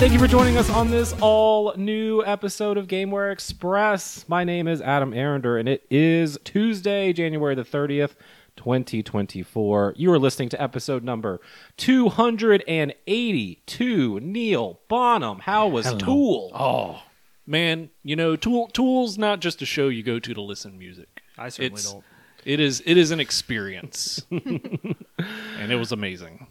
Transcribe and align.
Hello, 0.00 0.08
thank 0.08 0.18
you 0.18 0.26
for 0.26 0.32
joining 0.32 0.56
us 0.56 0.70
on 0.70 0.90
this 0.90 1.12
all 1.20 1.74
new 1.76 2.24
episode 2.24 2.78
of 2.78 2.86
Gameware 2.86 3.30
Express. 3.30 4.26
My 4.30 4.44
name 4.44 4.66
is 4.66 4.80
Adam 4.80 5.12
Arinder, 5.12 5.60
and 5.60 5.68
it 5.68 5.84
is 5.90 6.38
Tuesday, 6.42 7.12
January 7.12 7.54
the 7.54 7.64
30th, 7.64 8.12
2024. 8.56 9.92
You 9.98 10.10
are 10.10 10.18
listening 10.18 10.48
to 10.48 10.62
episode 10.62 11.04
number 11.04 11.38
282. 11.76 14.20
Neal 14.20 14.80
Bonham, 14.88 15.40
how 15.40 15.68
was 15.68 15.92
Tool? 15.96 16.50
Oh 16.54 17.02
man, 17.46 17.90
you 18.02 18.16
know, 18.16 18.36
Tool 18.36 18.68
Tool's 18.68 19.18
not 19.18 19.40
just 19.40 19.60
a 19.60 19.66
show 19.66 19.88
you 19.88 20.02
go 20.02 20.18
to 20.18 20.32
to 20.32 20.40
listen 20.40 20.72
to 20.72 20.78
music. 20.78 21.20
I 21.36 21.50
certainly 21.50 21.78
It's- 21.78 21.92
don't. 21.92 22.04
It 22.46 22.58
is 22.58 22.82
it 22.86 22.96
is 22.96 23.10
an 23.10 23.20
experience, 23.20 24.24
and 24.30 24.96
it 25.68 25.76
was 25.76 25.92
amazing. 25.92 26.46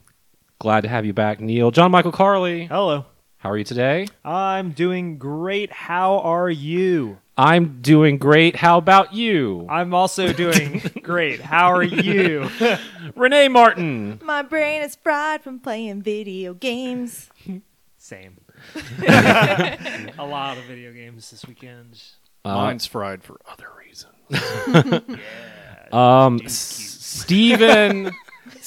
Glad 0.60 0.82
to 0.82 0.88
have 0.88 1.04
you 1.04 1.14
back, 1.14 1.40
Neal. 1.40 1.72
John 1.72 1.90
Michael 1.90 2.12
Carley, 2.12 2.66
Hello. 2.66 3.06
How 3.40 3.50
are 3.52 3.58
you 3.58 3.64
today? 3.64 4.08
I'm 4.26 4.72
doing 4.72 5.18
great. 5.18 5.72
How 5.72 6.20
are 6.20 6.50
you? 6.50 7.20
I'm 7.38 7.82
doing 7.82 8.18
great. 8.18 8.58
How 8.58 8.78
about 8.78 9.14
you? 9.14 9.66
I'm 9.70 9.94
also 9.94 10.34
doing 10.34 10.82
great. 11.02 11.40
How 11.40 11.74
are 11.74 11.84
you? 11.84 12.50
Renee 13.16 13.48
Martin. 13.48 14.20
My 14.24 14.42
brain 14.42 14.82
is 14.82 14.98
fried 14.98 15.42
from 15.42 15.60
playing 15.60 16.02
video 16.02 16.54
games. 16.54 17.30
Same. 17.98 18.42
a 19.06 20.12
lot 20.26 20.58
of 20.58 20.66
video 20.66 20.92
games 20.92 21.32
this 21.32 21.46
weekend. 21.46 22.02
Uh, 22.44 22.56
Mine's 22.56 22.86
fried 22.86 23.24
for 23.24 23.40
other 23.50 23.68
reasons. 23.78 24.14
Yeah. 24.30 25.00
Um, 25.94 26.38
Dude, 26.38 26.48
S- 26.48 27.24
cute. 27.26 27.60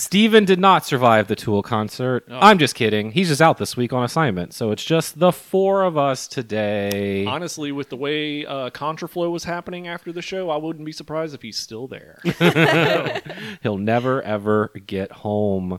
Steven. 0.03 0.45
Did 0.45 0.59
not 0.59 0.85
survive 0.85 1.29
the 1.29 1.37
Tool 1.37 1.63
concert. 1.63 2.25
Oh. 2.29 2.39
I'm 2.41 2.59
just 2.59 2.75
kidding. 2.75 3.13
He's 3.13 3.29
just 3.29 3.41
out 3.41 3.59
this 3.59 3.77
week 3.77 3.93
on 3.93 4.03
assignment, 4.03 4.53
so 4.53 4.73
it's 4.73 4.85
just 4.85 5.21
the 5.21 5.31
four 5.31 5.85
of 5.85 5.97
us 5.97 6.27
today. 6.27 7.25
Honestly, 7.25 7.71
with 7.71 7.89
the 7.89 7.97
way 7.97 8.45
uh, 8.45 8.71
Contraflow 8.71 9.31
was 9.31 9.45
happening 9.45 9.87
after 9.87 10.13
the 10.13 10.21
show, 10.21 10.51
I 10.51 10.57
wouldn't 10.57 10.85
be 10.85 10.91
surprised 10.91 11.35
if 11.35 11.43
he's 11.43 11.57
still 11.57 11.87
there. 11.87 12.19
He'll 13.63 13.79
never 13.79 14.21
ever 14.23 14.73
get 14.87 15.13
home. 15.13 15.79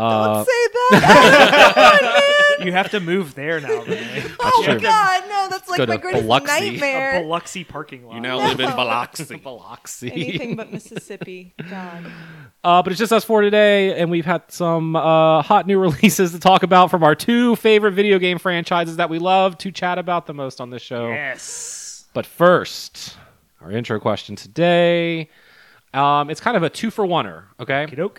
Uh, 0.00 0.34
Don't 0.34 0.46
say 0.46 0.66
that. 0.90 2.26
You 2.60 2.72
have 2.72 2.90
to 2.90 3.00
move 3.00 3.34
there 3.34 3.58
now, 3.60 3.82
Renee. 3.82 4.22
oh 4.40 4.64
my 4.66 4.72
true. 4.74 4.80
god, 4.80 5.22
no, 5.28 5.48
that's 5.48 5.66
go 5.66 5.72
like 5.72 5.88
my 5.88 5.96
to 5.96 6.02
greatest 6.02 6.24
Biloxi. 6.24 6.52
A 6.52 6.70
nightmare. 6.72 7.20
Biloxi 7.22 7.64
parking 7.64 8.04
lot. 8.04 8.14
you 8.16 8.20
now 8.20 8.36
live 8.36 8.60
in 8.60 8.68
No. 8.68 8.76
Biloxi. 8.76 9.36
Biloxi. 9.42 10.12
Anything 10.12 10.56
but 10.56 10.70
Mississippi. 10.70 11.54
God. 11.70 12.04
Uh, 12.62 12.82
but 12.82 12.92
it's 12.92 12.98
just 12.98 13.12
us 13.14 13.24
four 13.24 13.40
today, 13.40 13.98
and 13.98 14.10
we've 14.10 14.26
had 14.26 14.42
some 14.48 14.94
uh, 14.94 15.40
hot 15.40 15.66
new 15.66 15.78
releases 15.78 16.32
to 16.32 16.38
talk 16.38 16.62
about 16.62 16.90
from 16.90 17.02
our 17.02 17.14
two 17.14 17.56
favorite 17.56 17.92
video 17.92 18.18
game 18.18 18.38
franchises 18.38 18.96
that 18.96 19.08
we 19.08 19.18
love 19.18 19.56
to 19.58 19.72
chat 19.72 19.98
about 19.98 20.26
the 20.26 20.34
most 20.34 20.60
on 20.60 20.68
this 20.68 20.82
show. 20.82 21.08
Yes. 21.08 22.04
But 22.12 22.26
first, 22.26 23.16
our 23.62 23.70
intro 23.70 23.98
question 23.98 24.36
today. 24.36 25.30
Um, 25.94 26.28
it's 26.30 26.40
kind 26.40 26.56
of 26.58 26.62
a 26.62 26.68
two 26.70 26.90
for 26.90 27.06
oneer. 27.06 27.44
Okay, 27.58 27.86
Kidoke. 27.88 28.18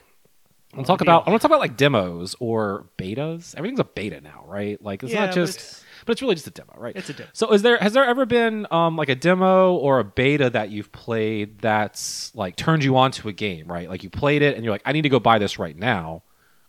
I'll 0.76 0.84
talk 0.84 1.02
about. 1.02 1.28
I 1.28 1.30
want 1.32 1.42
to 1.42 1.48
talk 1.48 1.52
about 1.52 1.60
like 1.62 1.76
demos 1.78 2.36
or 2.40 2.88
betas. 2.98 3.56
Everything's 3.56 3.80
a 3.80 3.84
beta 3.84 4.22
now, 4.22 4.44
right? 4.48 4.82
Like 4.82 5.04
it's 5.04 5.12
Yeah, 5.12 5.22
not 5.22 5.30
but 5.30 5.36
just, 5.36 5.58
it's- 5.58 5.86
but 6.06 6.14
it's 6.14 6.22
really 6.22 6.36
just 6.36 6.48
a 6.48 6.52
demo, 6.52 6.74
right? 6.78 6.96
It's 6.96 7.10
a 7.10 7.14
demo. 7.14 7.30
So 7.34 7.52
is 7.54 7.62
there 7.62 7.78
has 7.78 7.94
there 7.94 8.06
ever 8.06 8.26
been 8.26 8.66
um 8.72 8.96
like 8.98 9.10
a 9.10 9.16
demo 9.16 9.74
or 9.76 10.00
a 10.00 10.04
beta 10.04 10.50
that 10.50 10.70
you've 10.72 10.92
played 10.92 11.60
that's 11.60 12.34
like 12.36 12.56
turned 12.56 12.84
you 12.84 12.98
on 12.98 13.12
to 13.12 13.28
a 13.30 13.34
game, 13.34 13.68
right? 13.68 13.88
Like 13.90 14.04
you 14.04 14.10
played 14.10 14.42
it 14.42 14.56
and 14.56 14.64
you're 14.64 14.74
like, 14.74 14.82
I 14.86 14.94
need 14.94 15.04
to 15.04 15.10
go 15.10 15.20
buy 15.20 15.38
this 15.40 15.60
right 15.60 15.76
now. 15.78 16.24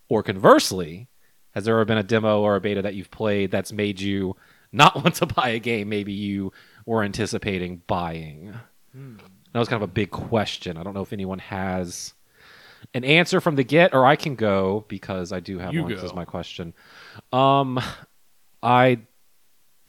Or 0.08 0.22
conversely, 0.22 1.08
has 1.54 1.64
there 1.64 1.74
ever 1.74 1.84
been 1.86 1.96
a 1.98 2.02
demo 2.02 2.42
or 2.42 2.56
a 2.56 2.60
beta 2.60 2.82
that 2.82 2.94
you've 2.94 3.10
played 3.10 3.50
that's 3.50 3.72
made 3.72 4.00
you 4.00 4.36
not 4.72 4.96
want 5.02 5.14
to 5.16 5.26
buy 5.26 5.50
a 5.50 5.58
game 5.58 5.88
maybe 5.88 6.12
you 6.12 6.52
were 6.84 7.02
anticipating 7.02 7.82
buying? 7.86 8.52
That 8.94 9.58
was 9.58 9.69
kind 9.69 9.82
of 9.82 9.88
a 9.88 9.92
big 9.92 10.10
question. 10.10 10.76
I 10.76 10.82
don't 10.82 10.92
know 10.92 11.00
if 11.02 11.12
anyone 11.14 11.38
has 11.38 12.12
an 12.94 13.04
answer 13.04 13.41
from 13.41 13.56
the 13.56 13.65
get, 13.65 13.94
or 13.94 14.04
I 14.06 14.16
can 14.16 14.34
go 14.34 14.84
because 14.88 15.32
I 15.32 15.41
do 15.41 15.59
have 15.59 15.72
You 15.72 15.82
one. 15.82 15.93
This 15.93 16.03
is 16.03 16.15
my 16.15 16.25
question. 16.25 16.75
Um, 17.32 17.81
I 18.62 18.98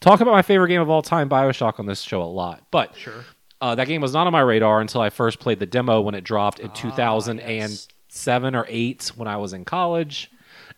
talk 0.00 0.20
about 0.20 0.32
my 0.32 0.42
favorite 0.42 0.68
game 0.68 0.80
of 0.80 0.90
all 0.90 1.02
time, 1.02 1.28
Bioshock, 1.28 1.78
on 1.80 1.86
this 1.86 2.00
show 2.00 2.22
a 2.22 2.24
lot, 2.24 2.62
but 2.70 2.96
Sure. 2.96 3.24
uh, 3.60 3.74
that 3.74 3.86
game 3.86 4.00
was 4.00 4.12
not 4.12 4.26
on 4.26 4.32
my 4.32 4.40
radar 4.40 4.80
until 4.80 5.00
I 5.00 5.10
first 5.10 5.38
played 5.40 5.58
the 5.60 5.66
demo 5.66 6.00
when 6.00 6.14
it 6.14 6.22
dropped 6.24 6.58
in 6.60 6.70
Ah, 6.70 6.74
2007 6.74 8.54
or 8.54 8.66
8 8.68 9.12
when 9.16 9.28
I 9.28 9.36
was 9.36 9.52
in 9.52 9.64
college. 9.64 10.30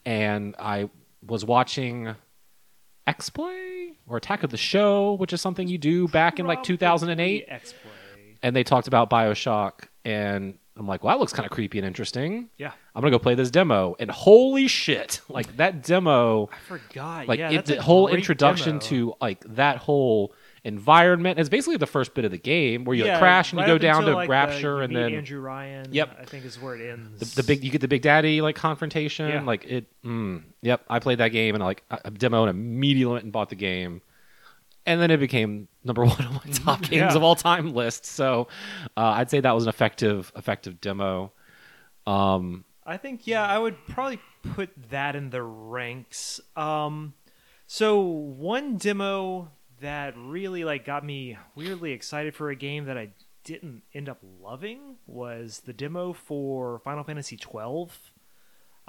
And 0.05 0.55
I 0.59 0.89
was 1.27 1.45
watching 1.45 2.15
X 3.09 3.29
Play 3.31 3.95
or 4.07 4.17
Attack 4.17 4.43
of 4.45 4.51
the 4.51 4.57
Show, 4.57 5.15
which 5.15 5.33
is 5.33 5.41
something 5.41 5.67
you 5.67 5.79
do 5.79 6.07
back 6.09 6.39
in 6.39 6.47
like 6.47 6.63
2008. 6.63 7.47
Probably 7.47 7.55
X-Play. 7.57 7.91
And 8.43 8.55
they 8.55 8.63
talked 8.63 8.87
about 8.87 9.11
Bioshock. 9.11 9.89
And 10.05 10.59
I'm 10.79 10.87
like, 10.87 11.03
well, 11.03 11.15
that 11.17 11.21
looks 11.21 11.33
kind 11.33 11.47
of 11.47 11.53
creepy 11.53 11.79
and 11.79 11.87
interesting. 11.87 12.51
Yeah. 12.59 12.73
I'm 12.95 13.01
going 13.01 13.11
to 13.13 13.19
go 13.19 13.23
play 13.23 13.35
this 13.35 13.51
demo. 13.51 13.97
And 13.99 14.11
holy 14.11 14.69
shit, 14.69 15.21
like 15.29 15.57
that 15.57 15.83
demo 15.83 16.51
I 16.53 16.57
forgot. 16.69 17.29
like 17.29 17.39
yeah, 17.39 17.51
it, 17.51 17.65
the 17.67 17.81
whole 17.83 18.09
introduction 18.09 18.73
demo. 18.79 18.81
to 18.81 19.15
like 19.21 19.41
that 19.55 19.79
whole 19.79 20.35
environment 20.65 21.39
is 21.39 21.49
basically 21.49 21.77
the 21.77 21.87
first 21.87 22.13
bit 22.13 22.25
of 22.25 22.31
the 22.33 22.39
game 22.39 22.85
where 22.85 22.97
you 22.97 23.05
like, 23.05 23.13
Yeah, 23.13 23.19
crash 23.21 23.53
and 23.53 23.61
right 23.61 23.69
you 23.69 23.75
go 23.75 23.79
down 23.79 24.03
to 24.05 24.15
like, 24.15 24.27
the- 24.27 24.31
rapture 24.31 24.77
you 24.77 24.83
and 24.83 24.97
then 24.97 25.15
Andrew 25.15 25.41
Ryan. 25.41 25.87
Yep. 25.93 26.17
I 26.21 26.25
think 26.25 26.45
is 26.45 26.61
where 26.61 26.75
it 26.75 26.91
ends. 26.91 27.35
the, 27.35 27.43
the 27.43 27.47
big 27.47 27.63
you 27.65 27.71
get 27.71 27.81
the 27.81 27.89
big 27.89 28.03
daddy 28.03 28.41
like 28.43 28.57
confrontation 28.57 29.29
Yeah. 29.29 29.43
like 29.43 29.65
it 29.65 29.87
mm, 30.05 30.43
yep 30.63 30.83
i 30.89 30.99
played 30.99 31.19
that 31.19 31.29
game 31.29 31.55
and 31.55 31.63
like 31.65 31.85
I, 31.91 31.99
I 32.05 32.11
demoed 32.11 32.49
and 32.49 32.51
immediately 32.51 33.13
went 33.13 33.25
and 33.25 33.33
bought 33.33 33.49
the 33.49 33.55
game 33.57 34.03
and 34.87 35.01
then 35.01 35.11
it 35.11 35.19
became 35.19 35.69
number 35.85 36.05
one 36.07 36.25
on 36.25 36.35
my 36.35 36.53
top 36.53 36.81
games 36.83 36.93
Yeah. 36.93 37.15
of 37.15 37.23
all 37.23 37.35
time 37.37 37.75
list 37.75 38.07
so 38.07 38.49
uh, 38.97 39.15
i'd 39.17 39.29
say 39.31 39.41
that 39.41 39.53
was 39.53 39.65
an 39.65 39.69
effective 39.69 40.33
effective 40.37 40.81
demo 40.81 41.33
um 42.07 42.65
I 42.89 42.99
think 42.99 43.27
yeah, 43.27 43.45
I 43.45 43.59
would 43.59 43.75
probably 43.89 44.21
put 44.55 44.71
that 44.91 45.17
in 45.17 45.31
the 45.31 45.43
ranks. 45.43 46.41
Um, 46.55 47.15
so 47.67 47.99
one 48.01 48.77
demo 48.77 49.51
that 49.81 50.15
really 50.17 50.63
like 50.63 50.85
got 50.85 51.05
me 51.05 51.37
weirdly 51.57 51.91
excited 51.91 52.33
for 52.37 52.49
a 52.51 52.55
game 52.55 52.85
that 52.85 52.97
I 52.97 53.09
didn't 53.43 53.83
end 53.93 54.09
up 54.09 54.19
loving 54.41 54.99
was 55.05 55.63
the 55.67 55.73
demo 55.73 56.13
for 56.13 56.79
Final 56.85 57.03
Fantasy 57.03 57.37
twelve. 57.37 57.99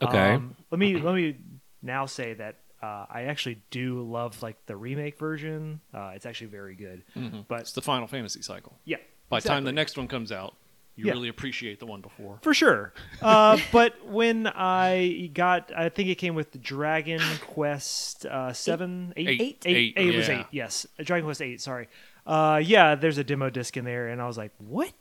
Okay. 0.03 0.34
Um, 0.35 0.56
let 0.69 0.78
me 0.78 0.96
let 1.02 1.16
me 1.16 1.38
now 1.81 2.06
say 2.06 2.35
that 2.35 2.58
uh, 2.82 3.06
I 3.10 3.24
actually 3.24 3.62
do 3.72 4.02
love 4.02 4.42
like 4.44 4.58
the 4.66 4.76
remake 4.76 5.18
version. 5.18 5.82
Uh, 5.94 6.12
it's 6.16 6.26
actually 6.26 6.48
very 6.48 6.76
good. 6.76 7.04
But 7.48 7.62
It's 7.62 7.72
the 7.74 7.82
Final 7.82 8.08
Fantasy 8.08 8.42
cycle. 8.42 8.78
yeah, 8.86 8.98
By 9.30 9.40
the 9.40 9.48
time 9.50 9.64
the 9.64 9.72
next 9.72 9.98
one 9.98 10.08
comes 10.08 10.32
out, 10.32 10.56
you 10.96 11.06
Yeah. 11.06 11.12
really 11.14 11.30
appreciate 11.30 11.80
the 11.80 11.86
one 11.86 12.02
before. 12.02 12.40
For 12.42 12.54
sure. 12.56 12.94
Uh, 13.22 13.60
but 13.72 14.04
when 14.06 14.48
I 14.48 15.30
got, 15.34 15.72
I 15.76 15.90
think 15.90 16.10
it 16.10 16.16
came 16.16 16.34
with 16.36 16.52
the 16.52 16.58
Dragon 16.58 17.22
Quest 17.42 18.26
uh, 18.26 18.52
seven, 18.54 19.14
eight, 19.16 19.28
Eight. 19.28 19.42
eight, 19.42 19.58
Eight, 19.66 19.94
eight, 19.98 20.14
it 20.14 20.18
was 20.18 20.30
eight. 20.30 20.46
Yes, 20.52 20.88
Dragon 21.00 21.26
Quest 21.26 21.42
eight. 21.42 21.62
Sorry. 21.62 21.88
Uh, 22.26 22.59
yeah, 22.64 22.96
there's 22.96 23.18
a 23.20 23.24
demo 23.24 23.50
disc 23.50 23.78
in 23.78 23.86
there, 23.86 24.08
and 24.09 24.22
I 24.22 24.28
was 24.28 24.38
like, 24.38 24.52
"What 24.58 24.92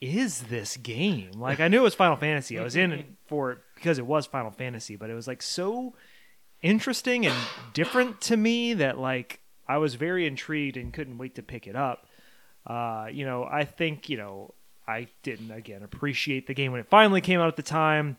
is 0.00 0.42
this 0.44 0.76
game?" 0.76 1.32
Like, 1.32 1.58
I 1.60 1.68
knew 1.68 1.80
it 1.80 1.82
was 1.84 1.94
Final 1.94 2.16
Fantasy. 2.16 2.58
I 2.58 2.62
was 2.62 2.76
in 2.76 2.92
it 2.92 3.06
for 3.26 3.52
it 3.52 3.58
because 3.74 3.98
it 3.98 4.06
was 4.06 4.26
Final 4.26 4.50
Fantasy, 4.50 4.96
but 4.96 5.10
it 5.10 5.14
was 5.14 5.26
like 5.26 5.42
so 5.42 5.94
interesting 6.62 7.26
and 7.26 7.34
different 7.72 8.20
to 8.22 8.36
me 8.36 8.74
that 8.74 8.98
like 8.98 9.40
I 9.68 9.78
was 9.78 9.94
very 9.94 10.26
intrigued 10.26 10.76
and 10.76 10.92
couldn't 10.92 11.18
wait 11.18 11.36
to 11.36 11.42
pick 11.42 11.66
it 11.66 11.76
up. 11.76 12.06
Uh, 12.66 13.06
you 13.10 13.24
know, 13.24 13.44
I 13.44 13.64
think 13.64 14.08
you 14.08 14.16
know 14.16 14.54
I 14.86 15.08
didn't 15.22 15.50
again 15.50 15.82
appreciate 15.82 16.46
the 16.46 16.54
game 16.54 16.72
when 16.72 16.80
it 16.80 16.88
finally 16.90 17.20
came 17.20 17.40
out 17.40 17.48
at 17.48 17.56
the 17.56 17.62
time, 17.62 18.16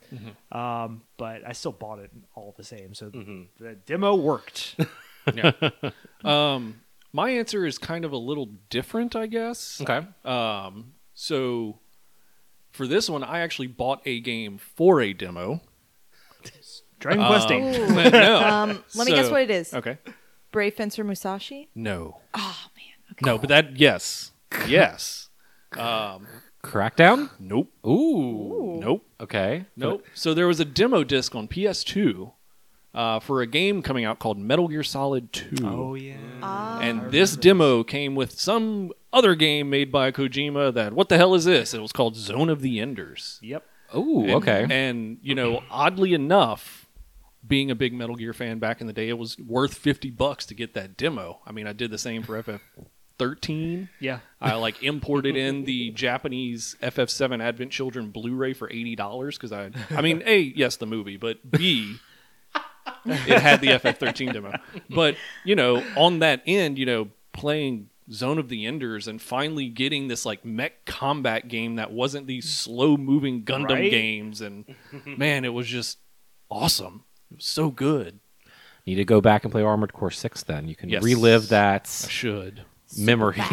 um, 0.51 1.01
but 1.17 1.45
I 1.47 1.51
still 1.53 1.71
bought 1.73 1.99
it 1.99 2.11
all 2.35 2.53
the 2.57 2.63
same. 2.63 2.93
So 2.93 3.09
the 3.59 3.75
demo 3.85 4.15
worked. 4.15 4.75
Yeah. 5.35 5.51
um, 6.23 6.81
my 7.13 7.29
answer 7.29 7.63
is 7.63 7.77
kind 7.77 8.05
of 8.05 8.11
a 8.11 8.17
little 8.17 8.49
different, 8.71 9.15
I 9.15 9.27
guess. 9.27 9.79
okay 9.79 10.07
Um, 10.25 10.93
so 11.13 11.77
for 12.71 12.87
this 12.87 13.07
one, 13.07 13.23
I 13.23 13.41
actually 13.41 13.67
bought 13.67 14.01
a 14.05 14.19
game 14.19 14.57
for 14.57 14.99
a 14.99 15.13
demo. 15.13 15.61
Dragon 17.01 17.25
Quest 17.25 17.51
Um, 17.51 17.53
eight. 17.63 18.11
No. 18.13 18.39
Um, 18.39 18.83
let 18.95 19.05
me 19.07 19.13
guess 19.13 19.25
So- 19.25 19.31
what 19.33 19.41
it 19.41 19.51
is. 19.51 19.73
Okay. 19.73 19.97
Brave 20.53 20.73
Fencer 20.75 21.03
Musashi? 21.03 21.67
No. 21.75 22.17
Oh, 22.33 22.57
man. 22.77 23.11
Okay. 23.11 23.25
No, 23.25 23.37
but 23.37 23.49
that 23.49 23.77
yes, 23.77 24.31
yes. 24.67 25.29
Um, 25.77 26.27
crackdown 26.63 27.29
nope. 27.39 27.71
ooh, 27.87 28.79
Nope. 28.81 29.05
okay 29.19 29.65
Nope. 29.77 30.05
So 30.13 30.33
there 30.33 30.47
was 30.47 30.59
a 30.59 30.65
demo 30.65 31.03
disc 31.03 31.33
on 31.35 31.47
PS2 31.47 32.31
uh, 32.93 33.19
for 33.21 33.41
a 33.41 33.47
game 33.47 33.81
coming 33.81 34.03
out 34.05 34.19
called 34.19 34.37
Metal 34.37 34.67
Gear 34.67 34.83
Solid 34.83 35.31
2. 35.31 35.55
Oh 35.65 35.95
yeah. 35.95 36.15
Ah. 36.43 36.79
and 36.81 37.11
this 37.11 37.35
demo 37.37 37.83
came 37.83 38.15
with 38.15 38.37
some 38.39 38.91
other 39.13 39.33
game 39.35 39.69
made 39.69 39.91
by 39.91 40.11
Kojima 40.11 40.73
that 40.73 40.91
what 40.93 41.07
the 41.09 41.17
hell 41.17 41.33
is 41.35 41.45
this? 41.45 41.73
It 41.73 41.81
was 41.81 41.91
called 41.93 42.15
Zone 42.17 42.49
of 42.49 42.61
the 42.61 42.79
Enders. 42.79 43.39
Yep. 43.41 43.65
Ooh, 43.95 44.21
And- 44.23 44.31
okay. 44.35 44.67
And 44.69 45.17
you 45.21 45.35
know, 45.35 45.63
oddly 45.71 46.13
enough, 46.13 46.80
being 47.45 47.71
a 47.71 47.75
big 47.75 47.93
Metal 47.93 48.15
Gear 48.15 48.33
fan 48.33 48.59
back 48.59 48.81
in 48.81 48.87
the 48.87 48.93
day, 48.93 49.09
it 49.09 49.17
was 49.17 49.37
worth 49.39 49.73
fifty 49.73 50.09
bucks 50.11 50.45
to 50.47 50.53
get 50.53 50.73
that 50.75 50.97
demo. 50.97 51.39
I 51.45 51.51
mean, 51.51 51.67
I 51.67 51.73
did 51.73 51.91
the 51.91 51.97
same 51.97 52.23
for 52.23 52.41
FF 52.41 52.61
thirteen. 53.17 53.89
Yeah. 53.99 54.19
I 54.39 54.55
like 54.55 54.81
imported 54.83 55.35
in 55.35 55.65
the 55.65 55.91
Japanese 55.91 56.75
FF7 56.81 57.41
Advent 57.41 57.71
Children 57.71 58.09
Blu-ray 58.09 58.53
for 58.53 58.69
eighty 58.71 58.95
dollars 58.95 59.37
because 59.37 59.51
I, 59.51 59.71
I 59.91 60.01
mean, 60.01 60.23
a 60.25 60.39
yes, 60.39 60.77
the 60.77 60.85
movie, 60.87 61.17
but 61.17 61.51
b 61.51 61.97
it 63.05 63.39
had 63.39 63.61
the 63.61 63.67
FF13 63.67 64.33
demo. 64.33 64.53
But 64.89 65.15
you 65.45 65.55
know, 65.55 65.83
on 65.95 66.19
that 66.19 66.41
end, 66.45 66.77
you 66.77 66.85
know, 66.85 67.09
playing 67.33 67.89
Zone 68.11 68.37
of 68.39 68.49
the 68.49 68.65
Enders 68.65 69.07
and 69.07 69.21
finally 69.21 69.69
getting 69.69 70.07
this 70.07 70.25
like 70.25 70.43
mech 70.43 70.85
combat 70.85 71.47
game 71.47 71.75
that 71.75 71.91
wasn't 71.91 72.27
these 72.27 72.51
slow-moving 72.51 73.43
Gundam 73.43 73.69
Right? 73.69 73.91
games, 73.91 74.41
and 74.41 74.65
man, 75.05 75.45
it 75.45 75.53
was 75.53 75.67
just 75.67 75.99
awesome. 76.49 77.03
It 77.31 77.37
was 77.37 77.45
so 77.45 77.69
good. 77.69 78.19
Need 78.85 78.95
to 78.95 79.05
go 79.05 79.21
back 79.21 79.43
and 79.43 79.51
play 79.51 79.61
Armored 79.63 79.93
Core 79.93 80.11
Six. 80.11 80.43
Then 80.43 80.67
you 80.67 80.75
can 80.75 80.89
Yes. 80.89 81.03
relive 81.03 81.49
that 81.49 81.87
I 82.05 82.09
should. 82.09 82.65
memory. 82.97 83.41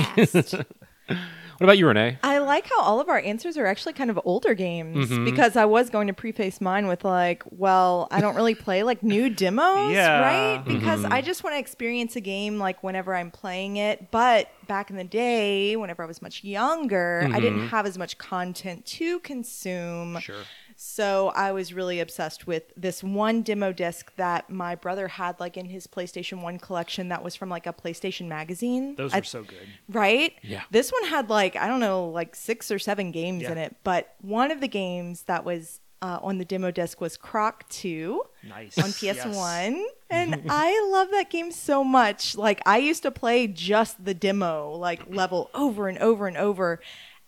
What 1.59 1.65
about 1.65 1.77
you, 1.79 1.89
Renee? 1.89 2.19
I 2.23 2.39
like 2.39 2.69
how 2.71 2.81
all 2.83 3.01
of 3.01 3.09
our 3.09 3.19
answers 3.19 3.57
are 3.59 3.67
actually 3.67 3.95
kind 3.95 4.11
of 4.11 4.21
older 4.25 4.55
games 4.55 5.11
Mhm. 5.11 5.25
because 5.25 5.57
I 5.57 5.65
was 5.65 5.91
going 5.91 6.07
to 6.07 6.13
preface 6.13 6.61
mine 6.61 6.87
with 6.87 7.05
like, 7.05 7.43
well, 7.51 8.07
I 8.13 8.21
don't 8.21 8.37
really 8.37 8.55
play 8.55 8.85
like 8.85 9.03
new 9.03 9.29
demos, 9.35 9.91
Yeah. 9.93 10.21
right? 10.21 10.65
Because 10.65 11.01
Mhm. 11.01 11.11
I 11.11 11.21
just 11.21 11.43
want 11.43 11.55
to 11.57 11.59
experience 11.59 12.15
a 12.15 12.21
game 12.21 12.61
like 12.61 12.85
whenever 12.85 13.13
I'm 13.13 13.33
playing 13.33 13.77
it. 13.77 14.13
But 14.13 14.49
back 14.69 14.89
in 14.91 14.97
the 14.97 15.03
day, 15.03 15.75
whenever 15.75 16.05
I 16.05 16.07
was 16.07 16.23
much 16.23 16.45
younger, 16.45 17.29
I 17.33 17.41
didn't 17.41 17.63
Mhm. 17.67 17.71
have 17.71 17.87
as 17.87 17.99
much 17.99 18.19
content 18.19 18.87
to 18.87 19.19
consume. 19.21 20.21
Sure. 20.21 20.37
So 20.81 21.33
I 21.35 21.51
was 21.51 21.73
really 21.75 21.99
obsessed 21.99 22.47
with 22.47 22.63
this 22.77 23.03
one 23.03 23.43
demo 23.43 23.73
disc 23.73 24.15
that 24.15 24.49
my 24.49 24.77
brother 24.77 25.09
had 25.09 25.41
like 25.41 25.57
in 25.57 25.67
his 25.67 25.89
PlayStation 25.89 26.41
1 26.41 26.61
collection 26.61 27.09
that 27.09 27.25
was 27.25 27.35
from 27.35 27.49
like 27.49 27.67
a 27.67 27.73
PlayStation 27.73 28.29
magazine. 28.29 28.95
Those 28.95 29.13
I- 29.13 29.19
were 29.19 29.25
so 29.25 29.43
good. 29.43 29.67
right? 29.89 30.35
Yeah. 30.41 30.63
This 30.71 30.93
one 30.93 31.03
had 31.11 31.29
like 31.31 31.57
I 31.57 31.67
don't 31.67 31.81
know, 31.81 32.07
like 32.09 32.37
six 32.37 32.71
or 32.71 32.79
seven 32.79 33.11
games 33.11 33.43
Yeah. 33.43 33.53
in 33.53 33.59
it, 33.59 33.75
but 33.83 34.15
one 34.21 34.53
of 34.53 34.61
the 34.61 34.69
games 34.69 35.23
that 35.23 35.45
was 35.45 35.81
uh, 36.01 36.21
on 36.23 36.39
the 36.39 36.45
demo 36.45 36.71
disc 36.71 37.01
was 37.01 37.17
Croc 37.17 37.69
Two 37.69 38.23
Nice. 38.49 38.79
on 38.79 38.93
PS 38.93 39.25
One, 39.37 39.85
and 40.11 40.43
I 40.49 40.89
love 40.93 41.11
that 41.11 41.29
game 41.29 41.51
so 41.51 41.83
much. 41.83 42.37
Like 42.37 42.63
I 42.65 42.79
used 42.79 43.03
to 43.03 43.11
play 43.11 43.49
just 43.49 44.05
the 44.05 44.15
demo 44.15 44.71
like 44.77 45.13
level 45.13 45.51
over 45.55 45.89
and 45.89 45.99
over 45.99 46.29
and 46.29 46.37
over. 46.37 46.79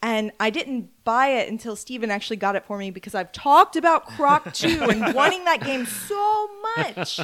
And 0.03 0.33
I 0.41 0.49
didn't 0.51 0.89
buy 1.05 1.29
it 1.29 1.51
until 1.51 1.77
Steven 1.77 2.11
actually 2.11 2.37
got 2.39 2.57
it 2.57 2.65
for 2.65 2.79
me 2.79 2.91
because 2.91 3.15
I've 3.15 3.33
talked 3.33 3.77
about 3.77 4.07
Croc 4.07 4.53
2 4.55 4.85
and 4.85 5.15
wanting 5.15 5.45
that 5.45 5.63
game 5.63 5.85
so 5.85 6.49
much. 6.77 7.21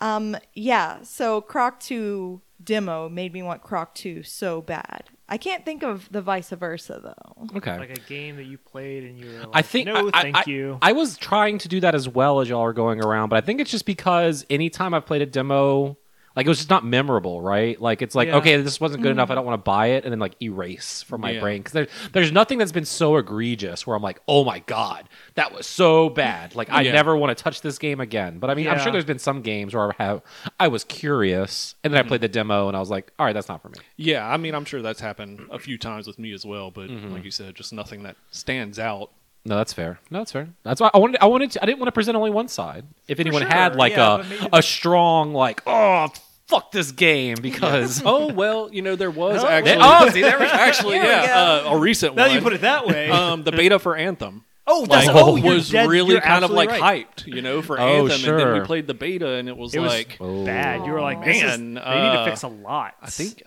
Um, 0.00 0.36
yeah, 0.54 1.02
so 1.02 1.40
Croc 1.40 1.80
2 1.80 2.40
demo 2.62 3.08
made 3.08 3.32
me 3.32 3.42
want 3.42 3.62
Croc 3.62 3.94
2 3.94 4.22
so 4.24 4.60
bad. 4.62 5.04
I 5.28 5.38
can't 5.38 5.64
think 5.64 5.82
of 5.82 6.08
the 6.12 6.22
vice 6.22 6.50
versa 6.50 7.00
though. 7.02 7.46
Okay. 7.56 7.76
Like 7.78 7.90
a 7.96 8.00
game 8.08 8.36
that 8.36 8.44
you 8.44 8.58
played 8.58 9.04
and 9.04 9.18
you 9.18 9.26
were 9.26 9.38
like, 9.40 9.48
I 9.54 9.62
think 9.62 9.86
no, 9.86 10.10
I, 10.12 10.22
thank 10.22 10.36
I- 10.36 10.44
you. 10.46 10.78
I 10.82 10.92
was 10.92 11.16
trying 11.16 11.58
to 11.58 11.68
do 11.68 11.80
that 11.80 11.94
as 11.94 12.08
well 12.08 12.40
as 12.40 12.48
y'all 12.48 12.62
are 12.62 12.72
going 12.72 13.02
around, 13.04 13.28
but 13.28 13.36
I 13.36 13.40
think 13.40 13.60
it's 13.60 13.70
just 13.70 13.86
because 13.86 14.44
anytime 14.50 14.92
I've 14.94 15.06
played 15.06 15.22
a 15.22 15.26
demo, 15.26 15.96
like 16.36 16.46
it 16.46 16.48
was 16.48 16.58
just 16.58 16.70
not 16.70 16.84
memorable, 16.84 17.40
right? 17.40 17.80
Like 17.80 18.02
it's 18.02 18.14
like 18.14 18.28
Yeah. 18.28 18.36
okay, 18.36 18.60
this 18.60 18.78
wasn't 18.80 19.02
good 19.02 19.10
enough. 19.10 19.30
I 19.30 19.34
don't 19.34 19.46
want 19.46 19.58
to 19.58 19.64
buy 19.64 19.86
it, 19.88 20.04
and 20.04 20.12
then 20.12 20.18
like 20.20 20.40
erase 20.42 21.02
from 21.02 21.22
my 21.22 21.30
Yeah. 21.32 21.40
brain 21.40 21.60
because 21.60 21.72
there, 21.72 21.86
there's 22.12 22.30
nothing 22.30 22.58
that's 22.58 22.72
been 22.72 22.84
so 22.84 23.16
egregious 23.16 23.86
where 23.86 23.96
I'm 23.96 24.02
like, 24.02 24.20
oh 24.28 24.44
my 24.44 24.58
god, 24.60 25.08
that 25.34 25.52
was 25.52 25.66
so 25.66 26.08
bad. 26.10 26.54
Like 26.54 26.70
I 26.70 26.82
Yeah. 26.82 26.92
never 26.92 27.16
want 27.16 27.36
to 27.36 27.42
touch 27.42 27.62
this 27.62 27.78
game 27.78 28.00
again. 28.00 28.38
But 28.38 28.50
I 28.50 28.54
mean, 28.54 28.68
I'm 28.68 28.78
sure 28.78 28.92
there's 28.92 29.04
been 29.04 29.18
some 29.18 29.42
games 29.42 29.74
where 29.74 29.90
I 29.90 29.94
have 30.04 30.22
I 30.60 30.68
was 30.68 30.84
curious, 30.84 31.74
and 31.82 31.92
then 31.92 32.04
I 32.04 32.06
played 32.06 32.20
the 32.20 32.28
demo, 32.28 32.68
and 32.68 32.76
I 32.76 32.80
was 32.80 32.90
like, 32.90 33.12
all 33.18 33.24
right, 33.26 33.32
that's 33.32 33.48
not 33.48 33.62
for 33.62 33.70
me. 33.70 33.78
Yeah, 33.96 34.26
I 34.28 34.36
mean, 34.36 34.54
I'm 34.54 34.64
sure 34.64 34.82
that's 34.82 35.00
happened 35.00 35.40
a 35.50 35.58
few 35.58 35.78
times 35.78 36.06
with 36.06 36.18
me 36.18 36.32
as 36.32 36.44
well, 36.44 36.70
but 36.70 36.90
Mm-hmm. 36.90 37.12
like 37.12 37.24
you 37.24 37.30
said, 37.30 37.54
just 37.54 37.72
nothing 37.72 38.02
that 38.04 38.16
stands 38.30 38.78
out. 38.78 39.10
No, 39.44 39.56
that's 39.56 39.72
fair. 39.72 40.00
No, 40.10 40.18
that's 40.18 40.32
fair. 40.32 40.48
That's 40.64 40.80
why 40.80 40.90
I 40.92 40.98
wanted. 40.98 41.18
I 41.22 41.26
wanted. 41.26 41.52
To, 41.52 41.62
I 41.62 41.66
didn't 41.66 41.78
want 41.78 41.86
to 41.88 41.92
present 41.92 42.16
only 42.16 42.30
one 42.30 42.48
side. 42.48 42.84
If 43.06 43.20
anyone 43.20 43.42
sure, 43.42 43.50
had 43.50 43.76
like 43.76 43.92
yeah, 43.92 44.24
a 44.52 44.58
a 44.58 44.62
strong 44.62 45.32
like, 45.32 45.62
oh 45.66 46.08
fuck 46.48 46.70
this 46.72 46.92
game 46.92 47.36
because 47.40 48.02
oh 48.06 48.32
well, 48.32 48.68
you 48.72 48.82
know 48.82 48.96
there 48.96 49.10
was 49.10 49.42
Oh, 49.44 49.48
actually. 49.48 49.76
oh 49.80 50.08
see 50.12 50.22
there 50.22 50.38
we 50.38 50.44
go. 50.46 50.50
actually, 50.52 50.98
There 50.98 51.02
we 51.04 51.08
yeah, 51.26 51.62
uh, 51.66 51.70
a 51.74 51.78
recent 51.78 52.14
now 52.16 52.26
one. 52.26 52.36
you 52.36 52.40
put 52.42 52.52
it 52.52 52.60
that 52.62 52.86
way. 52.86 53.10
um, 53.10 53.42
the 53.44 53.52
beta 53.52 53.78
for 53.78 53.96
Anthem. 53.96 54.44
oh, 54.66 54.80
Like, 54.88 55.06
that's 55.06 55.08
oh, 55.12 55.36
you're 55.36 55.54
was 55.54 55.70
dead- 55.70 55.88
really 55.88 56.12
you're 56.12 56.20
kind 56.20 56.44
of 56.44 56.50
like 56.50 56.68
absolutely 56.70 56.88
right. 56.98 57.16
hyped, 57.16 57.26
you 57.26 57.42
know, 57.42 57.62
for 57.62 57.78
Oh, 57.80 57.84
Anthem, 58.06 58.30
and 58.30 58.38
then 58.40 58.46
sure. 58.46 58.54
we 58.60 58.66
played 58.66 58.86
the 58.86 58.94
beta, 58.94 59.28
and 59.34 59.48
it 59.48 59.56
was 59.56 59.74
It 59.74 59.80
was 59.80 59.92
like, 59.92 60.16
Oh. 60.20 60.44
bad. 60.44 60.84
You 60.86 60.92
were 60.92 61.00
like, 61.00 61.24
this 61.24 61.36
is- 61.36 61.42
Man, 61.58 61.74
they 61.74 61.80
need 61.80 62.12
to 62.12 62.20
uh, 62.20 62.24
fix 62.24 62.42
a 62.42 62.48
lot. 62.48 62.94
I 63.02 63.10
think, 63.10 63.42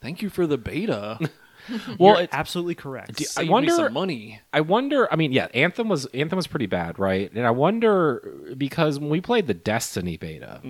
thank 0.00 0.22
you 0.22 0.28
for 0.30 0.46
the 0.46 0.58
beta. 0.58 1.18
well, 1.98 2.26
absolutely 2.32 2.74
correct. 2.76 3.12
I 3.20 3.24
Saved 3.24 3.46
me 3.48 3.52
wonder- 3.52 3.70
some 3.72 3.92
money. 3.92 4.40
I 4.52 4.60
wonder. 4.60 5.12
I 5.12 5.16
mean, 5.16 5.32
yeah, 5.32 5.48
Anthem 5.54 5.88
was 5.88 6.06
Anthem 6.06 6.36
was 6.36 6.46
pretty 6.46 6.66
bad, 6.66 6.98
right? 6.98 7.30
And 7.32 7.44
I 7.46 7.50
wonder 7.50 8.54
because 8.56 8.98
when 9.00 9.08
we 9.10 9.20
played 9.20 9.46
the 9.48 9.54
Destiny 9.54 10.16
beta 10.16 10.60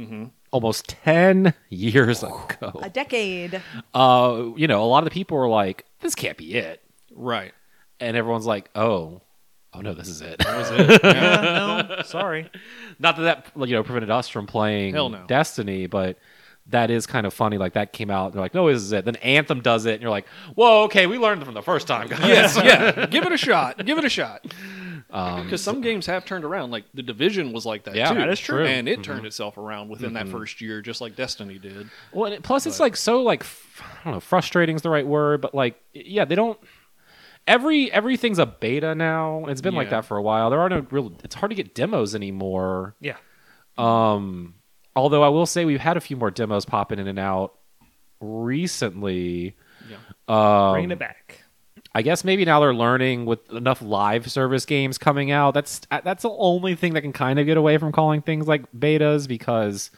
almost 0.57 0.89
ten 0.89 1.53
years 1.69 2.23
ago, 2.23 2.73
A 2.83 2.89
decade. 2.91 3.61
uh, 3.95 4.43
you 4.57 4.67
know, 4.67 4.83
a 4.83 4.87
lot 4.87 4.99
of 5.01 5.05
the 5.05 5.11
people 5.11 5.37
were 5.37 5.49
like, 5.49 5.85
"This 6.01 6.15
can't 6.15 6.37
be 6.39 6.55
it," 6.55 6.83
Right. 7.15 7.53
and 8.01 8.17
everyone's 8.17 8.47
like, 8.47 8.71
"Oh." 8.75 9.21
Oh 9.75 9.83
no, 9.83 9.93
this 9.93 10.09
is 10.09 10.23
it. 10.23 10.39
That 10.39 10.57
was 10.57 10.71
it. 10.73 11.01
Yeah. 11.05 11.13
Yeah, 11.13 11.83
no, 11.97 12.03
sorry. 12.03 12.51
Not 12.99 13.17
that 13.19 13.45
that 13.55 13.69
you 13.69 13.75
know 13.75 13.83
prevented 13.83 14.09
us 14.11 14.27
from 14.27 14.47
playing 14.47 14.95
Hell 14.95 15.11
no. 15.11 15.25
Destiny, 15.27 15.87
but 15.87 16.17
that 16.69 16.91
is 16.91 17.07
kind 17.07 17.27
of 17.27 17.35
funny. 17.35 17.59
Like 17.59 17.75
that 17.75 17.93
came 17.93 18.11
out, 18.11 18.27
and 18.27 18.35
they're 18.35 18.41
like, 18.41 18.55
"No, 18.55 18.73
this 18.73 18.81
is 18.83 18.93
it." 18.93 19.05
Then 19.05 19.17
Anthem 19.17 19.61
does 19.61 19.85
it, 19.85 19.93
and 19.95 20.01
you're 20.01 20.11
like, 20.11 20.27
"Whoa, 20.55 20.85
okay, 20.85 21.07
we 21.07 21.19
learned 21.19 21.45
from 21.45 21.53
the 21.53 21.63
first 21.63 21.87
time, 21.87 22.09
guys." 22.09 22.21
yes, 22.21 22.57
yeah. 22.65 23.05
Give 23.05 23.25
it 23.27 23.33
a 23.33 23.37
shot. 23.37 23.85
Give 23.85 23.99
it 23.99 24.05
a 24.07 24.09
shot. 24.09 24.47
Um, 25.11 25.45
Because 25.45 25.63
some 25.63 25.81
games 25.83 26.07
have 26.07 26.25
turned 26.25 26.45
around. 26.45 26.73
Like 26.73 26.85
the 26.93 27.03
Division 27.03 27.53
was 27.53 27.65
like 27.65 27.85
that 27.85 27.95
Yeah, 27.95 28.09
too. 28.13 28.19
that 28.19 28.29
is 28.29 28.41
true. 28.41 28.65
And 28.67 28.89
it 28.89 29.03
turned 29.05 29.25
itself 29.25 29.57
around 29.57 29.89
within 29.89 30.15
that 30.15 30.29
first 30.29 30.61
year, 30.61 30.83
just 30.83 31.01
like 31.01 31.15
Destiny 31.15 31.59
did. 31.59 31.89
well, 32.13 32.25
and 32.27 32.35
it- 32.35 32.43
plus 32.43 32.67
it's 32.67 32.81
like 32.81 32.97
so 32.97 33.23
like 33.23 33.43
f- 33.43 33.83
I 34.01 34.05
don't 34.05 34.13
know, 34.15 34.21
frustrating 34.21 34.75
is 34.77 34.83
the 34.83 34.91
right 34.91 35.07
word, 35.07 35.41
but 35.41 35.55
like 35.55 35.81
yeah, 35.95 36.25
they 36.25 36.35
don't. 36.35 36.59
Every 37.47 37.93
everything's 37.93 38.41
a 38.41 38.47
beta 38.47 38.97
now. 38.97 39.45
It's 39.47 39.61
been 39.61 39.77
like 39.77 39.91
that 39.91 40.05
for 40.05 40.17
a 40.17 40.23
while. 40.23 40.51
There 40.51 40.59
are 40.61 40.69
no 40.69 40.85
real. 40.91 41.13
It's 41.23 41.37
hard 41.37 41.51
to 41.51 41.55
get 41.57 41.75
demos 41.77 42.17
anymore. 42.17 42.97
Yeah. 43.01 43.17
Um, 43.79 44.55
although 44.97 45.23
I 45.23 45.29
will 45.29 45.47
say 45.47 45.65
we've 45.65 45.79
had 45.79 45.97
a 45.97 46.01
few 46.01 46.17
more 46.17 46.33
demos 46.33 46.65
popping 46.65 46.99
in 46.99 47.07
and 47.07 47.19
out 47.21 47.55
recently. 48.21 49.57
Yeah. 49.89 49.97
Um, 50.27 50.73
Bringing 50.73 50.91
it 50.91 50.99
back. 50.99 51.45
I 51.97 52.03
guess 52.03 52.25
maybe 52.25 52.45
now 52.45 52.61
they're 52.61 52.75
learning 52.75 53.25
with 53.25 53.51
enough 53.51 53.81
live 53.81 54.31
service 54.31 54.67
games 54.67 54.99
coming 54.99 55.31
out. 55.31 55.55
That's 55.55 55.81
uh, 55.91 56.03
that's 56.05 56.25
the 56.25 56.31
only 56.31 56.75
thing 56.75 56.93
that 56.93 57.01
can 57.01 57.15
kind 57.15 57.39
of 57.39 57.47
get 57.47 57.57
away 57.57 57.79
from 57.79 57.91
calling 57.91 58.21
things 58.21 58.47
like 58.47 58.71
betas 58.79 59.27
because 59.27 59.91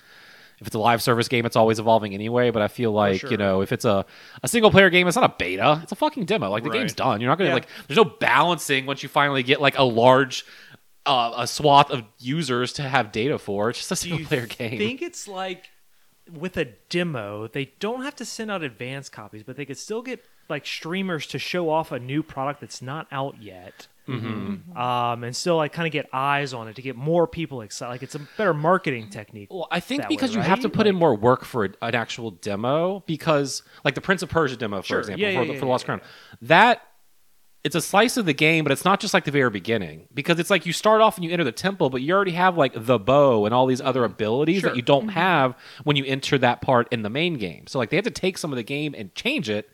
if 0.60 0.66
it's 0.68 0.76
a 0.76 0.78
live 0.78 1.02
service 1.02 1.26
game, 1.26 1.44
it's 1.44 1.56
always 1.56 1.80
evolving 1.80 2.14
anyway. 2.14 2.50
But 2.52 2.62
I 2.62 2.68
feel 2.68 2.92
like 2.92 3.22
you 3.28 3.36
know 3.36 3.62
if 3.62 3.72
it's 3.72 3.84
a, 3.84 4.06
a 4.44 4.46
single 4.48 4.70
player 4.70 4.90
game, 4.90 5.08
it's 5.08 5.16
not 5.16 5.28
a 5.28 5.34
beta. 5.36 5.80
It's 5.82 5.90
a 5.90 5.96
fucking 5.96 6.26
demo. 6.26 6.48
Like 6.50 6.62
the 6.62 6.70
Right. 6.70 6.78
game's 6.78 6.94
done. 6.94 7.20
You're 7.20 7.30
not 7.30 7.38
gonna 7.38 7.50
Yeah. 7.50 7.54
like. 7.54 7.68
There's 7.88 7.96
no 7.96 8.04
balancing 8.04 8.86
once 8.86 9.02
you 9.02 9.08
finally 9.08 9.42
get 9.42 9.60
like 9.60 9.76
a 9.76 9.82
large. 9.84 10.44
Uh, 11.06 11.32
a 11.38 11.46
swath 11.46 11.90
of 11.90 12.04
users 12.18 12.74
to 12.74 12.82
have 12.82 13.10
data 13.12 13.38
for. 13.38 13.70
It's 13.70 13.78
just 13.78 13.90
a 13.90 13.96
single 13.96 14.26
player 14.26 14.46
game. 14.46 14.74
I 14.74 14.76
think 14.76 15.00
it's 15.00 15.26
like 15.26 15.64
with 16.30 16.58
a 16.58 16.66
demo, 16.90 17.48
they 17.48 17.72
don't 17.80 18.02
have 18.02 18.14
to 18.16 18.26
send 18.26 18.50
out 18.50 18.62
advance 18.62 19.08
copies, 19.08 19.42
but 19.42 19.56
they 19.56 19.64
could 19.64 19.78
still 19.78 20.02
get 20.02 20.22
like 20.48 20.66
streamers 20.66 21.26
to 21.28 21.38
show 21.38 21.70
off 21.70 21.92
a 21.92 21.98
new 21.98 22.22
product 22.22 22.60
that's 22.60 22.82
not 22.82 23.06
out 23.10 23.42
yet. 23.42 23.86
Mm-hmm. 24.08 24.74
Um, 24.76 25.22
and 25.22 25.36
still 25.36 25.56
like 25.56 25.74
kind 25.74 25.86
of 25.86 25.92
get 25.92 26.08
eyes 26.14 26.54
on 26.54 26.66
it 26.66 26.76
to 26.76 26.82
get 26.82 26.96
more 26.96 27.26
people 27.26 27.60
excited. 27.60 27.90
Like 27.92 28.02
it's 28.02 28.14
a 28.14 28.20
better 28.38 28.54
marketing 28.54 29.10
technique. 29.10 29.52
Well, 29.52 29.68
I 29.70 29.80
think 29.80 30.08
because 30.08 30.30
way, 30.30 30.36
you 30.42 30.48
have 30.48 30.60
to 30.60 30.68
right? 30.68 30.74
put 30.74 30.86
in 30.86 30.94
more 30.96 31.14
work 31.14 31.44
for 31.44 31.66
a, 31.66 31.70
an 31.82 31.94
actual 31.94 32.30
demo, 32.30 33.02
because 33.06 33.62
like 33.84 33.94
the 33.94 34.00
Prince 34.00 34.22
of 34.22 34.30
Persia 34.30 34.56
demo, 34.56 34.80
for 34.80 34.86
Sure. 34.86 34.98
example, 35.00 35.20
Yeah, 35.20 35.28
for, 35.28 35.32
yeah, 35.40 35.46
the, 35.48 35.52
yeah, 35.52 35.58
for 35.58 35.64
the 35.66 35.70
Lost 35.70 35.82
yeah, 35.84 35.86
Crown, 35.86 36.00
that 36.40 36.82
it's 37.64 37.74
a 37.74 37.82
slice 37.82 38.16
of 38.16 38.24
the 38.24 38.32
game, 38.32 38.64
but 38.64 38.72
it's 38.72 38.84
not 38.84 38.98
just 38.98 39.12
like 39.12 39.24
the 39.24 39.30
very 39.30 39.50
beginning 39.50 40.08
because 40.14 40.38
it's 40.38 40.48
like 40.48 40.64
you 40.64 40.72
start 40.72 41.02
off 41.02 41.16
and 41.18 41.24
you 41.26 41.30
enter 41.30 41.44
the 41.44 41.52
temple, 41.52 41.90
but 41.90 42.00
you 42.00 42.14
already 42.14 42.30
have 42.30 42.56
like 42.56 42.72
the 42.74 42.98
bow 42.98 43.44
and 43.44 43.52
all 43.54 43.66
these 43.66 43.80
other 43.82 44.04
abilities 44.04 44.60
Sure. 44.60 44.70
that 44.70 44.76
you 44.76 44.80
don't 44.80 45.08
have 45.08 45.54
when 45.84 45.96
you 45.96 46.04
enter 46.06 46.38
that 46.38 46.62
part 46.62 46.88
in 46.90 47.02
the 47.02 47.10
main 47.10 47.34
game. 47.34 47.66
So 47.66 47.78
like 47.78 47.90
they 47.90 47.96
have 47.96 48.04
to 48.06 48.10
take 48.10 48.38
some 48.38 48.52
of 48.52 48.56
the 48.56 48.62
game 48.62 48.94
and 48.96 49.14
change 49.14 49.50
it 49.50 49.68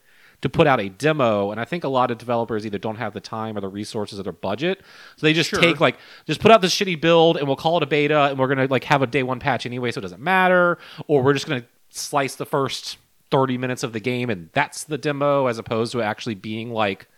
to 0.45 0.49
put 0.49 0.67
out 0.67 0.79
a 0.79 0.89
demo 0.89 1.51
and 1.51 1.59
i 1.61 1.65
think 1.65 1.85
a 1.85 1.89
lot 1.89 2.11
of 2.11 2.19
developers 2.19 2.65
either 2.67 2.79
don't 2.79 2.97
have 2.97 3.13
the 3.15 3.21
time 3.21 3.57
or 3.57 3.61
the 3.61 3.69
resources 3.69 4.19
or 4.21 4.23
their 4.23 4.33
budget 4.33 4.81
so 5.17 5.27
they 5.27 5.33
just 5.33 5.49
Sure. 5.51 5.59
take 5.61 5.81
like 5.81 5.97
just 6.27 6.41
put 6.41 6.51
out 6.53 6.61
this 6.61 6.75
shitty 6.75 7.01
build 7.01 7.37
and 7.39 7.47
we'll 7.47 7.57
call 7.57 7.77
it 7.79 7.83
a 7.83 7.87
beta 7.87 8.25
and 8.25 8.39
we're 8.39 8.49
gonna 8.49 8.67
like 8.67 8.85
have 8.85 9.03
a 9.03 9.07
day 9.07 9.23
one 9.23 9.41
patch 9.41 9.65
anyway 9.67 9.91
so 9.91 9.99
it 9.99 10.03
doesn't 10.03 10.21
matter 10.23 10.79
or 11.09 11.23
we're 11.23 11.33
just 11.33 11.47
gonna 11.49 11.65
slice 11.91 12.37
the 12.37 12.45
first 12.47 12.99
30 13.31 13.57
minutes 13.59 13.83
of 13.83 13.93
the 13.95 14.01
game 14.01 14.29
and 14.31 14.51
that's 14.53 14.85
the 14.85 14.99
demo 14.99 15.47
as 15.47 15.59
opposed 15.59 15.93
to 15.93 16.03
actually 16.03 16.35
being 16.35 16.71
like 16.71 17.09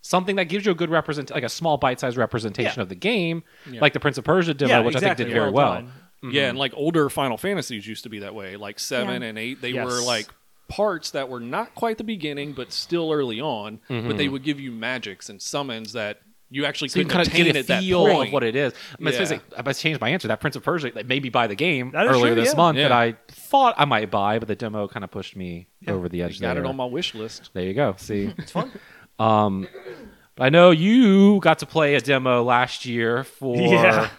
something 0.00 0.34
that 0.36 0.46
gives 0.46 0.66
you 0.66 0.72
a 0.72 0.74
good 0.74 0.90
represent 0.90 1.30
like 1.30 1.44
a 1.44 1.48
small 1.48 1.76
bite-sized 1.76 2.16
representation 2.16 2.74
Yeah. 2.78 2.82
of 2.82 2.88
the 2.88 2.96
game 2.96 3.44
Yeah. 3.70 3.80
like 3.80 3.92
the 3.92 4.00
prince 4.00 4.18
of 4.18 4.24
persia 4.24 4.54
demo 4.54 4.70
Yeah, 4.72 4.80
which 4.80 4.96
exactly. 4.96 5.10
i 5.10 5.14
think 5.14 5.28
did 5.28 5.34
very 5.34 5.50
Well 5.52 5.64
well 5.66 5.74
done. 5.82 5.92
Mm-hmm. 6.24 6.30
Yeah, 6.36 6.48
and 6.50 6.56
like 6.58 6.72
older 6.76 7.08
Final 7.10 7.36
Fantasies 7.36 7.84
used 7.84 8.04
to 8.04 8.08
be 8.08 8.20
that 8.20 8.32
way. 8.32 8.54
Like 8.56 8.78
seven 8.78 9.22
Yeah. 9.22 9.28
and 9.30 9.38
eight, 9.38 9.60
they 9.60 9.70
Yes. 9.70 9.84
were 9.86 10.00
like 10.02 10.28
parts 10.72 11.10
that 11.12 11.28
were 11.28 11.40
not 11.40 11.74
quite 11.74 11.98
the 11.98 12.04
beginning, 12.04 12.52
but 12.52 12.72
still 12.72 13.12
early 13.12 13.40
on. 13.40 13.80
But 13.88 14.16
they 14.16 14.28
would 14.28 14.42
give 14.42 14.58
you 14.60 14.72
magics 14.72 15.28
and 15.28 15.40
summons 15.40 15.92
that 15.92 16.20
you 16.54 16.66
actually 16.66 16.88
So 16.88 17.00
couldn't 17.00 17.08
can 17.08 17.16
kind 17.16 17.26
of 17.28 17.32
attain 17.32 17.46
get 17.46 17.56
a 17.56 17.58
at 17.60 17.66
that 17.68 17.80
feel 17.82 18.06
point. 18.06 18.28
of 18.28 18.32
what 18.34 18.42
it 18.44 18.54
is. 18.54 18.74
I 18.98 19.02
mean, 19.02 19.14
Yeah. 19.14 19.26
yeah. 19.30 19.38
I 19.56 19.62
must 19.62 19.80
change 19.80 19.98
my 20.00 20.10
answer. 20.10 20.28
That 20.28 20.40
Prince 20.40 20.54
of 20.54 20.62
Persia, 20.62 20.90
that 20.94 21.06
maybe 21.06 21.30
buy 21.30 21.46
the 21.46 21.54
game 21.54 21.92
earlier 21.94 22.34
true, 22.34 22.42
this 22.42 22.50
yeah. 22.52 22.56
month 22.58 22.76
Yeah. 22.76 22.88
that 22.88 22.92
I 22.92 23.16
thought 23.28 23.74
I 23.78 23.86
might 23.86 24.10
buy, 24.10 24.38
but 24.38 24.48
the 24.48 24.54
demo 24.54 24.86
kind 24.86 25.02
of 25.02 25.10
pushed 25.10 25.34
me 25.34 25.68
over 25.88 26.10
the 26.10 26.20
edge. 26.22 26.40
Got 26.42 26.54
there. 26.54 26.64
it 26.64 26.66
on 26.68 26.76
my 26.76 26.84
wish 26.84 27.14
list. 27.14 27.50
There 27.54 27.64
you 27.64 27.72
go. 27.72 27.94
See, 27.96 28.32
It's 28.38 28.52
fun. 28.52 28.70
um, 29.18 29.66
I 30.38 30.50
know 30.50 30.70
you 30.72 31.40
got 31.40 31.58
to 31.60 31.66
play 31.66 31.94
a 31.94 32.00
demo 32.02 32.42
last 32.42 32.84
year 32.84 33.24
for 33.24 33.56
Yeah. 33.60 34.10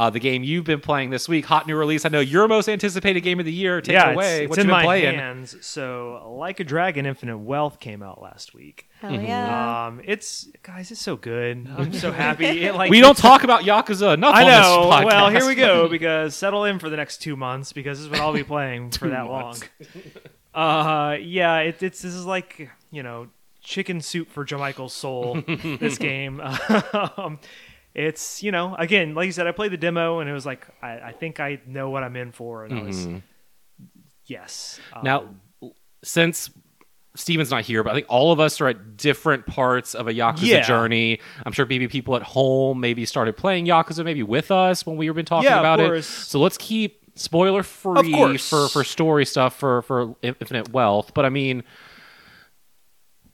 Uh, 0.00 0.08
the 0.08 0.18
game 0.18 0.42
you've 0.42 0.64
been 0.64 0.80
playing 0.80 1.10
this 1.10 1.28
week. 1.28 1.44
Hot 1.44 1.66
new 1.66 1.76
release. 1.76 2.06
I 2.06 2.08
know 2.08 2.20
your 2.20 2.48
most 2.48 2.70
anticipated 2.70 3.20
game 3.20 3.38
of 3.38 3.44
the 3.44 3.52
year. 3.52 3.82
Take 3.82 3.92
yeah, 3.92 4.08
it 4.08 4.14
away. 4.14 4.44
it's, 4.44 4.52
it's 4.52 4.64
in 4.64 4.66
my 4.66 4.82
playing? 4.82 5.14
hands. 5.14 5.54
So, 5.60 6.36
like 6.38 6.58
a 6.58 6.64
Dragon, 6.64 7.04
Infinite 7.04 7.36
Wealth 7.36 7.78
came 7.80 8.02
out 8.02 8.22
last 8.22 8.54
week. 8.54 8.88
Hell 9.02 9.12
yeah. 9.12 9.88
Um, 9.88 10.00
it's 10.02 10.48
guys, 10.62 10.90
it's 10.90 11.02
so 11.02 11.16
good. 11.16 11.68
I'm 11.76 11.92
so 11.92 12.12
happy. 12.12 12.46
It, 12.60 12.74
like 12.74 12.90
we 12.90 13.02
don't 13.02 13.16
talk 13.16 13.44
about 13.44 13.64
Yakuza 13.64 14.14
enough 14.14 14.34
I 14.34 14.42
on 14.42 14.48
know. 14.48 14.84
this 14.84 14.94
podcast. 14.94 15.04
Well, 15.04 15.28
here 15.28 15.46
we 15.46 15.54
go. 15.54 15.86
Because 15.88 16.34
settle 16.34 16.64
in 16.64 16.78
for 16.78 16.88
the 16.88 16.96
next 16.96 17.18
two 17.18 17.36
months 17.36 17.74
because 17.74 17.98
this 17.98 18.06
is 18.06 18.10
what 18.10 18.20
I'll 18.20 18.32
be 18.32 18.42
playing 18.42 18.90
for 18.92 19.08
that 19.08 19.26
months. 19.26 19.64
long. 20.54 21.12
Uh, 21.12 21.16
yeah, 21.16 21.58
it, 21.58 21.82
it's 21.82 22.00
this 22.00 22.14
is 22.14 22.24
like 22.24 22.70
you 22.90 23.02
know 23.02 23.28
chicken 23.60 24.00
soup 24.00 24.30
for 24.30 24.46
Jamichael's 24.46 24.94
soul. 24.94 25.42
this 25.46 25.98
game. 25.98 26.40
um, 26.40 27.38
it's 27.94 28.42
you 28.42 28.52
know 28.52 28.74
again 28.76 29.14
like 29.14 29.26
you 29.26 29.32
said, 29.32 29.46
I 29.46 29.52
played 29.52 29.72
the 29.72 29.76
demo 29.76 30.20
and 30.20 30.28
it 30.30 30.32
was 30.32 30.46
like 30.46 30.66
I, 30.82 30.98
I 31.00 31.12
think 31.12 31.40
I 31.40 31.60
know 31.66 31.90
what 31.90 32.02
I'm 32.02 32.16
in 32.16 32.32
for, 32.32 32.64
and 32.64 32.78
I 32.78 32.82
was 32.82 33.06
Mhm. 33.06 33.22
yes. 34.26 34.80
Now, 35.02 35.20
Um, 35.62 35.72
since 36.02 36.50
Steven's 37.16 37.50
not 37.50 37.64
here, 37.64 37.82
but 37.82 37.90
I 37.90 37.94
think 37.94 38.06
all 38.08 38.30
of 38.32 38.38
us 38.38 38.60
are 38.60 38.68
at 38.68 38.96
different 38.96 39.44
parts 39.44 39.94
of 39.96 40.06
a 40.06 40.12
Yakuza 40.14 40.42
Yeah. 40.46 40.60
journey. 40.62 41.18
I'm 41.44 41.52
sure 41.52 41.66
maybe 41.66 41.88
people 41.88 42.14
at 42.14 42.22
home 42.22 42.78
maybe 42.80 43.04
started 43.04 43.36
playing 43.36 43.66
Yakuza 43.66 44.04
maybe 44.04 44.22
with 44.22 44.50
us 44.52 44.86
when 44.86 44.96
we 44.96 45.10
were 45.10 45.14
been 45.14 45.26
talking 45.26 45.50
Yeah, 45.50 45.58
about 45.58 45.80
it. 45.80 46.04
So 46.04 46.38
let's 46.38 46.56
keep 46.56 47.00
spoiler 47.16 47.64
free 47.64 48.38
for 48.38 48.68
for 48.68 48.84
story 48.84 49.26
stuff 49.26 49.58
for 49.58 49.82
for 49.82 50.14
Infinite 50.22 50.70
Wealth. 50.70 51.12
But 51.12 51.24
I 51.24 51.28
mean, 51.30 51.64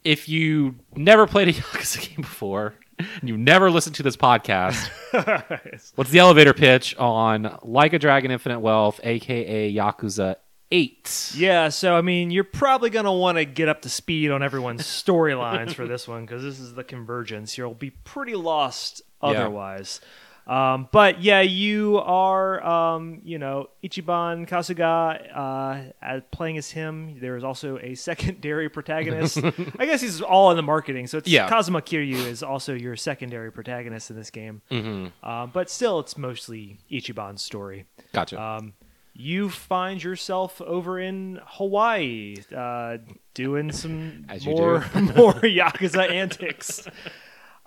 if 0.05 0.29
you 0.29 0.77
never 0.97 1.27
played 1.27 1.49
a 1.49 1.53
Yakuza 1.61 2.09
game 2.09 2.23
before. 2.23 2.75
And 2.99 3.29
You 3.29 3.37
never 3.37 3.71
listened 3.71 3.97
to 3.97 4.03
this 4.03 4.17
podcast. 4.17 4.89
What's 5.97 6.11
the 6.11 6.19
elevator 6.19 6.55
pitch 6.55 6.97
on 6.97 7.59
Like 7.63 7.93
a 7.93 7.99
Dragon 7.99 8.31
Infinite 8.31 8.61
Wealth, 8.61 9.01
aka 9.03 9.73
Yakuza 9.73 10.37
8? 10.71 11.33
Yeah, 11.37 11.69
so 11.69 11.95
I 11.97 12.01
mean, 12.01 12.31
you're 12.31 12.45
probably 12.45 12.91
going 12.91 13.05
to 13.05 13.13
want 13.13 13.39
to 13.39 13.45
get 13.45 13.69
up 13.69 13.83
to 13.83 13.89
speed 13.89 14.31
on 14.31 14.43
everyone's 14.43 14.83
storylines 14.87 15.75
for 15.75 15.87
this 15.87 16.09
one 16.09 16.25
because 16.27 16.43
this 16.43 16.59
is 16.59 16.75
the 16.75 16.85
convergence. 16.85 17.57
You'll 17.57 17.75
be 17.75 17.91
pretty 17.91 18.35
lost 18.35 19.03
Yeah. 19.23 19.99
Um, 20.47 20.89
but 20.93 21.21
yeah, 21.23 21.41
you 21.41 21.99
are, 21.99 22.65
um, 22.65 23.21
you 23.25 23.37
know, 23.39 23.69
Ichiban 23.83 24.49
Kasuga 24.49 25.37
uh, 25.37 25.91
as- 26.01 26.23
playing 26.31 26.57
as 26.57 26.71
him. 26.71 27.19
There 27.21 27.37
is 27.37 27.43
also 27.43 27.79
a 27.79 27.95
secondary 28.11 28.69
protagonist. 28.69 29.39
I 29.79 29.87
guess 29.87 30.01
he's 30.01 30.21
all 30.21 30.53
in 30.53 30.57
the 30.57 30.63
marketing. 30.63 31.09
So 31.09 31.19
it's 31.19 31.29
Yeah. 31.29 31.49
Kazuma 31.49 31.83
Kiryu 31.83 32.15
is 32.27 32.45
also 32.45 32.75
your 32.75 32.95
secondary 32.95 33.51
protagonist 33.51 34.11
in 34.11 34.17
this 34.17 34.31
game. 34.31 34.63
Mm-hmm. 34.71 35.29
Um, 35.29 35.51
but 35.53 35.69
still, 35.69 35.99
it's 35.99 36.17
mostly 36.17 36.79
Ichiban's 36.93 37.43
story. 37.43 37.87
Gotcha. 38.13 38.41
Um, 38.41 38.75
you 39.19 39.49
find 39.51 40.03
yourself 40.05 40.61
over 40.61 41.01
in 41.01 41.41
Hawaii, 41.45 42.37
uh, 42.55 42.99
doing 43.35 43.73
some 43.73 44.27
more 44.45 44.81
more 44.95 45.33
yakuza 45.41 46.09
antics. 46.11 46.87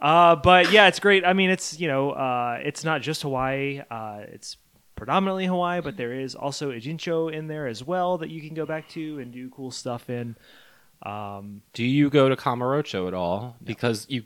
Uh, 0.02 0.36
but 0.36 0.72
yeah, 0.72 0.88
it's 0.88 1.00
great. 1.00 1.26
I 1.26 1.34
mean, 1.34 1.50
it's 1.50 1.80
you 1.80 1.88
know, 1.88 2.12
uh, 2.12 2.60
it's 2.64 2.84
not 2.84 3.02
just 3.02 3.22
Hawaii. 3.22 3.82
Uh, 3.90 4.22
it's 4.28 4.58
predominantly 4.96 5.46
Hawaii, 5.46 5.82
but 5.82 5.98
there 5.98 6.14
is 6.14 6.36
also 6.36 6.72
Ijincho 6.72 7.34
in 7.34 7.48
there 7.48 7.68
as 7.68 7.84
well 7.84 8.18
that 8.20 8.30
you 8.30 8.42
can 8.42 8.54
go 8.54 8.66
back 8.66 8.88
to 8.90 9.20
and 9.20 9.32
do 9.32 9.50
cool 9.50 9.72
stuff 9.72 10.10
in. 10.10 10.36
Um, 11.04 11.62
Do 11.74 11.84
you 11.84 12.10
go 12.10 12.30
to 12.30 12.36
Kamurocho 12.36 13.08
at 13.08 13.14
all? 13.14 13.56
Because 13.64 14.06
you 14.10 14.24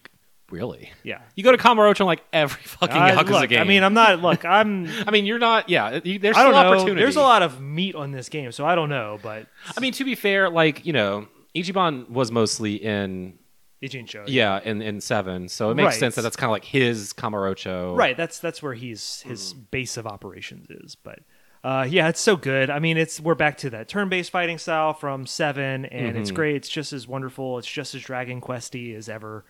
really 0.49 0.91
yeah. 1.03 1.21
you 1.35 1.43
go 1.43 1.51
to 1.51 1.57
Kamurocho 1.57 2.01
in 2.01 2.05
like 2.05 2.23
every 2.31 2.61
fucking 2.63 2.95
I- 2.95 3.11
Yakuza 3.11 3.41
look, 3.41 3.49
game. 3.49 3.61
I 3.61 3.63
mean, 3.63 3.83
I'm 3.83 3.93
not. 3.93 4.21
Look, 4.21 4.45
I'm. 4.45 4.87
I 5.07 5.11
mean, 5.11 5.25
you're 5.25 5.39
not. 5.39 5.69
Yeah, 5.69 5.99
you, 6.03 6.19
there's 6.19 6.35
I 6.35 6.41
still 6.41 6.51
know. 6.51 6.57
opportunity. 6.57 7.01
There's 7.01 7.15
a 7.15 7.21
lot 7.21 7.41
of 7.43 7.61
meat 7.61 7.95
on 7.95 8.11
this 8.11 8.29
game, 8.29 8.51
so 8.51 8.65
I 8.65 8.75
don't 8.75 8.89
know. 8.89 9.19
But 9.21 9.47
I 9.75 9.79
mean, 9.79 9.93
to 9.93 10.03
be 10.03 10.15
fair, 10.15 10.49
like 10.49 10.85
you 10.85 10.93
know, 10.93 11.27
Ichiban 11.55 12.09
was 12.09 12.31
mostly 12.31 12.75
in 12.75 13.37
Ijincho, 13.83 14.23
yeah 14.27 14.59
in 14.63 14.81
in 14.81 15.01
seven, 15.01 15.47
so 15.49 15.69
it 15.69 15.75
makes 15.75 15.87
Right. 15.93 15.99
sense 15.99 16.15
that 16.15 16.21
that's 16.23 16.35
kind 16.37 16.47
of 16.49 16.51
like 16.53 16.65
his 16.65 17.11
Kamurocho. 17.13 17.95
Right. 17.97 18.15
That's 18.17 18.39
that's 18.39 18.63
where 18.63 18.73
he's 18.73 19.21
his 19.21 19.51
Hmm. 19.51 19.59
base 19.71 19.97
of 19.97 20.07
operations 20.07 20.67
is. 20.69 20.95
But 20.95 21.19
uh, 21.63 21.85
yeah, 21.89 22.09
it's 22.09 22.19
so 22.19 22.35
good. 22.35 22.69
I 22.69 22.79
mean, 22.79 22.97
it's 22.97 23.19
we're 23.19 23.35
back 23.35 23.57
to 23.59 23.69
that 23.69 23.87
turn-based 23.87 24.31
fighting 24.31 24.57
style 24.57 24.93
from 24.93 25.25
Seven, 25.25 25.85
and 25.85 26.17
it's 26.17 26.31
Mhm. 26.31 26.35
great. 26.35 26.55
It's 26.57 26.69
just 26.69 26.91
as 26.93 27.07
wonderful. 27.07 27.57
It's 27.57 27.67
just 27.71 27.93
as 27.95 28.01
Dragon 28.01 28.41
Questy 28.41 28.95
as 28.95 29.07
ever. 29.09 29.45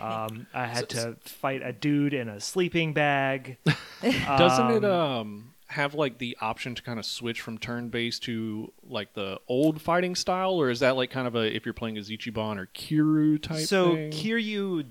Um, 0.00 0.46
I 0.54 0.66
had 0.76 0.88
to 0.90 1.16
fight 1.24 1.62
a 1.62 1.72
dude 1.72 2.12
in 2.14 2.28
a 2.28 2.40
sleeping 2.40 2.92
bag. 2.94 3.56
Doesn't 4.02 4.70
it 4.70 4.84
Um, 4.84 4.90
um 4.90 5.53
have 5.74 5.94
like 5.94 6.18
the 6.18 6.36
option 6.40 6.74
to 6.74 6.82
kind 6.82 6.98
of 6.98 7.04
switch 7.04 7.40
from 7.40 7.58
turn 7.58 7.88
based 7.88 8.22
to 8.24 8.72
like 8.88 9.12
the 9.14 9.38
old 9.48 9.80
fighting 9.82 10.14
style, 10.14 10.52
or 10.54 10.70
is 10.70 10.80
that 10.80 10.96
like 10.96 11.10
kind 11.10 11.26
of 11.26 11.34
a 11.34 11.54
if 11.54 11.64
you're 11.66 11.74
playing 11.74 11.98
as 11.98 12.08
Ichiban 12.10 12.58
or 12.58 12.66
Kiryu 12.74 13.42
type? 13.42 13.66
so 13.66 13.94
thing? 13.94 14.10
Kiryu 14.12 14.86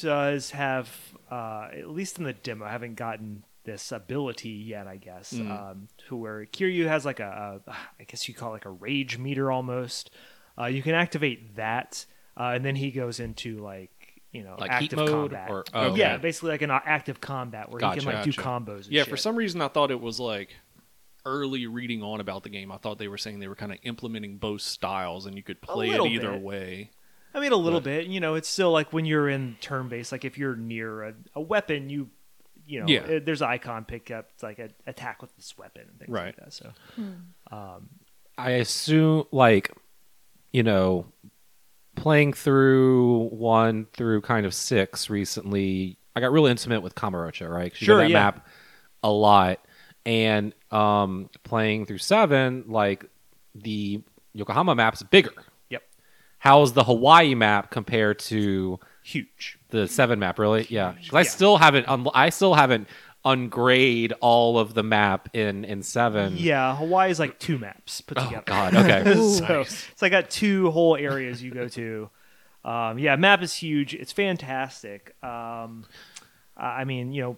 does 0.00 0.50
have, 0.52 0.88
uh, 1.30 1.68
at 1.72 1.90
least 1.90 2.18
in 2.18 2.24
the 2.24 2.32
demo, 2.32 2.64
I 2.64 2.70
haven't 2.70 2.94
gotten 2.94 3.44
this 3.64 3.92
ability 3.92 4.50
yet. 4.50 4.86
I 4.86 4.96
guess 4.96 5.32
Mm. 5.32 5.50
um, 5.50 5.88
to 6.08 6.16
where 6.16 6.44
Kiryu 6.46 6.86
has 6.86 7.04
like 7.04 7.20
a, 7.20 7.60
a, 7.66 7.72
I 8.00 8.04
guess 8.04 8.28
you 8.28 8.34
call 8.34 8.50
it 8.50 8.52
like 8.52 8.64
a 8.64 8.70
rage 8.70 9.18
meter 9.18 9.50
almost. 9.50 10.10
Uh, 10.58 10.66
you 10.66 10.82
can 10.82 10.94
activate 10.94 11.56
that, 11.56 12.04
uh, 12.36 12.52
and 12.54 12.64
then 12.64 12.76
he 12.76 12.90
goes 12.90 13.18
into 13.20 13.58
like 13.58 13.90
you 14.32 14.42
know 14.42 14.56
Like 14.58 14.70
heat 14.72 14.84
active 14.92 14.98
mode 14.98 15.10
combat. 15.30 15.50
or- 15.50 15.64
oh, 15.74 15.94
yeah, 15.94 16.14
okay. 16.14 16.22
basically 16.22 16.50
like 16.50 16.62
an 16.62 16.70
active 16.70 17.20
combat 17.20 17.70
where 17.70 17.80
he 17.80 17.98
can 18.00 18.04
like 18.06 18.24
do 18.24 18.32
combos. 18.32 18.84
And 18.84 18.92
yeah, 18.92 19.02
shit. 19.02 19.10
for 19.10 19.16
some 19.16 19.36
reason 19.36 19.60
I 19.60 19.68
thought 19.68 19.90
it 19.90 20.00
was 20.00 20.18
like 20.18 20.56
early 21.24 21.66
reading 21.66 22.02
on 22.02 22.20
about 22.20 22.42
the 22.42 22.48
game. 22.48 22.72
I 22.72 22.78
thought 22.78 22.98
they 22.98 23.08
were 23.08 23.18
saying 23.18 23.38
they 23.40 23.46
were 23.48 23.54
kind 23.54 23.70
of 23.72 23.78
implementing 23.84 24.38
both 24.38 24.60
styles, 24.62 25.26
and 25.26 25.36
you 25.36 25.42
could 25.42 25.60
play 25.60 25.90
it 25.90 26.00
either 26.00 26.32
bit. 26.32 26.40
way. 26.42 26.90
I 27.34 27.40
mean, 27.40 27.52
a 27.52 27.56
little 27.56 27.78
But- 27.80 27.84
bit. 27.84 28.06
You 28.08 28.20
know, 28.20 28.34
it's 28.34 28.48
still 28.48 28.72
like 28.72 28.92
when 28.92 29.04
you're 29.04 29.28
in 29.28 29.56
turn 29.60 29.88
based, 29.88 30.10
like 30.12 30.24
if 30.24 30.36
you're 30.36 30.56
near 30.56 31.02
a, 31.04 31.14
a 31.36 31.40
weapon, 31.40 31.88
you, 31.90 32.10
you 32.66 32.80
know, 32.80 32.86
Yeah. 32.88 33.00
uh, 33.02 33.20
there's 33.24 33.40
icon 33.42 33.84
pick 33.84 34.10
up, 34.10 34.30
it's 34.34 34.42
like 34.42 34.58
a 34.58 34.70
attack 34.86 35.22
with 35.22 35.34
this 35.36 35.56
weapon 35.56 35.82
and 35.88 35.98
things 35.98 36.10
like 36.10 36.36
that. 36.36 36.52
So, 36.52 36.72
um 37.50 37.88
I 38.38 38.50
assume 38.52 39.24
like 39.30 39.70
you 40.52 40.62
know 40.62 41.06
playing 41.96 42.32
through 42.32 43.28
one 43.28 43.86
through 43.92 44.22
kind 44.22 44.46
of 44.46 44.54
six 44.54 45.08
recently. 45.10 45.98
I 46.16 46.20
got 46.20 46.32
real 46.32 46.46
intimate 46.46 46.82
with 46.82 46.94
Kamurocho, 46.94 47.48
right? 47.48 47.74
Sure, 47.74 47.98
that 47.98 48.10
yeah. 48.10 48.18
map 48.18 48.46
a 49.02 49.10
lot, 49.10 49.60
and 50.06 50.54
um, 50.70 51.30
playing 51.44 51.86
through 51.86 51.98
seven, 51.98 52.64
like 52.68 53.04
the 53.54 54.02
Yokohama 54.34 54.74
map's 54.74 55.02
bigger. 55.02 55.32
yep, 55.70 55.82
How's 56.38 56.72
the 56.72 56.84
Hawaii 56.84 57.34
map 57.34 57.70
compared 57.70 58.18
to 58.20 58.78
huge. 59.02 59.58
the 59.70 59.86
seven 59.88 60.18
map? 60.18 60.38
Really? 60.38 60.66
Yeah. 60.70 60.92
'Cause 60.94 61.14
I 61.14 61.20
Yeah. 61.20 61.28
still 61.30 61.56
haven't. 61.58 61.88
Un- 61.88 62.06
I 62.14 62.30
still 62.30 62.54
haven't 62.54 62.88
ungrade 63.24 64.12
all 64.20 64.58
of 64.58 64.74
the 64.74 64.82
map 64.82 65.28
in 65.34 65.64
in 65.64 65.82
seven. 65.82 66.34
Yeah, 66.36 66.76
Hawaii 66.76 67.10
is 67.10 67.18
like 67.18 67.38
two 67.38 67.58
maps 67.58 68.00
put 68.00 68.18
Oh 68.18 68.24
together. 68.24 68.42
God. 68.46 68.74
Okay. 68.74 69.14
so 69.38 69.60
it's 69.60 70.02
like 70.02 70.12
got 70.12 70.30
two 70.30 70.70
whole 70.70 70.96
areas 70.96 71.42
you 71.42 71.50
go 71.52 71.68
to. 71.68 72.10
Um, 72.64 72.98
yeah, 72.98 73.16
map 73.16 73.42
is 73.42 73.54
huge. 73.54 73.94
It's 73.94 74.12
fantastic. 74.12 75.14
Um, 75.22 75.84
I 76.56 76.80
I 76.80 76.84
mean, 76.84 77.12
you 77.12 77.22
know, 77.22 77.36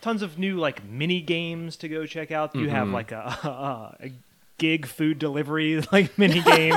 tons 0.00 0.22
of 0.22 0.38
new 0.38 0.58
like 0.58 0.84
mini 0.84 1.20
games 1.20 1.76
to 1.78 1.88
go 1.88 2.06
check 2.06 2.30
out. 2.30 2.54
You 2.54 2.68
have 2.70 2.88
Mhm. 2.88 2.92
like 2.92 3.12
a, 3.12 3.96
a 4.00 4.10
gig 4.58 4.84
food 4.86 5.18
delivery 5.18 5.82
like 5.92 6.16
mini 6.18 6.42
game 6.42 6.74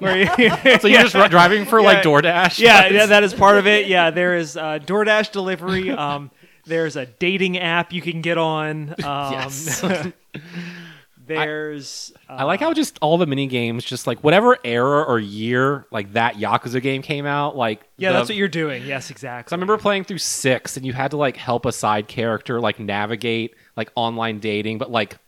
where 0.00 0.18
you, 0.18 0.78
so 0.80 0.88
you're 0.88 1.02
just 1.06 1.30
driving 1.30 1.64
for 1.64 1.80
like 1.82 1.98
Yeah. 1.98 2.02
DoorDash? 2.10 2.58
yeah, 2.58 2.88
yeah, 2.88 3.06
that 3.06 3.22
is 3.22 3.32
part 3.34 3.56
of 3.58 3.66
it. 3.68 3.86
Yeah, 3.86 4.10
there 4.10 4.36
is 4.36 4.56
uh, 4.56 4.78
DoorDash 4.80 5.30
delivery. 5.32 5.90
Um, 5.90 6.30
there's 6.70 6.96
a 6.96 7.04
dating 7.06 7.58
app 7.58 7.92
you 7.92 8.00
can 8.00 8.22
get 8.22 8.38
on. 8.38 8.94
Um, 9.04 9.32
Yes. 9.32 9.82
There's 11.26 12.12
I 12.28 12.42
like 12.42 12.60
uh, 12.60 12.66
how 12.66 12.74
just 12.74 12.98
all 13.00 13.16
the 13.16 13.26
mini 13.26 13.46
games, 13.46 13.84
just 13.84 14.06
like 14.08 14.24
whatever 14.24 14.58
era 14.64 15.04
or 15.04 15.20
year 15.20 15.86
like 15.92 16.14
that 16.14 16.36
Yakuza 16.36 16.82
game 16.82 17.02
came 17.02 17.24
out, 17.24 17.56
like 17.56 17.82
yeah, 17.98 18.10
the- 18.10 18.18
that's 18.18 18.28
what 18.30 18.36
you're 18.36 18.48
doing. 18.48 18.84
Yes, 18.84 19.10
exactly. 19.10 19.54
I 19.54 19.56
remember 19.56 19.78
playing 19.78 20.04
through 20.04 20.18
six, 20.18 20.76
and 20.76 20.84
you 20.84 20.92
had 20.92 21.12
to 21.12 21.16
like 21.16 21.36
help 21.36 21.66
a 21.66 21.72
side 21.72 22.08
character 22.08 22.58
like 22.60 22.80
navigate 22.80 23.54
like 23.76 23.92
online 23.94 24.40
dating, 24.40 24.78
but 24.78 24.90
like 24.90 25.18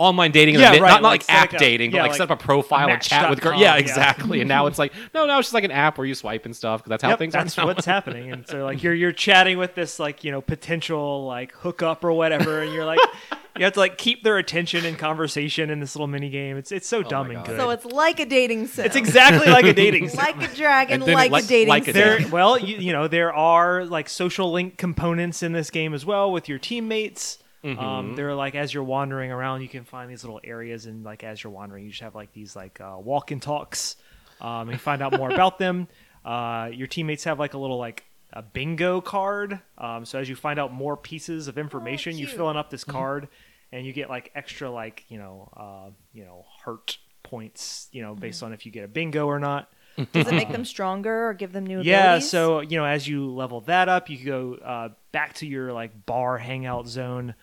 online 0.00 0.30
dating, 0.32 0.54
Yeah, 0.54 0.70
right, 0.70 0.80
not, 0.80 1.02
not 1.02 1.02
like 1.02 1.20
like, 1.28 1.30
app 1.30 1.52
like 1.52 1.60
a- 1.60 1.64
dating, 1.64 1.90
yeah, 1.90 1.98
but 1.98 2.02
like, 2.02 2.10
like 2.12 2.18
set 2.18 2.30
up 2.30 2.40
a 2.40 2.42
profile 2.42 2.88
a 2.88 2.92
and 2.94 3.02
chat 3.02 3.28
with 3.28 3.40
girls. 3.40 3.60
Match.com, 3.60 3.62
Yeah, 3.62 3.74
yeah. 3.74 3.80
exactly. 3.80 4.40
and 4.40 4.48
now 4.48 4.66
it's 4.66 4.78
like 4.78 4.92
no, 5.14 5.26
no, 5.26 5.38
it's 5.38 5.46
just 5.48 5.54
like 5.54 5.64
an 5.64 5.70
app 5.70 5.98
where 5.98 6.06
you 6.06 6.14
swipe 6.14 6.46
and 6.46 6.56
stuff 6.56 6.80
because 6.80 6.88
that's 6.90 7.02
how 7.02 7.10
Yep, 7.10 7.18
things 7.18 7.32
that's 7.34 7.58
are. 7.58 7.62
now. 7.62 7.66
what's 7.68 7.84
happening. 7.96 8.32
And 8.32 8.46
so 8.48 8.64
like 8.64 8.82
you're 8.82 8.94
you're 8.94 9.12
chatting 9.12 9.58
with 9.58 9.74
this 9.74 9.98
like 9.98 10.24
you 10.24 10.30
know 10.32 10.40
potential 10.40 11.26
like 11.26 11.52
hookup 11.52 12.02
or 12.02 12.12
whatever, 12.12 12.62
and 12.62 12.72
you're 12.72 12.86
like 12.86 12.98
you 13.58 13.64
have 13.64 13.74
to 13.74 13.80
like 13.80 13.98
keep 13.98 14.22
their 14.22 14.38
attention 14.38 14.86
and 14.86 14.96
conversation 14.98 15.68
in 15.68 15.80
this 15.80 15.94
little 15.94 16.06
mini 16.06 16.30
game. 16.30 16.56
It's 16.56 16.72
it's 16.72 16.86
so 16.88 16.98
oh 16.98 17.02
dumb 17.02 17.30
and 17.30 17.44
good. 17.44 17.58
So 17.58 17.68
it's 17.70 17.84
like 17.84 18.20
a 18.20 18.24
dating 18.26 18.68
sim. 18.68 18.86
it's 18.86 18.96
exactly 18.96 19.52
like 19.52 19.66
a 19.66 19.74
dating 19.74 20.08
sim. 20.08 20.16
like 20.18 20.50
a 20.50 20.54
dragon, 20.56 21.00
like, 21.02 21.30
like- 21.30 21.44
a 21.44 21.46
dating 21.46 21.68
like 21.68 21.82
a 21.88 21.92
sim. 21.92 21.94
there 21.94 22.28
well 22.30 22.56
you, 22.58 22.76
you 22.78 22.92
know 22.92 23.06
there 23.08 23.34
are 23.34 23.84
like 23.84 24.08
social 24.08 24.50
link 24.50 24.78
components 24.78 25.42
in 25.42 25.52
this 25.52 25.68
game 25.70 25.92
as 25.92 26.06
well 26.06 26.32
with 26.32 26.48
your 26.48 26.58
teammates 26.58 27.38
um, 27.64 28.14
they're 28.16 28.34
like 28.34 28.54
as 28.54 28.72
you're 28.72 28.82
wandering 28.82 29.30
around 29.30 29.60
you 29.60 29.68
can 29.68 29.84
find 29.84 30.10
these 30.10 30.24
little 30.24 30.40
areas 30.42 30.86
and 30.86 31.04
like 31.04 31.22
as 31.22 31.42
you're 31.42 31.52
wandering 31.52 31.84
you 31.84 31.90
just 31.90 32.02
have 32.02 32.14
like 32.14 32.32
these 32.32 32.56
like 32.56 32.80
uh, 32.80 32.96
walk 32.98 33.30
and 33.30 33.42
talks 33.42 33.96
um, 34.40 34.70
and 34.70 34.80
find 34.80 35.02
out 35.02 35.16
more 35.16 35.30
about 35.30 35.58
them. 35.58 35.88
Uh, 36.24 36.70
your 36.72 36.86
teammates 36.86 37.24
have 37.24 37.38
like 37.38 37.54
a 37.54 37.58
little 37.58 37.78
like 37.78 38.04
a 38.32 38.42
bingo 38.42 39.00
card. 39.00 39.60
Um, 39.78 40.04
so 40.04 40.18
as 40.18 40.28
you 40.28 40.36
find 40.36 40.58
out 40.58 40.72
more 40.72 40.96
pieces 40.96 41.48
of 41.48 41.58
information 41.58 42.16
you 42.16 42.26
cute. 42.26 42.36
fill 42.36 42.48
up 42.48 42.70
this 42.70 42.84
card 42.84 43.28
and 43.72 43.86
you 43.86 43.92
get 43.92 44.08
like 44.08 44.30
extra 44.34 44.70
like 44.70 45.04
you 45.08 45.18
know 45.18 45.48
uh, 45.56 45.90
you 46.12 46.24
know 46.24 46.44
heart 46.62 46.98
points 47.22 47.88
you 47.92 48.02
know 48.02 48.14
based 48.14 48.42
on 48.42 48.52
if 48.52 48.66
you 48.66 48.72
get 48.72 48.84
a 48.84 48.88
bingo 48.88 49.26
or 49.26 49.38
not 49.38 49.70
Does 49.96 50.28
it 50.28 50.34
make 50.34 50.50
them 50.50 50.64
stronger 50.64 51.28
or 51.28 51.34
give 51.34 51.52
them 51.52 51.66
new 51.66 51.80
yeah, 51.82 52.14
abilities? 52.14 52.30
so 52.30 52.60
you 52.60 52.78
know, 52.78 52.84
as 52.84 53.06
you 53.06 53.30
level 53.30 53.60
that 53.62 53.88
up, 53.88 54.10
you 54.10 54.16
can 54.16 54.26
go 54.26 54.54
uh, 54.54 54.88
back 55.12 55.34
to 55.34 55.46
your 55.46 55.72
like 55.72 56.06
bar 56.06 56.38
hangout 56.38 56.86
zone, 56.86 57.34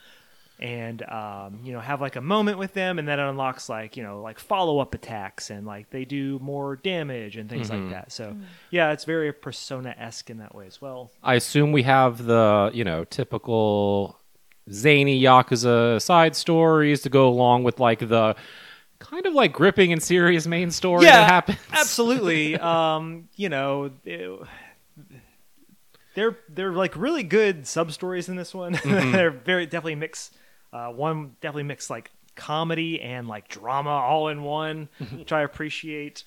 and 0.60 1.04
um, 1.04 1.60
you 1.64 1.74
know 1.74 1.80
have 1.80 2.02
like 2.02 2.16
a 2.16 2.22
moment 2.22 2.58
with 2.58 2.74
them, 2.74 3.00
and 3.00 3.08
then 3.08 3.20
it 3.20 3.30
unlocks 3.30 3.70
like 3.70 3.98
you 3.98 4.04
know 4.04 4.22
like 4.22 4.40
follow 4.40 4.80
up 4.80 4.96
attacks, 4.96 5.50
and 5.50 5.66
like 5.66 5.90
they 5.90 6.06
do 6.06 6.40
more 6.40 6.76
damage 6.78 7.38
and 7.38 7.50
things 7.50 7.70
like 7.70 7.90
that. 7.92 8.12
So 8.12 8.36
yeah, 8.72 8.92
it's 8.92 9.06
very 9.06 9.32
Persona 9.34 9.96
esque 9.98 10.30
in 10.30 10.40
that 10.40 10.56
way 10.56 10.68
as 10.68 10.82
well. 10.82 11.12
I 11.24 11.36
assume 11.36 11.72
we 11.72 11.84
have 11.84 12.26
the 12.26 12.72
you 12.74 12.84
know 12.84 13.04
typical 13.04 14.18
zany 14.72 15.22
yakuza 15.22 16.02
side 16.02 16.36
stories 16.36 17.02
to 17.02 17.10
go 17.10 17.28
along 17.28 17.64
with 17.64 17.80
like 17.80 18.00
the 18.00 18.36
kind 19.00 19.26
of 19.26 19.34
like 19.34 19.54
gripping 19.54 19.92
and 19.94 20.02
serious 20.02 20.48
main 20.48 20.72
story 20.72 21.06
that 21.06 21.30
happens. 21.30 21.60
absolutely. 21.74 22.58
um, 22.58 23.30
you 23.36 23.50
know. 23.50 23.92
it- 24.06 24.42
they're 26.16 26.36
they're 26.50 26.72
like 26.72 26.96
really 26.96 27.22
good 27.22 27.68
sub 27.68 27.92
stories 27.92 28.28
in 28.28 28.36
this 28.38 28.54
one. 28.54 28.80
they're 28.86 29.30
very 29.30 29.66
definitely 29.68 29.96
mix. 29.96 30.32
Uh, 30.74 30.88
one 30.88 31.36
definitely 31.42 31.64
mix 31.64 31.90
like 31.92 32.10
comedy 32.36 33.00
and 33.02 33.28
like 33.28 33.48
drama 33.48 33.92
all 33.92 34.28
in 34.30 34.42
one, 34.42 34.90
which 35.16 35.32
I 35.32 35.42
appreciate. 35.42 36.24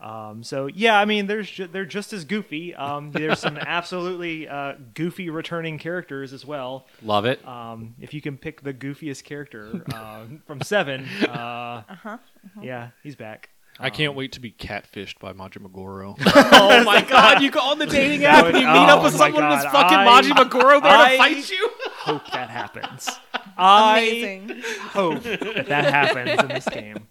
Um, 0.00 0.42
so 0.42 0.66
yeah, 0.66 0.98
I 0.98 1.04
mean, 1.04 1.26
there's 1.26 1.50
ju- 1.50 1.66
they're 1.66 1.84
just 1.84 2.12
as 2.12 2.24
goofy. 2.24 2.74
Um, 2.74 3.12
there's 3.12 3.38
some 3.38 3.56
absolutely 3.60 4.48
uh, 4.48 4.74
goofy 4.94 5.28
returning 5.30 5.78
characters 5.78 6.32
as 6.32 6.44
well. 6.46 6.86
Love 7.02 7.26
it. 7.26 7.46
Um, 7.46 7.94
if 8.00 8.14
you 8.14 8.20
can 8.22 8.38
pick 8.38 8.62
the 8.62 8.72
goofiest 8.72 9.24
character 9.24 9.82
uh, 9.94 10.24
from 10.46 10.62
Seven, 10.62 11.06
uh, 11.28 11.82
Uh-huh, 11.88 12.18
yeah, 12.62 12.90
he's 13.02 13.16
back. 13.16 13.50
I 13.82 13.88
can't 13.88 14.14
wait 14.14 14.32
to 14.32 14.40
be 14.40 14.50
catfished 14.52 15.18
by 15.20 15.32
Majima 15.32 15.72
Goro. 15.72 16.14
oh 16.26 16.84
my 16.84 17.00
god, 17.02 17.40
you 17.42 17.50
go 17.50 17.60
on 17.60 17.78
the 17.78 17.86
dating 17.86 18.24
app 18.26 18.44
and 18.44 18.54
you 18.58 18.66
meet 18.66 18.68
up 18.68 19.00
Oh 19.00 19.04
with 19.04 19.14
my 19.14 19.18
someone 19.18 19.40
God, 19.42 19.62
that's 19.62 19.72
fucking 19.72 19.96
I- 19.96 20.06
Majima 20.22 20.50
Goro 20.50 20.80
there 20.80 20.90
I- 20.92 21.10
to 21.12 21.16
fight 21.18 21.50
you. 21.50 21.70
Hope 22.00 22.30
that 22.32 22.50
happens. 22.50 23.08
I 23.56 24.00
Amazing. 24.00 24.62
hope 24.82 25.22
that, 25.22 25.66
that 25.68 25.84
happens 25.92 26.40
in 26.42 26.48
this 26.48 26.64
game. 26.68 27.06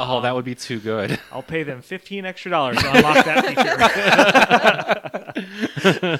Oh, 0.00 0.20
that 0.20 0.34
would 0.34 0.44
be 0.44 0.54
too 0.54 0.78
good. 0.80 1.18
I'll 1.32 1.42
pay 1.42 1.62
them 1.64 1.82
fifteen 1.82 2.24
extra 2.24 2.50
dollars 2.50 2.78
to 2.78 2.88
unlock 2.96 3.24
that 3.24 3.44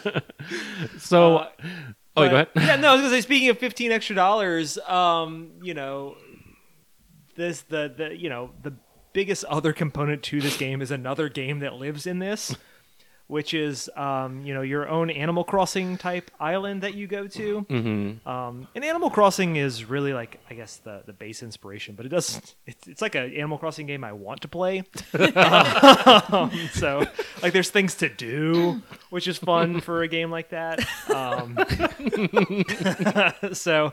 feature. 0.06 0.22
So, 0.98 1.38
Uh, 1.38 1.48
oh, 2.16 2.28
go 2.28 2.34
ahead. 2.34 2.48
But- 2.54 2.62
Yeah, 2.64 2.76
no, 2.76 2.90
I 2.90 2.92
was 2.94 3.02
gonna 3.02 3.14
say. 3.14 3.20
Speaking 3.20 3.48
of 3.50 3.58
fifteen 3.58 3.92
extra 3.92 4.14
dollars, 4.16 4.78
um, 4.78 5.52
you 5.62 5.74
know, 5.74 6.16
this 7.36 7.62
the 7.62 7.92
the 7.96 8.16
you 8.16 8.28
know 8.28 8.50
the 8.62 8.72
biggest 9.12 9.44
other 9.44 9.72
component 9.72 10.22
to 10.24 10.40
this 10.40 10.56
game 10.56 10.82
is 10.82 10.90
another 10.90 11.28
game 11.28 11.60
that 11.60 11.74
lives 11.74 12.06
in 12.06 12.18
this, 12.18 12.54
which 13.28 13.52
is 13.52 13.90
um, 13.94 14.44
you 14.44 14.54
know 14.54 14.62
your 14.62 14.88
own 14.88 15.10
Animal 15.10 15.44
Crossing 15.44 15.96
type 15.98 16.30
island 16.40 16.82
that 16.82 16.94
you 16.94 17.06
go 17.06 17.28
to. 17.28 17.66
Mm-hmm. 17.68 18.28
Um, 18.28 18.66
and 18.74 18.84
Animal 18.84 19.10
Crossing 19.10 19.56
is 19.56 19.84
really 19.84 20.12
like 20.12 20.40
I 20.50 20.54
guess 20.54 20.78
the 20.78 21.02
the 21.06 21.12
base 21.12 21.42
inspiration, 21.42 21.94
but 21.94 22.06
it 22.06 22.08
doesn't. 22.08 22.54
It's, 22.66 22.88
it's 22.88 23.02
like 23.02 23.14
an 23.14 23.32
Animal 23.34 23.58
Crossing 23.58 23.86
game 23.86 24.02
I 24.02 24.12
want 24.12 24.40
to 24.42 24.48
play. 24.48 24.78
um, 25.34 26.50
so 26.72 27.06
like 27.42 27.52
there's 27.52 27.70
things 27.70 27.94
to 27.96 28.08
do, 28.08 28.82
which 29.10 29.28
is 29.28 29.36
fun 29.38 29.80
for 29.80 30.02
a 30.02 30.08
game 30.08 30.30
like 30.30 30.48
that. 30.48 30.80
Um, 31.10 31.56
so 33.52 33.92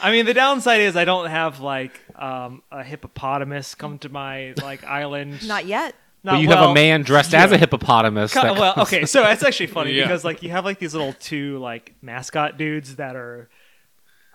I 0.00 0.10
mean 0.10 0.26
the 0.26 0.34
downside 0.34 0.82
is 0.82 0.94
I 0.94 1.06
don't 1.06 1.30
have 1.30 1.60
like 1.60 2.00
um, 2.16 2.62
a 2.70 2.84
hippopotamus 2.84 3.74
come 3.74 3.98
to 4.00 4.10
my 4.10 4.52
like 4.62 4.84
island. 4.84 5.48
Not 5.48 5.64
yet. 5.64 5.94
Not 6.24 6.32
but 6.32 6.40
you 6.40 6.48
have 6.48 6.70
a 6.70 6.74
man 6.74 7.02
dressed 7.02 7.34
as 7.34 7.52
a 7.52 7.58
hippopotamus. 7.58 8.32
Ki- 8.32 8.40
that 8.40 8.58
well, 8.58 8.74
okay, 8.78 9.04
so 9.04 9.22
it's 9.28 9.42
actually 9.44 9.66
funny 9.66 9.92
Yeah. 9.94 10.04
because 10.04 10.24
like 10.24 10.42
you 10.42 10.48
have 10.50 10.64
like 10.64 10.78
these 10.78 10.94
little 10.94 11.12
two 11.12 11.58
like 11.58 11.94
mascot 12.02 12.56
dudes 12.56 12.96
that 12.96 13.14
are 13.14 13.50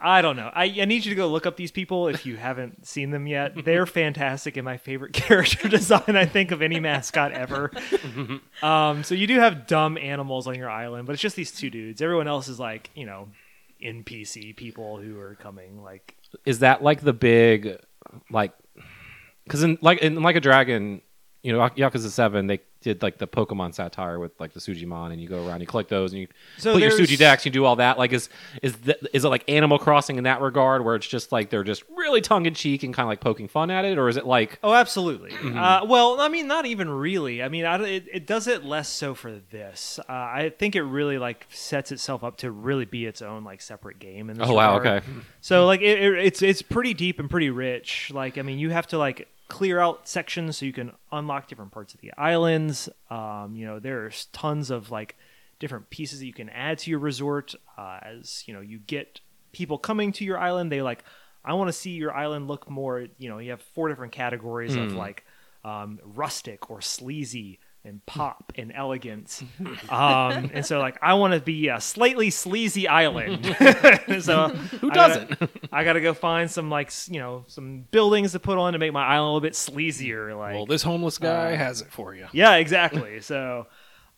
I 0.02 0.22
don't 0.22 0.38
know. 0.38 0.50
I, 0.54 0.64
I 0.80 0.86
need 0.86 1.04
you 1.04 1.10
to 1.10 1.16
go 1.16 1.28
look 1.28 1.46
up 1.46 1.58
these 1.58 1.72
people 1.72 2.08
if 2.08 2.26
you 2.26 2.38
haven't 2.38 2.88
seen 2.88 3.10
them 3.10 3.28
yet. 3.28 3.54
They're 3.66 3.86
fantastic 3.86 4.56
and 4.56 4.64
my 4.64 4.78
favorite 4.78 5.12
character 5.28 5.68
design 5.68 6.16
I 6.16 6.26
think 6.26 6.52
of 6.52 6.62
any 6.62 6.80
mascot 6.80 7.32
ever. 7.34 7.72
um, 8.62 9.04
so 9.04 9.14
you 9.16 9.28
do 9.28 9.40
have 9.40 9.68
dumb 9.68 9.98
animals 9.98 10.48
on 10.48 10.56
your 10.56 10.70
island, 10.70 11.06
but 11.08 11.14
it's 11.14 11.22
just 11.22 11.36
these 11.36 11.52
two 11.52 11.70
dudes. 11.70 12.02
Everyone 12.02 12.28
else 12.28 12.48
is 12.48 12.60
like 12.60 12.92
you 12.96 13.06
know 13.08 13.30
NPC 13.84 14.56
people 14.56 14.98
who 14.98 15.20
are 15.20 15.36
coming 15.36 15.82
like 15.84 16.16
is 16.46 16.60
that 16.60 16.84
like 16.84 17.02
the 17.02 17.14
big 17.14 17.78
like 18.30 18.54
because 19.44 19.64
in 19.64 19.78
like 19.82 20.00
in 20.00 20.22
like 20.22 20.36
a 20.36 20.42
dragon 20.42 21.02
you 21.44 21.54
know 21.54 21.60
yakuza 21.70 22.10
7 22.10 22.48
they 22.48 22.60
did 22.82 23.02
like 23.02 23.18
the 23.18 23.28
pokemon 23.28 23.74
satire 23.74 24.20
with 24.20 24.32
like 24.40 24.54
the 24.54 24.60
sujimon 24.60 25.12
and 25.12 25.22
you 25.22 25.28
go 25.28 25.46
around 25.46 25.60
you 25.60 25.68
collect 25.68 25.90
those 25.90 26.14
and 26.14 26.22
you 26.22 26.28
So 26.58 26.74
put 26.74 26.82
your 26.82 26.92
Sujidex 26.92 27.44
you 27.44 27.52
do 27.52 27.66
all 27.66 27.76
that 27.78 27.98
like 27.98 28.14
is 28.14 28.30
is 28.62 28.74
th- 28.78 28.98
is 29.14 29.26
it 29.26 29.28
like 29.30 29.44
animal 29.50 29.80
crossing 29.80 30.18
in 30.18 30.24
that 30.24 30.40
regard 30.42 30.86
where 30.86 30.96
it's 30.96 31.08
just 31.08 31.32
like 31.34 31.50
they're 31.50 31.66
just 31.66 31.84
really 31.98 32.22
tongue-in-cheek 32.22 32.84
and 32.84 32.94
kind 32.94 33.06
of 33.06 33.10
like 33.10 33.20
poking 33.20 33.50
fun 33.50 33.70
at 33.70 33.84
it 33.84 33.98
or 33.98 34.08
is 34.08 34.16
it 34.16 34.26
like 34.26 34.60
Oh, 34.64 34.74
absolutely. 34.74 35.34
Uh, 35.44 35.86
well, 35.86 36.22
I 36.22 36.30
mean, 36.30 36.48
not 36.48 36.66
even 36.66 36.90
really. 36.90 37.44
I 37.44 37.50
mean, 37.50 37.66
I, 37.66 37.82
it, 37.84 38.06
it 38.12 38.26
does 38.28 38.48
it 38.48 38.64
less 38.64 38.88
so 38.90 39.14
for 39.14 39.40
this. 39.52 40.00
Uh, 40.08 40.12
I 40.12 40.54
think 40.58 40.76
it 40.76 40.84
really 40.84 41.18
like 41.18 41.48
sets 41.50 41.92
itself 41.92 42.24
up 42.24 42.38
to 42.38 42.52
really 42.52 42.86
be 42.86 43.06
its 43.06 43.22
own 43.22 43.44
like 43.44 43.62
separate 43.62 44.00
game. 44.00 44.30
In 44.30 44.38
this 44.38 44.48
oh 44.50 44.54
wow 44.54 44.78
regard. 44.78 45.04
okay 45.04 45.12
So 45.42 45.66
like 45.66 45.82
it, 45.82 46.02
it, 46.02 46.26
it's 46.26 46.42
it's 46.42 46.62
pretty 46.62 46.94
deep 46.94 47.20
and 47.20 47.30
pretty 47.30 47.50
rich. 47.50 48.12
Like 48.14 48.38
I 48.38 48.42
mean, 48.42 48.60
you 48.60 48.72
have 48.72 48.88
to 48.88 48.98
like 48.98 49.28
clear 49.48 49.80
out 49.80 50.08
sections 50.08 50.58
so 50.58 50.66
you 50.66 50.74
can 50.74 50.92
unlock 51.12 51.48
different 51.48 51.72
parts 51.72 51.94
of 51.94 52.02
the 52.02 52.14
islands. 52.18 52.88
Um, 53.10 53.56
you 53.56 53.66
know, 53.66 53.80
there's 53.80 54.26
tons 54.26 54.70
of 54.70 54.92
like 54.92 55.16
different 55.60 55.90
pieces 55.90 56.20
that 56.20 56.26
you 56.26 56.34
can 56.34 56.50
add 56.50 56.78
to 56.80 56.90
your 56.90 57.00
resort. 57.00 57.56
Uh, 57.78 58.00
as 58.02 58.44
you 58.48 58.54
know, 58.54 58.62
you 58.62 58.80
get 58.80 59.22
people 59.52 59.78
coming 59.78 60.12
to 60.14 60.24
your 60.24 60.38
island. 60.38 60.72
They 60.72 60.82
like, 60.82 61.04
I 61.44 61.54
want 61.54 61.70
to 61.70 61.74
see 61.74 61.92
your 61.92 62.14
island 62.14 62.48
look 62.48 62.70
more. 62.70 63.08
You 63.18 63.30
know, 63.30 63.40
you 63.40 63.52
have 63.52 63.62
four 63.62 63.90
different 63.90 64.14
categories 64.14 64.76
of 64.76 64.94
like 64.94 65.26
um, 65.64 66.00
rustic 66.04 66.70
or 66.70 66.82
sleazy. 66.82 67.60
And 67.86 68.06
pop 68.06 68.52
and 68.56 68.74
elegant, 68.76 69.42
um, 69.90 70.52
and 70.54 70.66
so 70.66 70.80
like 70.80 70.98
I 71.02 71.14
want 71.14 71.34
to 71.34 71.40
be 71.40 71.70
a 71.70 71.80
slightly 71.80 72.30
sleazy 72.30 72.88
island. 72.90 73.46
so 74.22 74.50
who 74.50 74.92
I 74.92 74.94
gotta- 74.94 75.26
doesn't 75.26 75.52
I 75.72 75.84
gotta 75.86 76.02
go 76.02 76.14
find 76.14 76.52
some 76.52 76.70
like 76.70 76.92
you 77.08 77.20
know 77.20 77.46
some 77.48 77.86
buildings 77.90 78.34
to 78.34 78.40
put 78.40 78.58
on 78.58 78.74
to 78.74 78.80
make 78.80 78.92
my 78.92 79.06
island 79.06 79.22
a 79.22 79.26
little 79.28 79.42
bit 79.42 79.54
sleazier. 79.54 80.38
Like 80.38 80.56
well, 80.56 80.66
this 80.66 80.84
homeless 80.84 81.18
guy 81.18 81.56
has 81.56 81.80
it 81.82 81.90
for 81.90 82.14
you. 82.14 82.28
yeah, 82.34 82.56
exactly. 82.56 83.22
so 83.22 83.68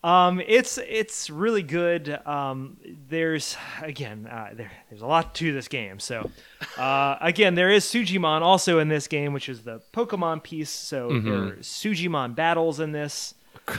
um, 0.03 0.41
it's 0.45 0.79
it's 0.79 1.29
really 1.29 1.61
good. 1.63 2.09
Um, 2.25 2.77
there's 3.09 3.55
again 3.83 4.25
uh, 4.29 4.49
there, 4.53 4.71
there's 4.89 5.03
a 5.03 5.07
lot 5.07 5.35
to 5.35 5.53
this 5.53 5.67
game. 5.67 5.99
So 5.99 6.31
uh, 6.77 7.17
again, 7.21 7.53
there 7.53 7.69
is 7.69 7.85
Sujimon 7.85 8.41
also 8.41 8.79
in 8.79 8.87
this 8.87 9.07
game, 9.07 9.33
which 9.33 9.47
is 9.47 9.61
the 9.61 9.81
Pokemon 9.93 10.41
piece. 10.41 10.71
So 10.71 11.09
there's 11.09 11.67
Sujimon 11.67 12.33
battles 12.35 12.79
in 12.79 12.91
this, 12.91 13.35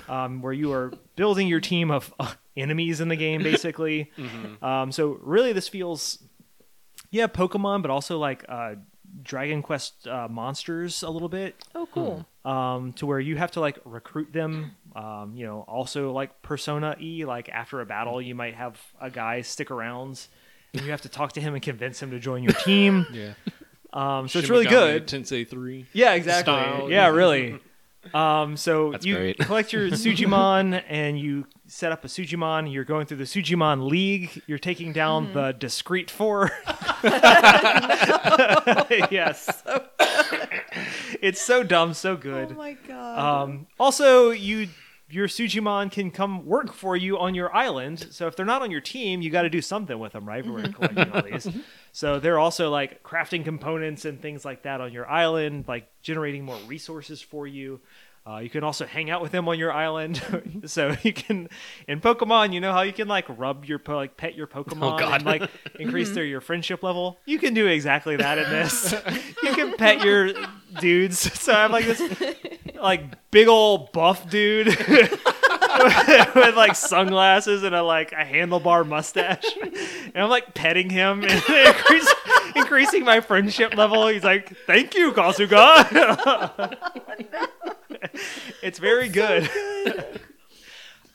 um, 0.08 0.42
where 0.42 0.52
you 0.52 0.72
are 0.72 0.92
building 1.16 1.48
your 1.48 1.60
team 1.60 1.90
of 1.90 2.12
uh, 2.20 2.32
enemies 2.56 3.00
in 3.00 3.08
the 3.08 3.16
game, 3.16 3.42
basically. 3.52 4.10
Um, 4.62 4.92
so 4.92 5.18
really, 5.22 5.52
this 5.52 5.68
feels 5.68 6.18
yeah 7.10 7.26
Pokemon, 7.26 7.82
but 7.82 7.90
also 7.90 8.18
like 8.18 8.44
uh, 8.48 8.74
Dragon 9.22 9.62
Quest 9.62 10.06
uh, 10.06 10.28
monsters 10.30 11.02
a 11.02 11.10
little 11.10 11.28
bit, 11.28 11.54
Oh, 11.74 11.86
cool. 11.92 12.26
um, 12.44 12.92
to 12.94 13.06
where 13.06 13.20
you 13.20 13.36
have 13.36 13.50
to 13.52 13.60
like 13.60 13.78
recruit 13.84 14.32
them. 14.32 14.72
Um, 14.94 15.32
you 15.36 15.46
know, 15.46 15.60
also 15.68 16.12
like 16.12 16.42
Persona 16.42 16.96
E, 17.00 17.24
like 17.24 17.48
after 17.48 17.80
a 17.80 17.86
battle, 17.86 18.20
you 18.20 18.34
might 18.34 18.54
have 18.54 18.78
a 19.00 19.10
guy 19.10 19.40
stick 19.42 19.70
around, 19.70 20.26
and 20.74 20.82
you 20.82 20.90
have 20.90 21.02
to 21.02 21.08
talk 21.08 21.32
to 21.32 21.40
him 21.40 21.54
and 21.54 21.62
convince 21.62 22.00
him 22.02 22.10
to 22.10 22.18
join 22.18 22.42
your 22.42 22.52
team. 22.54 23.06
Yeah. 23.12 23.32
Um, 23.94 24.26
so 24.26 24.38
it's 24.38 24.48
really 24.48 24.64
good. 24.64 25.06
Tensei 25.06 25.46
three. 25.46 25.84
Yeah, 25.92 26.14
exactly. 26.14 26.54
style. 26.54 26.90
Yeah, 26.90 27.08
really. 27.08 27.58
Um, 28.14 28.56
so 28.56 28.92
That's 28.92 29.06
you 29.06 29.16
great. 29.16 29.38
collect 29.38 29.72
your 29.72 29.88
Sujimon 29.90 30.82
and 30.88 31.18
you 31.18 31.46
set 31.66 31.92
up 31.92 32.04
a 32.04 32.08
Sujimon. 32.08 32.72
You're 32.72 32.84
going 32.84 33.06
through 33.06 33.18
the 33.18 33.24
Sujimon 33.24 33.88
League. 33.88 34.42
You're 34.46 34.58
taking 34.58 34.92
down 34.92 35.32
the 35.32 35.52
Discreet 35.52 36.10
Four. 36.10 36.50
yes. 39.10 39.62
it's 41.20 41.40
so 41.40 41.62
dumb, 41.62 41.94
so 41.94 42.16
good. 42.16 42.48
Oh 42.50 42.54
my 42.54 42.76
god. 42.86 43.44
Um, 43.44 43.66
also, 43.78 44.30
you 44.30 44.68
your 45.12 45.28
Sujimon 45.28 45.92
can 45.92 46.10
come 46.10 46.46
work 46.46 46.72
for 46.72 46.96
you 46.96 47.18
on 47.18 47.34
your 47.34 47.54
island. 47.54 48.06
So 48.10 48.26
if 48.28 48.34
they're 48.34 48.46
not 48.46 48.62
on 48.62 48.70
your 48.70 48.80
team, 48.80 49.20
you 49.20 49.28
got 49.28 49.42
to 49.42 49.50
do 49.50 49.60
something 49.60 49.98
with 49.98 50.12
them, 50.12 50.26
right? 50.26 50.44
We're 50.44 50.68
collecting 50.68 51.12
all 51.12 51.22
these. 51.22 51.48
So 51.94 52.18
they're 52.18 52.38
also 52.38 52.70
like 52.70 53.02
crafting 53.02 53.44
components 53.44 54.06
and 54.06 54.18
things 54.18 54.46
like 54.46 54.62
that 54.62 54.80
on 54.80 54.94
your 54.94 55.06
island, 55.06 55.66
like 55.68 55.90
generating 56.00 56.42
more 56.42 56.56
resources 56.66 57.20
for 57.20 57.46
you. 57.46 57.82
Uh, 58.26 58.38
you 58.38 58.48
can 58.48 58.64
also 58.64 58.86
hang 58.86 59.10
out 59.10 59.20
with 59.20 59.30
them 59.30 59.46
on 59.46 59.58
your 59.58 59.70
island, 59.70 60.22
so 60.64 60.96
you 61.02 61.12
can. 61.12 61.50
In 61.88 62.00
Pokemon, 62.00 62.54
you 62.54 62.60
know 62.60 62.72
how 62.72 62.80
you 62.80 62.94
can 62.94 63.08
like 63.08 63.26
rub 63.28 63.66
your 63.66 63.78
po- 63.78 63.96
like 63.96 64.16
pet 64.16 64.34
your 64.34 64.46
Pokemon 64.46 65.00
God. 65.00 65.14
and 65.16 65.24
like 65.26 65.50
increase 65.78 66.12
their 66.12 66.24
your 66.24 66.40
friendship 66.40 66.82
level. 66.82 67.18
You 67.26 67.38
can 67.38 67.52
do 67.52 67.66
exactly 67.66 68.16
that 68.16 68.38
in 68.38 68.48
this. 68.48 68.94
you 69.42 69.52
can 69.54 69.76
pet 69.76 70.02
your 70.04 70.30
dudes. 70.80 71.18
So 71.42 71.52
I'm 71.52 71.72
like 71.72 71.84
this 71.84 72.00
like 72.82 73.30
big 73.30 73.48
old 73.48 73.92
buff 73.92 74.28
dude 74.28 74.66
with 76.36 76.56
like 76.56 76.76
sunglasses 76.76 77.62
and 77.62 77.74
a 77.74 77.82
like 77.82 78.12
a 78.12 78.24
handlebar 78.24 78.86
mustache, 78.86 79.44
and 79.62 80.16
I'm 80.16 80.30
like 80.30 80.54
petting 80.54 80.90
him 80.90 81.22
and 81.22 81.32
increase, 81.48 82.14
increasing 82.54 83.04
my 83.04 83.20
friendship 83.20 83.76
level. 83.76 84.06
He's 84.08 84.24
like, 84.24 84.54
"Thank 84.66 84.94
you, 84.94 85.12
Kasuga." 85.12 86.76
it's 88.62 88.78
very 88.78 89.08
good. 89.08 89.50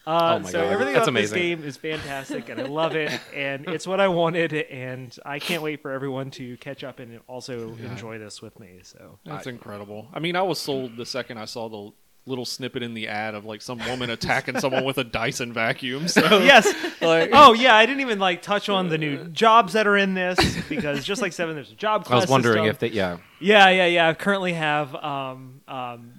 Uh, 0.07 0.35
Oh 0.37 0.39
my 0.39 0.49
so 0.49 0.61
God, 0.61 0.71
everything 0.71 0.93
that's 0.93 1.07
about 1.09 1.21
this 1.21 1.33
game 1.33 1.63
is 1.65 1.75
fantastic, 1.75 2.47
and 2.47 2.61
I 2.61 2.63
love 2.63 2.95
it, 2.95 3.19
and 3.35 3.67
it's 3.67 3.85
what 3.85 3.99
I 3.99 4.07
wanted, 4.07 4.53
and 4.53 5.13
I 5.25 5.39
can't 5.39 5.61
wait 5.61 5.81
for 5.81 5.91
everyone 5.91 6.31
to 6.31 6.55
catch 6.57 6.85
up 6.85 6.99
and 6.99 7.19
also 7.27 7.75
enjoy 7.75 8.17
this 8.17 8.41
with 8.41 8.57
me. 8.57 8.79
So 8.83 9.19
That's 9.25 9.47
incredible. 9.47 10.07
I 10.13 10.19
mean, 10.19 10.37
I 10.37 10.43
was 10.43 10.59
sold 10.59 10.95
the 10.95 11.05
second 11.05 11.39
I 11.39 11.45
saw 11.45 11.67
the 11.67 11.91
little 12.27 12.45
snippet 12.45 12.83
in 12.83 12.93
the 12.93 13.07
ad 13.07 13.35
of 13.35 13.45
like 13.45 13.61
some 13.61 13.79
woman 13.87 14.09
attacking 14.09 14.59
someone 14.59 14.83
with 14.83 14.97
a 14.97 15.03
Dyson 15.03 15.53
vacuum. 15.53 16.07
So 16.07 16.21
yes, 16.39 16.65
like, 17.01 17.31
oh 17.33 17.53
yeah, 17.53 17.75
I 17.75 17.85
didn't 17.85 18.01
even 18.01 18.19
like 18.19 18.41
touch 18.41 18.69
on 18.69 18.89
the 18.89 18.97
new 18.97 19.25
jobs 19.25 19.73
that 19.73 19.87
are 19.87 19.97
in 19.97 20.13
this 20.13 20.39
because 20.69 21.03
just 21.03 21.21
like 21.21 21.33
seven, 21.33 21.55
there's 21.55 21.71
a 21.71 21.75
job. 21.75 22.05
Class. 22.05 22.13
I 22.13 22.21
was 22.21 22.29
wondering 22.29 22.65
system. 22.65 22.69
if 22.69 22.79
that, 22.79 22.93
yeah. 22.93 23.17
Yeah, 23.39 23.69
yeah, 23.69 23.85
yeah. 23.87 24.07
I 24.09 24.13
currently 24.13 24.53
have 24.53 24.95
um 24.95 25.61
um. 25.67 26.13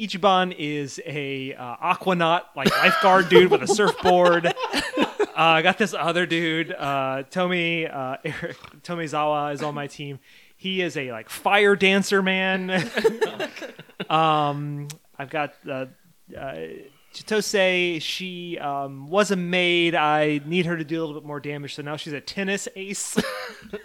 Ichiban 0.00 0.54
is 0.56 1.00
a 1.04 1.54
uh, 1.54 1.76
aquanaut, 1.76 2.42
like 2.56 2.70
lifeguard 2.70 3.28
dude 3.28 3.50
with 3.50 3.62
a 3.62 3.68
surfboard. 3.68 4.52
Uh, 5.40 5.44
I 5.54 5.62
got 5.62 5.78
this 5.78 5.94
other 5.94 6.26
dude, 6.26 6.70
uh, 6.70 7.22
Tomi 7.30 7.86
uh, 7.86 8.16
Eric, 8.22 8.58
Tomizawa, 8.82 9.54
is 9.54 9.62
on 9.62 9.74
my 9.74 9.86
team. 9.86 10.18
He 10.54 10.82
is 10.82 10.98
a 10.98 11.12
like 11.12 11.30
fire 11.30 11.74
dancer 11.76 12.20
man. 12.20 12.70
um, 14.10 14.88
I've 15.18 15.30
got 15.30 15.54
uh, 15.66 15.86
uh, 16.36 16.56
Chitose. 17.12 18.00
She 18.00 18.58
um, 18.58 19.08
was 19.08 19.30
a 19.30 19.36
maid. 19.36 19.94
I 19.94 20.40
need 20.44 20.66
her 20.66 20.76
to 20.76 20.84
do 20.84 20.98
a 20.98 21.02
little 21.04 21.20
bit 21.20 21.26
more 21.26 21.40
damage, 21.40 21.74
so 21.74 21.82
now 21.82 21.96
she's 21.96 22.12
a 22.12 22.20
tennis 22.20 22.68
ace. 22.76 23.18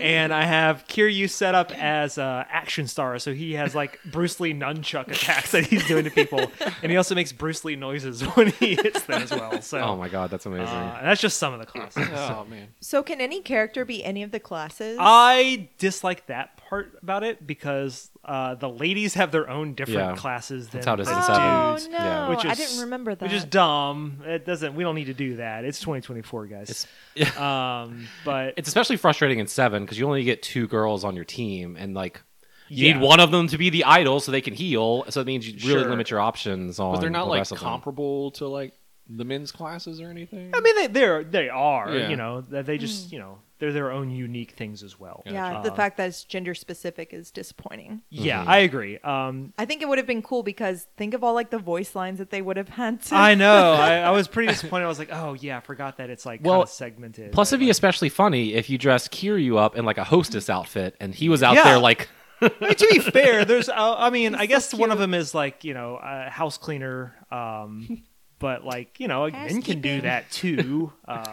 and 0.00 0.32
I 0.34 0.44
have 0.44 0.86
Kiryu 0.86 1.30
set 1.30 1.54
up 1.54 1.72
as 1.72 2.18
uh, 2.18 2.44
action 2.48 2.86
star, 2.86 3.18
so 3.18 3.32
he 3.32 3.54
has 3.54 3.74
like 3.74 3.98
Bruce 4.04 4.38
Lee 4.40 4.52
nunchuck 4.52 5.08
attacks 5.08 5.52
that 5.52 5.66
he's 5.66 5.86
doing 5.86 6.04
to 6.04 6.10
people, 6.10 6.50
and 6.82 6.90
he 6.90 6.96
also 6.96 7.14
makes 7.14 7.32
Bruce 7.32 7.64
Lee 7.64 7.76
noises 7.76 8.20
when 8.36 8.48
he 8.52 8.74
hits 8.74 9.04
them 9.04 9.22
as 9.22 9.30
well. 9.30 9.62
So 9.62 9.78
Oh 9.78 9.96
my 9.96 10.08
god, 10.08 10.30
that's 10.30 10.46
amazing. 10.46 10.66
uh, 10.66 11.00
that's 11.02 11.20
just 11.20 11.38
some 11.38 11.54
of 11.54 11.60
the 11.60 11.66
classes. 11.66 12.06
oh 12.12 12.44
man, 12.48 12.68
so 12.80 13.02
can 13.02 13.20
any 13.20 13.40
character 13.40 13.84
be 13.84 14.04
any 14.04 14.22
of 14.22 14.30
the 14.30 14.40
classes? 14.40 14.98
I 15.00 15.68
dislike 15.78 16.26
that 16.26 16.56
part 16.56 16.98
about 17.02 17.22
it 17.22 17.46
because 17.46 18.10
uh, 18.26 18.54
the 18.56 18.68
ladies 18.68 19.14
have 19.14 19.30
their 19.32 19.48
own 19.48 19.72
different 19.74 19.98
Yeah. 20.10 20.16
classes 20.16 20.68
than 20.68 20.80
That's 20.80 20.86
how 20.86 20.94
it 20.94 21.00
is 21.00 21.06
the 21.06 21.12
in 21.14 21.18
oh 21.18 21.22
seven. 21.26 21.70
dudes. 21.74 21.88
no, 21.88 21.98
Yeah. 22.04 22.28
Which 22.28 22.44
I 22.44 22.52
is- 22.52 22.58
didn't 22.58 22.80
remember 22.80 23.14
that. 23.14 23.22
Which 23.22 23.32
is 23.32 23.44
dumb. 23.44 24.20
It 24.26 24.44
doesn't. 24.44 24.74
We 24.74 24.82
don't 24.82 24.96
need 24.96 25.04
to 25.06 25.14
do 25.14 25.36
that. 25.36 25.64
It's 25.64 25.78
2024, 25.80 26.46
guys. 26.46 26.86
um, 27.38 28.08
but 28.24 28.54
it's 28.56 28.68
especially 28.68 28.96
frustrating 28.96 29.38
in 29.38 29.46
seven 29.46 29.84
because 29.84 29.98
you 29.98 30.06
only 30.06 30.24
get 30.24 30.42
two 30.42 30.66
girls 30.68 31.04
on 31.04 31.14
your 31.16 31.24
team, 31.24 31.76
and 31.78 31.94
like 31.94 32.22
you 32.68 32.86
Yeah. 32.88 32.94
need 32.94 33.02
one 33.02 33.20
of 33.20 33.30
them 33.30 33.46
to 33.48 33.58
be 33.58 33.70
the 33.70 33.84
idol 33.84 34.20
so 34.20 34.32
they 34.32 34.40
can 34.40 34.54
heal. 34.54 35.04
So 35.08 35.20
it 35.20 35.26
means 35.26 35.46
you 35.48 35.54
really 35.68 35.82
Sure. 35.82 35.90
limit 35.90 36.10
your 36.10 36.20
options 36.20 36.78
on. 36.80 36.94
but 36.94 37.00
they're 37.00 37.10
not 37.10 37.24
the 37.26 37.30
like 37.30 37.38
rest 37.40 37.52
of 37.52 37.58
them. 37.60 37.68
comparable 37.68 38.32
to 38.32 38.48
like 38.48 38.74
the 39.08 39.24
men's 39.24 39.52
classes 39.52 40.00
or 40.00 40.08
anything. 40.10 40.50
I 40.52 40.60
mean, 40.60 40.74
they 40.74 40.86
they're 40.88 41.22
they 41.22 41.48
are. 41.48 41.94
Yeah. 41.96 42.08
You 42.08 42.16
know, 42.16 42.40
that 42.40 42.66
they 42.66 42.76
just 42.76 43.12
you 43.12 43.20
know 43.20 43.38
they're 43.58 43.72
their 43.72 43.90
own 43.90 44.10
unique 44.10 44.52
things 44.52 44.82
as 44.82 44.98
well. 45.00 45.22
yeah, 45.26 45.58
Uh, 45.58 45.62
the 45.62 45.70
fact 45.72 45.96
that 45.96 46.08
it's 46.08 46.24
gender 46.24 46.54
specific 46.54 47.12
is 47.14 47.30
disappointing. 47.30 48.02
Yeah, 48.10 48.44
Mhm. 48.44 48.48
I 48.48 48.58
agree. 48.58 48.98
Um, 48.98 49.52
I 49.58 49.64
think 49.64 49.80
it 49.82 49.88
would 49.88 49.98
have 49.98 50.06
been 50.06 50.22
cool 50.22 50.42
because 50.42 50.86
think 50.96 51.14
of 51.14 51.24
all 51.24 51.32
like 51.34 51.50
the 51.50 51.58
voice 51.58 51.94
lines 51.94 52.18
that 52.18 52.30
they 52.30 52.42
would 52.42 52.56
have 52.56 52.68
had 52.68 53.00
to. 53.02 53.14
I 53.14 53.34
know. 53.34 53.72
I, 53.80 53.94
I 53.98 54.10
was 54.10 54.28
pretty 54.28 54.48
disappointed. 54.48 54.84
I 54.84 54.88
was 54.88 54.98
like, 54.98 55.10
oh 55.12 55.34
yeah, 55.34 55.56
I 55.56 55.60
forgot 55.60 55.96
that 55.98 56.10
it's 56.10 56.26
like 56.26 56.40
Well, 56.44 56.54
kind 56.54 56.62
of 56.64 56.68
segmented. 56.70 57.32
Plus, 57.32 57.50
it'd 57.52 57.60
be 57.60 57.66
like, 57.66 57.70
especially 57.70 58.08
funny 58.10 58.54
if 58.54 58.68
you 58.68 58.78
dressed 58.78 59.10
Kiryu 59.12 59.56
up 59.58 59.76
in 59.76 59.84
like 59.84 59.98
a 59.98 60.04
hostess 60.04 60.50
outfit, 60.50 60.94
and 61.00 61.14
he 61.14 61.28
was 61.28 61.42
out 61.42 61.54
Yeah. 61.54 61.64
there 61.64 61.78
like, 61.78 62.08
I 62.42 62.50
mean, 62.60 62.74
to 62.74 62.88
be 62.92 62.98
fair, 62.98 63.46
there's. 63.46 63.70
Uh, 63.70 63.94
I 63.96 64.10
mean, 64.10 64.32
He's 64.34 64.40
I 64.40 64.44
so 64.44 64.48
guess 64.48 64.74
one 64.74 64.90
of 64.90 64.98
them 64.98 65.14
is 65.14 65.34
like 65.34 65.64
you 65.64 65.72
know 65.72 65.98
a 66.02 66.28
house 66.28 66.58
cleaner. 66.58 67.14
Um, 67.32 68.02
but 68.38 68.64
like 68.64 68.98
you 69.00 69.08
know, 69.08 69.28
men 69.30 69.62
can 69.62 69.80
do 69.80 70.00
that 70.02 70.30
too. 70.30 70.92
Uh, 71.06 71.24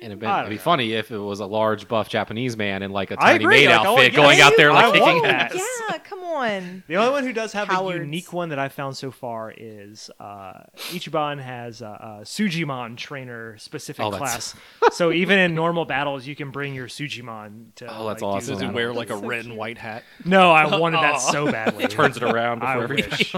and 0.00 0.12
it'd 0.12 0.20
be, 0.20 0.26
it'd 0.26 0.48
be 0.48 0.54
know. 0.54 0.60
funny 0.60 0.92
if 0.92 1.10
it 1.10 1.18
was 1.18 1.40
a 1.40 1.46
large 1.46 1.88
buff 1.88 2.08
Japanese 2.08 2.56
man 2.56 2.84
in 2.84 2.92
like 2.92 3.10
a 3.10 3.16
tiny 3.16 3.42
agree, 3.44 3.56
maid 3.56 3.66
like, 3.66 3.74
I 3.74 3.78
want- 3.78 3.88
outfit 3.98 4.12
yeah, 4.12 4.16
going 4.16 4.40
out 4.40 4.52
there 4.56 4.72
like 4.72 4.84
want 4.92 4.94
kicking 5.04 5.22
that. 5.22 5.52
ass. 5.56 5.60
yeah, 5.90 5.98
come 5.98 6.20
on. 6.20 6.84
The 6.86 6.94
only 6.96 7.10
one 7.10 7.24
who 7.24 7.32
does 7.32 7.52
have 7.54 7.66
Cowards. 7.68 7.96
a 7.96 8.02
unique 8.02 8.32
one 8.32 8.50
that 8.50 8.60
I 8.60 8.68
found 8.68 8.96
so 8.96 9.10
far 9.10 9.52
is 9.56 10.08
uh, 10.20 10.52
Ichiban 10.90 11.42
has 11.42 11.82
a, 11.82 12.20
a 12.20 12.24
Sujimon 12.24 12.96
trainer 12.96 13.58
specific 13.58 14.04
Oh, 14.06 14.12
class. 14.12 14.54
so 14.92 15.10
even 15.12 15.38
in 15.40 15.56
normal 15.56 15.84
battles, 15.84 16.24
you 16.26 16.36
can 16.36 16.50
bring 16.52 16.72
your 16.72 16.86
Sujimon 16.86 17.74
to. 17.76 17.86
Oh, 17.92 18.06
that's 18.06 18.22
like, 18.22 18.30
do 18.30 18.36
awesome. 18.36 18.54
Does 18.54 18.62
he 18.62 18.68
wear 18.68 18.92
like 18.94 19.10
a 19.10 19.18
so 19.18 19.26
red 19.26 19.40
cute. 19.42 19.46
and 19.50 19.56
white 19.58 19.78
hat? 19.78 20.04
No, 20.24 20.52
I 20.52 20.76
wanted 20.78 20.98
that 20.98 21.16
so 21.20 21.50
badly. 21.50 21.88
Turns 21.88 22.16
it 22.16 22.22
around 22.22 22.62
I 22.62 22.78
before 22.86 22.94
wish. 22.94 23.34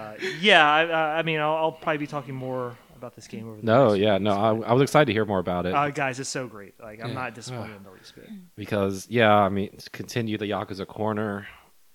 Uh, 0.00 0.14
yeah, 0.40 0.68
I, 0.70 0.84
uh, 0.84 1.18
I 1.18 1.22
mean, 1.22 1.40
I'll, 1.40 1.54
I'll 1.56 1.72
probably 1.72 1.98
be 1.98 2.06
talking 2.06 2.34
more 2.34 2.76
about 2.96 3.14
this 3.16 3.26
game 3.26 3.48
over 3.48 3.56
the 3.60 3.62
No, 3.66 3.92
yeah, 3.94 4.14
weeks, 4.14 4.24
no, 4.24 4.30
I, 4.32 4.70
I 4.70 4.72
was 4.72 4.82
excited 4.82 5.06
to 5.06 5.12
hear 5.12 5.24
more 5.24 5.38
about 5.38 5.66
it 5.66 5.74
Uh, 5.74 5.90
guys, 5.90 6.20
it's 6.20 6.28
so 6.28 6.46
great. 6.46 6.74
Like, 6.80 7.00
I'm 7.02 7.08
Yeah. 7.10 7.14
not 7.14 7.34
disappointed 7.34 7.76
in 7.76 7.82
the 7.82 7.90
least 7.90 8.14
bit. 8.14 8.28
because, 8.56 9.06
yeah, 9.08 9.34
I 9.34 9.48
mean, 9.48 9.70
continue 9.92 10.36
the 10.38 10.46
Yakuza 10.46 10.86
corner 10.86 11.46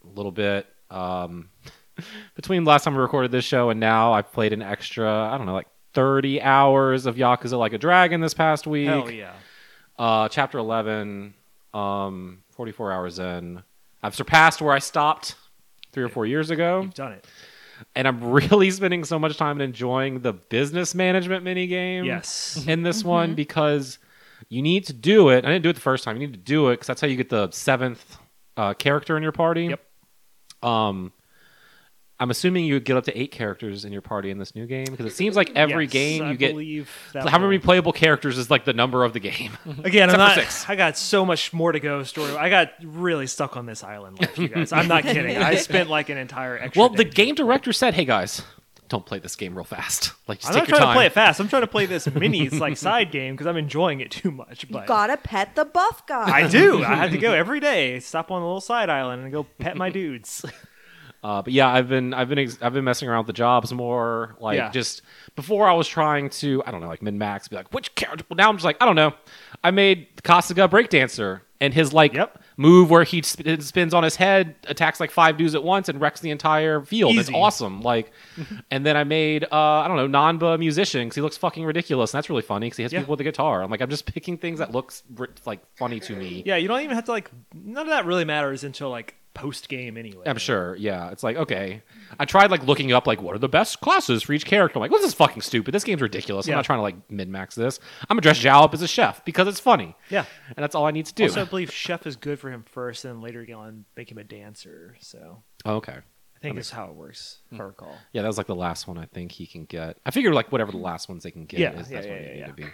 a 0.03 0.07
little 0.17 0.31
bit. 0.31 0.65
Um, 0.89 1.49
between 2.35 2.65
last 2.65 2.83
time 2.83 2.95
we 2.95 3.01
recorded 3.01 3.31
this 3.31 3.45
show 3.45 3.69
and 3.69 3.79
now, 3.79 4.13
I've 4.13 4.31
played 4.31 4.53
an 4.53 4.61
extra, 4.61 5.09
I 5.31 5.37
don't 5.37 5.45
know, 5.47 5.53
like 5.53 5.67
30 5.93 6.41
hours 6.41 7.05
of 7.05 7.15
Yakuza 7.15 7.57
Like 7.57 7.73
a 7.73 7.77
Dragon 7.77 8.19
this 8.21 8.33
past 8.33 8.67
week. 8.67 8.87
Hell 8.87 9.09
yeah. 9.09 9.33
Uh, 9.97 10.27
chapter 10.27 10.57
11, 10.57 11.33
um, 11.73 12.39
44 12.51 12.91
hours 12.91 13.19
in. 13.19 13.63
I've 14.03 14.13
surpassed 14.15 14.61
where 14.61 14.73
I 14.73 14.79
stopped 14.79 15.35
three 15.93 16.03
or 16.03 16.09
four 16.09 16.25
years 16.25 16.49
ago, 16.51 16.81
You've 16.81 16.93
done 16.93 17.13
it. 17.13 17.25
And 17.95 18.07
I'm 18.07 18.23
really 18.31 18.71
spending 18.71 19.03
so 19.03 19.17
much 19.19 19.37
time 19.37 19.61
enjoying 19.61 20.21
the 20.21 20.33
business 20.33 20.95
management 20.95 21.43
mini 21.43 21.67
game 21.67 22.05
Yes. 22.05 22.63
in 22.67 22.83
this 22.83 23.03
one 23.03 23.35
because 23.35 23.97
you 24.49 24.61
need 24.61 24.85
to 24.85 24.93
do 24.93 25.29
it. 25.29 25.45
I 25.45 25.49
didn't 25.49 25.63
do 25.63 25.69
it 25.69 25.73
the 25.73 25.81
first 25.81 26.03
time. 26.03 26.15
You 26.19 26.27
need 26.27 26.33
to 26.33 26.39
do 26.39 26.69
it 26.69 26.73
because 26.73 26.87
that's 26.87 27.01
how 27.01 27.07
you 27.07 27.15
get 27.15 27.29
the 27.29 27.49
seventh 27.51 28.17
uh, 28.57 28.73
character 28.73 29.17
in 29.17 29.23
your 29.23 29.31
party. 29.31 29.65
Yep. 29.67 29.81
Um, 30.63 31.11
I'm 32.19 32.29
assuming 32.31 32.63
you 32.63 32.79
get 32.79 32.95
up 32.95 33.03
to 33.05 33.19
eight 33.19 33.31
characters 33.31 33.83
in 33.83 33.91
your 33.91 34.01
party 34.01 34.31
in 34.31 34.37
this 34.37 34.55
new 34.55 34.65
game 34.65 34.85
because 34.89 35.05
it 35.05 35.15
seems 35.15 35.35
like 35.35 35.51
every 35.53 35.83
Yes, 35.83 35.91
game 35.93 36.23
I 36.23 36.31
you 36.31 36.37
get 36.37 36.51
believe 36.53 36.89
that 37.11 37.27
how 37.27 37.37
many 37.37 37.57
will- 37.57 37.63
playable 37.63 37.91
characters 37.91 38.37
is 38.37 38.49
like 38.49 38.63
the 38.63 38.71
number 38.73 39.03
of 39.03 39.11
the 39.11 39.19
game. 39.19 39.51
Again, 39.83 40.09
I'm 40.09 40.17
not. 40.17 40.65
I 40.69 40.75
got 40.75 40.97
so 40.97 41.25
much 41.25 41.51
more 41.51 41.73
to 41.73 41.79
go. 41.81 42.03
Story. 42.03 42.31
I 42.37 42.49
got 42.49 42.71
really 42.81 43.27
stuck 43.27 43.57
on 43.57 43.65
this 43.65 43.83
island 43.83 44.19
life, 44.21 44.37
you 44.37 44.47
guys. 44.47 44.71
I'm 44.71 44.87
not 44.87 45.03
kidding. 45.03 45.35
I 45.37 45.55
spent 45.55 45.89
like 45.89 46.07
an 46.09 46.17
entire 46.17 46.57
extra. 46.57 46.79
Well, 46.79 46.89
the 46.89 47.03
day. 47.03 47.09
game 47.25 47.35
director 47.35 47.73
said, 47.73 47.93
"Hey 47.95 48.05
guys, 48.05 48.41
don't 48.87 49.05
play 49.05 49.19
this 49.19 49.35
game 49.35 49.53
real 49.55 49.65
fast. 49.65 50.13
Like 50.27 50.39
just 50.39 50.49
I'm 50.49 50.53
take 50.55 50.61
not 50.63 50.69
your 50.69 50.77
trying 50.77 50.87
time. 50.87 50.93
to 50.95 50.97
play 50.97 51.05
it 51.05 51.11
fast. 51.13 51.39
I'm 51.39 51.47
trying 51.49 51.61
to 51.61 51.67
play 51.67 51.85
this 51.85 52.07
mini 52.11 52.49
like 52.49 52.77
side 52.77 53.11
game 53.11 53.35
because 53.35 53.45
I'm 53.45 53.57
enjoying 53.57 53.99
it 53.99 54.09
too 54.09 54.31
much. 54.31 54.63
You 54.63 54.69
But 54.71 54.87
gotta 54.87 55.17
pet 55.17 55.53
the 55.55 55.65
buff 55.65 56.07
guy. 56.07 56.31
I 56.31 56.47
do. 56.47 56.83
I 56.83 56.95
have 56.95 57.11
to 57.11 57.17
go 57.19 57.31
every 57.33 57.59
day. 57.59 57.99
Stop 57.99 58.31
on 58.31 58.41
a 58.41 58.45
little 58.45 58.59
side 58.61 58.89
island 58.89 59.21
and 59.23 59.31
go 59.31 59.43
pet 59.59 59.77
my 59.77 59.89
dudes. 59.91 60.43
Uh, 61.25 61.41
but 61.41 61.51
yeah, 61.53 61.67
I've 61.67 61.89
been 61.89 62.13
I've 62.13 62.29
been 62.29 62.37
ex- 62.39 62.59
I've 62.61 62.73
been 62.73 62.83
messing 62.83 63.09
around 63.09 63.21
with 63.25 63.27
the 63.27 63.33
jobs 63.45 63.73
more. 63.73 64.35
Like 64.39 64.57
Yeah. 64.57 64.69
just 64.69 65.01
before 65.35 65.67
I 65.67 65.73
was 65.73 65.87
trying 65.87 66.29
to 66.41 66.61
I 66.67 66.71
don't 66.71 66.81
know 66.81 66.87
like 66.87 67.01
min 67.01 67.17
max 67.17 67.47
be 67.47 67.55
like 67.55 67.73
which 67.73 67.95
character. 67.95 68.23
Well, 68.29 68.37
now 68.37 68.47
I'm 68.49 68.55
just 68.57 68.65
like 68.65 68.77
I 68.79 68.85
don't 68.85 68.95
know. 68.95 69.13
I 69.63 69.71
made 69.71 70.15
Kasuga 70.17 70.69
breakdancer 70.69 71.41
and 71.59 71.73
his 71.73 71.93
like 71.93 72.13
Yep. 72.13 72.43
move 72.57 72.91
where 72.91 73.03
he 73.03 73.21
sp- 73.25 73.57
spins 73.61 73.93
on 73.93 74.03
his 74.03 74.17
head, 74.17 74.53
attacks 74.67 74.99
like 74.99 75.09
five 75.09 75.35
dudes 75.37 75.55
at 75.55 75.63
once, 75.63 75.89
and 75.89 75.99
wrecks 75.99 76.19
the 76.19 76.29
entire 76.29 76.81
field. 76.83 77.17
It's 77.17 77.31
awesome. 77.33 77.81
Like, 77.81 78.11
and 78.71 78.85
then 78.85 78.95
I 78.95 79.03
made 79.03 79.45
uh, 79.45 79.47
I 79.83 79.87
don't 79.87 79.97
know 79.97 80.07
Nanba 80.19 80.59
musician 80.59 81.05
because 81.07 81.15
he 81.15 81.21
looks 81.21 81.37
fucking 81.37 81.65
ridiculous, 81.65 82.13
and 82.13 82.19
that's 82.19 82.29
really 82.29 82.43
funny 82.43 82.67
because 82.67 82.77
he 82.77 82.83
hits 82.83 82.93
Yeah. 82.93 82.99
people 82.99 83.13
with 83.13 83.21
a 83.21 83.23
guitar. 83.31 83.63
I'm 83.63 83.71
like 83.71 83.81
I'm 83.81 83.89
just 83.89 84.05
picking 84.05 84.37
things 84.37 84.59
that 84.59 84.71
looks 84.73 85.01
like 85.45 85.61
funny 85.75 85.99
to 86.01 86.15
me. 86.15 86.43
yeah, 86.45 86.57
you 86.57 86.67
don't 86.67 86.81
even 86.81 86.95
have 86.95 87.05
to 87.05 87.11
like. 87.11 87.31
None 87.53 87.87
of 87.87 87.89
that 87.89 88.05
really 88.05 88.25
matters 88.25 88.63
until 88.63 88.89
like 88.91 89.15
post 89.35 89.69
game 89.69 89.97
anyway. 89.97 90.23
I'm 90.25 90.37
sure. 90.39 90.75
Yeah, 90.77 91.11
it's 91.11 91.21
like 91.21 91.37
okay. 91.37 91.83
I 92.19 92.25
tried 92.25 92.49
like 92.49 92.63
looking 92.65 92.91
up 92.91 93.05
like 93.05 93.21
what 93.21 93.35
are 93.35 93.39
the 93.39 93.47
best 93.49 93.81
classes 93.81 94.23
for 94.23 94.33
each 94.33 94.45
character. 94.45 94.77
I'm 94.77 94.81
like, 94.81 94.89
well, 94.89 94.99
this 95.01 95.09
is 95.09 95.13
fucking 95.13 95.41
stupid. 95.43 95.73
This 95.73 95.83
game's 95.83 96.01
ridiculous. 96.01 96.47
I'm 96.47 96.55
not 96.55 96.65
trying 96.65 96.79
to 96.79 96.83
like 96.83 96.95
min 97.11 97.31
max 97.31 97.53
this. 97.53 97.79
I'm 98.09 98.15
gonna 98.15 98.21
dress 98.21 98.43
up 98.45 98.73
as 98.73 98.81
a 98.81 98.87
chef 98.87 99.23
because 99.25 99.47
it's 99.47 99.59
funny, 99.59 99.95
Yeah. 100.09 100.25
and 100.47 100.63
that's 100.63 100.73
all 100.73 100.85
I 100.85 100.91
need 100.91 101.05
to 101.05 101.13
do. 101.13 101.23
Also, 101.23 101.41
I 101.41 101.45
believe 101.45 101.71
chef 101.71 102.07
is 102.07 102.15
good 102.15 102.39
for 102.39 102.49
him 102.49 102.63
first, 102.63 103.05
and 103.05 103.13
then 103.15 103.21
later 103.21 103.45
can 103.45 103.85
make 103.95 104.11
him 104.11 104.17
a 104.17 104.23
dancer. 104.23 104.95
So 104.99 105.43
Oh, 105.65 105.75
okay. 105.75 105.97
I 106.35 106.39
think 106.39 106.55
that's 106.55 106.69
how 106.69 106.85
it 106.89 106.93
works. 106.95 107.39
I 107.51 107.57
recall. 107.63 107.95
Yeah, 108.13 108.21
that 108.21 108.27
was 108.27 108.37
like 108.37 108.45
the 108.47 108.55
last 108.55 108.87
one 108.87 108.97
I 108.97 109.05
think 109.05 109.31
he 109.31 109.47
can 109.47 109.65
get. 109.65 109.97
I 110.05 110.11
figure 110.11 110.33
like 110.33 110.51
whatever 110.51 110.71
the 110.71 110.77
last 110.77 111.09
ones 111.09 111.23
they 111.23 111.31
can 111.31 111.45
get 111.45 111.59
Yeah, 111.59 111.71
is 111.79 111.89
yeah, 111.89 111.95
that's 111.95 112.07
yeah, 112.07 112.13
what 112.13 112.21
they 112.21 112.25
yeah, 112.27 112.33
need 112.33 112.39
yeah. 112.39 112.45
to 112.47 112.53
be. 112.53 112.65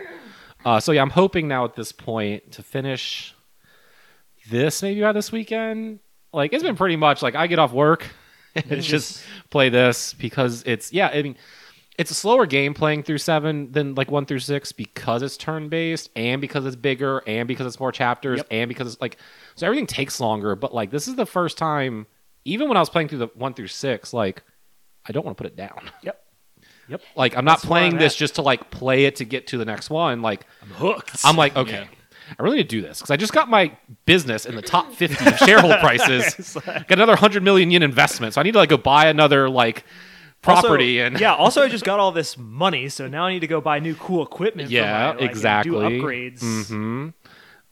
Uh, 0.65 0.79
so 0.79 0.91
yeah, 0.91 1.01
I'm 1.01 1.09
hoping 1.09 1.47
now 1.47 1.63
at 1.65 1.75
this 1.75 1.91
point 1.91 2.51
to 2.53 2.63
finish 2.63 3.33
this 4.49 4.81
maybe 4.81 5.01
by 5.01 5.11
this 5.11 5.31
weekend. 5.31 5.99
Like 6.33 6.53
it's 6.53 6.63
been 6.63 6.75
pretty 6.75 6.95
much 6.95 7.21
like 7.21 7.35
I 7.35 7.47
get 7.47 7.59
off 7.59 7.73
work 7.73 8.05
and 8.55 8.65
mm-hmm. 8.65 8.79
just 8.81 9.23
play 9.49 9.69
this 9.69 10.13
because 10.13 10.63
it's 10.65 10.93
yeah, 10.93 11.07
I 11.07 11.21
mean 11.21 11.37
it's 11.97 12.09
a 12.09 12.15
slower 12.15 12.45
game 12.45 12.73
playing 12.73 13.03
through 13.03 13.17
seven 13.17 13.71
than 13.71 13.95
like 13.95 14.09
one 14.09 14.25
through 14.25 14.39
six 14.39 14.71
because 14.71 15.21
it's 15.21 15.37
turn 15.37 15.69
based 15.69 16.09
and 16.15 16.41
because 16.41 16.65
it's 16.65 16.75
bigger 16.75 17.21
and 17.27 17.47
because 17.47 17.67
it's 17.67 17.79
more 17.79 17.91
chapters 17.91 18.37
Yep. 18.37 18.47
and 18.49 18.69
because 18.69 18.93
it's 18.93 19.01
like 19.01 19.17
so 19.55 19.67
everything 19.67 19.87
takes 19.87 20.19
longer. 20.19 20.55
But 20.55 20.73
like 20.73 20.89
this 20.89 21.07
is 21.07 21.15
the 21.15 21.25
first 21.25 21.57
time, 21.57 22.07
even 22.45 22.67
when 22.67 22.77
I 22.77 22.79
was 22.79 22.89
playing 22.89 23.09
through 23.09 23.19
the 23.19 23.27
one 23.35 23.53
through 23.53 23.67
six, 23.67 24.13
like 24.13 24.43
I 25.05 25.11
don't 25.11 25.25
want 25.25 25.37
to 25.37 25.43
put 25.43 25.51
it 25.51 25.55
down. 25.55 25.91
Yep. 26.03 26.23
Yep. 26.87 27.01
Like 27.15 27.37
I'm 27.37 27.45
not 27.45 27.57
That's 27.59 27.65
playing 27.65 27.93
I'm 27.93 27.99
this 27.99 28.13
at. 28.13 28.19
just 28.19 28.35
to 28.35 28.41
like 28.41 28.71
play 28.71 29.05
it 29.05 29.17
to 29.17 29.25
get 29.25 29.47
to 29.47 29.57
the 29.57 29.65
next 29.65 29.89
one. 29.89 30.21
Like 30.21 30.45
I'm 30.61 30.69
hooked. 30.69 31.21
I'm 31.23 31.35
like, 31.35 31.55
okay, 31.55 31.87
I 32.39 32.43
really 32.43 32.57
need 32.57 32.69
to 32.69 32.75
do 32.75 32.81
this 32.81 32.99
because 32.99 33.11
I 33.11 33.17
just 33.17 33.33
got 33.33 33.49
my 33.49 33.75
business 34.05 34.45
in 34.45 34.55
the 34.55 34.61
top 34.61 34.91
50 34.93 35.25
of 35.25 35.37
shareholder 35.37 35.77
prices. 35.79 36.53
got 36.65 36.91
another 36.91 37.15
hundred 37.15 37.43
million 37.43 37.71
yen 37.71 37.83
investment, 37.83 38.33
so 38.33 38.41
I 38.41 38.43
need 38.43 38.53
to 38.53 38.57
like 38.59 38.69
go 38.69 38.77
buy 38.77 39.07
another 39.07 39.49
like 39.49 39.83
property 40.41 40.99
Also- 41.01 41.07
and 41.07 41.19
yeah. 41.19 41.35
Also, 41.35 41.61
I 41.61 41.69
just 41.69 41.83
got 41.91 41.99
all 41.99 42.11
this 42.11 42.37
money, 42.37 42.89
so 42.89 43.07
now 43.07 43.25
I 43.25 43.33
need 43.33 43.41
to 43.41 43.47
go 43.47 43.61
buy 43.61 43.79
new 43.79 43.95
cool 43.95 44.23
equipment. 44.23 44.69
for 44.69 44.73
Yeah, 44.73 45.13
my, 45.13 45.19
like, 45.21 45.29
exactly. 45.29 45.71
Do 45.71 45.77
upgrades. 46.01 46.67
hmm 46.67 47.09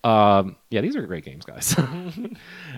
Um, 0.08 0.56
yeah, 0.70 0.80
these 0.82 0.96
are 0.96 1.06
great 1.06 1.26
games, 1.26 1.44
guys. 1.46 1.76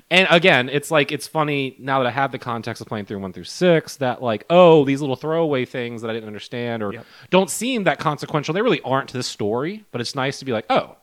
and 0.10 0.28
again, 0.30 0.70
it's 0.70 0.90
like 0.92 1.12
it's 1.12 1.28
funny 1.28 1.76
now 1.80 2.00
that 2.00 2.08
I 2.08 2.12
have 2.12 2.32
the 2.32 2.40
context 2.40 2.82
of 2.82 2.88
playing 2.88 3.06
through 3.06 3.20
one 3.20 3.32
through 3.34 3.44
six 3.44 3.98
that 3.98 4.22
like, 4.24 4.46
oh, 4.50 4.86
these 4.86 5.02
little 5.02 5.16
throwaway 5.16 5.66
things 5.66 6.02
that 6.02 6.10
I 6.10 6.14
didn't 6.14 6.28
understand 6.28 6.82
or 6.84 6.94
Yep. 6.94 7.06
don't 7.30 7.50
seem 7.50 7.84
that 7.84 8.00
consequential. 8.00 8.54
They 8.54 8.62
really 8.62 8.82
aren't 8.82 9.10
to 9.10 9.18
this 9.18 9.28
story, 9.28 9.86
but 9.92 10.02
it's 10.02 10.16
nice 10.16 10.40
to 10.40 10.46
be 10.46 10.52
like, 10.52 10.66
oh, 10.70 10.96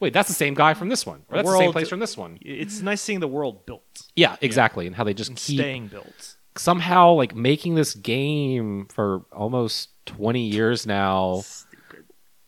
wait, 0.00 0.12
that's 0.12 0.28
the 0.28 0.34
same 0.34 0.54
guy 0.54 0.74
from 0.74 0.88
this 0.88 1.04
one, 1.06 1.22
or 1.28 1.36
that's 1.36 1.46
the 1.48 1.52
same 1.52 1.62
World- 1.66 1.72
place 1.72 1.88
from 1.88 2.00
this 2.00 2.16
one. 2.16 2.38
It's 2.40 2.80
nice 2.80 3.00
seeing 3.00 3.20
the 3.20 3.28
world 3.28 3.66
built. 3.66 4.02
Yeah, 4.16 4.36
exactly, 4.40 4.86
and 4.86 4.94
how 4.96 5.04
they 5.04 5.14
just 5.14 5.34
keep 5.36 5.58
staying 5.60 5.88
built. 5.88 6.36
somehow 6.56 7.12
like 7.12 7.34
making 7.34 7.74
this 7.76 7.94
game 7.94 8.86
for 8.92 9.22
almost 9.32 9.90
20 10.06 10.40
years 10.40 10.86
now 10.86 11.42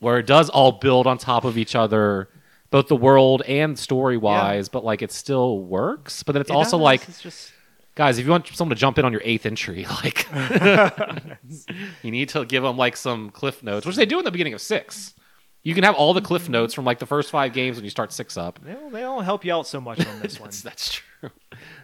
where 0.00 0.18
it 0.18 0.26
does 0.26 0.48
all 0.48 0.72
build 0.72 1.06
on 1.06 1.18
top 1.18 1.44
of 1.44 1.56
each 1.58 1.74
other 1.76 2.28
both 2.70 2.88
the 2.88 2.96
world 2.96 3.42
and 3.46 3.78
story 3.78 4.16
wise 4.16 4.68
but 4.68 4.82
like 4.84 5.02
it 5.02 5.12
still 5.12 5.60
works 5.60 6.22
but 6.22 6.32
then 6.32 6.40
it's 6.40 6.50
It 6.50 6.54
also 6.56 6.78
does, 6.78 6.82
like 6.84 7.08
it's 7.08 7.20
just 7.20 7.52
guys 7.94 8.18
if 8.18 8.24
you 8.24 8.30
want 8.30 8.46
someone 8.48 8.74
to 8.74 8.80
jump 8.80 8.98
in 8.98 9.04
on 9.04 9.12
your 9.12 9.20
eighth 9.24 9.44
entry 9.46 9.84
like 10.02 10.26
you 12.02 12.10
need 12.10 12.28
to 12.30 12.44
give 12.44 12.62
them 12.62 12.76
like 12.76 12.96
some 12.96 13.30
cliff 13.30 13.62
notes 13.62 13.86
which 13.86 13.96
they 13.96 14.06
do 14.06 14.18
in 14.18 14.24
the 14.24 14.30
beginning 14.30 14.54
of 14.54 14.60
six 14.60 15.14
you 15.62 15.74
can 15.74 15.84
have 15.84 15.94
all 15.94 16.14
the 16.14 16.20
cliff 16.20 16.48
notes 16.48 16.72
from 16.74 16.84
like 16.84 16.98
the 16.98 17.06
first 17.06 17.30
five 17.30 17.52
games 17.52 17.76
when 17.76 17.84
you 17.84 17.90
start 17.90 18.12
six 18.12 18.36
up 18.36 18.58
they 18.64 18.72
don't, 18.72 18.92
they 18.92 19.00
don't 19.00 19.24
help 19.24 19.44
you 19.44 19.54
out 19.54 19.66
so 19.66 19.80
much 19.80 20.04
on 20.06 20.20
this 20.20 20.38
one. 20.40 20.48
that's, 20.48 20.62
that's 20.62 20.92
true 20.92 21.30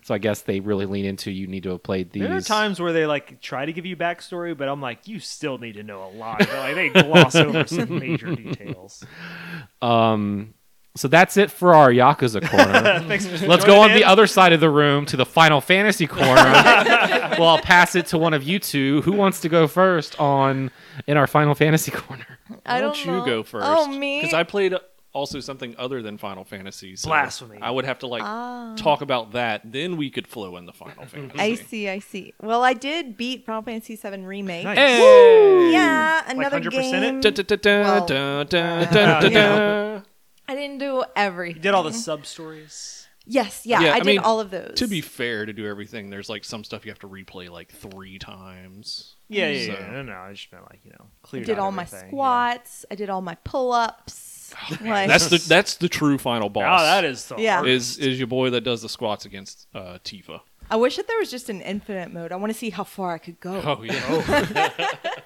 so 0.03 0.15
i 0.15 0.19
guess 0.19 0.41
they 0.43 0.61
really 0.61 0.87
lean 0.87 1.05
into 1.05 1.31
you 1.31 1.47
need 1.47 1.63
to 1.63 1.71
have 1.71 1.83
played 1.83 2.11
these 2.13 2.23
There 2.23 2.35
are 2.37 2.41
times 2.41 2.81
where 2.81 2.93
they 2.93 3.05
like 3.07 3.41
try 3.43 3.67
to 3.67 3.73
give 3.73 3.85
you 3.85 3.97
backstory, 3.97 4.57
but 4.57 4.69
I'm 4.69 4.81
like, 4.81 5.07
you 5.09 5.21
still 5.21 5.59
need 5.59 5.75
to 5.75 5.83
know 5.83 6.05
a 6.05 6.11
lot. 6.17 6.39
They're 6.39 6.59
like 6.59 6.75
they 6.75 6.89
gloss 6.89 7.35
over 7.35 7.67
some 7.67 7.99
major 7.99 8.35
details. 8.35 9.05
Um, 9.83 10.55
so 10.97 11.09
that's 11.09 11.37
it 11.37 11.51
for 11.51 11.75
our 11.75 11.91
Yakuza 11.91 12.41
corner. 12.51 13.05
Let's 13.47 13.65
go 13.65 13.81
on 13.81 13.91
in. 13.91 13.97
the 13.97 14.05
other 14.05 14.27
side 14.27 14.53
of 14.53 14.61
the 14.61 14.71
room 14.71 15.07
to 15.07 15.17
the 15.17 15.27
Final 15.27 15.61
Fantasy 15.61 16.07
corner. 16.07 16.35
well, 17.39 17.49
I'll 17.49 17.59
pass 17.59 17.95
it 17.95 18.07
to 18.07 18.19
one 18.19 18.35
of 18.35 18.43
you 18.43 18.59
two. 18.59 19.03
Who 19.03 19.13
wants 19.13 19.41
to 19.41 19.49
go 19.49 19.67
first 19.69 20.19
on 20.19 20.71
in 21.07 21.17
our 21.17 21.27
Final 21.27 21.55
Fantasy 21.55 21.91
corner? 21.93 22.27
I 22.65 22.81
don't 22.81 22.95
don't 22.95 23.07
know. 23.07 23.19
you 23.21 23.27
go 23.27 23.43
first? 23.43 23.67
Oh, 23.67 23.87
me? 23.89 24.21
Because 24.21 24.35
I 24.35 24.43
played 24.43 24.75
also 25.13 25.41
something 25.41 25.75
other 25.79 26.03
than 26.03 26.19
Final 26.19 26.45
Fantasy. 26.45 26.95
So 26.95 27.09
Blasphemy. 27.09 27.59
I 27.63 27.71
would 27.71 27.87
have 27.87 28.01
to 28.01 28.07
like 28.07 28.23
Ah. 28.23 28.75
talk 28.77 29.01
about 29.01 29.33
that. 29.33 29.63
Then 29.65 29.97
we 29.97 30.11
could 30.11 30.27
flow 30.27 30.57
in 30.59 30.67
the 30.67 30.75
Final 30.75 31.05
Fantasy. 31.07 31.39
I 31.41 31.55
see, 31.55 31.89
I 31.89 32.01
see. 32.01 32.35
Well, 32.43 32.63
I 32.63 32.75
did 32.75 33.17
beat 33.17 33.47
Final 33.47 33.63
Fantasy 33.63 33.97
VII 33.97 34.19
Remake. 34.27 34.65
Nice. 34.65 34.77
Hey! 34.77 35.73
Yeah, 35.73 36.23
another 36.29 36.61
like 36.61 36.65
100% 36.69 36.71
game. 36.73 37.05
it? 37.17 37.23
Da, 37.23 37.31
da, 37.31 37.43
da, 37.43 37.57
da, 37.57 37.83
Well, 37.83 38.07
da, 38.07 38.45
da, 38.45 40.01
da, 40.47 40.55
da, 40.55 40.61
you 40.61 40.69
know. 40.69 40.79
da. 40.79 40.79
I 40.79 40.79
didn't 40.79 40.79
do 40.79 41.05
everything. 41.17 41.57
You 41.57 41.63
did 41.63 41.75
all 41.75 41.83
the 41.83 41.93
sub 41.93 42.27
stories. 42.27 43.03
Yes, 43.29 43.67
yeah, 43.67 43.81
Yeah, 43.81 43.89
I, 43.91 43.95
I 43.95 43.99
did 43.99 44.07
mean, 44.07 44.19
all 44.21 44.39
of 44.39 44.51
those. 44.51 44.75
To 44.77 44.87
be 44.87 45.01
fair, 45.01 45.47
to 45.47 45.53
do 45.53 45.67
everything, 45.67 46.11
there's 46.11 46.29
like 46.29 46.45
some 46.45 46.63
stuff 46.63 46.85
you 46.87 46.93
have 46.93 47.01
to 47.01 47.09
replay 47.09 47.51
like 47.51 47.73
three 47.73 48.21
times. 48.21 49.17
Yeah, 49.29 49.49
yeah, 49.49 49.67
So- 49.75 49.81
yeah. 49.81 49.91
No, 49.91 50.03
no, 50.03 50.13
I 50.13 50.33
just 50.33 50.53
meant 50.53 50.65
like 50.71 50.79
you 50.85 50.91
know, 50.93 51.07
I 51.07 51.27
clear. 51.27 51.43
did 51.45 51.59
all 51.59 51.73
my 51.73 51.87
squats. 51.87 52.85
I 52.89 52.95
did 52.95 53.11
all 53.11 53.23
my 53.23 53.35
pull-ups. 53.43 54.55
like, 54.81 55.09
That's 55.09 55.27
the 55.27 55.39
that's 55.49 55.75
the 55.75 55.89
true 55.89 56.19
final 56.19 56.49
boss. 56.49 56.81
Oh, 56.81 56.85
that 56.85 57.05
is 57.05 57.27
the 57.27 57.37
Yeah. 57.37 57.57
hardest. 57.57 57.99
is 57.99 58.07
is 58.07 58.19
your 58.19 58.29
boy 58.29 58.51
that 58.51 58.61
does 58.61 58.83
the 58.83 58.89
squats 58.89 59.25
against 59.25 59.67
uh, 59.75 59.99
Tifa. 60.05 60.41
I 60.71 60.77
wish 60.77 60.97
that 60.97 61.09
there 61.09 61.19
was 61.19 61.31
just 61.33 61.49
an 61.49 61.61
infinite 61.63 62.13
mode. 62.13 62.31
I 62.31 62.37
want 62.37 62.53
to 62.53 62.59
see 62.59 62.71
how 62.71 62.85
far 62.85 63.13
I 63.15 63.19
could 63.19 63.41
go. 63.41 63.61
Oh 63.61 63.83
yeah. 63.83 64.71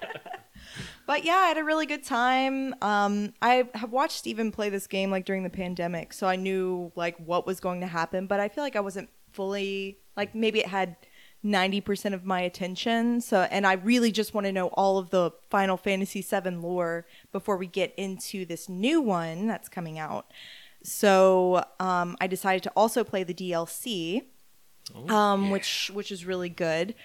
But 1.05 1.23
yeah, 1.25 1.35
I 1.35 1.47
had 1.47 1.57
a 1.57 1.63
really 1.63 1.85
good 1.85 2.03
time. 2.03 2.75
Um, 2.81 3.33
I 3.41 3.69
have 3.73 3.91
watched 3.91 4.17
Steven 4.17 4.51
play 4.51 4.69
this 4.69 4.87
game 4.87 5.11
like 5.11 5.25
during 5.25 5.43
the 5.43 5.49
pandemic, 5.49 6.13
so 6.13 6.27
I 6.27 6.35
knew 6.35 6.91
like 6.95 7.17
what 7.17 7.45
was 7.45 7.59
going 7.59 7.81
to 7.81 7.87
happen. 7.87 8.27
But 8.27 8.39
I 8.39 8.49
feel 8.49 8.63
like 8.63 8.75
I 8.75 8.81
wasn't 8.81 9.09
fully 9.31 9.97
like 10.15 10.35
maybe 10.35 10.59
it 10.59 10.67
had 10.67 10.95
ninety 11.43 11.81
percent 11.81 12.15
of 12.15 12.25
my 12.25 12.41
attention. 12.41 13.21
So, 13.21 13.41
and 13.51 13.65
I 13.65 13.73
really 13.73 14.11
just 14.11 14.33
want 14.33 14.45
to 14.45 14.51
know 14.51 14.67
all 14.67 14.97
of 14.97 15.09
the 15.09 15.31
Final 15.49 15.77
Fantasy 15.77 16.21
VII 16.21 16.51
lore 16.51 17.05
before 17.31 17.57
we 17.57 17.67
get 17.67 17.93
into 17.95 18.45
this 18.45 18.69
new 18.69 19.01
one 19.01 19.47
that's 19.47 19.69
coming 19.69 19.99
out. 19.99 20.31
So 20.83 21.63
um, 21.79 22.17
I 22.19 22.27
decided 22.27 22.63
to 22.63 22.71
also 22.75 23.03
play 23.03 23.23
the 23.23 23.33
DLC, 23.33 24.23
um, 25.09 25.51
which 25.51 25.91
which 25.93 26.11
is 26.11 26.25
really 26.25 26.49
good. 26.49 26.95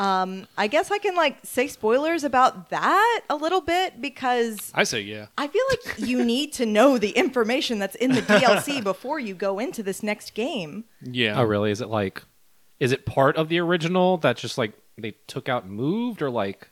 Um, 0.00 0.48
I 0.58 0.66
guess 0.66 0.90
I 0.90 0.98
can 0.98 1.14
like 1.14 1.36
say 1.44 1.68
spoilers 1.68 2.24
about 2.24 2.70
that 2.70 3.20
a 3.30 3.36
little 3.36 3.60
bit 3.60 4.00
because 4.00 4.72
I 4.74 4.82
say 4.82 5.02
yeah. 5.02 5.26
I 5.38 5.46
feel 5.46 5.62
like 5.70 5.98
you 6.00 6.24
need 6.24 6.52
to 6.54 6.66
know 6.66 6.98
the 6.98 7.10
information 7.10 7.78
that's 7.78 7.94
in 7.94 8.10
the 8.12 8.20
DLC 8.22 8.82
before 8.92 9.20
you 9.20 9.34
go 9.34 9.60
into 9.60 9.82
this 9.84 10.02
next 10.02 10.34
game. 10.34 10.84
Yeah. 11.00 11.38
Oh, 11.40 11.44
really? 11.44 11.70
Is 11.70 11.80
it 11.80 11.88
like, 11.88 12.22
is 12.80 12.90
it 12.90 13.06
part 13.06 13.36
of 13.36 13.48
the 13.48 13.60
original 13.60 14.16
that's 14.16 14.40
just 14.40 14.58
like 14.58 14.72
they 14.98 15.12
took 15.28 15.48
out 15.48 15.62
and 15.62 15.72
moved, 15.72 16.22
or 16.22 16.30
like, 16.30 16.68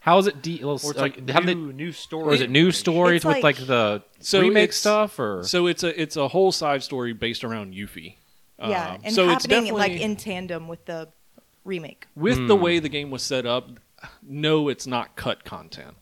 how 0.00 0.18
is 0.18 0.26
it? 0.26 0.42
De- 0.42 0.62
Or 0.62 0.74
it's 0.74 0.94
like, 0.96 1.26
have 1.30 1.46
they- 1.46 1.54
new, 1.54 1.72
new 1.72 1.90
story. 1.92 2.24
or 2.24 2.34
is 2.34 2.40
it 2.42 2.50
new 2.50 2.70
stories 2.70 3.16
It's 3.20 3.24
with 3.24 3.42
like, 3.42 3.58
like- 3.58 3.66
the 3.66 4.02
So 4.20 4.40
remake 4.42 4.64
it's- 4.64 4.76
stuff, 4.76 5.18
or 5.18 5.42
So 5.42 5.66
it's 5.66 5.82
a 5.84 5.98
it's 6.00 6.16
a 6.16 6.28
whole 6.28 6.52
side 6.52 6.82
story 6.82 7.14
based 7.14 7.44
around 7.44 7.72
Yuffie. 7.72 8.16
yeah, 8.58 8.92
Um, 8.92 9.00
and 9.04 9.14
so 9.14 9.30
it's 9.30 9.46
happening 9.46 9.72
like 9.72 9.92
in 9.92 10.16
tandem 10.16 10.68
with 10.68 10.84
the 10.84 11.08
remake. 11.68 12.06
with 12.16 12.48
the 12.48 12.56
Hmm. 12.56 12.62
way 12.62 12.78
the 12.80 12.88
game 12.88 13.10
was 13.10 13.22
set 13.22 13.46
up. 13.46 13.70
No, 14.22 14.68
it's 14.68 14.86
not 14.86 15.14
cut 15.16 15.44
content. 15.44 15.94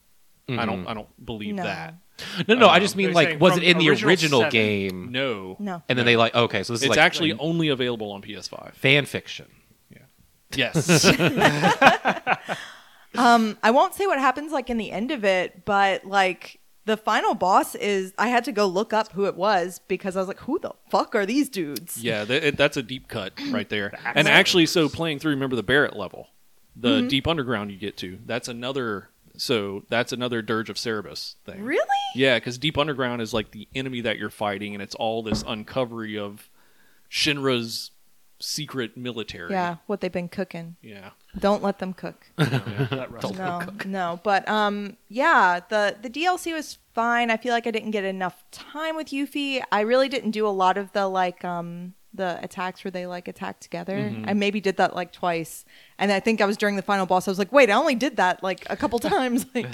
I 0.48 0.64
don't 0.64 0.86
I 0.86 0.94
don't 0.94 1.08
believe 1.24 1.54
No. 1.56 1.64
that. 1.64 1.94
no, 2.48 2.54
no? 2.54 2.66
I 2.68 2.76
Um, 2.76 2.80
just 2.82 2.96
mean 2.96 3.06
they're 3.08 3.14
like, 3.14 3.28
saying 3.28 3.38
was 3.40 3.54
from 3.54 3.62
it 3.62 3.68
in 3.68 3.78
the 3.78 3.88
original 3.90 4.08
original 4.10 4.40
seven. 4.40 4.50
game? 4.52 5.12
No. 5.12 5.56
No. 5.58 5.82
And 5.88 5.98
then 5.98 6.06
they 6.06 6.16
like, 6.16 6.34
okay, 6.34 6.62
so 6.62 6.72
this 6.72 6.80
It's 6.82 6.84
is 6.84 6.90
like 6.90 6.98
actually 6.98 7.32
only 7.34 7.68
available 7.68 8.12
on 8.12 8.22
PS5. 8.22 8.74
fan 8.74 9.04
fiction. 9.06 9.46
Yeah. 9.90 9.98
Yes. 10.54 11.04
Um, 13.14 13.56
I 13.62 13.70
won't 13.70 13.94
say 13.94 14.06
what 14.06 14.18
happens 14.18 14.52
like 14.52 14.68
in 14.68 14.76
the 14.76 14.90
end 14.92 15.10
of 15.10 15.24
it, 15.24 15.64
but 15.64 16.04
like 16.04 16.60
the 16.86 16.96
final 16.96 17.34
boss 17.34 17.74
is 17.74 18.14
I 18.16 18.28
had 18.28 18.44
to 18.44 18.52
go 18.52 18.66
look 18.66 18.92
up 18.92 19.12
who 19.12 19.26
it 19.26 19.36
was 19.36 19.80
because 19.88 20.16
I 20.16 20.20
was 20.20 20.28
like, 20.28 20.40
who 20.40 20.58
the 20.58 20.72
fuck 20.90 21.14
are 21.14 21.26
these 21.26 21.48
dudes? 21.48 22.02
Yeah, 22.02 22.24
th- 22.24 22.42
it, 22.42 22.56
that's 22.56 22.76
a 22.78 22.82
deep 22.82 23.08
cut 23.08 23.32
right 23.50 23.68
there. 23.68 23.92
And 24.14 24.26
actually, 24.26 24.66
so 24.66 24.88
playing 24.88 25.18
through, 25.18 25.32
remember 25.32 25.56
the 25.56 25.62
Barrett 25.62 25.96
level, 25.96 26.28
the 26.74 27.00
Mm-hmm. 27.00 27.08
deep 27.08 27.26
underground 27.28 27.70
you 27.70 27.76
get 27.76 27.96
to. 27.98 28.18
That's 28.24 28.48
another. 28.48 29.10
So 29.36 29.84
that's 29.90 30.12
another 30.14 30.40
Dirge 30.40 30.70
of 30.70 30.78
Cerberus 30.78 31.36
thing. 31.44 31.62
Really? 31.62 31.86
Yeah, 32.14 32.38
because 32.38 32.56
deep 32.56 32.78
underground 32.78 33.20
is 33.20 33.34
like 33.34 33.50
the 33.50 33.68
enemy 33.74 34.00
that 34.00 34.16
you're 34.18 34.30
fighting, 34.30 34.72
and 34.72 34.82
it's 34.82 34.94
all 34.94 35.22
this 35.22 35.42
uncovery 35.42 36.16
of 36.18 36.48
Shinra's 37.10 37.90
secret 38.38 38.96
military. 38.96 39.50
Yeah, 39.50 39.76
what 39.86 40.00
they've 40.00 40.12
been 40.12 40.28
cooking. 40.28 40.76
Yeah. 40.82 41.10
Don't 41.38 41.62
let 41.62 41.78
them 41.78 41.92
cook. 41.92 42.26
That 42.36 43.08
rust- 43.10 43.34
no, 43.36 43.62
no. 43.86 44.20
But 44.22 44.48
um, 44.48 44.96
yeah, 45.08 45.60
the 45.68 45.96
the 46.00 46.10
DLC 46.10 46.52
was 46.52 46.78
fine. 46.94 47.30
I 47.30 47.36
feel 47.36 47.52
like 47.52 47.66
I 47.66 47.70
didn't 47.70 47.90
get 47.90 48.04
enough 48.04 48.44
time 48.50 48.96
with 48.96 49.08
Yuffie. 49.08 49.62
I 49.70 49.80
really 49.80 50.08
didn't 50.08 50.30
do 50.32 50.46
a 50.46 50.50
lot 50.50 50.78
of 50.78 50.92
the 50.92 51.06
like 51.08 51.44
um 51.44 51.94
the 52.14 52.38
attacks 52.42 52.82
where 52.82 52.90
they 52.90 53.04
like 53.06 53.28
attack 53.28 53.60
together. 53.60 54.10
I 54.24 54.32
maybe 54.32 54.58
did 54.58 54.78
that 54.78 54.94
like 54.96 55.12
twice, 55.12 55.66
and 55.98 56.10
I 56.10 56.18
think 56.20 56.40
I 56.40 56.46
was 56.46 56.56
during 56.56 56.76
the 56.76 56.82
final 56.82 57.04
boss. 57.04 57.28
I 57.28 57.30
was 57.30 57.38
like, 57.38 57.52
wait, 57.52 57.68
I 57.68 57.74
only 57.74 57.94
did 57.94 58.16
that 58.16 58.42
like 58.42 58.66
a 58.70 58.76
couple 58.76 58.98
times. 59.16 59.44
Like, 59.54 59.66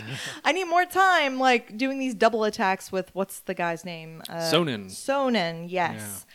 I 0.45 0.51
need 0.51 0.65
more 0.65 0.85
time. 0.85 1.39
Like 1.39 1.77
doing 1.79 2.01
these 2.01 2.15
double 2.15 2.43
attacks 2.43 2.91
with 2.91 3.15
what's 3.15 3.39
the 3.41 3.55
guy's 3.55 3.85
name? 3.85 4.23
Uh, 4.29 4.39
Sonin. 4.51 4.87
Sonen. 4.87 5.67
Yes. 5.69 6.27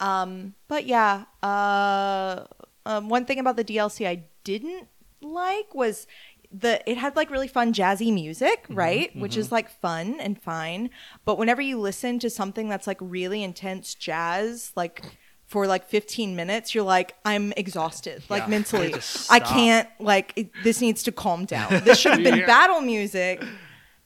Um, 0.00 0.54
but 0.68 0.86
yeah, 0.86 1.24
uh, 1.42 2.44
um, 2.86 3.08
one 3.08 3.24
thing 3.24 3.38
about 3.38 3.56
the 3.56 3.64
DLC 3.64 4.06
I 4.06 4.24
didn't 4.44 4.88
like 5.22 5.74
was 5.74 6.06
the 6.52 6.88
it 6.88 6.96
had 6.98 7.16
like 7.16 7.30
really 7.30 7.48
fun 7.48 7.72
jazzy 7.72 8.12
music, 8.12 8.64
right? 8.68 9.14
Which 9.16 9.36
is 9.36 9.50
like 9.50 9.68
fun 9.80 10.20
and 10.20 10.40
fine. 10.40 10.90
But 11.24 11.38
whenever 11.38 11.62
you 11.62 11.80
listen 11.80 12.18
to 12.20 12.30
something 12.30 12.68
that's 12.68 12.86
like 12.86 12.98
really 13.00 13.42
intense 13.42 13.94
jazz, 13.94 14.72
like 14.76 15.02
for 15.46 15.66
like 15.66 15.88
15 15.88 16.36
minutes, 16.36 16.74
you're 16.74 16.84
like, 16.84 17.16
I'm 17.24 17.52
exhausted, 17.56 18.22
like 18.28 18.44
Yeah. 18.44 18.48
mentally. 18.48 18.86
I 18.88 18.90
just 18.92 19.30
I 19.30 19.38
stop. 19.38 19.48
can't, 19.50 19.88
like, 20.00 20.32
it, 20.36 20.50
this 20.62 20.80
needs 20.80 21.02
to 21.02 21.12
calm 21.12 21.44
down. 21.44 21.84
This 21.84 21.98
should 21.98 22.12
have 22.12 22.22
been 22.22 22.36
Yeah. 22.40 22.46
battle 22.46 22.80
music. 22.80 23.44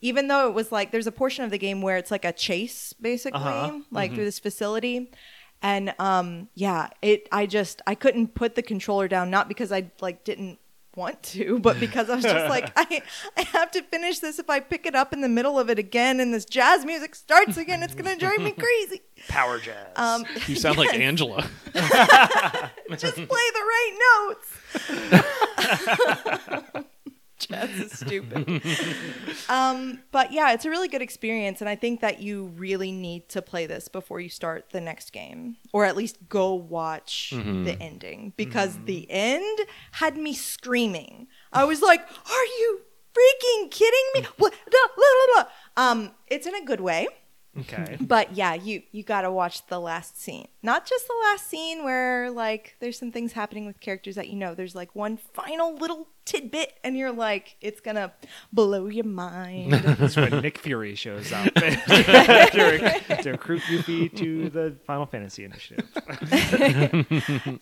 Even 0.00 0.26
though 0.28 0.48
it 0.48 0.54
was 0.54 0.72
like, 0.72 0.90
there's 0.90 1.06
a 1.06 1.12
portion 1.12 1.44
of 1.44 1.50
the 1.52 1.58
game 1.58 1.80
where 1.80 1.96
it's 1.96 2.10
like 2.10 2.24
a 2.24 2.32
chase, 2.32 2.92
basically, 2.92 3.40
Uh-huh. 3.40 3.78
like 3.90 4.14
through 4.14 4.24
this 4.24 4.38
facility 4.40 5.10
and 5.62 5.94
um 5.98 6.48
yeah 6.54 6.88
it 7.02 7.28
i 7.32 7.46
just 7.46 7.82
i 7.86 7.94
couldn't 7.94 8.34
put 8.34 8.54
the 8.54 8.62
controller 8.62 9.08
down 9.08 9.30
not 9.30 9.48
because 9.48 9.72
i 9.72 9.90
like 10.00 10.22
didn't 10.24 10.58
want 10.94 11.22
to 11.22 11.58
but 11.60 11.78
because 11.86 12.08
i 12.10 12.14
was 12.16 12.24
just 12.24 12.48
like 12.48 12.70
i 12.76 13.02
i 13.36 13.42
have 13.42 13.70
to 13.70 13.82
finish 13.82 14.18
this 14.18 14.38
if 14.38 14.48
i 14.50 14.58
pick 14.60 14.84
it 14.86 14.94
up 14.94 15.12
in 15.12 15.20
the 15.20 15.28
middle 15.28 15.58
of 15.58 15.70
it 15.70 15.78
again 15.78 16.18
and 16.20 16.32
this 16.34 16.44
jazz 16.44 16.84
music 16.84 17.14
starts 17.14 17.56
again 17.56 17.82
it's 17.82 17.94
gonna 17.94 18.16
drive 18.16 18.40
me 18.40 18.52
crazy 18.52 19.00
Power 19.28 19.58
jazz. 19.58 19.86
um 19.96 20.24
You 20.46 20.54
sound 20.54 20.78
like 20.78 20.94
Angela. 20.94 21.42
just 21.74 23.16
play 23.16 23.26
the 23.26 23.64
right 23.64 24.26
notes 24.28 24.46
jazz 27.38 27.70
is 27.70 27.92
stupid. 27.92 28.62
Um 29.48 30.00
but 30.12 30.32
yeah 30.32 30.52
it's 30.52 30.64
a 30.64 30.70
really 30.70 30.88
good 30.88 31.00
experience 31.02 31.60
and 31.60 31.68
i 31.70 31.74
think 31.74 32.00
that 32.00 32.20
you 32.20 32.46
really 32.56 32.92
need 32.92 33.28
to 33.30 33.40
play 33.40 33.66
this 33.66 33.88
before 33.88 34.20
you 34.20 34.28
start 34.28 34.70
the 34.70 34.80
next 34.80 35.10
game 35.12 35.56
or 35.72 35.84
at 35.84 35.96
least 35.96 36.18
go 36.28 36.52
watch 36.54 37.30
the 37.30 37.76
ending 37.80 38.32
because 38.36 38.78
the 38.84 39.06
end 39.10 39.58
had 39.92 40.16
me 40.16 40.34
screaming. 40.34 41.28
I 41.52 41.64
was 41.64 41.80
like 41.80 42.00
are 42.00 42.44
you 42.44 42.80
freaking 43.14 43.70
kidding 43.70 44.06
me? 44.14 44.26
What 44.38 44.54
um 45.76 46.10
it's 46.26 46.46
in 46.46 46.54
a 46.54 46.64
good 46.64 46.80
way 46.80 47.06
okay. 47.60 47.96
but 48.00 48.34
yeah, 48.36 48.54
you 48.54 48.82
you 48.92 49.02
gotta 49.02 49.30
watch 49.30 49.66
the 49.66 49.80
last 49.80 50.20
scene. 50.20 50.48
Not 50.62 50.86
just 50.86 51.06
the 51.06 51.14
last 51.24 51.48
scene 51.48 51.84
where 51.84 52.30
like 52.30 52.76
there's 52.80 52.98
some 52.98 53.12
things 53.12 53.32
happening 53.32 53.66
with 53.66 53.80
characters 53.80 54.14
that 54.16 54.28
you 54.28 54.36
know. 54.36 54.54
There's 54.54 54.74
like 54.74 54.94
one 54.94 55.16
final 55.16 55.74
little 55.76 56.08
tidbit, 56.24 56.74
and 56.84 56.96
you're 56.96 57.12
like, 57.12 57.56
it's 57.60 57.80
gonna 57.80 58.12
blow 58.52 58.86
your 58.86 59.04
mind. 59.04 59.72
That's 59.72 60.16
when 60.16 60.40
Nick 60.40 60.58
Fury 60.58 60.94
shows 60.94 61.32
up 61.32 61.44
to, 61.54 63.18
to 63.22 63.30
recruit 63.30 63.62
Yuffie 63.62 64.14
to 64.16 64.50
the 64.50 64.76
Final 64.86 65.06
Fantasy 65.06 65.44
Initiative. 65.44 65.86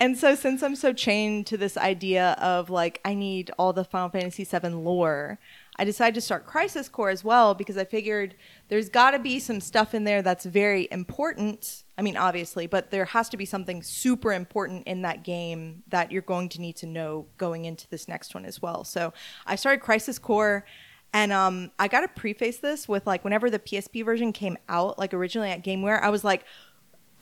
and 0.00 0.16
so 0.16 0.34
since 0.34 0.62
I'm 0.62 0.76
so 0.76 0.92
chained 0.92 1.46
to 1.46 1.56
this 1.56 1.76
idea 1.76 2.32
of 2.40 2.70
like 2.70 3.00
I 3.04 3.14
need 3.14 3.50
all 3.58 3.72
the 3.72 3.84
Final 3.84 4.08
Fantasy 4.08 4.44
VII 4.44 4.70
lore, 4.70 5.38
I 5.78 5.84
decided 5.84 6.14
to 6.14 6.20
start 6.20 6.46
Crisis 6.46 6.88
Core 6.88 7.10
as 7.10 7.22
well 7.22 7.54
because 7.54 7.76
I 7.76 7.84
figured 7.84 8.34
there's 8.68 8.88
got 8.88 9.10
to 9.10 9.18
be 9.18 9.38
some 9.38 9.60
stuff 9.60 9.94
in 9.94 10.04
there 10.04 10.22
that's 10.22 10.46
very 10.46 10.88
important. 10.90 11.84
I 11.98 12.02
mean, 12.02 12.16
obviously, 12.16 12.66
but 12.66 12.90
there 12.90 13.04
has 13.04 13.28
to 13.30 13.36
be 13.36 13.44
something 13.44 13.82
super 13.82 14.32
important 14.32 14.86
in 14.86 15.02
that 15.02 15.22
game 15.22 15.82
that 15.88 16.10
you're 16.10 16.22
going 16.22 16.48
to 16.50 16.60
need 16.60 16.76
to 16.76 16.86
know 16.86 17.26
going 17.36 17.66
into 17.66 17.88
this 17.88 18.08
next 18.08 18.34
one 18.34 18.44
as 18.44 18.60
well. 18.62 18.84
So 18.84 19.12
I 19.46 19.56
started 19.56 19.80
Crisis 19.80 20.18
Core. 20.18 20.64
And 21.12 21.32
um, 21.32 21.70
I 21.78 21.88
got 21.88 22.00
to 22.00 22.08
preface 22.08 22.58
this 22.58 22.86
with 22.86 23.06
like 23.06 23.24
whenever 23.24 23.48
the 23.48 23.58
PSP 23.58 24.04
version 24.04 24.34
came 24.34 24.58
out, 24.68 24.98
like 24.98 25.14
originally 25.14 25.50
at 25.50 25.64
GameWare, 25.64 26.02
I 26.02 26.10
was 26.10 26.24
like, 26.24 26.44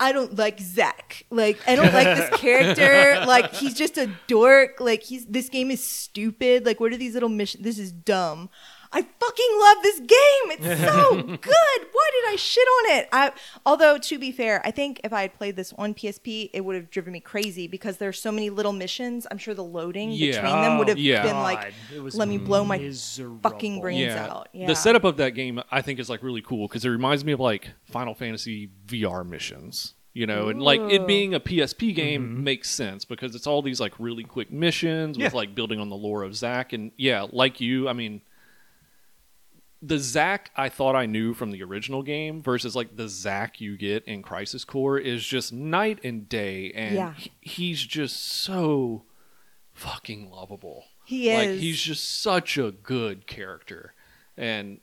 I 0.00 0.12
don't 0.12 0.36
like 0.36 0.60
Zack. 0.60 1.24
Like 1.30 1.58
I 1.66 1.76
don't 1.76 1.92
like 1.92 2.16
this 2.16 2.40
character. 2.40 3.24
Like 3.26 3.54
he's 3.54 3.74
just 3.74 3.96
a 3.96 4.10
dork. 4.26 4.80
Like 4.80 5.02
he's 5.02 5.24
this 5.26 5.48
game 5.48 5.70
is 5.70 5.82
stupid. 5.82 6.66
Like 6.66 6.80
what 6.80 6.92
are 6.92 6.96
these 6.96 7.14
little 7.14 7.28
missions? 7.28 7.64
This 7.64 7.78
is 7.78 7.92
dumb. 7.92 8.50
I 8.94 9.02
fucking 9.02 9.58
love 9.60 9.82
this 9.82 9.98
game. 9.98 10.70
It's 10.70 10.80
so 10.92 11.14
good. 11.22 11.88
Why 11.92 12.10
did 12.12 12.32
I 12.32 12.36
shit 12.38 12.66
on 12.66 12.98
it? 12.98 13.08
I 13.12 13.32
although 13.66 13.98
to 13.98 14.18
be 14.18 14.30
fair, 14.30 14.62
I 14.64 14.70
think 14.70 15.00
if 15.02 15.12
I 15.12 15.22
had 15.22 15.34
played 15.34 15.56
this 15.56 15.72
on 15.76 15.94
PSP, 15.94 16.50
it 16.52 16.64
would 16.64 16.76
have 16.76 16.90
driven 16.90 17.12
me 17.12 17.20
crazy 17.20 17.66
because 17.66 17.96
there's 17.96 18.20
so 18.20 18.30
many 18.30 18.50
little 18.50 18.72
missions. 18.72 19.26
I'm 19.30 19.38
sure 19.38 19.52
the 19.52 19.64
loading 19.64 20.12
Yeah. 20.12 20.40
between 20.40 20.62
them 20.62 20.78
would 20.78 20.88
have 20.88 20.98
Yeah. 20.98 21.22
been 21.24 21.40
like 21.40 21.60
God, 21.60 21.72
it 21.92 22.00
was 22.00 22.14
let 22.14 22.28
me 22.28 22.38
blow 22.38 22.64
my 22.64 22.78
miserable. 22.78 23.40
fucking 23.42 23.80
brains 23.80 24.00
yeah. 24.00 24.26
out. 24.26 24.48
Yeah. 24.52 24.68
The 24.68 24.76
setup 24.76 25.02
of 25.04 25.16
that 25.16 25.30
game 25.30 25.60
I 25.72 25.82
think 25.82 25.98
is 25.98 26.08
like 26.08 26.22
really 26.22 26.42
cool 26.42 26.68
because 26.68 26.84
it 26.84 26.90
reminds 26.90 27.24
me 27.24 27.32
of 27.32 27.40
like 27.40 27.70
Final 27.86 28.14
Fantasy 28.14 28.70
VR 28.86 29.26
missions. 29.26 29.94
You 30.16 30.28
know, 30.28 30.48
and 30.48 30.62
like 30.62 30.80
it 30.80 31.08
being 31.08 31.34
a 31.34 31.40
PSP 31.40 31.92
game 31.92 32.22
mm-hmm. 32.22 32.44
makes 32.44 32.70
sense 32.70 33.04
because 33.04 33.34
it's 33.34 33.48
all 33.48 33.62
these 33.62 33.80
like 33.80 33.94
really 33.98 34.22
quick 34.22 34.52
missions 34.52 35.18
with 35.18 35.34
like 35.34 35.56
building 35.56 35.80
on 35.80 35.88
the 35.88 35.96
lore 35.96 36.22
of 36.22 36.36
Zack 36.36 36.72
and 36.72 36.92
yeah, 36.96 37.26
like 37.32 37.60
you, 37.60 37.88
I 37.88 37.94
mean 37.94 38.20
the 39.86 39.98
Zack 39.98 40.50
I 40.56 40.68
thought 40.68 40.94
I 40.96 41.04
knew 41.06 41.34
from 41.34 41.50
the 41.50 41.62
original 41.62 42.02
game 42.02 42.40
versus 42.42 42.74
like 42.74 42.96
the 42.96 43.08
Zack 43.08 43.60
you 43.60 43.76
get 43.76 44.04
in 44.04 44.22
Crisis 44.22 44.64
Core 44.64 44.98
is 44.98 45.26
just 45.26 45.52
night 45.52 45.98
and 46.04 46.28
day 46.28 46.72
and 46.74 46.94
Yeah. 46.94 47.14
he- 47.14 47.32
he's 47.40 47.82
just 47.82 48.16
so 48.16 49.02
fucking 49.72 50.30
lovable. 50.30 50.84
He 51.04 51.34
Like 51.34 51.48
is. 51.48 51.60
he's 51.60 51.80
just 51.82 52.22
such 52.22 52.56
a 52.56 52.70
good 52.70 53.26
character. 53.26 53.92
And 54.36 54.80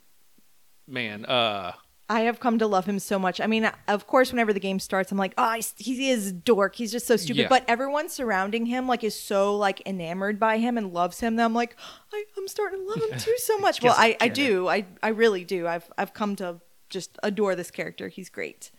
man, 0.87 1.25
uh 1.25 1.73
I 2.11 2.21
have 2.21 2.41
come 2.41 2.59
to 2.59 2.67
love 2.67 2.85
him 2.85 2.99
so 2.99 3.17
much. 3.17 3.39
I 3.39 3.47
mean, 3.47 3.71
of 3.87 4.05
course, 4.05 4.33
whenever 4.33 4.51
the 4.51 4.59
game 4.59 4.79
starts, 4.79 5.13
I'm 5.13 5.17
like, 5.17 5.33
oh, 5.37 5.57
he 5.77 6.09
is 6.09 6.27
a 6.27 6.33
dork. 6.33 6.75
He's 6.75 6.91
just 6.91 7.07
so 7.07 7.15
stupid. 7.15 7.43
Yeah. 7.43 7.47
But 7.47 7.63
everyone 7.69 8.09
surrounding 8.09 8.65
him, 8.65 8.85
like, 8.85 9.05
is 9.05 9.17
so 9.17 9.55
like 9.55 9.81
enamored 9.85 10.37
by 10.37 10.57
him 10.57 10.77
and 10.77 10.91
loves 10.91 11.21
him 11.21 11.37
that 11.37 11.45
I'm 11.45 11.53
like, 11.53 11.77
I, 12.11 12.25
I'm 12.37 12.49
starting 12.49 12.79
to 12.79 12.85
love 12.85 13.11
him 13.11 13.17
too 13.17 13.35
so 13.37 13.57
much. 13.59 13.81
well, 13.81 13.95
I 13.97 14.17
I, 14.19 14.25
I 14.25 14.27
do. 14.27 14.67
I, 14.67 14.85
I 15.01 15.09
really 15.09 15.45
do. 15.45 15.67
I've, 15.67 15.89
I've 15.97 16.13
come 16.13 16.35
to 16.37 16.59
just 16.89 17.17
adore 17.23 17.55
this 17.55 17.71
character. 17.71 18.09
He's 18.09 18.29
great. 18.29 18.71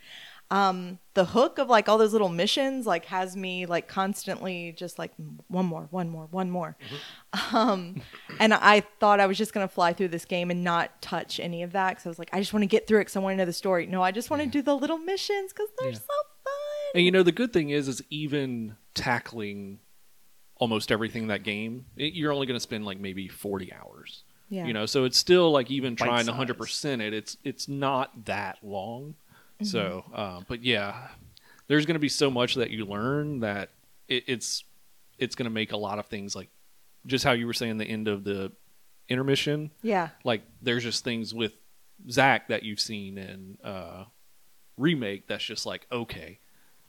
Um, 0.53 0.99
the 1.15 1.25
hook 1.25 1.59
of 1.59 1.69
like 1.71 1.89
all 1.89 1.97
those 1.97 2.13
little 2.13 2.29
missions 2.29 2.87
like 2.87 3.07
has 3.07 3.35
me 3.37 3.65
like 3.65 3.89
constantly 3.89 4.73
just 4.77 4.99
like 4.99 5.13
one 5.49 5.65
more, 5.65 5.89
one 5.91 6.09
more, 6.11 6.27
one 6.31 6.51
more. 6.51 6.77
Um, 7.55 8.03
and 8.39 8.53
I 8.53 8.81
thought 9.01 9.19
I 9.19 9.27
was 9.27 9.39
just 9.39 9.55
gonna 9.55 9.67
fly 9.69 9.95
through 9.95 10.09
this 10.09 10.27
game 10.27 10.51
and 10.51 10.63
not 10.63 11.01
touch 11.01 11.41
any 11.41 11.63
of 11.63 11.73
that 11.73 11.91
because 11.91 12.05
I 12.05 12.09
was 12.11 12.19
like, 12.19 12.29
I 12.33 12.39
just 12.39 12.53
want 12.53 12.63
to 12.65 12.67
get 12.67 12.87
through 12.87 12.99
it 12.99 13.03
because 13.03 13.17
I 13.17 13.21
want 13.21 13.33
to 13.35 13.37
know 13.39 13.45
the 13.47 13.53
story. 13.55 13.87
No, 13.87 14.03
I 14.03 14.11
just 14.11 14.29
want 14.31 14.43
to 14.43 14.49
do 14.49 14.61
the 14.61 14.77
little 14.77 14.99
missions 14.99 15.53
because 15.53 15.69
they're 15.79 15.91
Yeah. 15.91 15.95
so 15.97 16.03
fun. 16.45 16.53
and 16.97 17.05
you 17.05 17.11
know 17.11 17.23
the 17.23 17.33
good 17.33 17.53
thing 17.55 17.71
is 17.71 17.89
is 17.89 18.03
even 18.11 18.77
tackling 18.95 19.79
almost 20.57 20.93
everything 20.93 21.23
in 21.23 21.29
that 21.29 21.43
game, 21.43 21.87
it, 21.97 22.13
you're 22.15 22.33
only 22.33 22.47
going 22.47 22.57
to 22.57 22.61
spend 22.61 22.85
like 22.85 23.01
maybe 23.01 23.27
40 23.29 23.73
hours. 23.73 24.23
Yeah. 24.51 24.67
You 24.67 24.75
know, 24.75 24.85
so 24.87 25.05
it's 25.05 25.17
still 25.17 25.51
like 25.51 25.71
even 25.71 25.95
Bite 25.95 26.05
trying 26.05 26.27
to 26.27 26.33
size. 26.33 26.47
100% 26.49 27.01
it, 27.01 27.15
it's 27.15 27.37
it's 27.43 27.67
not 27.69 28.27
that 28.27 28.59
long. 28.63 29.15
So, 29.65 30.05
Mm-hmm. 30.09 30.15
uh, 30.15 30.41
but 30.49 30.63
yeah, 30.63 31.09
there's 31.69 31.87
going 31.87 31.95
to 31.95 32.01
be 32.01 32.09
so 32.09 32.31
much 32.31 32.55
that 32.57 32.71
you 32.71 32.85
learn 32.85 33.41
that 33.41 33.71
it, 34.09 34.25
it's 34.27 34.65
it's 35.19 35.35
going 35.35 35.45
to 35.45 35.51
make 35.51 35.73
a 35.73 35.77
lot 35.77 35.99
of 35.99 36.07
things 36.07 36.35
like 36.35 36.49
just 37.07 37.25
how 37.25 37.33
you 37.33 37.47
were 37.47 37.53
saying 37.53 37.79
the 37.79 37.85
end 37.85 38.09
of 38.09 38.25
the 38.25 38.53
intermission. 39.09 39.71
Yeah. 39.83 40.09
Like 40.25 40.43
there's 40.61 40.83
just 40.83 41.05
things 41.05 41.33
with 41.35 41.53
Zack 42.11 42.49
that 42.49 42.63
you've 42.63 42.81
seen 42.81 43.19
in 43.19 43.59
uh, 43.65 44.05
remake 44.77 45.29
that's 45.29 45.45
just 45.45 45.67
like 45.67 45.87
okay, 45.93 46.41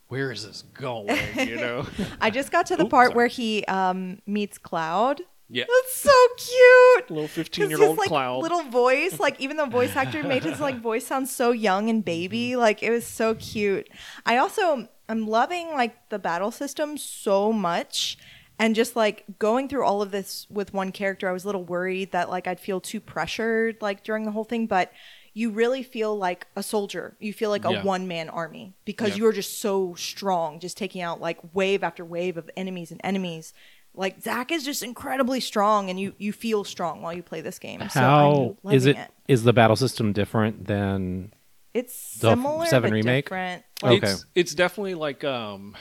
where 0.07 0.31
is 0.31 0.45
this 0.45 0.63
going? 0.73 1.17
You 1.37 1.55
know? 1.57 1.85
I 2.21 2.29
just 2.29 2.51
got 2.51 2.65
to 2.67 2.75
the 2.75 2.85
Oop, 2.85 2.91
part 2.91 3.07
sorry. 3.09 3.15
where 3.15 3.27
he 3.27 3.63
um, 3.65 4.19
meets 4.27 4.57
Cloud 4.57 5.21
Yeah. 5.49 5.65
That's 5.67 5.95
so 5.95 6.11
cute. 6.37 7.11
Little 7.11 7.27
15 7.27 7.69
year 7.69 7.77
his, 7.77 7.87
old 7.87 7.97
like, 7.97 8.07
Cloud. 8.07 8.41
Little 8.41 8.63
voice, 8.63 9.19
like 9.19 9.39
even 9.39 9.57
the 9.57 9.65
voice 9.65 9.95
actor 9.95 10.23
made 10.23 10.43
his 10.43 10.59
like 10.59 10.81
voice 10.81 11.05
sound 11.05 11.29
so 11.29 11.51
young 11.51 11.89
and 11.89 12.03
baby. 12.03 12.51
Mm-hmm. 12.51 12.59
Like 12.59 12.81
it 12.81 12.89
was 12.89 13.05
so 13.05 13.35
cute. 13.35 13.87
I 14.25 14.37
also 14.37 14.87
I'm 15.09 15.27
loving 15.27 15.69
like 15.69 16.09
the 16.09 16.19
battle 16.19 16.51
system 16.51 16.97
so 16.97 17.51
much. 17.53 18.17
And 18.59 18.75
just 18.75 18.95
like 18.95 19.25
going 19.39 19.67
through 19.67 19.83
all 19.83 20.01
of 20.01 20.11
this 20.11 20.47
with 20.49 20.73
one 20.73 20.91
character, 20.91 21.27
I 21.27 21.33
was 21.33 21.43
a 21.43 21.47
little 21.47 21.63
worried 21.63 22.11
that 22.11 22.29
like 22.29 22.47
I'd 22.47 22.59
feel 22.59 22.79
too 22.79 22.99
pressured 22.99 23.77
like 23.81 24.03
during 24.03 24.25
the 24.25 24.31
whole 24.31 24.43
thing, 24.45 24.67
but 24.67 24.91
you 25.35 25.49
really 25.49 25.81
feel 25.81 26.15
like 26.15 26.45
a 26.55 26.61
soldier. 26.61 27.15
You 27.19 27.33
feel 27.33 27.49
like 27.49 27.65
a 27.65 27.71
Yeah. 27.73 27.83
one 27.83 28.07
man 28.07 28.29
army 28.29 28.73
because 28.85 29.09
Yeah. 29.09 29.15
you're 29.17 29.31
just 29.31 29.59
so 29.59 29.95
strong, 29.95 30.59
just 30.59 30.77
taking 30.77 31.01
out 31.01 31.19
like 31.19 31.39
wave 31.53 31.83
after 31.83 32.05
wave 32.05 32.37
of 32.37 32.49
enemies 32.55 32.91
and 32.91 33.01
enemies. 33.03 33.53
Like 33.95 34.21
Zack 34.21 34.51
is 34.51 34.65
just 34.65 34.81
incredibly 34.81 35.39
strong, 35.39 35.89
and 35.89 35.99
you 35.99 36.13
you 36.17 36.33
feel 36.33 36.63
strong 36.63 37.01
while 37.01 37.13
you 37.13 37.21
play 37.23 37.41
this 37.41 37.59
game. 37.59 37.79
So 37.89 37.99
How 37.99 38.57
I'm 38.65 38.73
is 38.75 38.85
it? 38.85 38.95
loving 38.95 39.11
Is 39.27 39.43
the 39.43 39.53
battle 39.53 39.75
system 39.75 40.13
different 40.13 40.65
than? 40.65 41.33
It's 41.73 42.17
the 42.17 42.29
similar, 42.31 42.65
seven 42.65 42.89
but 42.89 42.95
remake? 42.95 43.25
different. 43.25 43.63
Okay. 43.83 43.97
It's, 44.11 44.25
it's 44.35 44.55
definitely 44.55 44.95
like 44.95 45.23
um 45.23 45.75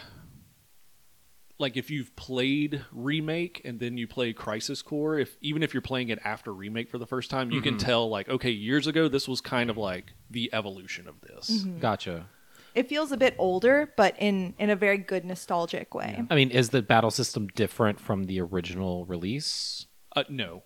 like 1.59 1.77
if 1.77 1.91
you've 1.91 2.15
played 2.17 2.85
remake 2.91 3.61
and 3.65 3.79
then 3.79 3.97
you 3.97 4.09
play 4.09 4.33
crisis 4.33 4.83
core 4.83 5.19
if 5.19 5.37
even 5.41 5.63
if 5.63 5.73
you're 5.73 5.81
playing 5.81 6.09
it 6.09 6.19
after 6.25 6.53
remake 6.53 6.91
for 6.91 6.99
the 6.99 7.07
first 7.07 7.31
time 7.31 7.53
you 7.53 7.61
can 7.61 7.79
tell 7.79 8.09
like 8.09 8.29
okay 8.29 8.51
years 8.51 8.89
ago 8.89 9.07
this 9.07 9.29
was 9.29 9.41
kind 9.41 9.71
of 9.71 9.77
like 9.77 10.13
the 10.29 10.51
evolution 10.53 11.07
of 11.07 11.21
this 11.21 11.51
Mm-hmm. 11.51 11.79
Gotcha. 11.79 12.27
It 12.75 12.89
feels 12.89 13.13
a 13.13 13.17
bit 13.17 13.35
older, 13.39 13.93
but 13.97 14.15
in 14.19 14.55
in 14.59 14.71
a 14.71 14.77
very 14.77 14.99
good 14.99 15.25
nostalgic 15.25 15.95
way. 15.95 16.23
I 16.31 16.35
mean, 16.35 16.51
is 16.51 16.71
the 16.71 16.83
battle 16.83 17.11
system 17.11 17.49
different 17.49 18.01
from 18.01 18.25
the 18.25 18.41
original 18.41 19.05
release? 19.07 19.87
uh, 20.15 20.25
no 20.29 20.63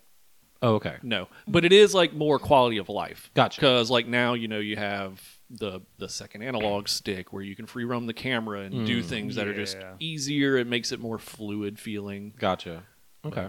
Oh, 0.62 0.74
okay. 0.76 0.96
no 1.02 1.28
but 1.46 1.64
it 1.64 1.72
is 1.72 1.94
like 1.94 2.14
more 2.14 2.38
quality 2.38 2.78
of 2.78 2.88
life 2.88 3.30
Gotcha. 3.34 3.60
because 3.60 3.90
like 3.90 4.08
now 4.08 4.32
you 4.34 4.48
know 4.48 4.58
you 4.58 4.74
have 4.76 5.22
the 5.50 5.82
the 5.98 6.08
second 6.08 6.42
analog 6.42 6.88
stick 6.88 7.32
where 7.32 7.42
you 7.42 7.54
can 7.54 7.66
free 7.66 7.84
roam 7.84 8.06
the 8.06 8.14
camera 8.14 8.62
and 8.62 8.86
do 8.86 9.02
things 9.02 9.36
that 9.36 9.46
are 9.46 9.54
just 9.54 9.76
easier 10.00 10.56
it 10.56 10.66
makes 10.66 10.90
it 10.92 10.98
more 10.98 11.18
fluid 11.18 11.78
feeling 11.78 12.32
Gotcha. 12.38 12.82
Okay. 13.24 13.48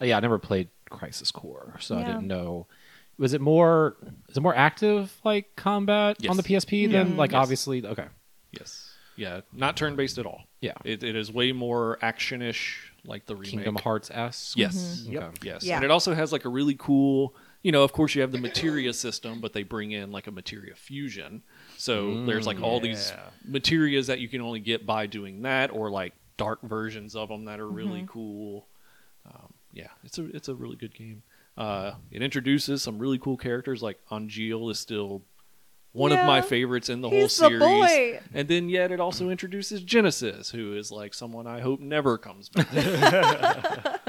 Uh, 0.00 0.04
yeah, 0.04 0.16
I 0.16 0.20
never 0.20 0.38
played 0.38 0.68
Crisis 0.90 1.30
Core, 1.30 1.76
so 1.80 1.96
I 1.96 2.02
didn't 2.04 2.26
know. 2.26 2.66
Was 3.18 3.32
it 3.32 3.40
more? 3.40 3.96
Is 4.28 4.36
it 4.36 4.40
more 4.40 4.54
active 4.54 5.18
like 5.24 5.56
combat 5.56 6.16
on 6.28 6.36
the 6.36 6.44
Yes. 6.46 6.64
PSP 6.64 6.90
than 6.90 7.16
like 7.16 7.32
Yes. 7.32 7.42
obviously? 7.42 7.84
Okay. 7.84 8.06
Yes. 8.52 8.92
Yeah, 9.16 9.40
not 9.52 9.76
turn 9.76 9.96
based 9.96 10.18
at 10.18 10.26
all. 10.26 10.44
Yeah. 10.60 10.74
It, 10.84 11.02
it 11.02 11.16
is 11.16 11.32
way 11.32 11.52
more 11.52 11.98
actionish, 12.02 12.74
like 13.04 13.24
the 13.26 13.34
remake. 13.34 13.50
Kingdom 13.50 13.76
Hearts 13.76 14.10
S. 14.12 14.52
Yes. 14.56 15.04
Mm-hmm. 15.06 15.16
Okay. 15.16 15.28
Yes. 15.42 15.64
Yeah. 15.64 15.76
And 15.76 15.84
it 15.84 15.90
also 15.90 16.14
has 16.14 16.32
like 16.32 16.44
a 16.44 16.50
really 16.50 16.76
cool, 16.78 17.34
you 17.62 17.72
know, 17.72 17.82
of 17.82 17.92
course 17.92 18.14
you 18.14 18.20
have 18.20 18.32
the 18.32 18.38
materia 18.38 18.92
system, 18.92 19.40
but 19.40 19.54
they 19.54 19.62
bring 19.62 19.92
in 19.92 20.12
like 20.12 20.26
a 20.26 20.30
materia 20.30 20.74
fusion. 20.74 21.42
So 21.78 22.08
mm, 22.08 22.26
there's 22.26 22.46
like 22.46 22.60
all 22.60 22.78
these 22.78 23.10
Yeah. 23.14 23.22
materias 23.44 24.06
that 24.08 24.20
you 24.20 24.28
can 24.28 24.42
only 24.42 24.60
get 24.60 24.84
by 24.84 25.06
doing 25.06 25.42
that, 25.42 25.70
or 25.70 25.90
like 25.90 26.12
dark 26.36 26.60
versions 26.62 27.16
of 27.16 27.30
them 27.30 27.46
that 27.46 27.58
are 27.58 27.68
really 27.68 28.00
mm-hmm. 28.00 28.08
cool. 28.08 28.66
Um, 29.24 29.54
yeah, 29.72 29.88
it's 30.04 30.18
a 30.18 30.26
it's 30.36 30.48
a 30.48 30.54
really 30.54 30.76
good 30.76 30.94
game. 30.94 31.22
Uh, 31.56 31.92
it 32.10 32.22
introduces 32.22 32.82
some 32.82 32.98
really 32.98 33.18
cool 33.18 33.36
characters. 33.36 33.82
Like 33.82 33.98
Angeal 34.10 34.70
is 34.70 34.78
still 34.78 35.22
one 35.92 36.12
of 36.12 36.18
my 36.26 36.42
favorites 36.42 36.90
in 36.90 37.00
the 37.00 37.08
He's 37.08 37.38
whole 37.38 37.48
the 37.50 37.58
series. 37.58 37.60
boy. 37.60 38.20
And 38.34 38.46
then 38.48 38.68
yet 38.68 38.92
it 38.92 39.00
also 39.00 39.30
introduces 39.30 39.80
Genesis, 39.82 40.50
who 40.50 40.76
is 40.76 40.92
like 40.92 41.14
someone 41.14 41.46
I 41.46 41.60
hope 41.60 41.80
never 41.80 42.18
comes 42.18 42.50
back. 42.50 42.68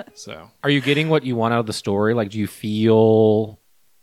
so 0.13 0.49
Are 0.63 0.69
you 0.69 0.81
getting 0.81 1.07
what 1.07 1.23
you 1.23 1.37
want 1.37 1.53
out 1.53 1.61
of 1.61 1.65
the 1.65 1.73
story? 1.73 2.13
Like, 2.13 2.29
do 2.31 2.39
you 2.39 2.47
feel 2.47 3.59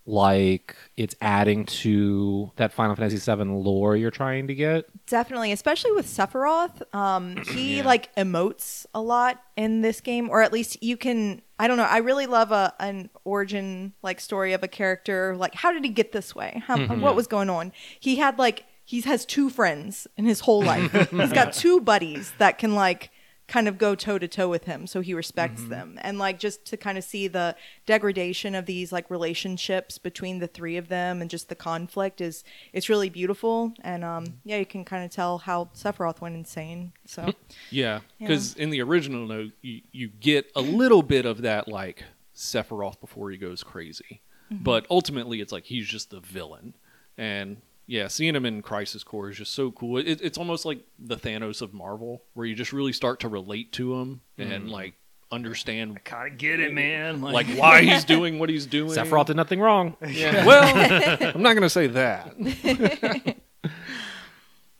like 0.06 0.76
it's 0.96 1.14
adding 1.20 1.64
to 1.64 2.52
that 2.56 2.72
Final 2.72 2.94
Fantasy 2.94 3.18
VII 3.18 3.44
lore 3.44 3.96
you're 3.96 4.10
trying 4.10 4.46
to 4.48 4.54
get? 4.54 4.84
Definitely, 5.06 5.52
especially 5.52 5.92
with 5.92 6.06
Sephiroth. 6.06 6.94
Um, 6.94 7.36
he 7.54 7.78
Yeah. 7.78 7.84
like 7.86 8.14
emotes 8.16 8.86
a 8.94 9.00
lot 9.00 9.42
in 9.56 9.80
this 9.80 10.00
game, 10.00 10.28
or 10.30 10.42
at 10.42 10.52
least 10.52 10.82
you 10.82 10.96
can. 10.96 11.42
I 11.58 11.68
don't 11.68 11.76
know. 11.76 11.84
I 11.84 11.98
really 11.98 12.26
love 12.26 12.50
a 12.52 12.74
an 12.80 13.10
origin 13.24 13.94
like 14.02 14.20
story 14.20 14.52
of 14.52 14.62
a 14.62 14.68
character. 14.68 15.36
Like, 15.36 15.54
how 15.54 15.72
did 15.72 15.84
he 15.84 15.90
get 15.90 16.12
this 16.12 16.34
way? 16.34 16.62
How, 16.66 16.78
What 16.86 17.14
was 17.16 17.26
going 17.26 17.48
on? 17.48 17.72
He 17.98 18.16
had 18.16 18.38
like 18.38 18.64
he 18.84 19.00
has 19.02 19.24
two 19.24 19.48
friends 19.48 20.06
in 20.18 20.26
his 20.26 20.40
whole 20.40 20.62
life. 20.62 20.92
He's 21.10 21.32
got 21.32 21.52
two 21.54 21.80
buddies 21.80 22.32
that 22.38 22.58
can 22.58 22.74
like 22.74 23.10
kind 23.46 23.68
of 23.68 23.76
go 23.76 23.94
toe 23.94 24.18
to 24.18 24.26
toe 24.26 24.48
with 24.48 24.64
him, 24.64 24.86
so 24.86 25.00
he 25.00 25.12
respects 25.12 25.62
mm-hmm. 25.62 25.70
them. 25.70 25.98
And 26.02 26.18
like 26.18 26.38
just 26.38 26.64
to 26.66 26.76
kind 26.76 26.96
of 26.96 27.04
see 27.04 27.28
the 27.28 27.54
degradation 27.84 28.54
of 28.54 28.66
these 28.66 28.90
like 28.90 29.10
relationships 29.10 29.98
between 29.98 30.38
the 30.38 30.46
three 30.46 30.76
of 30.76 30.88
them 30.88 31.20
and 31.20 31.30
just 31.30 31.48
the 31.48 31.54
conflict 31.54 32.20
is 32.20 32.42
it's 32.72 32.88
really 32.88 33.10
beautiful. 33.10 33.72
And 33.82 34.04
um 34.04 34.24
mm-hmm. 34.24 34.34
yeah, 34.44 34.56
you 34.56 34.66
can 34.66 34.84
kind 34.84 35.04
of 35.04 35.10
tell 35.10 35.38
how 35.38 35.70
Sephiroth 35.74 36.20
went 36.20 36.34
insane. 36.34 36.92
So 37.04 37.32
yeah, 37.70 38.00
Yeah. 38.18 38.28
because 38.28 38.54
in 38.54 38.70
the 38.70 38.80
original 38.80 39.26
note, 39.26 39.52
you, 39.60 39.82
you 39.92 40.08
get 40.08 40.50
a 40.56 40.62
little 40.62 41.02
bit 41.02 41.26
of 41.26 41.42
that 41.42 41.68
like 41.68 42.04
Sephiroth 42.34 42.98
before 43.00 43.30
he 43.30 43.36
goes 43.36 43.62
crazy, 43.62 44.22
mm-hmm. 44.50 44.62
but 44.62 44.86
ultimately 44.90 45.40
it's 45.40 45.52
like 45.52 45.64
he's 45.64 45.86
just 45.86 46.10
the 46.10 46.20
villain. 46.20 46.74
And 47.18 47.58
yeah, 47.86 48.08
seeing 48.08 48.34
him 48.34 48.46
in 48.46 48.62
Crisis 48.62 49.04
Core 49.04 49.30
is 49.30 49.36
just 49.36 49.52
so 49.52 49.70
cool. 49.70 49.98
It, 49.98 50.20
it's 50.22 50.38
almost 50.38 50.64
like 50.64 50.80
the 50.98 51.16
Thanos 51.16 51.60
of 51.60 51.74
Marvel, 51.74 52.22
where 52.34 52.46
you 52.46 52.54
just 52.54 52.72
really 52.72 52.92
start 52.92 53.20
to 53.20 53.28
relate 53.28 53.72
to 53.72 53.94
him 53.94 54.22
and 54.38 54.66
mm. 54.66 54.70
like 54.70 54.94
understand 55.30 55.92
I 55.96 56.00
Kind 56.00 56.32
of 56.32 56.38
get 56.38 56.60
it, 56.60 56.72
man. 56.72 57.20
like 57.20 57.46
why 57.56 57.82
he's 57.82 58.04
doing 58.06 58.38
what 58.38 58.48
he's 58.48 58.66
doing. 58.66 58.92
Sephiroth 58.92 59.26
did 59.26 59.36
nothing 59.36 59.60
wrong. 59.60 59.96
Yeah. 60.06 60.46
Well, 60.46 61.32
I'm 61.34 61.42
not 61.42 61.52
going 61.52 61.62
to 61.62 61.70
say 61.70 61.88
that. 61.88 62.34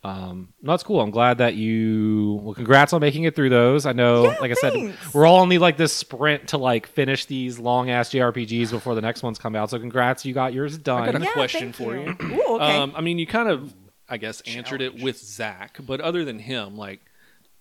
Um, 0.07 0.49
no, 0.61 0.73
that's 0.73 0.83
cool. 0.83 1.01
I'm 1.01 1.09
glad 1.09 1.39
that 1.39 1.55
you. 1.55 2.39
Well, 2.43 2.53
congrats 2.53 2.93
on 2.93 3.01
making 3.01 3.23
it 3.23 3.35
through 3.35 3.49
those. 3.49 3.85
I 3.85 3.91
know, 3.93 4.25
Yeah, 4.25 4.37
like 4.39 4.51
I 4.51 4.53
said, 4.53 4.95
we're 5.13 5.25
all 5.25 5.37
on 5.39 5.49
the 5.49 5.57
like 5.57 5.77
this 5.77 5.93
sprint 5.93 6.49
to 6.49 6.57
like 6.57 6.85
finish 6.85 7.25
these 7.25 7.57
long 7.59 7.89
ass 7.89 8.09
JRPGs 8.11 8.69
before 8.71 8.93
the 8.95 9.01
next 9.01 9.23
ones 9.23 9.39
come 9.39 9.55
out. 9.55 9.69
So 9.71 9.79
congrats, 9.79 10.23
you 10.25 10.33
got 10.33 10.53
yours 10.53 10.77
done. 10.77 11.05
got 11.11 11.21
a 11.21 11.23
yeah, 11.25 11.33
question 11.33 11.73
for 11.73 11.95
you. 11.95 12.09
Ooh, 12.21 12.55
okay. 12.57 12.77
Um, 12.77 12.93
I 12.95 13.01
mean, 13.01 13.17
you 13.17 13.25
kind 13.25 13.49
of, 13.49 13.73
I 14.07 14.17
guess, 14.17 14.41
answered 14.41 14.81
it 14.81 15.01
with 15.01 15.17
Zack, 15.17 15.77
but 15.85 15.99
other 16.01 16.23
than 16.23 16.37
him, 16.39 16.77
like 16.77 17.01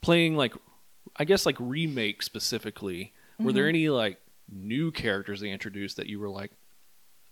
playing 0.02 0.36
like, 0.36 0.52
I 1.16 1.24
guess 1.24 1.46
like 1.46 1.56
remake 1.58 2.22
specifically, 2.22 3.12
were 3.38 3.46
Mm-hmm. 3.46 3.54
there 3.56 3.68
any 3.68 3.88
like 3.88 4.18
new 4.52 4.92
characters 4.92 5.40
they 5.40 5.50
introduced 5.50 5.96
that 5.96 6.06
you 6.08 6.20
were 6.20 6.28
like, 6.28 6.50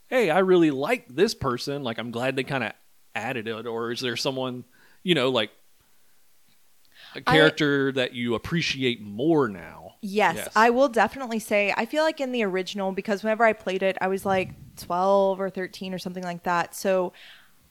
hey, 0.09 0.31
I 0.31 0.39
really 0.41 0.71
like 0.71 1.07
this 1.09 1.35
person. 1.35 1.83
Like, 1.83 1.99
I'm 1.99 2.11
glad 2.11 2.35
they 2.37 2.45
kind 2.45 2.65
of 2.65 2.73
added 3.15 3.47
it, 3.49 3.67
or 3.67 3.93
is 3.93 4.01
there 4.01 4.17
someone, 4.17 4.65
you 5.03 5.15
know, 5.15 5.31
like 5.31 5.51
a 7.15 7.21
character 7.21 7.93
that 7.93 8.15
you 8.15 8.35
appreciate 8.35 9.01
more 9.01 9.49
now? 9.49 9.95
Yes, 10.01 10.37
Yes. 10.37 10.49
I 10.57 10.71
will 10.71 10.89
definitely 10.89 11.39
say 11.39 11.73
I 11.77 11.87
feel 11.87 12.03
like 12.03 12.21
in 12.21 12.33
the 12.33 12.43
original 12.43 12.93
because 12.93 13.23
whenever 13.23 13.45
I 13.45 13.53
played 13.53 13.83
it, 13.83 13.97
I 14.01 14.09
was 14.09 14.27
like 14.27 14.51
12 14.77 15.41
or 15.41 15.51
13 15.51 15.95
or 15.95 15.99
something 15.99 16.25
like 16.25 16.43
that. 16.45 16.75
So, 16.75 17.13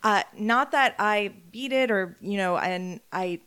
uh, 0.04 0.24
not 0.38 0.72
that 0.72 0.96
I 0.98 1.34
beat 1.52 1.74
it 1.74 1.92
or 1.92 2.18
you 2.22 2.38
know, 2.38 2.58
and 2.58 3.02
I 3.12 3.42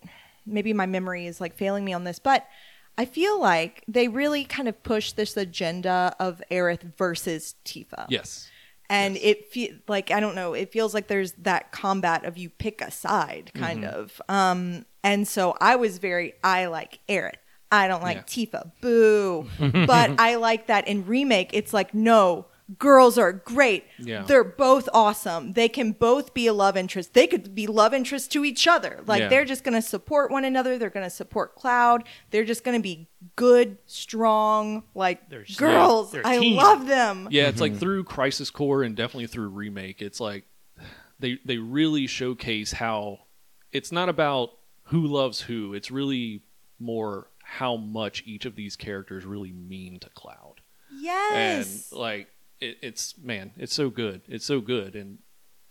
maybe 0.47 0.73
my 0.73 0.87
memory 0.87 1.27
is 1.27 1.41
like 1.41 1.55
failing 1.55 1.85
me 1.85 1.93
on 1.93 2.05
this, 2.05 2.19
but 2.19 2.47
I 2.97 3.07
feel 3.07 3.41
like 3.41 3.83
they 3.89 4.09
really 4.09 4.45
kind 4.45 4.69
of 4.69 4.81
push 4.83 5.13
this 5.13 5.37
agenda 5.37 6.15
of 6.21 6.41
Aerith 6.51 6.97
versus 6.97 7.55
Tifa. 7.65 8.07
Yes. 8.09 8.49
And 8.91 9.17
it 9.17 9.51
fe- 9.53 9.81
like 9.89 10.11
I 10.11 10.21
don't 10.21 10.35
know, 10.35 10.53
it 10.55 10.73
feels 10.73 10.95
like 10.95 11.09
there's 11.09 11.33
that 11.33 11.73
combat 11.73 12.25
of 12.25 12.37
you 12.39 12.51
pick 12.51 12.81
a 12.81 12.91
side 12.91 13.51
kind 13.55 13.85
Mm-hmm. 13.85 14.01
of. 14.01 14.23
Um 14.29 14.85
and 15.03 15.27
so 15.29 15.57
I 15.61 15.77
was 15.77 15.99
very 15.99 16.35
I 16.43 16.67
like 16.67 17.01
Aerith. 17.09 17.33
I 17.73 17.89
don't 17.89 18.03
like 18.03 18.19
Yeah. 18.19 18.23
Tifa. 18.47 18.73
Boo. 18.81 19.49
but 19.87 20.21
I 20.21 20.37
like 20.37 20.67
that 20.69 20.87
in 20.89 21.07
remake 21.07 21.51
it's 21.53 21.73
like 21.73 21.93
no, 21.95 22.47
girls 22.79 23.19
are 23.19 23.33
great. 23.33 23.85
Yeah. 23.99 24.23
They're 24.23 24.45
both 24.45 24.89
awesome. 24.93 25.53
They 25.53 25.69
can 25.69 25.93
both 25.93 26.35
be 26.35 26.47
a 26.47 26.53
love 26.53 26.77
interest. 26.77 27.15
They 27.15 27.27
could 27.27 27.55
be 27.55 27.67
love 27.67 27.93
interests 27.93 28.29
to 28.29 28.45
each 28.45 28.67
other. 28.67 29.01
Like 29.07 29.21
Yeah. 29.21 29.29
they're 29.29 29.45
just 29.45 29.65
going 29.65 29.75
to 29.75 29.83
support 29.83 30.31
one 30.31 30.45
another. 30.45 30.79
They're 30.79 30.91
going 30.91 31.07
to 31.07 31.11
support 31.11 31.55
Cloud. 31.55 32.05
They're 32.31 32.45
just 32.45 32.65
going 32.65 32.79
to 32.79 32.83
be 32.83 33.09
good, 33.37 33.79
strong 33.87 34.85
like 34.95 35.29
They're 35.29 35.45
girls. 35.57 36.13
they're 36.13 36.23
a 36.23 36.27
I 36.29 36.39
love 36.39 36.87
them. 36.87 37.29
Yeah, 37.31 37.49
it's 37.49 37.61
like 37.61 37.73
mm-hmm. 37.73 37.81
through 37.81 38.05
Crisis 38.05 38.51
Core 38.51 38.83
and 38.83 38.97
definitely 38.97 39.27
through 39.27 39.49
remake. 39.49 40.01
It's 40.03 40.21
like 40.21 40.45
they 41.19 41.39
they 41.45 41.59
really 41.59 42.07
showcase 42.07 42.73
how 42.73 43.21
it's 43.73 43.93
not 43.93 44.09
about 44.09 44.51
who 44.85 45.07
loves 45.07 45.41
who. 45.43 45.75
It's 45.75 45.91
really 45.91 46.43
more 46.79 47.29
how 47.43 47.77
much 47.77 48.23
each 48.27 48.47
of 48.47 48.57
these 48.57 48.77
characters 48.77 49.25
really 49.25 49.53
mean 49.53 49.99
to 50.01 50.09
Cloud. 50.11 50.61
Yes. 50.93 51.91
And 51.91 51.99
like 51.99 52.29
it, 52.61 52.79
it's 52.83 53.17
man, 53.19 53.53
it's 53.57 53.75
so 53.75 53.91
good. 53.91 54.23
It's 54.29 54.45
so 54.47 54.61
good, 54.61 54.95
and 54.97 55.19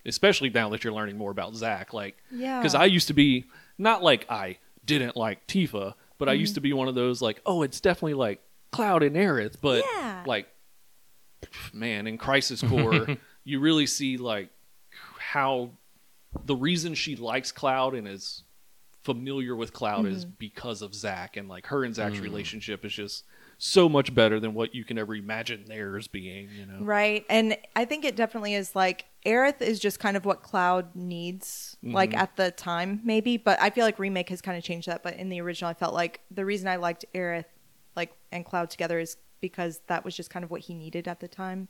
especially 0.06 0.50
now 0.50 0.70
that 0.70 0.84
you're 0.84 0.94
learning 0.94 1.18
more 1.18 1.32
about 1.32 1.56
Zack. 1.56 1.94
Like, 1.94 2.18
Yeah. 2.32 2.60
because 2.60 2.76
I 2.76 2.86
used 2.86 3.08
to 3.08 3.14
be 3.14 3.46
not 3.78 4.04
like 4.04 4.30
I 4.30 4.58
didn't 4.86 5.16
like 5.16 5.48
Tifa, 5.48 5.94
but 6.18 6.28
I 6.30 6.34
Mm-hmm. 6.34 6.40
used 6.42 6.56
to 6.56 6.62
be 6.62 6.74
one 6.74 6.88
of 6.88 6.96
those 6.96 7.22
like, 7.22 7.42
oh, 7.46 7.62
it's 7.64 7.80
definitely 7.80 8.16
like 8.16 8.42
Cloud 8.72 9.02
and 9.04 9.16
Aerith, 9.16 9.56
but 9.62 9.86
Yeah. 9.98 10.24
like, 10.26 10.48
man, 11.74 12.08
in 12.08 12.18
Crisis 12.18 12.62
Core, 12.62 13.08
you 13.44 13.60
really 13.60 13.86
see 13.88 14.18
like 14.18 14.50
how 15.20 15.72
the 16.46 16.56
reason 16.56 16.96
she 16.96 17.16
likes 17.16 17.52
Cloud 17.52 17.94
and 17.96 18.08
is 18.08 18.44
familiar 19.04 19.56
with 19.56 19.74
Cloud 19.74 20.06
is 20.06 20.24
because 20.26 20.82
of 20.82 20.96
Zack 20.96 21.36
and 21.38 21.50
like 21.50 21.68
her 21.68 21.84
and 21.84 21.94
Zack's 21.94 22.20
relationship 22.20 22.86
is 22.86 22.94
just 22.94 23.24
so 23.64 23.88
much 23.88 24.14
better 24.14 24.42
than 24.42 24.54
what 24.54 24.76
you 24.76 24.84
can 24.84 24.98
ever 24.98 25.16
imagine 25.16 25.64
theirs 25.66 26.10
being. 26.10 26.50
You 26.52 26.66
know, 26.66 26.84
Right. 26.84 27.26
And 27.30 27.58
I 27.78 27.86
think 27.86 28.04
it 28.04 28.18
definitely 28.18 28.56
is 28.56 28.76
like 28.76 29.06
Aerith 29.26 29.62
is 29.62 29.80
just 29.80 30.00
kind 30.00 30.18
of 30.18 30.26
what 30.26 30.44
Cloud 30.44 30.94
needs, 30.96 31.78
like 31.82 32.10
mm-hmm. 32.10 32.20
at 32.20 32.36
the 32.36 32.52
time, 32.52 33.00
maybe. 33.06 33.38
But 33.38 33.62
I 33.62 33.70
feel 33.70 33.86
like 33.86 34.00
Remake 34.00 34.28
has 34.30 34.42
kind 34.42 34.58
of 34.58 34.66
changed 34.66 34.90
that. 34.90 35.02
But 35.02 35.16
in 35.16 35.30
the 35.30 35.40
original, 35.40 35.72
I 35.72 35.76
felt 35.76 35.94
like 35.94 36.20
the 36.30 36.44
reason 36.44 36.68
I 36.68 36.76
liked 36.76 37.06
Aerith 37.16 37.46
like 37.96 38.12
and 38.34 38.46
Cloud 38.46 38.70
together 38.70 39.00
is 39.00 39.16
because 39.40 39.80
that 39.88 40.04
was 40.04 40.14
just 40.14 40.30
kind 40.30 40.44
of 40.44 40.52
what 40.52 40.62
he 40.62 40.74
needed 40.74 41.08
at 41.08 41.22
the 41.22 41.30
time. 41.30 41.70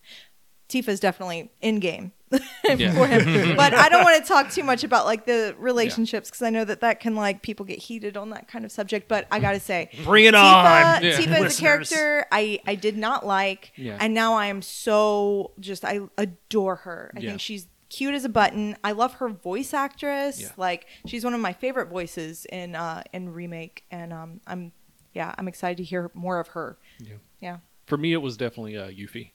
Tifa's 0.69 0.99
definitely 0.99 1.51
in 1.61 1.79
game 1.79 2.11
Yeah. 2.77 2.93
for 2.93 3.05
him, 3.05 3.55
but 3.57 3.73
I 3.73 3.89
don't 3.89 4.03
want 4.03 4.23
to 4.23 4.27
talk 4.27 4.49
too 4.51 4.63
much 4.63 4.83
about 4.83 5.05
like 5.05 5.25
the 5.25 5.53
relationships 5.59 6.29
because 6.29 6.41
I 6.41 6.49
know 6.49 6.63
that 6.65 6.79
that 6.81 6.99
can 6.99 7.15
like 7.15 7.41
people 7.41 7.65
get 7.65 7.77
heated 7.79 8.15
on 8.17 8.29
that 8.31 8.47
kind 8.47 8.63
of 8.65 8.71
subject. 8.71 9.07
But 9.07 9.27
I 9.31 9.39
gotta 9.39 9.59
say, 9.59 9.89
Bring 10.03 10.25
it 10.25 10.33
Tifa, 10.33 10.95
on, 10.97 11.03
Yeah. 11.03 11.17
Tifa 11.17 11.45
is 11.45 11.57
a 11.57 11.61
character 11.61 12.25
I, 12.31 12.59
I 12.65 12.75
did 12.75 12.97
not 12.97 13.25
like, 13.25 13.73
Yeah. 13.75 13.97
and 13.99 14.13
now 14.13 14.33
I 14.35 14.47
am 14.47 14.61
so 14.61 15.51
just 15.59 15.83
I 15.85 15.99
adore 16.17 16.77
her. 16.77 17.11
I 17.15 17.19
Yeah. 17.19 17.29
think 17.31 17.41
she's 17.41 17.67
cute 17.89 18.15
as 18.15 18.25
a 18.25 18.29
button. 18.29 18.75
I 18.83 18.93
love 18.93 19.15
her 19.15 19.29
voice 19.29 19.73
actress. 19.73 20.41
Yeah. 20.41 20.49
Like 20.57 20.87
she's 21.05 21.23
one 21.23 21.33
of 21.33 21.41
my 21.41 21.53
favorite 21.53 21.89
voices 21.89 22.45
in 22.51 22.75
uh 22.75 23.03
in 23.13 23.33
remake, 23.33 23.83
and 23.91 24.11
um 24.13 24.41
I'm 24.47 24.71
yeah 25.13 25.35
I'm 25.37 25.47
excited 25.47 25.77
to 25.77 25.83
hear 25.83 26.09
more 26.13 26.39
of 26.39 26.47
her. 26.49 26.77
Yeah. 26.99 27.15
Yeah. 27.41 27.57
For 27.85 27.97
me, 27.97 28.13
it 28.13 28.21
was 28.21 28.37
definitely 28.37 28.77
uh, 28.77 28.87
Yuffie. 28.87 29.31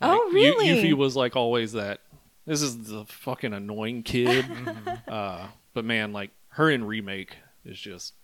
Oh, 0.00 0.28
Yu- 0.28 0.34
really? 0.34 0.66
Yuffie 0.68 0.94
was 0.94 1.14
like 1.14 1.36
always 1.36 1.72
that. 1.72 2.00
This 2.46 2.62
is 2.62 2.88
the 2.88 3.04
fucking 3.04 3.52
annoying 3.52 4.02
kid. 4.02 4.44
uh, 5.08 5.46
but 5.74 5.84
man, 5.84 6.12
like 6.12 6.30
her 6.48 6.70
in 6.70 6.84
remake 6.84 7.36
is 7.64 7.78
just 7.78 8.14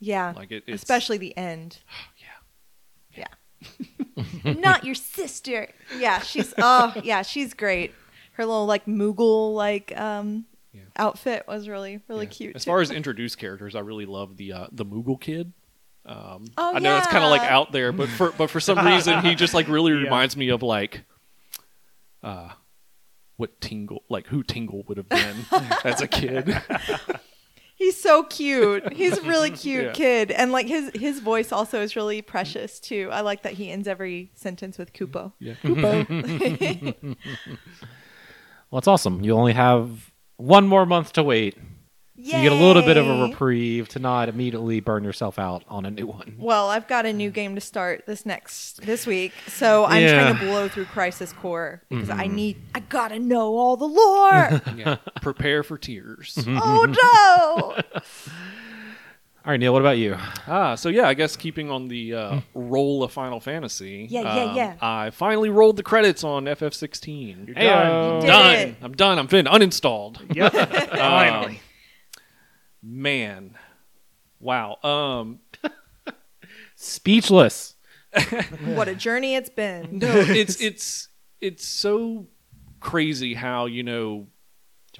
Yeah. 0.00 0.32
like 0.36 0.50
it. 0.50 0.64
It's, 0.66 0.82
Especially 0.82 1.18
the 1.18 1.36
end. 1.36 1.78
yeah. 3.16 3.26
Yeah. 4.44 4.44
Not 4.54 4.84
your 4.84 4.94
sister. 4.96 5.68
Yeah, 5.98 6.20
she's 6.20 6.52
oh 6.58 6.92
yeah, 7.04 7.22
she's 7.22 7.54
great. 7.54 7.92
Her 8.32 8.44
little 8.46 8.66
like 8.66 8.86
Moogle 8.86 9.54
like 9.54 9.96
um 9.98 10.46
Yeah. 10.72 10.80
outfit 10.96 11.44
was 11.46 11.68
really 11.68 12.00
really 12.08 12.26
Yeah. 12.26 12.30
cute. 12.32 12.56
As 12.56 12.64
too. 12.64 12.70
far 12.70 12.80
as 12.80 12.90
introduced 12.90 13.38
characters, 13.38 13.74
I 13.76 13.80
really 13.80 14.06
love 14.06 14.36
the 14.36 14.52
uh, 14.52 14.66
the 14.72 14.84
Moogle 14.84 15.20
kid. 15.20 15.52
Um, 16.04 16.46
Oh, 16.58 16.74
I 16.74 16.80
know 16.80 16.98
it's 16.98 17.06
kind 17.06 17.22
of 17.22 17.30
like 17.30 17.42
out 17.42 17.70
there, 17.70 17.92
but 17.92 18.08
for 18.08 18.32
but 18.32 18.50
for 18.50 18.58
some 18.58 18.84
reason 18.84 19.20
he 19.20 19.36
just 19.36 19.54
like 19.54 19.68
really 19.68 19.92
Yeah. 19.96 19.98
reminds 19.98 20.36
me 20.36 20.48
of 20.48 20.60
like, 20.64 21.04
uh, 22.24 22.48
what 23.36 23.60
Tingle 23.60 24.02
like 24.08 24.26
who 24.28 24.42
Tingle 24.42 24.82
would 24.88 24.96
have 24.96 25.08
been 25.08 25.36
as 25.84 26.00
a 26.00 26.06
kid. 26.08 26.54
He's 27.74 28.00
so 28.00 28.22
cute. 28.22 28.92
He's 28.92 29.18
a 29.18 29.22
really 29.22 29.50
cute 29.64 29.84
Yeah. 29.86 29.92
kid, 29.92 30.30
and 30.30 30.52
like 30.52 30.66
his 30.66 30.90
his 30.94 31.18
voice 31.20 31.50
also 31.50 31.80
is 31.82 31.96
really 31.96 32.22
precious 32.22 32.78
too. 32.78 33.08
I 33.10 33.22
like 33.22 33.42
that 33.42 33.54
he 33.54 33.70
ends 33.72 33.88
every 33.88 34.30
sentence 34.34 34.78
with 34.78 34.92
Kupo. 34.92 35.32
yeah, 35.40 35.54
Well, 38.70 38.78
that's 38.80 38.86
awesome. 38.88 39.22
You 39.24 39.34
only 39.34 39.52
have 39.52 40.12
one 40.36 40.66
more 40.68 40.86
month 40.86 41.12
to 41.14 41.22
wait. 41.22 41.56
So 42.14 42.36
you 42.36 42.42
get 42.42 42.52
a 42.52 42.54
little 42.54 42.82
bit 42.82 42.96
of 42.98 43.08
a 43.08 43.22
reprieve 43.24 43.88
to 43.90 43.98
not 43.98 44.28
immediately 44.28 44.80
burn 44.80 45.02
yourself 45.02 45.38
out 45.38 45.64
on 45.66 45.86
a 45.86 45.90
new 45.90 46.06
one. 46.06 46.34
Well, 46.38 46.68
I've 46.68 46.86
got 46.86 47.06
a 47.06 47.12
new 47.12 47.30
game 47.30 47.54
to 47.54 47.60
start 47.60 48.04
this 48.06 48.26
next 48.26 48.82
this 48.82 49.06
week, 49.06 49.32
so 49.48 49.86
I'm 49.86 50.02
Yeah. 50.02 50.20
trying 50.30 50.36
to 50.38 50.44
blow 50.44 50.68
through 50.68 50.84
Crisis 50.86 51.32
Core 51.32 51.82
because 51.88 52.10
I 52.10 52.26
need 52.26 52.58
I 52.74 52.80
gotta 52.80 53.18
know 53.18 53.56
all 53.56 53.76
the 53.78 53.86
lore. 53.88 54.60
yeah. 54.76 54.96
Prepare 55.22 55.62
for 55.62 55.78
tears. 55.78 56.38
oh 56.46 56.84
no! 56.84 58.02
All 59.44 59.50
right, 59.50 59.58
Neal, 59.58 59.72
what 59.72 59.82
about 59.82 59.98
you? 59.98 60.16
Ah, 60.46 60.76
so 60.76 60.88
yeah, 60.88 61.08
I 61.08 61.14
guess 61.14 61.34
keeping 61.34 61.68
on 61.68 61.88
the 61.88 62.14
uh, 62.14 62.40
roll 62.54 63.02
of 63.02 63.10
Final 63.10 63.40
Fantasy. 63.40 64.06
Yeah, 64.08 64.20
yeah, 64.36 64.44
um, 64.50 64.56
yeah. 64.56 64.76
I 64.80 65.10
finally 65.10 65.50
rolled 65.50 65.76
the 65.78 65.82
credits 65.82 66.22
on 66.22 66.44
FF16. 66.44 67.48
You're 67.48 67.56
Heyo. 67.56 67.58
done. 67.58 68.14
You 68.14 68.20
did 68.20 68.26
done. 68.28 68.54
it. 68.56 68.74
I'm 68.82 68.92
done. 68.92 69.18
I'm 69.18 69.26
fin 69.26 69.46
uninstalled. 69.46 70.20
Yep. 70.36 70.52
Finally. 70.90 71.60
Man, 72.82 73.56
wow. 74.40 74.76
Um, 74.82 75.38
Speechless. 76.76 77.74
What 78.64 78.88
a 78.88 78.94
journey 78.94 79.36
it's 79.36 79.48
been. 79.48 79.98
no, 80.00 80.06
it's 80.14 80.60
it's 80.60 81.08
it's 81.40 81.64
so 81.66 82.26
crazy 82.80 83.32
how 83.34 83.64
you 83.66 83.82
know 83.82 84.26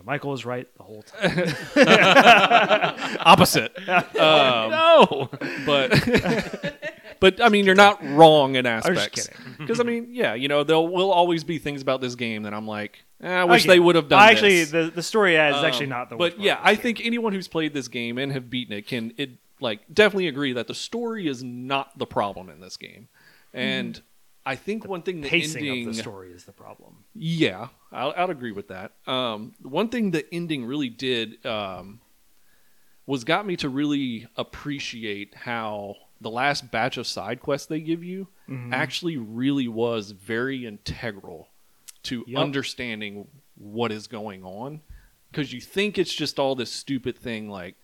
Michael 0.04 0.30
was 0.30 0.46
right 0.46 0.66
the 0.78 0.82
whole 0.82 1.02
time. 1.02 1.54
opposite, 3.20 3.76
um, 3.88 4.70
No. 4.70 5.28
but 5.66 6.74
but 7.20 7.42
I 7.42 7.50
mean 7.50 7.66
you're 7.66 7.74
not 7.74 8.02
wrong 8.02 8.54
in 8.56 8.64
was 8.64 8.84
just 8.84 8.88
aspects. 8.88 9.28
kidding. 9.28 9.54
Because 9.58 9.78
I 9.80 9.82
mean, 9.84 10.08
yeah, 10.10 10.32
you 10.34 10.48
know 10.48 10.64
there 10.64 10.80
will 10.80 11.12
always 11.12 11.44
be 11.44 11.58
things 11.58 11.82
about 11.82 12.00
this 12.00 12.14
game 12.14 12.44
that 12.44 12.54
I'm 12.54 12.66
like, 12.66 13.04
I 13.22 13.44
wish 13.44 13.62
Okay. 13.62 13.74
they 13.74 13.80
would 13.80 13.94
have 13.94 14.08
done. 14.08 14.18
I 14.18 14.30
actually, 14.32 14.64
this. 14.64 14.70
the 14.70 14.90
the 14.94 15.02
story 15.02 15.36
is 15.36 15.54
Um, 15.54 15.64
actually 15.64 15.86
not 15.86 16.10
the. 16.10 16.16
But 16.16 16.40
yeah, 16.40 16.58
I 16.62 16.74
think 16.74 17.00
anyone 17.04 17.32
who's 17.32 17.48
played 17.48 17.72
this 17.72 17.88
game 17.88 18.18
and 18.18 18.32
have 18.32 18.50
beaten 18.50 18.76
it 18.76 18.86
can 18.86 19.12
it 19.16 19.30
like 19.60 19.80
definitely 19.92 20.26
agree 20.28 20.52
that 20.54 20.66
the 20.66 20.74
story 20.74 21.28
is 21.28 21.42
not 21.44 21.96
the 21.98 22.06
problem 22.06 22.48
in 22.48 22.60
this 22.60 22.76
game, 22.76 23.08
and 23.54 24.00
I 24.44 24.56
think 24.56 24.84
one 24.88 25.02
thing 25.02 25.20
the 25.20 25.28
pacing 25.28 25.64
ending, 25.68 25.88
of 25.88 25.94
the 25.94 26.02
story 26.02 26.32
is 26.32 26.44
the 26.44 26.52
problem. 26.52 27.04
yeah, 27.14 27.68
I'll, 27.92 28.12
I'll 28.16 28.30
agree 28.30 28.50
with 28.50 28.68
that. 28.68 28.92
Um, 29.06 29.54
one 29.62 29.88
thing 29.88 30.10
the 30.10 30.24
ending 30.34 30.64
really 30.64 30.88
did 30.88 31.46
um, 31.46 32.00
was 33.06 33.22
got 33.22 33.46
me 33.46 33.54
to 33.56 33.68
really 33.68 34.26
appreciate 34.36 35.34
how 35.34 35.94
the 36.20 36.30
last 36.30 36.70
batch 36.72 36.96
of 36.96 37.06
side 37.06 37.40
quests 37.40 37.66
they 37.68 37.80
give 37.80 38.02
you 38.02 38.26
Mm-hmm. 38.50 38.74
actually 38.74 39.16
really 39.16 39.68
was 39.68 40.10
very 40.10 40.66
integral 40.66 41.48
to 42.04 42.24
Yep. 42.26 42.38
understanding 42.38 43.28
what 43.54 43.92
is 43.92 44.06
going 44.06 44.44
on. 44.44 44.80
Because 45.30 45.52
you 45.52 45.60
think 45.60 45.96
it's 45.98 46.12
just 46.12 46.38
all 46.38 46.54
this 46.54 46.70
stupid 46.70 47.16
thing 47.16 47.48
like, 47.48 47.76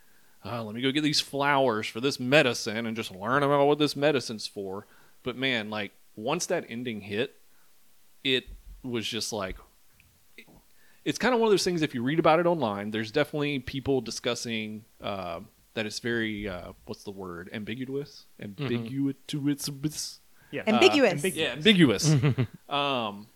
oh, 0.45 0.63
let 0.63 0.75
me 0.75 0.83
go 0.83 0.93
get 0.93 1.03
these 1.03 1.21
flowers 1.21 1.87
for 1.87 2.01
this 2.01 2.21
medicine 2.21 2.85
and 2.87 2.97
just 2.97 3.11
learn 3.15 3.43
about 3.43 3.67
what 3.67 3.79
this 3.79 3.97
medicine's 3.97 4.47
for. 4.47 4.87
But 5.23 5.37
man, 5.37 5.71
like 5.71 5.93
once 6.17 6.47
that 6.47 6.65
ending 6.69 7.01
hit, 7.01 7.37
it 8.25 8.45
was 8.83 9.07
just 9.07 9.33
like 9.33 9.57
it's 11.05 11.19
kind 11.19 11.33
of 11.35 11.41
one 11.41 11.47
of 11.49 11.53
those 11.53 11.65
things 11.65 11.83
if 11.83 11.95
you 11.95 12.03
read 12.03 12.19
about 12.19 12.39
it 12.41 12.47
online 12.47 12.91
there's 12.91 13.11
definitely 13.11 13.59
people 13.61 14.01
discussing 14.01 14.85
uh, 15.03 15.41
that 15.75 15.87
it's 15.87 15.99
very 16.01 16.49
uh, 16.49 16.73
what's 16.87 17.05
the 17.05 17.11
word 17.11 17.49
ambiguous 17.53 18.27
ambiguous 18.41 20.21
Yeah, 20.51 20.63
Ambiguous. 20.67 21.13
ambiguous. 21.13 21.37
yeah 21.37 21.53
ambiguous 21.53 22.15
um, 22.69 23.27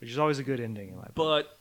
which 0.00 0.10
is 0.10 0.18
always 0.18 0.38
a 0.38 0.42
good 0.42 0.60
ending 0.60 0.88
in 0.90 0.96
my 0.96 1.02
book. 1.02 1.14
but 1.14 1.58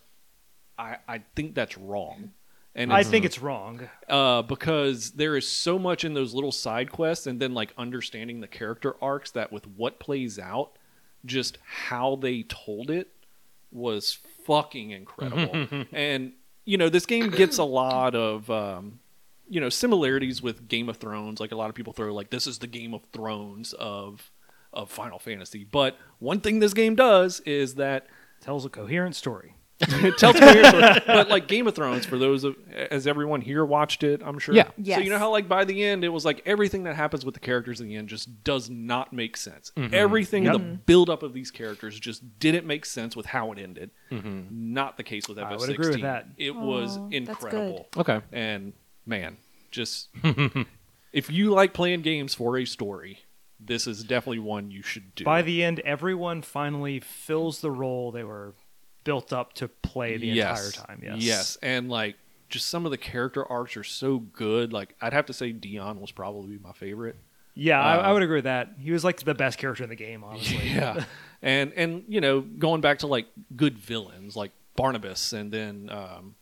I, 0.77 0.97
I 1.07 1.21
think 1.35 1.55
that's 1.55 1.77
wrong 1.77 2.31
and 2.75 2.93
I 2.93 3.03
think 3.03 3.25
it's 3.25 3.39
wrong. 3.39 3.89
uh, 4.07 4.43
because 4.43 5.11
there 5.11 5.35
is 5.35 5.47
so 5.47 5.77
much 5.79 6.05
in 6.05 6.13
those 6.13 6.33
little 6.33 6.51
side 6.51 6.91
quests 6.91 7.27
and 7.27 7.39
then 7.39 7.53
like 7.53 7.73
understanding 7.77 8.39
the 8.39 8.47
character 8.47 8.95
arcs 9.01 9.31
that 9.31 9.51
with 9.51 9.67
what 9.67 9.99
plays 9.99 10.39
out 10.39 10.71
just 11.25 11.57
how 11.65 12.15
they 12.15 12.43
told 12.43 12.89
it 12.89 13.09
was 13.71 14.19
fucking 14.45 14.91
incredible 14.91 15.85
and 15.91 16.31
you 16.65 16.77
know 16.77 16.87
this 16.89 17.05
game 17.05 17.29
gets 17.29 17.57
a 17.57 17.63
lot 17.63 18.15
of 18.15 18.49
um, 18.49 18.99
you 19.49 19.59
know 19.59 19.69
similarities 19.69 20.41
with 20.41 20.67
game 20.67 20.87
of 20.87 20.97
thrones 20.97 21.39
like 21.39 21.51
a 21.51 21.55
lot 21.55 21.69
of 21.69 21.75
people 21.75 21.91
throw 21.91 22.13
like 22.13 22.29
this 22.29 22.47
is 22.47 22.59
the 22.59 22.67
game 22.67 22.93
of 22.93 23.01
thrones 23.11 23.73
of 23.73 24.31
of 24.71 24.89
final 24.89 25.19
fantasy 25.19 25.63
but 25.63 25.97
one 26.19 26.39
thing 26.39 26.59
this 26.59 26.73
game 26.73 26.95
does 26.95 27.41
is 27.41 27.75
that 27.75 28.07
Tells 28.41 28.65
a 28.65 28.69
coherent 28.69 29.15
story. 29.15 29.55
it 29.81 30.17
tells 30.17 30.35
me, 30.35 31.01
but 31.07 31.29
like 31.29 31.47
Game 31.47 31.65
of 31.65 31.73
Thrones, 31.73 32.05
for 32.05 32.17
those 32.17 32.43
of 32.43 32.55
as 32.73 33.07
everyone 33.07 33.39
here 33.39 33.63
watched 33.63 34.03
it, 34.03 34.21
I'm 34.23 34.37
sure. 34.37 34.53
Yeah. 34.53 34.95
So 34.95 34.99
you 35.01 35.09
know 35.09 35.17
how 35.17 35.31
like 35.31 35.47
by 35.47 35.63
the 35.63 35.81
end 35.83 36.03
it 36.03 36.09
was 36.09 36.25
like 36.25 36.41
everything 36.45 36.83
that 36.83 36.95
happens 36.97 37.23
with 37.23 37.33
the 37.33 37.39
characters 37.39 37.79
in 37.79 37.87
the 37.87 37.95
end 37.95 38.09
just 38.09 38.43
does 38.43 38.69
not 38.69 39.13
make 39.13 39.37
sense. 39.37 39.71
Mm-hmm. 39.77 39.93
Everything 39.93 40.43
Yep. 40.43 40.53
the 40.53 40.59
build 40.59 41.09
up 41.09 41.23
of 41.23 41.33
these 41.33 41.49
characters 41.49 41.97
just 41.97 42.39
didn't 42.39 42.65
make 42.67 42.85
sense 42.85 43.15
with 43.15 43.27
how 43.27 43.53
it 43.53 43.57
ended. 43.59 43.91
Mm-hmm. 44.11 44.73
Not 44.73 44.97
the 44.97 45.03
case 45.03 45.29
with 45.29 45.37
FF16. 45.37 45.45
I 45.51 45.55
would 45.55 45.69
agree 45.69 45.89
with 45.91 46.01
that. 46.01 46.27
It 46.37 46.55
was 46.55 46.97
incredible. 47.11 47.87
Okay. 47.95 48.19
And 48.33 48.73
man, 49.05 49.37
just 49.71 50.09
if 51.13 51.29
you 51.31 51.51
like 51.51 51.73
playing 51.73 52.01
games 52.01 52.33
for 52.35 52.57
a 52.57 52.65
story, 52.65 53.19
this 53.60 53.88
is 53.88 54.03
definitely 54.03 54.39
one 54.39 54.72
you 54.72 54.82
should 54.82 55.14
do. 55.16 55.24
By 55.24 55.41
the 55.41 55.64
end, 55.64 55.80
everyone 55.82 56.41
finally 56.41 56.99
fills 56.99 57.62
the 57.62 57.72
role 57.72 58.12
they 58.12 58.24
were 58.24 58.55
built 59.03 59.34
up 59.34 59.53
to 59.53 59.68
play 59.68 60.18
the 60.18 60.32
entire 60.32 60.72
time. 60.72 61.01
Yes. 61.03 61.18
Yes, 61.22 61.57
and 61.62 61.89
like 61.89 62.16
just 62.49 62.68
some 62.68 62.86
of 62.86 62.91
the 62.91 62.97
character 62.97 63.45
arcs 63.45 63.76
are 63.78 63.84
so 63.84 64.20
good. 64.20 64.72
Like 64.74 64.95
I'd 65.01 65.14
have 65.14 65.26
to 65.28 65.34
say 65.34 65.51
Dion 65.51 65.99
was 66.01 66.12
probably 66.12 66.57
my 66.57 66.72
favorite. 66.74 67.16
Yeah, 67.55 67.82
I, 67.82 67.95
I 67.97 68.10
Uh, 68.10 68.14
would 68.14 68.24
agree 68.24 68.38
with 68.38 68.43
that. 68.45 68.76
He 68.80 68.91
was 68.91 69.03
like 69.03 69.20
the 69.24 69.36
best 69.36 69.57
character 69.57 69.84
in 69.84 69.89
the 69.89 69.95
game, 69.95 70.24
honestly. 70.24 70.70
Yeah, 70.70 71.03
and 71.41 71.74
and 71.74 72.03
you 72.07 72.22
know 72.22 72.41
going 72.41 72.82
back 72.82 72.99
to 72.99 73.07
like 73.07 73.28
good 73.55 73.78
villains 73.78 74.36
like 74.36 74.51
Barnabas, 74.76 75.34
and 75.34 75.51
then 75.51 75.89
um, 75.91 76.36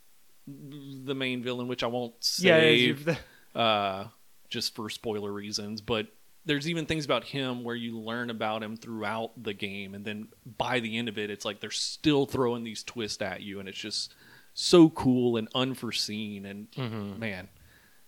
the 0.47 1.15
main 1.15 1.41
villain, 1.43 1.67
which 1.67 1.83
I 1.83 1.87
won't 1.87 2.13
Yeah, 2.39 2.59
say, 2.59 2.75
you've- 2.75 3.11
uh, 3.55 4.05
just 4.49 4.75
for 4.75 4.89
spoiler 4.89 5.31
reasons, 5.31 5.81
but. 5.81 6.07
There's 6.47 6.67
even 6.69 6.85
things 6.85 7.05
about 7.05 7.25
him 7.25 7.63
where 7.63 7.75
you 7.75 7.99
learn 7.99 8.29
about 8.29 8.63
him 8.63 8.77
throughout 8.77 9.31
the 9.41 9.53
game, 9.53 9.93
and 9.93 10.03
then 10.03 10.29
by 10.57 10.79
the 10.79 10.97
end 10.97 11.09
of 11.09 11.17
it, 11.17 11.29
it's 11.29 11.45
like 11.45 11.59
they're 11.59 11.69
still 11.71 12.25
throwing 12.25 12.63
these 12.63 12.83
twists 12.83 13.21
at 13.21 13.41
you, 13.41 13.59
and 13.59 13.69
it's 13.69 13.77
just 13.77 14.13
so 14.53 14.89
cool 14.89 15.37
and 15.37 15.47
unforeseen. 15.53 16.45
And 16.45 16.71
mm-hmm. 16.71 17.19
man, 17.19 17.49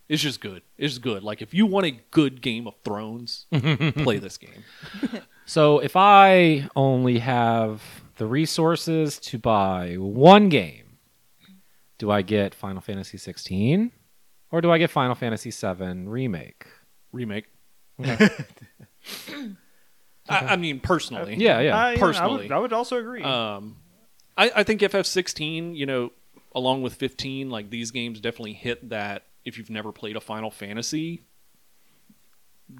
it's 0.08 0.22
just 0.22 0.40
good. 0.40 0.62
It's 0.76 0.98
good. 0.98 1.22
Like 1.22 1.42
if 1.42 1.54
you 1.54 1.66
want 1.66 1.86
a 1.86 1.92
good 2.10 2.42
Game 2.42 2.66
of 2.66 2.74
Thrones, 2.84 3.46
play 3.52 4.18
this 4.18 4.38
game. 4.38 4.64
So 5.50 5.80
if 5.80 5.96
I 5.96 6.68
only 6.76 7.18
have 7.18 7.82
the 8.18 8.26
resources 8.26 9.18
to 9.18 9.36
buy 9.36 9.96
one 9.96 10.48
game, 10.48 10.98
do 11.98 12.08
I 12.08 12.22
get 12.22 12.54
Final 12.54 12.80
Fantasy 12.80 13.18
16 13.18 13.90
or 14.52 14.60
do 14.60 14.70
I 14.70 14.78
get 14.78 14.90
Final 14.90 15.16
Fantasy 15.16 15.50
7 15.50 16.08
remake? 16.08 16.68
remake. 17.10 17.46
I, 20.28 20.38
I 20.38 20.56
mean, 20.56 20.80
personally, 20.80 21.36
Yeah, 21.36 21.60
yeah. 21.60 21.76
I, 21.76 21.92
you 21.92 21.98
know, 21.98 22.06
I 22.06 22.06
would, 22.06 22.12
personally. 22.12 22.50
I 22.50 22.58
would 22.58 22.72
also 22.72 22.98
agree. 22.98 23.22
Um, 23.22 23.76
I, 24.36 24.50
I 24.56 24.62
think 24.62 24.80
FF16, 24.80 25.76
you 25.76 25.86
know, 25.86 26.12
along 26.54 26.82
with 26.82 26.94
15, 26.94 27.50
like 27.50 27.70
these 27.70 27.90
games 27.90 28.20
definitely 28.20 28.54
hit 28.54 28.88
that. 28.90 29.24
If 29.44 29.58
you've 29.58 29.70
never 29.70 29.90
played 29.90 30.16
a 30.16 30.20
Final 30.20 30.50
Fantasy, 30.50 31.22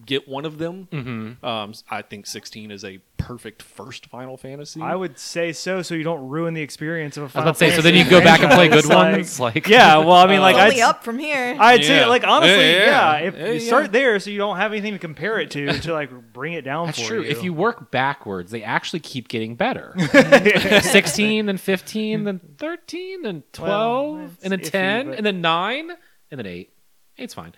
get 0.04 0.28
one 0.28 0.44
of 0.44 0.58
them. 0.58 0.88
mm-hmm. 0.92 1.44
Um, 1.44 1.72
I 1.90 2.02
think 2.02 2.26
16 2.26 2.70
is 2.70 2.84
a 2.84 3.00
perfect 3.20 3.62
first 3.62 4.06
Final 4.06 4.36
Fantasy. 4.36 4.80
I 4.80 4.94
would 4.94 5.18
say 5.18 5.52
so, 5.52 5.82
so 5.82 5.94
you 5.94 6.02
don't 6.04 6.28
ruin 6.28 6.54
the 6.54 6.62
experience 6.62 7.16
of 7.16 7.22
a 7.22 7.24
I 7.24 7.26
was 7.26 7.32
Final 7.32 7.48
about 7.48 7.52
to 7.54 7.58
say, 7.58 7.66
so 7.70 7.82
Fantasy 7.82 7.90
then 7.96 8.04
you 8.04 8.10
go 8.10 8.20
back 8.22 8.40
and 8.40 8.50
play 8.52 8.68
good 8.70 8.84
franchise. 8.84 9.38
ones? 9.38 9.40
Like, 9.40 9.68
yeah, 9.68 9.98
well, 9.98 10.12
I 10.12 10.26
mean, 10.26 10.40
like 10.40 10.56
I'd, 10.56 10.68
only 10.70 10.82
up 10.82 11.04
from 11.04 11.18
here. 11.18 11.56
I'd 11.58 11.84
say, 11.84 12.00
Yeah. 12.00 12.06
like 12.06 12.24
honestly, 12.26 12.50
Yeah, 12.58 12.78
yeah. 12.78 13.18
yeah. 13.20 13.28
if 13.28 13.34
Yeah, 13.36 13.46
you 13.46 13.52
yeah. 13.60 13.66
start 13.66 13.92
there, 13.92 14.18
so 14.20 14.30
you 14.30 14.38
don't 14.38 14.56
have 14.56 14.72
anything 14.72 14.92
to 14.92 14.98
compare 14.98 15.38
it 15.40 15.50
to 15.52 15.72
to 15.80 15.92
like 15.92 16.10
bring 16.32 16.52
it 16.54 16.62
down. 16.62 16.86
That's 16.86 17.00
for 17.00 17.06
true. 17.06 17.22
You. 17.22 17.28
If 17.30 17.42
you 17.42 17.52
work 17.52 17.90
backwards, 17.90 18.50
they 18.50 18.62
actually 18.62 19.00
keep 19.00 19.28
getting 19.28 19.54
better. 19.56 19.94
16, 20.82 21.46
then 21.46 21.56
15, 21.56 22.24
then 22.24 22.40
13, 22.58 23.22
then 23.22 23.42
12, 23.52 23.68
Well, 23.68 24.30
and 24.42 24.52
then 24.52 24.60
it's 24.60 24.68
iffy, 24.68 24.72
10, 24.72 25.06
but- 25.08 25.16
and 25.18 25.26
then 25.26 25.40
9, 25.40 25.90
and 26.30 26.38
then 26.38 26.46
8. 26.46 26.70
Eight's 27.18 27.34
fine. 27.34 27.52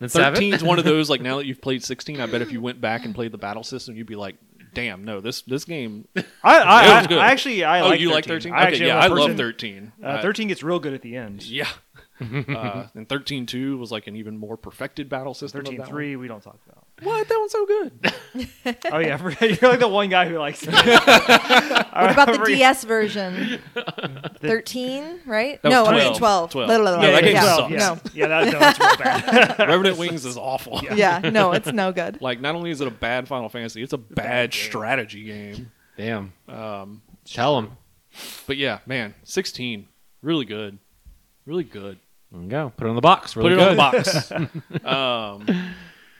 Then 0.00 0.08
7. 0.08 0.34
13 0.34 0.54
is 0.54 0.62
one 0.62 0.78
of 0.78 0.84
those 0.86 1.10
like 1.10 1.20
now 1.20 1.38
that 1.38 1.46
you've 1.46 1.60
played 1.60 1.82
16, 1.82 2.20
I 2.20 2.26
bet 2.26 2.40
if 2.42 2.52
you 2.52 2.60
went 2.60 2.80
back 2.80 3.04
and 3.04 3.14
played 3.14 3.32
the 3.32 3.38
battle 3.38 3.64
system, 3.64 3.96
you'd 3.96 4.06
be 4.06 4.14
like, 4.16 4.36
"Damn, 4.78 5.04
no, 5.04 5.20
this 5.20 5.42
this 5.42 5.64
game." 5.64 6.06
I, 6.16 6.22
I, 6.42 6.82
It 6.82 6.94
was 6.96 7.04
I, 7.04 7.06
good. 7.06 7.18
I 7.18 7.30
actually, 7.30 7.64
I 7.64 7.80
oh, 7.80 7.88
like 7.88 8.00
you 8.00 8.08
13. 8.08 8.14
like 8.14 8.24
13? 8.26 8.52
I 8.52 8.56
Okay, 8.56 8.66
actually 8.66 8.86
yeah, 8.86 8.98
I 8.98 9.06
love 9.06 9.36
13. 9.36 9.92
Uh, 10.02 10.22
13 10.22 10.48
gets 10.48 10.62
real 10.62 10.78
good 10.78 10.94
at 10.94 11.02
the 11.02 11.16
end. 11.16 11.44
Yeah. 11.44 11.68
uh, 12.20 12.86
and 12.94 13.08
13.2 13.08 13.78
was 13.78 13.92
like 13.92 14.06
an 14.08 14.16
even 14.16 14.36
more 14.36 14.56
perfected 14.56 15.08
battle 15.08 15.34
system. 15.34 15.64
that 15.64 15.88
13.3, 15.88 16.18
we 16.18 16.26
don't 16.26 16.42
talk 16.42 16.58
about. 16.68 16.87
One. 17.02 17.14
What? 17.16 17.28
That 17.28 17.38
one's 17.38 17.52
so 17.52 17.66
good. 17.66 17.92
Oh 18.92 18.98
yeah, 18.98 19.14
I 19.14 19.16
forgot. 19.18 19.40
you're 19.62 19.70
like 19.70 19.80
the 19.80 19.88
one 19.88 20.08
guy 20.10 20.28
who 20.28 20.38
likes. 20.38 20.62
it. 20.62 20.68
What 20.74 22.12
about 22.12 22.26
the 22.26 22.32
remember- 22.32 22.46
DS 22.46 22.84
version? 22.84 23.58
13, 24.40 25.20
right? 25.26 25.60
That 25.62 25.68
no, 25.70 25.82
was 25.82 25.90
I 25.92 25.96
mean 25.96 26.14
12. 26.14 26.18
12. 26.18 26.50
12. 26.50 26.68
Blah, 26.68 26.78
blah, 26.78 26.90
No, 26.92 26.98
blah, 27.00 27.10
that 27.10 27.24
game 27.24 27.34
yeah. 27.34 27.56
sucks. 27.56 27.70
Yeah, 27.72 27.78
No. 27.78 27.98
yeah, 28.14 28.26
that, 28.28 28.52
no, 28.52 28.58
that's 28.58 28.78
real 28.78 28.96
bad. 28.96 29.58
Revenant 29.68 29.98
Wings 29.98 30.24
is 30.24 30.36
awful. 30.36 30.80
Yeah, 30.94 31.18
no, 31.18 31.52
it's 31.52 31.72
no 31.72 31.92
good. 31.92 32.20
Like, 32.20 32.40
not 32.40 32.54
only 32.54 32.70
is 32.70 32.80
it 32.80 32.88
a 32.88 32.92
bad 32.92 33.26
Final 33.28 33.48
Fantasy, 33.48 33.82
it's 33.82 33.92
a 33.92 33.98
bad, 33.98 34.50
game. 34.52 34.60
strategy 34.68 35.24
game. 35.24 35.72
Damn. 35.96 36.32
Um, 36.48 37.02
Tell 37.24 37.56
them. 37.56 37.76
but 38.46 38.56
yeah, 38.56 38.78
man, 38.86 39.14
16, 39.24 39.86
really 40.22 40.44
good. 40.44 40.78
Really 41.46 41.64
good. 41.64 41.98
There 42.30 42.42
you 42.42 42.48
go. 42.48 42.72
Put 42.76 42.86
it 42.86 42.90
on 42.90 42.96
the 42.96 43.00
box. 43.02 43.36
Really 43.36 43.54
Put 43.56 43.62
it 43.62 43.76
good. 43.76 43.78
on 43.78 43.92
the 43.92 44.78
box. 44.84 44.84
um, 44.84 45.74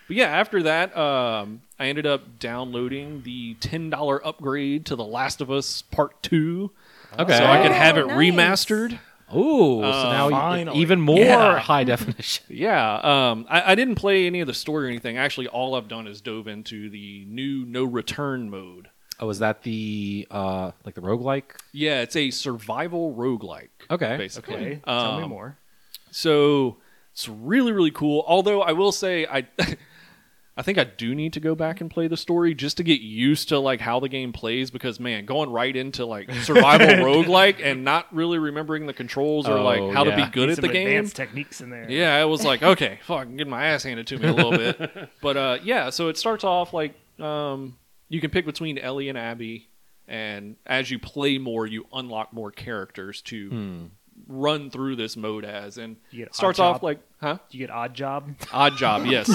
but 0.09 0.17
yeah, 0.17 0.27
after 0.27 0.63
that, 0.65 0.97
um, 0.97 1.63
I 1.79 1.87
ended 1.87 2.07
up 2.07 2.39
downloading 2.41 3.23
the 3.23 3.55
$10 3.61 4.21
upgrade 4.25 4.85
to 4.87 4.97
The 4.97 5.05
Last 5.05 5.41
of 5.41 5.51
Us 5.51 5.83
Part 5.83 6.21
2. 6.25 6.71
Okay. 7.19 7.39
So 7.39 7.45
I 7.47 7.63
could 7.63 7.71
Oh, 7.71 7.75
have 7.75 7.97
it 7.97 8.07
nice. 8.09 8.17
remastered. 8.17 8.99
Ooh, 9.35 9.83
so 9.83 9.85
Uh, 9.85 10.11
now 10.11 10.29
you- 10.29 10.35
finally. 10.35 10.79
even 10.81 11.01
more 11.01 11.19
Yeah. 11.21 11.59
high 11.71 11.85
definition. 11.85 12.45
Yeah, 12.51 12.95
um, 13.31 13.47
I, 13.51 13.73
I 13.73 13.75
didn't 13.75 13.95
play 13.97 14.27
any 14.27 14.41
of 14.41 14.47
the 14.47 14.55
story 14.55 14.87
or 14.87 14.89
anything. 14.89 15.17
Actually, 15.19 15.49
all 15.49 15.75
I've 15.75 15.87
done 15.89 16.07
is 16.07 16.21
dove 16.23 16.49
into 16.49 16.89
the 16.91 17.25
new 17.29 17.65
no 17.67 17.85
return 17.85 18.49
mode. 18.51 18.89
Oh, 19.21 19.29
is 19.31 19.39
that 19.41 19.63
the 19.65 20.27
uh 20.31 20.71
like 20.85 20.95
the 20.95 21.01
roguelike? 21.03 21.45
Yeah, 21.73 22.01
it's 22.03 22.15
a 22.17 22.31
survival 22.31 23.15
roguelike. 23.15 23.69
Okay. 23.91 24.17
basically. 24.17 24.55
Okay, 24.55 24.81
tell 24.87 25.17
me 25.19 25.25
Um, 25.25 25.29
more. 25.31 25.59
So 26.11 26.77
it's 27.13 27.29
really 27.29 27.73
really 27.73 27.91
cool. 27.91 28.25
Although 28.27 28.63
I 28.63 28.73
will 28.73 28.93
say 28.93 29.27
I. 29.27 29.47
I 30.59 30.63
think 30.63 30.77
I 30.77 30.83
do 30.83 31.15
need 31.15 31.33
to 31.35 31.41
go 31.41 31.55
back 31.55 31.81
and 31.81 31.89
play 31.89 32.09
the 32.09 32.17
story 32.17 32.53
just 32.53 32.79
to 32.79 32.83
get 32.83 33.01
used 33.01 33.49
to 33.51 33.61
like 33.61 33.81
how 33.81 34.01
the 34.01 34.09
game 34.09 34.33
plays 34.33 34.73
because 34.73 34.99
man, 34.99 35.25
going 35.25 35.51
right 35.51 35.75
into 35.75 36.05
like 36.05 36.29
survival 36.43 36.87
roguelike 37.07 37.61
and 37.63 37.85
not 37.85 38.13
really 38.13 38.39
remembering 38.39 38.87
the 38.87 38.93
controls 38.93 39.47
or 39.49 39.59
Oh, 39.59 39.63
like 39.63 39.95
how 39.95 40.03
to 40.03 40.11
yeah. 40.11 40.25
be 40.27 40.31
good 40.33 40.49
Need 40.49 40.53
at 40.53 40.57
some 40.57 40.63
the 40.67 40.73
game. 40.73 40.87
advanced 40.89 41.15
techniques 41.15 41.61
in 41.61 41.71
there. 41.71 41.89
Yeah, 41.89 42.21
it 42.21 42.25
was 42.27 42.45
like, 42.45 42.63
okay, 42.75 42.99
fuck, 43.07 43.27
I'm 43.29 43.37
getting 43.37 43.51
my 43.53 43.67
ass 43.67 43.85
handed 43.85 44.09
to 44.09 44.19
me 44.19 44.27
a 44.29 44.33
little 44.33 44.51
bit. 44.51 45.09
But 45.23 45.37
uh, 45.37 45.59
yeah, 45.63 45.91
so 45.91 46.09
it 46.09 46.19
starts 46.19 46.43
off 46.43 46.73
like 46.75 46.95
um, 47.21 47.77
you 48.09 48.21
can 48.21 48.31
pick 48.31 48.45
between 48.45 48.79
Ellie 48.79 49.09
and 49.09 49.17
Abby, 49.17 49.69
and 50.09 50.57
as 50.67 50.91
you 50.91 50.99
play 50.99 51.39
more, 51.39 51.67
you 51.67 51.87
unlock 51.93 52.33
more 52.33 52.51
characters 52.51 53.23
to 53.23 53.49
Hmm. 53.49 53.85
Run 54.27 54.71
through 54.71 54.97
this 54.97 55.17
mode 55.17 55.45
as. 55.45 55.79
And 55.79 55.97
You 56.11 56.19
get 56.21 56.29
it 56.29 56.35
starts 56.35 56.59
off 56.59 56.77
Job? 56.77 56.83
like, 56.83 57.01
huh? 57.21 57.39
You 57.51 57.59
get 57.61 57.71
odd 57.71 57.95
job. 57.95 58.35
Odd 58.53 58.77
job, 58.77 59.07
yes. 59.07 59.31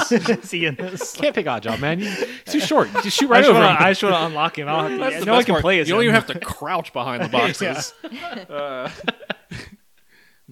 Seeing 0.47 0.75
this. 0.75 1.13
Can't 1.15 1.33
pick 1.35 1.47
odd 1.47 1.63
job, 1.63 1.79
man. 1.79 1.99
You, 1.99 2.07
it's 2.11 2.51
too 2.51 2.59
short. 2.61 2.89
Just 3.03 3.17
shoot 3.17 3.27
right 3.29 3.39
just 3.39 3.49
over. 3.49 3.59
wanna- 3.59 3.75
him. 3.77 3.83
I 3.83 3.91
just 3.91 4.03
want 4.03 4.15
to 4.15 4.25
unlock 4.25 4.57
him. 4.59 4.67
I 4.67 4.87
don't 4.89 4.99
have 4.99 5.13
to, 5.13 5.19
the 5.19 5.25
no 5.25 5.33
one 5.33 5.43
can 5.43 5.53
part. 5.53 5.61
play 5.63 5.79
as 5.79 5.87
You 5.87 5.95
don't 5.95 6.03
even 6.03 6.15
have 6.15 6.27
to 6.27 6.39
crouch 6.39 6.91
behind 6.93 7.23
the 7.23 7.29
boxes. 7.37 7.93
Uh, 8.49 8.89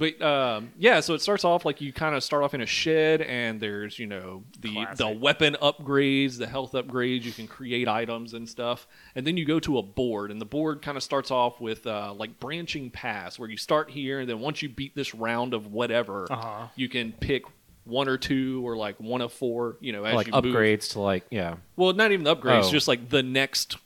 but 0.02 0.22
um, 0.22 0.72
yeah, 0.80 1.00
so 1.00 1.14
it 1.14 1.22
starts 1.22 1.46
off 1.46 1.64
like 1.64 1.80
you 1.80 1.94
kind 1.94 2.16
of 2.16 2.24
start 2.24 2.44
off 2.44 2.56
in 2.56 2.62
a 2.62 2.66
shed, 2.66 3.22
and 3.22 3.60
there's 3.62 4.00
you 4.00 4.08
know 4.08 4.44
the 4.60 4.88
the 4.98 5.08
weapon 5.08 5.56
upgrades, 5.62 6.38
the 6.40 6.48
health 6.48 6.72
upgrades. 6.72 7.24
You 7.24 7.32
can 7.32 7.48
create 7.48 7.88
items 7.88 8.34
and 8.34 8.50
stuff, 8.50 8.88
and 9.16 9.26
then 9.28 9.38
you 9.38 9.46
go 9.46 9.60
to 9.60 9.78
a 9.78 9.84
board, 9.84 10.32
and 10.32 10.42
the 10.42 10.46
board 10.46 10.82
kind 10.82 10.98
of 10.98 11.04
starts 11.04 11.30
off 11.30 11.62
with 11.62 11.86
uh, 11.86 12.14
like 12.18 12.40
branching 12.40 12.90
paths, 12.90 13.38
where 13.38 13.50
you 13.50 13.58
start 13.58 13.92
here, 13.92 14.20
and 14.22 14.28
then 14.30 14.40
once 14.40 14.62
you 14.64 14.70
beat 14.70 14.96
this 14.96 15.14
round 15.14 15.54
of 15.54 15.68
whatever, 15.68 16.26
Uh-huh. 16.32 16.68
you 16.76 16.90
can 16.90 17.12
pick 17.14 17.44
one 17.84 18.08
or 18.08 18.18
two 18.18 18.66
or 18.68 18.76
like 18.76 19.00
one 19.00 19.22
of 19.22 19.32
four. 19.32 19.78
You 19.82 19.92
know, 19.94 20.04
as 20.04 20.16
like 20.16 20.28
you 20.28 20.34
move. 20.34 20.44
upgrades 20.46 20.92
to 20.94 21.00
like 21.00 21.26
yeah. 21.30 21.58
Well, 21.76 21.94
not 21.94 22.12
even 22.12 22.24
the 22.24 22.36
upgrades, 22.36 22.64
Oh. 22.66 22.72
just 22.72 22.88
like 22.88 23.10
the 23.10 23.22
next 23.24 23.78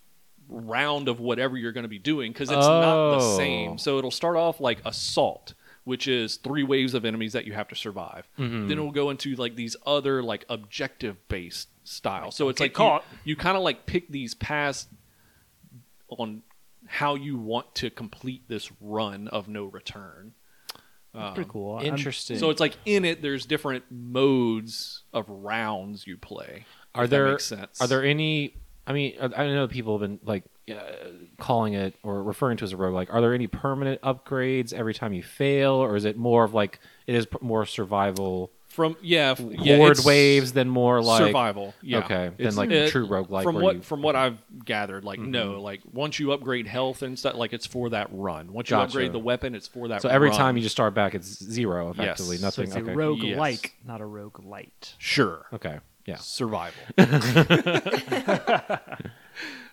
round 0.48 1.08
of 1.10 1.20
whatever 1.20 1.58
you're 1.58 1.72
going 1.72 1.84
to 1.86 1.90
be 1.90 1.98
doing 2.00 2.32
because 2.32 2.50
it's 2.50 2.56
not 2.68 3.18
the 3.18 3.26
Oh. 3.26 3.38
same. 3.38 3.78
So 3.78 3.98
it'll 3.98 4.12
start 4.12 4.36
off 4.38 4.60
like 4.60 4.80
assault, 4.86 5.54
which 5.86 6.08
is 6.08 6.36
three 6.38 6.64
waves 6.64 6.94
of 6.94 7.06
enemies 7.06 7.34
that 7.34 7.46
you 7.46 7.54
have 7.54 7.68
to 7.70 7.76
survive. 7.76 8.28
Mm-hmm. 8.38 8.68
Then 8.68 8.78
it'll 8.78 8.92
go 8.92 9.10
into 9.12 9.36
like 9.36 9.56
these 9.56 9.76
other 9.86 10.22
like 10.22 10.44
objective 10.50 11.16
based 11.30 11.70
style. 11.84 12.32
So 12.32 12.50
it's 12.50 12.60
get 12.60 12.66
like 12.66 12.72
you- 12.72 12.76
caught. 12.76 13.06
you, 13.24 13.36
kind 13.36 13.56
of 13.56 13.64
like 13.64 13.86
pick 13.86 14.10
these 14.10 14.34
paths 14.34 14.88
on 16.10 16.42
how 16.88 17.16
you 17.16 17.38
want 17.38 17.74
to 17.76 17.90
complete 17.90 18.44
this 18.48 18.70
run 18.82 19.28
of 19.30 19.48
no 19.48 19.66
return. 19.66 20.34
Um, 21.14 21.34
Pretty 21.34 21.50
cool. 21.50 21.80
Interesting. 21.82 22.38
So 22.40 22.50
it's 22.50 22.60
like 22.60 22.76
in 22.86 23.06
it, 23.06 23.22
there's 23.22 23.46
different 23.46 23.86
modes 23.90 25.04
of 25.14 25.26
rounds 25.30 26.06
you 26.06 26.18
play. 26.18 26.66
are 26.94 27.06
if 27.06 27.10
that 27.10 27.16
there 27.16 27.32
makes 27.32 27.46
sense. 27.46 27.80
are 27.82 27.88
there 27.88 28.04
any? 28.04 28.56
I 28.88 28.94
mean, 28.94 29.16
I 29.20 29.26
I 29.44 29.48
know 29.48 29.68
people 29.68 29.98
have 29.98 30.08
been 30.08 30.20
like 30.26 30.44
uh, 30.70 30.76
calling 31.40 31.74
it 31.74 31.96
or 32.04 32.22
referring 32.24 32.58
to 32.58 32.64
it 32.64 32.68
as 32.68 32.74
a 32.74 32.78
roguelike. 32.78 33.08
Are 33.14 33.22
there 33.22 33.34
any 33.34 33.48
permanent 33.48 34.02
upgrades 34.02 34.74
every 34.74 34.94
time 34.94 35.14
you 35.14 35.24
fail, 35.24 35.74
or 35.74 35.96
is 35.96 36.06
it 36.06 36.18
more 36.18 36.44
of 36.44 36.54
like 36.54 36.80
it 37.08 37.16
is 37.16 37.26
p- 37.26 37.38
more 37.42 37.66
survival 37.66 38.52
From 38.68 38.96
yeah, 39.02 39.32
f- 39.32 39.40
yeah 39.40 39.78
horde 39.78 39.92
it's 39.94 40.06
waves 40.06 40.54
than 40.54 40.70
more 40.70 41.02
like 41.02 41.24
survival. 41.24 41.74
Yeah. 41.82 42.00
Okay, 42.00 42.16
then 42.30 42.34
It's- 42.40 42.56
like 42.58 42.70
it- 42.72 42.90
true 42.92 43.08
roguelike. 43.08 43.44
From 43.44 43.56
where 43.56 43.64
what 43.64 43.76
you- 43.78 43.82
from 43.82 44.02
what 44.02 44.16
I've 44.16 44.42
gathered, 44.66 45.04
like 45.04 45.20
no, 45.20 45.62
like 45.62 45.82
once 45.92 46.20
you 46.20 46.32
upgrade 46.32 46.68
health 46.68 47.02
and 47.04 47.18
stuff, 47.18 47.36
like 47.36 47.54
it's 47.54 47.66
for 47.68 47.90
that 47.92 48.08
run. 48.12 48.54
Once 48.54 48.70
you 48.70 48.76
Gotcha. 48.76 48.90
upgrade 48.90 49.14
the 49.14 49.20
weapon, 49.20 49.56
it's 49.56 49.68
for 49.68 49.88
that. 49.90 50.02
so 50.02 50.10
every 50.10 50.30
run. 50.30 50.38
time 50.38 50.58
you 50.58 50.64
just 50.64 50.76
start 50.76 50.94
back, 50.94 51.16
it's 51.16 51.44
zero 51.44 51.90
effectively. 51.92 52.38
Yes. 52.38 52.42
So 52.56 52.62
Nothing. 52.64 52.66
it's 52.66 52.76
a 52.76 52.80
okay. 52.92 52.94
rogue 52.96 53.24
Yes. 53.24 53.38
like, 53.40 53.76
not 53.86 54.02
a 54.02 54.06
roguelite. 54.06 54.94
sure 54.98 55.46
okay. 55.54 55.80
Yeah. 56.06 56.18
survival. 56.18 56.82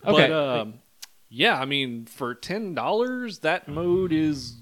Okay. 0.05 0.29
But 0.29 0.33
um, 0.33 0.75
yeah, 1.29 1.59
I 1.59 1.65
mean, 1.65 2.07
for 2.07 2.35
ten 2.35 2.75
dollars, 2.75 3.41
that 3.41 3.69
mode 3.69 4.13
is 4.13 4.57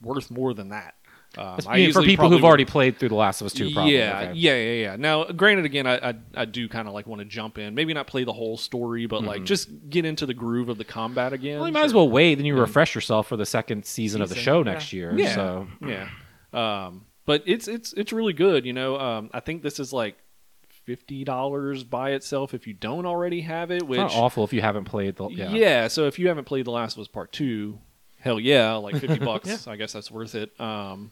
worth 0.00 0.30
more 0.30 0.54
than 0.54 0.68
that. 0.68 0.94
Um, 1.36 1.58
I 1.66 1.76
mean, 1.78 1.92
for 1.92 2.02
people 2.02 2.30
who've 2.30 2.40
would- 2.40 2.46
already 2.46 2.64
played 2.64 2.98
through 2.98 3.08
The 3.10 3.16
Last 3.16 3.40
of 3.40 3.46
Us 3.46 3.52
2, 3.52 3.72
probably. 3.72 3.98
yeah, 3.98 4.20
okay. 4.20 4.32
yeah, 4.34 4.54
yeah, 4.56 4.72
yeah. 4.90 4.96
Now, 4.96 5.24
granted, 5.24 5.64
again, 5.64 5.86
I 5.86 6.10
I, 6.10 6.14
I 6.34 6.44
do 6.44 6.68
kind 6.68 6.86
of 6.86 6.94
like 6.94 7.06
want 7.06 7.18
to 7.18 7.24
jump 7.24 7.58
in, 7.58 7.74
maybe 7.74 7.92
not 7.92 8.06
play 8.06 8.22
the 8.22 8.32
whole 8.32 8.56
story, 8.56 9.06
but 9.06 9.24
like 9.24 9.44
just 9.44 9.68
get 9.90 10.04
into 10.04 10.24
the 10.24 10.34
groove 10.34 10.68
of 10.68 10.78
the 10.78 10.84
combat 10.84 11.32
again. 11.32 11.54
Mm-hmm. 11.54 11.60
Well, 11.60 11.68
you 11.68 11.74
might 11.74 11.84
as 11.84 11.92
well 11.92 12.08
wait, 12.08 12.36
then 12.36 12.46
you 12.46 12.56
refresh 12.56 12.94
yourself 12.94 13.26
for 13.26 13.36
the 13.36 13.44
second 13.44 13.84
season, 13.84 14.22
of 14.22 14.28
the 14.28 14.36
Season, 14.36 14.44
show 14.44 14.58
yeah. 14.58 14.72
next 14.72 14.92
year. 14.92 15.12
Yeah, 15.18 15.34
So 15.34 15.66
yeah. 15.84 16.08
Um, 16.52 17.06
but 17.26 17.42
it's 17.44 17.66
it's 17.66 17.92
it's 17.94 18.12
really 18.12 18.32
good. 18.32 18.64
You 18.64 18.72
know, 18.72 18.98
um, 18.98 19.28
I 19.34 19.40
think 19.40 19.62
this 19.62 19.80
is 19.80 19.92
like 19.92 20.16
fifty 20.86 21.24
dollars 21.24 21.84
by 21.84 22.12
itself 22.12 22.54
if 22.54 22.66
you 22.66 22.72
don't 22.72 23.04
already 23.04 23.42
have 23.42 23.70
it. 23.70 23.82
Which 23.86 24.00
it's 24.00 24.14
not 24.14 24.22
awful 24.22 24.44
if 24.44 24.52
you 24.52 24.62
haven't 24.62 24.84
played 24.84 25.16
the. 25.16 25.28
yeah. 25.28 25.50
Yeah. 25.50 25.88
so 25.88 26.06
if 26.06 26.18
you 26.18 26.28
haven't 26.28 26.44
played 26.44 26.64
The 26.64 26.70
Last 26.70 26.96
of 26.96 27.02
Us 27.02 27.08
Part 27.08 27.32
Two, 27.32 27.78
hell 28.20 28.40
yeah, 28.40 28.74
like 28.74 28.96
fifty 28.96 29.18
bucks. 29.24 29.66
I 29.66 29.76
guess 29.76 29.92
that's 29.92 30.10
worth 30.10 30.34
it. 30.34 30.58
Um, 30.58 31.10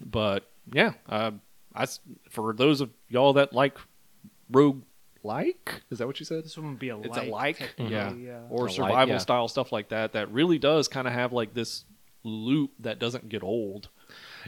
but 0.00 0.48
yeah, 0.72 0.92
uh, 1.08 1.32
I 1.74 1.82
s 1.84 2.00
for 2.30 2.52
those 2.52 2.80
of 2.80 2.90
y'all 3.08 3.32
that 3.32 3.52
like 3.52 3.78
rogue 4.50 4.82
like, 5.22 5.82
is 5.90 5.98
that 5.98 6.06
what 6.06 6.20
you 6.20 6.26
said? 6.26 6.44
This 6.44 6.56
one 6.56 6.68
would 6.68 6.78
be 6.78 6.90
a 6.90 6.98
It's 6.98 7.16
light, 7.16 7.26
a 7.26 7.30
like, 7.30 7.58
technically, 7.58 7.94
yeah, 7.94 8.12
yeah. 8.14 8.40
or 8.48 8.62
A 8.62 8.66
light, 8.66 8.74
survival 8.76 9.14
yeah. 9.14 9.18
style 9.18 9.48
stuff 9.48 9.72
like 9.72 9.88
that. 9.88 10.12
That 10.12 10.30
really 10.30 10.58
does 10.58 10.86
kind 10.86 11.08
of 11.08 11.14
have 11.14 11.32
like 11.32 11.52
this 11.52 11.84
loop 12.22 12.72
that 12.80 12.98
doesn't 12.98 13.28
get 13.28 13.42
old. 13.42 13.88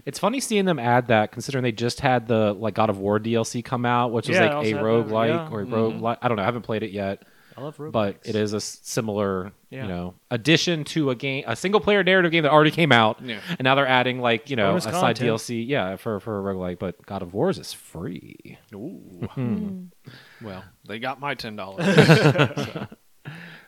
It's 0.06 0.18
funny 0.18 0.40
seeing 0.40 0.64
them 0.64 0.78
add 0.78 1.08
that, 1.08 1.32
considering 1.32 1.62
they 1.62 1.72
just 1.72 2.00
had 2.00 2.28
the 2.28 2.52
like 2.52 2.74
God 2.74 2.90
of 2.90 2.98
War 2.98 3.18
DLC 3.18 3.64
come 3.64 3.84
out, 3.86 4.12
which 4.12 4.28
was 4.28 4.36
Yeah, 4.36 4.44
I 4.44 4.46
like 4.48 4.56
also 4.56 4.70
a 4.70 4.74
had 4.76 4.84
rogue 4.84 5.10
like 5.10 5.28
yeah. 5.30 5.48
or 5.50 5.60
a 5.62 5.66
Mhm. 5.66 5.72
rogue 5.72 6.00
like. 6.00 6.18
I 6.22 6.28
don't 6.28 6.36
know. 6.36 6.42
I 6.42 6.46
haven't 6.46 6.62
played 6.62 6.82
it 6.82 6.90
yet, 6.90 7.22
I 7.56 7.60
love 7.62 7.76
roguelikes. 7.76 7.92
but 7.92 8.16
it 8.24 8.36
is 8.36 8.52
a 8.52 8.56
s- 8.58 8.78
similar, 8.82 9.52
Yeah. 9.70 9.82
you 9.82 9.88
know, 9.88 10.14
addition 10.30 10.84
to 10.84 11.10
a 11.10 11.14
game, 11.16 11.42
a 11.46 11.56
single 11.56 11.80
player 11.80 12.04
narrative 12.04 12.30
game 12.30 12.44
that 12.44 12.52
already 12.52 12.70
came 12.70 12.92
out, 12.92 13.20
Yeah. 13.22 13.40
and 13.50 13.62
now 13.64 13.74
they're 13.74 13.86
adding 13.88 14.20
like 14.20 14.48
you 14.50 14.56
know 14.56 14.68
Bonus 14.70 14.86
a 14.86 14.92
side 14.92 15.16
content. 15.16 15.30
DLC, 15.30 15.62
yeah, 15.66 15.96
for 15.96 16.20
for 16.20 16.38
a 16.38 16.54
roguelike. 16.54 16.78
But 16.78 17.04
God 17.04 17.22
of 17.22 17.34
Wars 17.34 17.58
is 17.58 17.72
free. 17.72 18.58
Ooh. 18.74 19.28
Hmm. 19.32 19.84
well, 20.42 20.62
they 20.86 20.98
got 20.98 21.18
my 21.20 21.34
ten 21.34 21.56
dollars. 21.56 21.84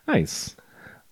Nice. 0.08 0.56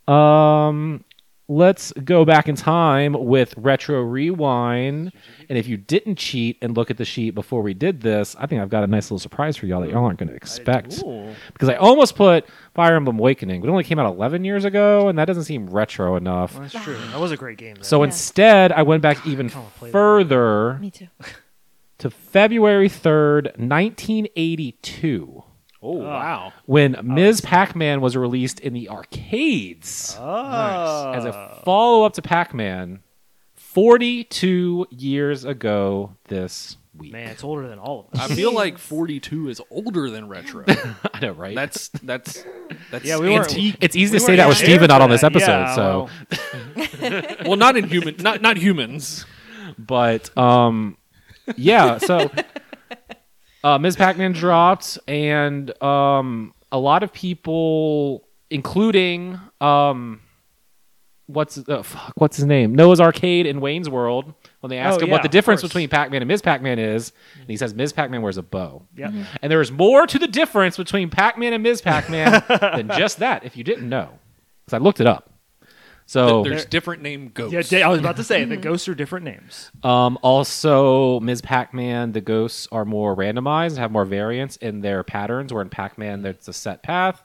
Um, 0.08 1.04
let's 1.48 1.92
go 2.04 2.24
back 2.26 2.46
in 2.46 2.54
time 2.54 3.14
with 3.14 3.54
Retro 3.56 4.02
Rewind. 4.02 5.12
And 5.48 5.56
if 5.58 5.66
you 5.66 5.76
didn't 5.78 6.16
cheat 6.16 6.58
and 6.60 6.76
look 6.76 6.90
at 6.90 6.98
the 6.98 7.04
sheet 7.06 7.30
before 7.30 7.62
we 7.62 7.72
did 7.74 8.02
this, 8.02 8.36
I 8.38 8.46
think 8.46 8.60
I've 8.60 8.68
got 8.68 8.84
a 8.84 8.86
nice 8.86 9.06
little 9.06 9.18
surprise 9.18 9.56
for 9.56 9.64
y'all 9.66 9.80
that 9.80 9.90
y'all 9.90 10.04
aren't 10.04 10.18
going 10.18 10.28
to 10.28 10.34
expect. 10.34 11.02
Ooh. 11.02 11.34
Because 11.52 11.70
I 11.70 11.76
almost 11.76 12.16
put 12.16 12.46
Fire 12.74 12.96
Emblem 12.96 13.18
Awakening, 13.18 13.60
but 13.62 13.68
it 13.68 13.70
only 13.70 13.84
came 13.84 13.98
out 13.98 14.06
11 14.12 14.44
years 14.44 14.64
ago, 14.66 15.08
and 15.08 15.18
that 15.18 15.24
doesn't 15.24 15.44
seem 15.44 15.68
retro 15.70 16.16
enough. 16.16 16.52
Well, 16.54 16.62
that's 16.70 16.84
true. 16.84 16.98
That 17.12 17.18
was 17.20 17.32
a 17.32 17.36
great 17.36 17.56
game. 17.58 17.76
Though. 17.76 17.82
So 17.82 18.00
Yeah. 18.00 18.04
instead, 18.06 18.72
I 18.72 18.82
went 18.82 19.02
back 19.02 19.26
even 19.26 19.48
kinda 19.48 19.60
wanna 19.60 19.70
play 19.78 19.88
that. 19.88 19.92
further 19.92 20.78
Me 20.80 20.90
too. 20.90 21.08
to 21.98 22.10
February 22.10 22.88
3rd, 22.90 23.52
1982, 23.58 25.44
oh 25.82 25.92
wow! 25.98 26.52
when 26.66 26.96
Ms. 27.02 27.40
Pac 27.40 27.74
Man 27.76 28.00
was 28.00 28.16
released 28.16 28.60
in 28.60 28.72
the 28.72 28.88
arcades. 28.88 30.16
oh. 30.18 31.12
as 31.14 31.24
a 31.24 31.60
follow 31.64 32.04
up 32.04 32.12
to 32.14 32.22
Pac 32.22 32.52
Man 32.54 33.00
42 33.54 34.86
years 34.90 35.44
ago 35.44 36.16
this 36.28 36.76
week. 36.96 37.12
man, 37.12 37.28
it's 37.28 37.44
older 37.44 37.68
than 37.68 37.78
all 37.78 38.08
of 38.12 38.18
us. 38.20 38.30
I 38.30 38.34
feel 38.34 38.52
like 38.52 38.76
forty-two 38.78 39.48
is 39.48 39.60
older 39.70 40.10
than 40.10 40.28
retro. 40.28 40.64
I 41.14 41.20
know, 41.20 41.32
right? 41.32 41.54
That's 41.54 41.88
that's 42.02 42.44
that's 42.90 43.04
Yeah, 43.04 43.18
we 43.18 43.28
weren't- 43.30 43.48
antique. 43.48 43.76
it's 43.80 43.94
easy 43.94 44.14
We 44.14 44.18
to 44.18 44.24
say 44.24 44.36
that 44.36 44.48
with 44.48 44.56
here 44.58 44.66
Steven 44.66 44.88
for 44.88 44.88
not 44.88 45.02
on 45.02 45.10
this 45.10 45.20
that. 45.20 45.30
episode, 45.36 45.60
Yeah, 45.60 45.74
so 45.76 46.08
well, 47.00 47.36
well, 47.46 47.56
not 47.56 47.76
in 47.76 47.88
human, 47.88 48.16
not 48.18 48.42
not 48.42 48.56
humans. 48.56 49.26
but 49.78 50.36
um 50.36 50.96
yeah, 51.56 51.98
so 51.98 52.30
uh 53.64 53.78
Ms. 53.78 53.96
Pac-Man 53.96 54.32
dropped 54.32 54.98
and 55.08 55.80
um 55.82 56.54
a 56.72 56.78
lot 56.78 57.02
of 57.02 57.12
people 57.12 58.26
including 58.50 59.38
um 59.60 60.20
what's 61.26 61.58
uh, 61.68 61.82
fuck, 61.82 62.12
what's 62.16 62.36
his 62.36 62.46
name? 62.46 62.74
Noah's 62.74 63.00
Arcade 63.00 63.46
in 63.46 63.60
Wayne's 63.60 63.88
World 63.90 64.32
when 64.60 64.70
they 64.70 64.78
ask 64.78 65.00
Oh, 65.00 65.04
him 65.04 65.10
what 65.10 65.22
the 65.22 65.28
difference 65.28 65.60
between 65.62 65.88
Pac-Man 65.88 66.22
and 66.22 66.28
Ms. 66.28 66.40
Pac-Man 66.42 66.78
is, 66.78 67.12
and 67.38 67.48
he 67.48 67.56
says 67.56 67.74
Ms. 67.74 67.92
Pac-Man 67.92 68.22
wears 68.22 68.38
a 68.38 68.42
bow. 68.42 68.82
yeah. 68.96 69.10
And 69.42 69.52
there 69.52 69.60
is 69.60 69.70
more 69.70 70.06
to 70.06 70.18
the 70.18 70.26
difference 70.26 70.76
between 70.78 71.10
Pac-Man 71.10 71.52
and 71.52 71.62
Ms. 71.62 71.82
Pac-Man 71.82 72.42
than 72.48 72.88
just 72.96 73.18
that. 73.18 73.44
If 73.44 73.56
you 73.58 73.64
didn't 73.64 73.88
know, 73.88 74.18
because 74.64 74.78
I 74.80 74.82
looked 74.82 75.00
it 75.00 75.06
up. 75.06 75.27
So 76.08 76.42
There's 76.42 76.64
different 76.64 77.02
name 77.02 77.32
ghosts. 77.34 77.70
Yeah, 77.70 77.86
I 77.86 77.90
was 77.90 78.00
about 78.00 78.16
to 78.16 78.24
say 78.24 78.42
the 78.46 78.56
ghosts 78.68 78.88
are 78.88 78.94
different 78.94 79.26
names. 79.26 79.70
um, 79.82 80.18
also 80.22 81.20
Ms. 81.20 81.42
Pac-Man, 81.42 82.12
the 82.12 82.22
ghosts 82.22 82.66
are 82.72 82.86
more 82.86 83.14
randomized, 83.14 83.76
have 83.76 83.92
more 83.92 84.06
variance 84.06 84.56
in 84.56 84.80
their 84.80 85.04
patterns. 85.04 85.52
Where 85.52 85.60
in 85.60 85.68
Pac-Man, 85.68 86.22
there's 86.22 86.48
a 86.48 86.54
set 86.54 86.82
path. 86.82 87.22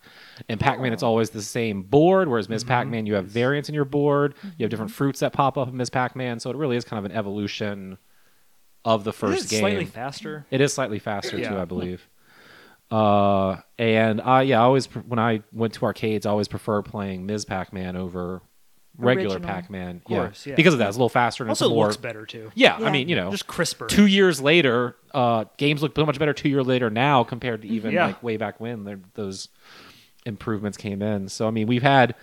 In 0.50 0.60
Pac-Man, 0.60 0.92
it's 0.92 1.02
always 1.02 1.30
the 1.30 1.42
same 1.42 1.84
board. 1.84 2.28
Whereas 2.28 2.50
Ms. 2.50 2.66
Pac-Man, 2.66 3.06
you 3.06 3.14
have 3.14 3.26
variance 3.26 3.70
in 3.70 3.76
your 3.76 3.86
board. 3.86 4.36
You 4.58 4.66
have 4.66 4.70
different 4.70 4.92
fruits 4.92 5.22
that 5.22 5.32
pop 5.32 5.58
up 5.58 5.70
in 5.70 5.78
Ms. 5.78 5.90
Pac-Man. 5.90 6.42
So 6.42 6.50
it 6.50 6.58
really 6.58 6.76
is 6.76 6.84
kind 6.84 7.00
of 7.00 7.10
an 7.10 7.18
evolution 7.18 7.98
of 8.84 9.06
the 9.06 9.14
first 9.14 9.50
game. 9.50 9.62
slightly 9.62 9.86
faster. 9.86 10.46
It 10.52 10.60
is 10.60 10.74
slightly 10.74 11.00
faster 11.00 11.38
too, 11.38 11.58
I 11.58 11.64
believe. 11.64 12.10
Uh, 12.92 13.62
and 13.80 14.20
I 14.20 14.42
yeah, 14.42 14.60
I 14.60 14.66
always 14.66 14.88
when 14.88 15.20
I 15.20 15.42
went 15.54 15.76
to 15.76 15.86
arcades, 15.86 16.26
I 16.26 16.32
always 16.32 16.50
prefer 16.50 16.82
playing 16.82 17.26
Ms. 17.26 17.46
Pac-Man 17.46 17.96
over 17.96 18.42
regular 18.98 19.36
Original. 19.38 19.54
Pac-Man. 19.54 20.00
course, 20.02 20.46
yeah. 20.46 20.56
because 20.56 20.74
of 20.74 20.80
that, 20.80 20.88
it's 20.90 20.96
a 20.98 21.00
little 21.00 21.10
faster 21.10 21.44
and 21.44 21.50
Also, 21.50 21.66
it's 21.66 21.72
a 21.72 21.74
more. 21.76 21.86
looks 21.86 21.98
better 21.98 22.26
too. 22.26 22.52
Yeah, 22.54 22.76
I 22.78 22.92
mean, 22.92 23.10
you 23.10 23.16
know, 23.16 23.32
Just 23.32 23.48
crisper. 23.48 23.88
two 23.88 24.06
years 24.06 24.40
later, 24.42 24.96
uh, 25.14 25.46
games 25.58 25.82
look 25.82 25.96
so 25.96 26.06
much 26.06 26.20
better 26.20 26.34
two 26.34 26.50
years 26.50 26.66
later 26.68 26.90
now 26.90 27.24
compared 27.24 27.64
to 27.64 27.68
even 27.68 27.92
Yeah. 27.92 28.08
like 28.08 28.22
way 28.22 28.38
back 28.38 28.60
when 28.60 28.84
there- 28.84 29.00
those 29.16 29.50
improvements 30.26 30.78
came 30.78 31.02
in. 31.02 31.28
So 31.28 31.48
I 31.48 31.52
mean, 31.52 31.68
we've 31.68 31.82
had 31.84 32.16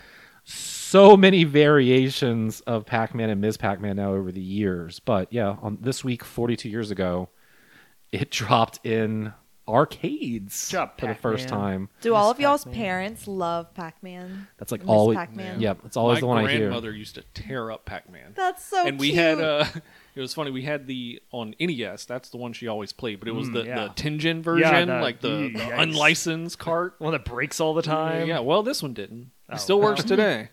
so 0.43 1.15
many 1.17 1.43
variations 1.43 2.61
of 2.61 2.85
Pac-Man 2.85 3.29
and 3.29 3.39
Ms. 3.41 3.57
Pac-Man 3.57 3.97
now 3.97 4.13
over 4.13 4.31
the 4.31 4.41
years. 4.41 4.99
But 4.99 5.31
yeah, 5.31 5.55
on 5.61 5.77
this 5.81 6.03
week, 6.03 6.23
42 6.23 6.67
years 6.69 6.89
ago, 6.89 7.29
it 8.11 8.31
dropped 8.31 8.79
in 8.85 9.33
arcades 9.67 10.69
job, 10.69 10.99
for 10.99 11.07
the 11.07 11.15
first 11.15 11.45
Pac-Man. 11.47 11.59
time. 11.61 11.89
Do 12.01 12.13
all 12.15 12.29
of 12.31 12.39
y'all's 12.39 12.63
Pac-Man. 12.65 12.75
parents 12.83 13.27
love 13.27 13.73
Pac-Man? 13.73 14.47
That's 14.57 14.71
like 14.71 14.81
Miss 14.81 14.89
always. 14.89 15.17
Pac-Man. 15.17 15.61
Yeah, 15.61 15.73
it's 15.85 15.97
always 15.97 16.17
My 16.17 16.19
the 16.21 16.27
one 16.27 16.37
I 16.37 16.41
hear. 16.41 16.49
My 16.51 16.57
grandmother 16.57 16.91
used 16.93 17.15
to 17.15 17.23
tear 17.33 17.71
up 17.71 17.85
Pac-Man. 17.85 18.33
That's 18.35 18.63
so 18.65 18.85
and 18.85 18.99
we 18.99 19.07
cute. 19.11 19.17
had 19.19 19.39
uh 19.41 19.65
it 20.15 20.19
was 20.19 20.33
funny 20.33 20.51
we 20.51 20.63
had 20.63 20.87
the 20.87 21.21
on 21.31 21.55
NES 21.59 22.05
that's 22.05 22.29
the 22.29 22.37
one 22.37 22.53
she 22.53 22.67
always 22.67 22.91
played 22.91 23.19
but 23.19 23.29
it 23.29 23.31
was 23.31 23.47
Mm, 23.47 23.53
the, 23.53 23.63
yeah. 23.65 23.83
the 23.87 23.89
Tengen 23.93 24.41
version 24.41 24.87
the- 24.87 24.95
like 25.01 25.21
the, 25.21 25.29
mm, 25.29 25.53
the 25.53 25.59
yikes. 25.63 25.81
unlicensed 25.83 26.59
cart 26.59 26.95
One 26.99 27.13
that 27.13 27.23
breaks 27.25 27.59
all 27.61 27.73
the 27.73 27.81
time. 27.81 28.27
yeah 28.27 28.39
well 28.39 28.61
this 28.63 28.81
one 28.83 28.93
didn't 28.93 29.31
Oh, 29.49 29.55
it 29.55 29.59
still 29.59 29.79
works 29.81 30.01
well. 30.01 30.07
today 30.07 30.49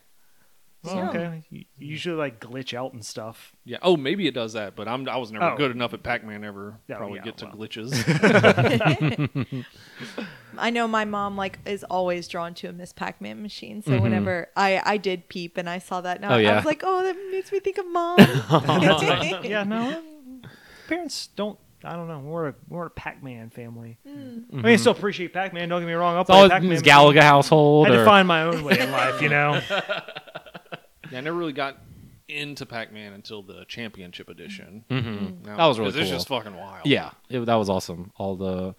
Well, 0.84 0.94
Yeah. 0.96 1.08
okay. 1.10 1.42
You 1.50 1.58
you 1.76 1.86
usually 1.88 2.16
like 2.16 2.38
glitch 2.40 2.72
out 2.72 2.92
and 2.92 3.04
stuff. 3.04 3.52
yeah 3.64 3.78
oh 3.82 3.96
maybe 3.96 4.28
it 4.28 4.34
does 4.34 4.52
that 4.52 4.76
but 4.76 4.86
I'm 4.88 5.08
I 5.08 5.16
was 5.16 5.32
never 5.32 5.44
Oh. 5.46 5.56
good 5.56 5.72
enough 5.72 5.92
at 5.92 6.02
Pac-Man 6.04 6.44
ever 6.44 6.78
Yeah, 6.88 6.96
probably 6.98 7.16
yeah, 7.18 7.24
get 7.24 7.36
to 7.38 7.46
well. 7.46 7.56
glitches 7.56 7.92
I 10.58 10.70
know 10.70 10.88
my 10.88 11.04
mom 11.04 11.36
like 11.36 11.58
is 11.66 11.84
always 11.84 12.28
drawn 12.28 12.54
to 12.54 12.68
a 12.68 12.72
Miss 12.72 12.92
Pac-Man 12.92 13.42
machine. 13.42 13.82
So 13.82 13.92
Mhm. 13.92 14.00
whenever 14.02 14.48
I 14.56 14.82
I 14.84 14.96
did 14.96 15.28
peep 15.28 15.56
and 15.56 15.68
I 15.68 15.78
saw 15.78 16.00
that, 16.00 16.20
now 16.20 16.32
Oh, 16.32 16.36
I 16.38 16.56
was 16.56 16.64
like, 16.64 16.82
oh, 16.84 17.02
that 17.02 17.16
makes 17.30 17.52
me 17.52 17.60
think 17.60 17.78
of 17.78 17.86
mom. 17.86 18.18
yeah, 19.44 19.64
no. 19.64 20.02
Parents 20.88 21.28
don't. 21.36 21.58
I 21.84 21.94
don't 21.94 22.08
know. 22.08 22.18
We're 22.18 22.48
a 22.48 22.54
we're 22.68 22.86
a 22.86 22.90
Pac-Man 22.90 23.50
family. 23.50 23.98
I 24.04 24.08
mean, 24.10 24.46
I 24.64 24.76
still 24.76 24.92
appreciate 24.92 25.32
Pac-Man. 25.32 25.68
Don't 25.68 25.80
get 25.80 25.86
me 25.86 25.92
wrong. 25.92 26.16
I'll 26.16 26.22
It's 26.22 26.30
play 26.30 26.36
always 26.38 26.50
Pac-Man. 26.50 26.82
Galaga 26.82 27.22
household. 27.22 27.86
I 27.86 27.90
had 27.90 27.98
or- 27.98 28.04
to 28.04 28.10
find 28.10 28.26
my 28.26 28.42
own 28.42 28.64
way 28.64 28.80
in 28.80 28.90
life, 28.90 29.22
you 29.22 29.28
know. 29.28 29.60
Yeah 31.10 31.18
I 31.18 31.20
never 31.20 31.36
really 31.36 31.52
got 31.52 31.78
into 32.28 32.66
Pac-Man 32.66 33.14
until 33.14 33.42
the 33.42 33.64
championship 33.66 34.28
edition 34.28 34.84
Mhm. 34.90 35.46
Now- 35.46 35.56
That 35.56 35.66
was 35.66 35.78
really 35.78 35.92
'cause 35.92 36.00
it's 36.00 36.10
cool. 36.10 36.18
just 36.18 36.28
fucking 36.28 36.54
wild 36.54 36.86
Yeah, 36.86 37.10
it, 37.30 37.40
that 37.46 37.54
was 37.54 37.70
awesome. 37.70 38.12
All 38.16 38.36
the 38.36 38.74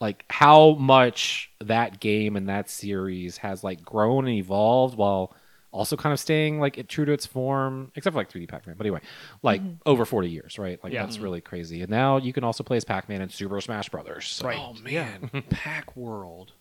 like 0.00 0.24
how 0.30 0.72
much 0.72 1.50
that 1.60 2.00
game 2.00 2.34
and 2.36 2.48
that 2.48 2.70
series 2.70 3.36
has 3.38 3.62
like 3.62 3.82
grown 3.84 4.26
and 4.26 4.34
evolved 4.36 4.96
while 4.96 5.34
also 5.72 5.96
kind 5.96 6.12
of 6.12 6.18
staying 6.18 6.58
like 6.58 6.78
it, 6.78 6.88
true 6.88 7.04
to 7.04 7.12
its 7.12 7.26
form, 7.26 7.92
except 7.94 8.12
for 8.14 8.18
like 8.18 8.28
3D 8.28 8.48
Pac-Man. 8.48 8.74
But 8.76 8.86
anyway, 8.86 9.02
like 9.42 9.60
mm-hmm. 9.62 9.74
over 9.86 10.04
40 10.04 10.28
years, 10.28 10.58
right? 10.58 10.82
Like 10.82 10.92
Yeah. 10.92 11.02
that's 11.04 11.14
mm-hmm. 11.16 11.24
really 11.24 11.40
crazy. 11.40 11.82
And 11.82 11.90
now 11.90 12.16
you 12.16 12.32
can 12.32 12.42
also 12.42 12.64
play 12.64 12.76
as 12.76 12.84
Pac-Man 12.84 13.20
in 13.22 13.28
Super 13.28 13.60
Smash 13.60 13.88
Brothers. 13.88 14.26
So. 14.26 14.46
Right. 14.48 14.58
oh 14.58 14.74
man 14.82 15.30
Pac 15.50 15.96
World 15.96 16.54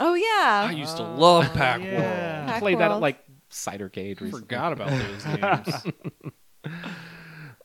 oh 0.00 0.14
yeah. 0.14 0.66
I 0.68 0.72
used 0.72 0.96
to 0.96 1.02
love 1.02 1.48
oh, 1.50 1.56
Pac 1.56 1.80
yeah. 1.82 1.92
World 1.92 2.48
Pac 2.48 2.60
Played 2.60 2.78
that 2.80 2.90
at 2.90 3.00
like 3.00 3.24
Cidercade 3.52 4.20
recently. 4.20 4.40
forgot 4.40 4.72
about 4.72 4.88
those 4.90 5.24
games 6.64 6.72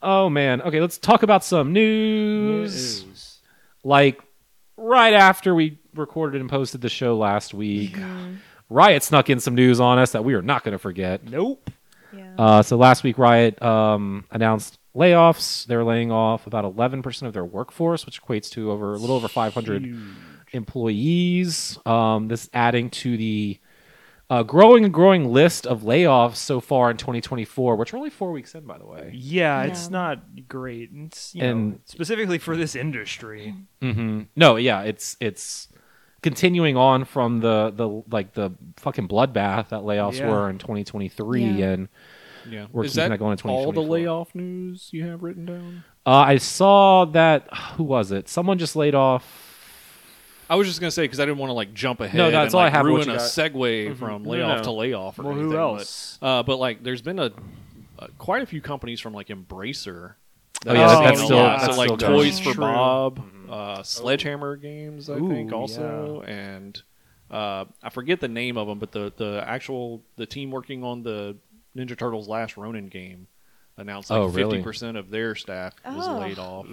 Oh 0.02 0.30
man. 0.30 0.62
Okay, 0.62 0.80
let's 0.80 0.98
talk 0.98 1.24
about 1.24 1.44
some 1.44 1.74
news. 1.74 3.04
News. 3.04 3.40
Like 3.84 4.22
right 4.78 5.14
after 5.14 5.56
we 5.56 5.80
recorded 5.96 6.40
and 6.40 6.50
posted 6.50 6.82
the 6.82 6.90
show 6.90 7.18
last 7.18 7.54
week, 7.54 7.98
Riot 8.70 9.02
snuck 9.04 9.30
in 9.30 9.40
some 9.40 9.56
news 9.56 9.80
on 9.80 9.98
us 9.98 10.12
that 10.12 10.24
we 10.24 10.34
are 10.36 10.42
not 10.42 10.64
going 10.64 10.74
to 10.74 10.78
forget. 10.80 11.24
Nope. 11.24 11.70
yeah. 12.14 12.36
Uh, 12.38 12.62
so 12.62 12.78
last 12.78 13.04
week, 13.04 13.18
Riot 13.18 13.60
um, 13.62 14.26
announced 14.30 14.78
layoffs. 14.96 15.66
They're 15.66 15.84
laying 15.84 16.12
off 16.12 16.46
about 16.46 16.64
11% 16.66 17.24
of 17.24 17.34
their 17.34 17.46
workforce, 17.46 18.06
which 18.06 18.22
equates 18.22 18.52
to 18.52 18.72
over 18.72 18.94
a 18.94 18.98
little 18.98 19.16
over 19.16 19.28
500 19.28 19.98
employees. 20.52 21.80
Um, 21.86 22.28
this 22.28 22.50
adding 22.54 22.90
to 22.92 23.18
the 23.18 23.60
uh, 24.30 24.44
growing 24.44 24.84
and 24.84 24.94
growing 24.94 25.32
list 25.32 25.66
of 25.66 25.82
layoffs 25.84 26.36
so 26.36 26.60
far 26.60 26.92
in 26.92 26.98
2024, 26.98 27.76
which 27.78 27.94
are 27.94 27.98
only 27.98 28.10
four 28.10 28.32
weeks 28.32 28.54
in, 28.56 28.66
by 28.66 28.78
the 28.78 28.86
way. 28.86 29.12
Yeah, 29.14 29.64
Yeah. 29.64 29.70
it's 29.70 29.90
not 29.90 30.48
great. 30.50 30.90
It's 30.94 31.34
you 31.34 31.44
And- 31.44 31.72
know, 31.72 31.80
specifically 31.86 32.38
for 32.38 32.58
this 32.58 32.76
industry. 32.76 33.54
hmm 33.82 34.24
No, 34.36 34.56
yeah, 34.58 34.82
it's 34.82 35.16
it's 35.20 35.70
continuing 36.22 36.76
on 36.76 37.06
from 37.06 37.40
the 37.40 37.72
the 37.76 37.88
like 38.12 38.34
the 38.34 38.52
fucking 38.78 39.08
bloodbath 39.08 39.70
that 39.70 39.82
layoffs 39.82 40.20
Yeah. 40.20 40.30
were 40.30 40.50
in 40.50 40.58
2023, 40.58 41.44
Yeah. 41.44 41.66
and 41.70 41.88
Yeah. 42.50 42.68
We're 42.72 42.86
Is 42.86 42.94
keeping 42.94 43.04
that 43.04 43.10
that 43.10 43.18
going 43.20 43.38
in 43.44 43.50
all 43.50 43.72
the 43.74 43.82
layoff 43.82 44.34
news 44.34 44.90
you 44.94 45.06
have 45.06 45.22
written 45.22 45.46
down? 45.46 45.84
uh, 46.06 46.12
I 46.12 46.38
saw 46.38 47.04
that 47.06 47.54
who 47.76 47.84
was 47.84 48.12
it? 48.12 48.30
Someone 48.30 48.58
just 48.58 48.76
laid 48.76 48.96
off. 48.96 49.47
I 50.50 50.56
was 50.56 50.68
just 50.68 50.80
gonna 50.80 50.92
say 50.92 51.04
because 51.04 51.20
I 51.20 51.26
didn't 51.26 51.38
want 51.40 51.50
to 51.50 51.54
like 51.54 51.74
jump 51.74 52.00
ahead. 52.02 52.18
No, 52.18 52.32
that's 52.32 52.54
and, 52.54 52.56
all 52.56 52.62
I 52.62 52.64
like, 52.66 52.74
have, 52.74 52.84
what 52.86 52.90
Ruin 52.90 53.08
you 53.08 53.14
a 53.14 53.18
got. 53.18 53.24
segue 53.26 53.98
from 53.98 54.24
layoff 54.24 54.58
no. 54.60 54.64
to 54.64 54.72
layoff. 54.72 55.20
Or 55.20 55.24
Well, 55.24 55.32
anything, 55.34 55.50
who 55.52 55.56
but- 55.58 55.62
else? 55.62 56.18
uh, 56.22 56.44
but 56.44 56.58
like, 56.58 56.84
there's 56.84 57.02
been 57.02 57.20
a, 57.20 57.32
uh 58.00 58.08
quite 58.18 58.44
a 58.44 58.46
few 58.46 58.62
companies 58.62 59.00
from 59.00 59.14
like 59.14 59.28
Embracer. 59.28 60.14
Oh, 60.66 60.74
yeah, 60.74 60.88
I've 60.88 61.04
that's 61.04 61.24
still- 61.24 61.38
lot. 61.38 61.60
that's 61.62 61.74
so 61.74 61.78
like 61.80 61.88
still 61.88 61.98
going. 61.98 62.14
Toys 62.14 62.40
for 62.40 62.54
True. 62.54 62.62
Bob, 62.64 63.22
uh, 63.50 63.84
Sledgehammer 63.84 64.56
Games, 64.56 65.10
I 65.10 65.14
Ooh, 65.18 65.30
think 65.30 65.52
also, 65.54 66.24
and 66.26 66.82
uh, 67.30 67.66
I 67.84 67.90
forget 67.90 68.20
the 68.22 68.28
name 68.28 68.58
of 68.58 68.68
them, 68.68 68.80
but 68.80 68.92
the 68.92 69.12
the 69.18 69.44
actual 69.46 70.02
the 70.16 70.26
team 70.26 70.50
working 70.52 70.84
on 70.84 71.04
the 71.04 71.36
Ninja 71.76 71.98
Turtles 71.98 72.28
Last 72.28 72.58
Ronin 72.58 72.88
game 72.88 73.28
announced 73.78 74.12
Oh, 74.12 74.26
like 74.26 74.36
really? 74.36 74.52
fifty 74.58 74.64
percent 74.64 74.98
of 74.98 75.10
their 75.10 75.36
staff 75.36 75.74
was 75.86 76.08
Oh. 76.08 76.18
laid 76.20 76.40
off. 76.40 76.66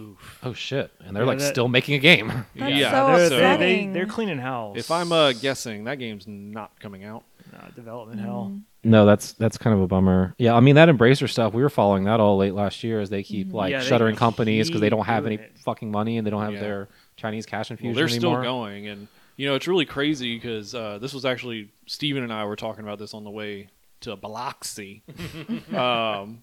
Oh 0.43 0.53
shit! 0.53 0.91
And 1.05 1.15
they're 1.15 1.23
Yeah, 1.25 1.29
like 1.29 1.39
that- 1.39 1.51
still 1.53 1.69
making 1.69 1.95
a 1.95 1.99
game. 1.99 2.29
That's 2.57 2.75
yeah, 2.75 2.91
so 2.91 3.17
they're, 3.17 3.29
so- 3.29 3.37
they, 3.37 3.41
they, 3.41 3.53
upsetting. 3.55 3.93
they're 3.93 4.07
cleaning 4.07 4.39
house. 4.39 4.77
If 4.79 4.91
I'm 4.91 5.13
uh, 5.13 5.33
guessing, 5.33 5.85
that 5.85 5.99
game's 5.99 6.27
not 6.27 6.79
coming 6.81 7.05
out. 7.05 7.25
Nah, 7.53 7.69
development 7.77 8.21
hell. 8.21 8.59
No, 8.83 9.07
that's 9.07 9.33
that's 9.33 9.57
kind 9.57 9.75
of 9.77 9.81
a 9.83 9.87
bummer. 9.87 10.35
Yeah, 10.39 10.55
I 10.55 10.61
mean 10.61 10.75
that 10.75 10.89
Embracer 10.89 11.29
stuff. 11.31 11.55
We 11.55 11.63
were 11.63 11.71
following 11.71 12.05
that 12.05 12.21
all 12.21 12.37
late 12.37 12.53
last 12.55 12.83
year 12.85 13.01
as 13.01 13.09
they 13.11 13.23
keep 13.23 13.53
like 13.53 13.71
Yeah, 13.71 13.81
they 13.81 13.87
shuttering 13.87 14.17
companies 14.17 14.69
because 14.69 14.81
they 14.81 14.89
don't 14.91 15.05
have 15.07 15.25
any 15.27 15.37
doing 15.39 15.49
it. 15.51 15.59
fucking 15.61 15.91
money 15.91 16.19
and 16.19 16.27
they 16.27 16.31
don't 16.31 16.43
have 16.43 16.55
Yeah. 16.55 16.61
their 16.61 16.89
Chinese 17.17 17.47
cash 17.47 17.71
Well, 17.71 17.77
infusion 17.77 17.95
they're 17.97 18.07
anymore. 18.09 18.43
still 18.43 18.53
going, 18.53 18.89
and 18.89 19.09
you 19.37 19.47
know 19.47 19.55
it's 19.55 19.67
really 19.69 19.85
crazy 19.87 20.35
because 20.37 20.75
uh, 20.75 20.99
this 20.99 21.15
was 21.15 21.25
actually 21.25 21.71
Steven 21.87 22.23
and 22.25 22.33
I 22.33 22.45
were 22.45 22.57
talking 22.57 22.83
about 22.85 22.99
this 22.99 23.15
on 23.15 23.25
the 23.25 23.31
way 23.31 23.69
to 24.01 24.17
Biloxi. 24.17 25.03
um, 25.75 26.43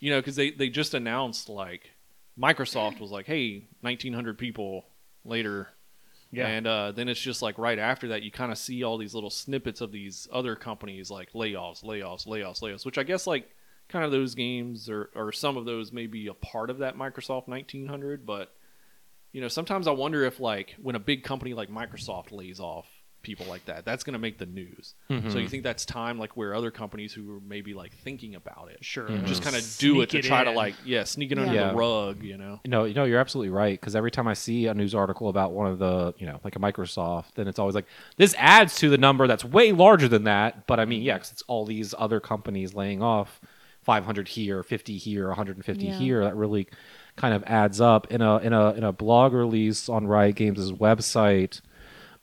you 0.00 0.10
know, 0.10 0.18
because 0.18 0.36
they 0.36 0.50
they 0.50 0.68
just 0.68 0.94
announced 0.94 1.48
like 1.48 1.90
Microsoft 2.38 3.00
was 3.00 3.10
like, 3.10 3.26
"Hey, 3.26 3.68
1,900 3.82 4.38
people 4.38 4.86
later." 5.24 5.68
Yeah. 6.32 6.46
And 6.46 6.66
uh, 6.66 6.92
then 6.92 7.08
it's 7.08 7.20
just 7.20 7.42
like 7.42 7.58
right 7.58 7.78
after 7.78 8.08
that, 8.08 8.22
you 8.22 8.30
kind 8.30 8.52
of 8.52 8.58
see 8.58 8.84
all 8.84 8.98
these 8.98 9.14
little 9.14 9.30
snippets 9.30 9.80
of 9.80 9.90
these 9.90 10.28
other 10.32 10.54
companies 10.54 11.10
like 11.10 11.32
layoffs, 11.32 11.82
layoffs, 11.82 12.26
layoffs, 12.26 12.62
layoffs, 12.62 12.86
which 12.86 12.98
I 12.98 13.02
guess 13.02 13.26
like 13.26 13.50
kind 13.88 14.04
of 14.04 14.12
those 14.12 14.36
games 14.36 14.88
or, 14.88 15.10
or 15.16 15.32
some 15.32 15.56
of 15.56 15.64
those 15.64 15.92
may 15.92 16.06
be 16.06 16.28
a 16.28 16.34
part 16.34 16.70
of 16.70 16.78
that 16.78 16.96
Microsoft 16.96 17.48
1900. 17.48 18.24
But, 18.24 18.54
you 19.32 19.40
know, 19.40 19.48
sometimes 19.48 19.88
I 19.88 19.90
wonder 19.90 20.24
if 20.24 20.38
like 20.38 20.76
when 20.80 20.94
a 20.94 21.00
big 21.00 21.24
company 21.24 21.52
like 21.52 21.68
Microsoft 21.68 22.30
lays 22.30 22.60
off 22.60 22.86
people 23.22 23.46
like 23.46 23.64
that, 23.66 23.84
that's 23.84 24.02
going 24.04 24.12
to 24.14 24.18
make 24.18 24.38
the 24.38 24.46
news. 24.46 24.94
Mhm. 25.10 25.30
So 25.30 25.38
you 25.38 25.48
think 25.48 25.62
that's 25.62 25.84
time 25.84 26.18
like 26.18 26.36
where 26.36 26.54
other 26.54 26.70
companies 26.70 27.12
who 27.12 27.36
are 27.36 27.40
maybe 27.40 27.74
like 27.74 27.92
thinking 27.92 28.34
about 28.34 28.70
it 28.70 28.84
Sure. 28.84 29.08
Mhm. 29.08 29.26
just 29.26 29.42
kind 29.42 29.54
of 29.54 29.62
do 29.78 30.00
it 30.00 30.10
to 30.10 30.18
it 30.18 30.22
try 30.24 30.42
to 30.44 30.50
like, 30.50 30.74
yeah, 30.84 31.04
sneak 31.04 31.30
it 31.32 31.38
under 31.38 31.52
Yeah. 31.54 31.70
the 31.70 31.76
rug, 31.76 32.22
you 32.22 32.38
know? 32.38 32.60
No, 32.66 32.84
you 32.84 32.94
know, 32.94 33.04
you're 33.04 33.20
absolutely 33.20 33.50
right. 33.50 33.78
Because 33.78 33.94
every 33.94 34.10
time 34.10 34.26
I 34.26 34.34
see 34.34 34.66
a 34.66 34.74
news 34.74 34.94
article 34.94 35.28
about 35.28 35.52
one 35.52 35.66
of 35.66 35.78
the, 35.78 36.14
you 36.18 36.26
know, 36.26 36.40
like 36.44 36.56
a 36.56 36.58
Microsoft, 36.58 37.34
then 37.34 37.46
it's 37.48 37.58
always 37.58 37.74
like 37.74 37.86
this 38.16 38.34
adds 38.38 38.76
to 38.76 38.88
the 38.88 38.98
number 38.98 39.26
that's 39.26 39.44
way 39.44 39.72
larger 39.72 40.08
than 40.08 40.24
that. 40.24 40.66
But 40.66 40.80
I 40.80 40.84
mean, 40.86 41.02
yeah, 41.02 41.18
'cause 41.18 41.30
it's 41.32 41.42
all 41.42 41.66
these 41.66 41.94
other 41.98 42.20
companies 42.20 42.74
laying 42.74 43.02
off 43.02 43.40
500 43.82 44.28
here, 44.28 44.62
50 44.62 44.96
here, 44.98 45.28
150 45.30 45.86
Yeah. 45.86 45.94
here. 45.98 46.24
That 46.24 46.36
really 46.36 46.68
kind 47.16 47.34
of 47.34 47.42
adds 47.46 47.80
up. 47.80 48.06
In 48.10 48.20
a 48.22 48.38
in 48.38 48.52
a 48.52 48.72
in 48.74 48.84
a 48.84 48.92
blog 48.92 49.32
release 49.32 49.88
on 49.88 50.06
Riot 50.06 50.36
Games' 50.36 50.70
website, 50.72 51.60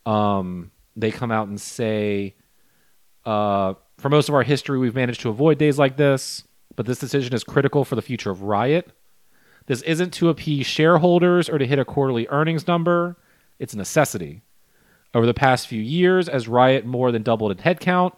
um, 0.05 0.71
they 0.97 1.11
come 1.11 1.31
out 1.31 1.47
and 1.47 1.61
say, 1.61 2.35
uh, 3.23 3.75
for 3.99 4.09
most 4.09 4.27
of 4.27 4.35
our 4.35 4.43
history, 4.43 4.79
we've 4.79 4.95
managed 4.95 5.21
to 5.21 5.29
avoid 5.29 5.57
days 5.57 5.77
like 5.77 5.95
this, 5.95 6.43
but 6.75 6.85
this 6.85 6.99
decision 6.99 7.33
is 7.33 7.43
critical 7.43 7.85
for 7.85 7.95
the 7.95 8.01
future 8.01 8.31
of 8.31 8.41
Riot. 8.41 8.91
This 9.67 9.81
isn't 9.83 10.11
to 10.15 10.29
appease 10.29 10.65
shareholders 10.65 11.49
or 11.49 11.57
to 11.57 11.67
hit 11.67 11.79
a 11.79 11.85
quarterly 11.85 12.27
earnings 12.29 12.67
number. 12.67 13.17
It's 13.59 13.73
a 13.73 13.77
necessity. 13.77 14.41
Over 15.13 15.25
the 15.25 15.33
past 15.33 15.67
few 15.67 15.81
years, 15.81 16.27
as 16.27 16.47
Riot 16.47 16.85
more 16.85 17.11
than 17.11 17.23
doubled 17.23 17.51
in 17.51 17.57
headcount, 17.57 18.15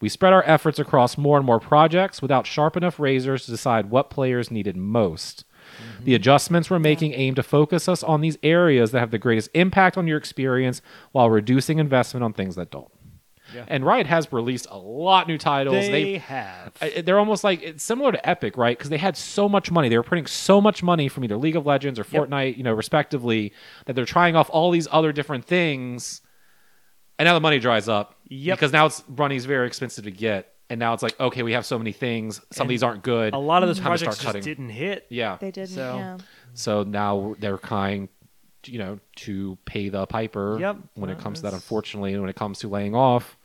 we 0.00 0.08
spread 0.08 0.32
our 0.32 0.42
efforts 0.44 0.78
across 0.78 1.18
more 1.18 1.36
and 1.36 1.46
more 1.46 1.60
projects 1.60 2.20
without 2.20 2.46
sharp 2.46 2.76
enough 2.76 2.98
razors 2.98 3.44
to 3.44 3.50
decide 3.50 3.90
what 3.90 4.10
players 4.10 4.50
needed 4.50 4.76
most. 4.76 5.44
The 5.78 6.12
mm-hmm. 6.12 6.14
adjustments 6.16 6.70
we're 6.70 6.78
making 6.78 7.12
aim 7.12 7.34
to 7.34 7.42
focus 7.42 7.88
us 7.88 8.02
on 8.02 8.20
these 8.20 8.38
areas 8.42 8.90
that 8.92 9.00
have 9.00 9.10
the 9.10 9.18
greatest 9.18 9.50
impact 9.54 9.96
on 9.96 10.06
your 10.06 10.18
experience 10.18 10.82
while 11.12 11.30
reducing 11.30 11.78
investment 11.78 12.24
on 12.24 12.32
things 12.32 12.56
that 12.56 12.70
don't. 12.70 12.90
Yeah. 13.54 13.64
And 13.68 13.84
Riot 13.84 14.06
has 14.06 14.32
released 14.32 14.66
a 14.70 14.78
lot 14.78 15.28
new 15.28 15.38
titles. 15.38 15.74
They 15.74 16.22
They've 16.80 17.04
they're 17.04 17.18
almost 17.18 17.44
like 17.44 17.62
it's 17.62 17.84
similar 17.84 18.12
to 18.12 18.28
Epic, 18.28 18.56
right? 18.56 18.76
Because 18.76 18.90
they 18.90 18.98
had 18.98 19.16
so 19.16 19.48
much 19.48 19.70
money. 19.70 19.88
They 19.88 19.96
were 19.96 20.02
printing 20.02 20.26
so 20.26 20.60
much 20.60 20.82
money 20.82 21.08
from 21.08 21.24
either 21.24 21.36
League 21.36 21.56
of 21.56 21.66
Legends 21.66 21.98
or 21.98 22.06
Yep. 22.10 22.30
Fortnite, 22.30 22.56
you 22.56 22.62
know, 22.62 22.72
respectively, 22.72 23.52
that 23.86 23.94
they're 23.94 24.04
trying 24.04 24.36
off 24.36 24.48
all 24.50 24.70
these 24.70 24.88
other 24.90 25.12
different 25.12 25.44
things, 25.44 26.22
and 27.18 27.26
now 27.26 27.34
the 27.34 27.40
money 27.40 27.58
dries 27.58 27.88
up. 27.88 28.16
Yep. 28.28 28.58
Because 28.58 28.72
now 28.72 28.86
it's 28.86 29.02
money's 29.08 29.44
very 29.44 29.66
expensive 29.66 30.04
to 30.04 30.10
get, 30.10 30.51
and 30.72 30.78
now 30.80 30.94
it's 30.94 31.02
like, 31.02 31.18
okay, 31.20 31.42
we 31.42 31.52
have 31.52 31.66
so 31.66 31.76
many 31.78 31.92
things. 31.92 32.40
Some 32.50 32.64
of 32.64 32.68
these 32.68 32.82
aren't 32.82 33.02
good. 33.02 33.34
a 33.34 33.38
lot 33.38 33.62
of 33.62 33.68
those 33.68 33.76
Time 33.78 33.84
to 33.84 33.88
projects 33.90 34.16
start 34.16 34.16
just 34.16 34.26
cutting. 34.26 34.42
didn't 34.42 34.70
hit. 34.70 35.06
Yeah. 35.10 35.36
They 35.40 35.50
didn't. 35.50 35.68
So- 35.70 35.96
yeah. 35.96 36.18
So 36.54 36.82
now 36.82 37.34
they're 37.38 37.58
kind, 37.58 38.08
you 38.66 38.78
know, 38.78 38.98
to 39.16 39.58
pay 39.66 39.88
the 39.90 40.06
piper. 40.06 40.58
Yep. 40.60 40.76
When 40.94 41.10
it 41.10 41.14
Well, 41.14 41.22
comes 41.22 41.38
to 41.38 41.42
that, 41.44 41.52
unfortunately, 41.54 42.12
and 42.14 42.22
when 42.22 42.30
it 42.30 42.36
comes 42.36 42.58
to 42.60 42.68
laying 42.68 42.94
off. 42.94 43.36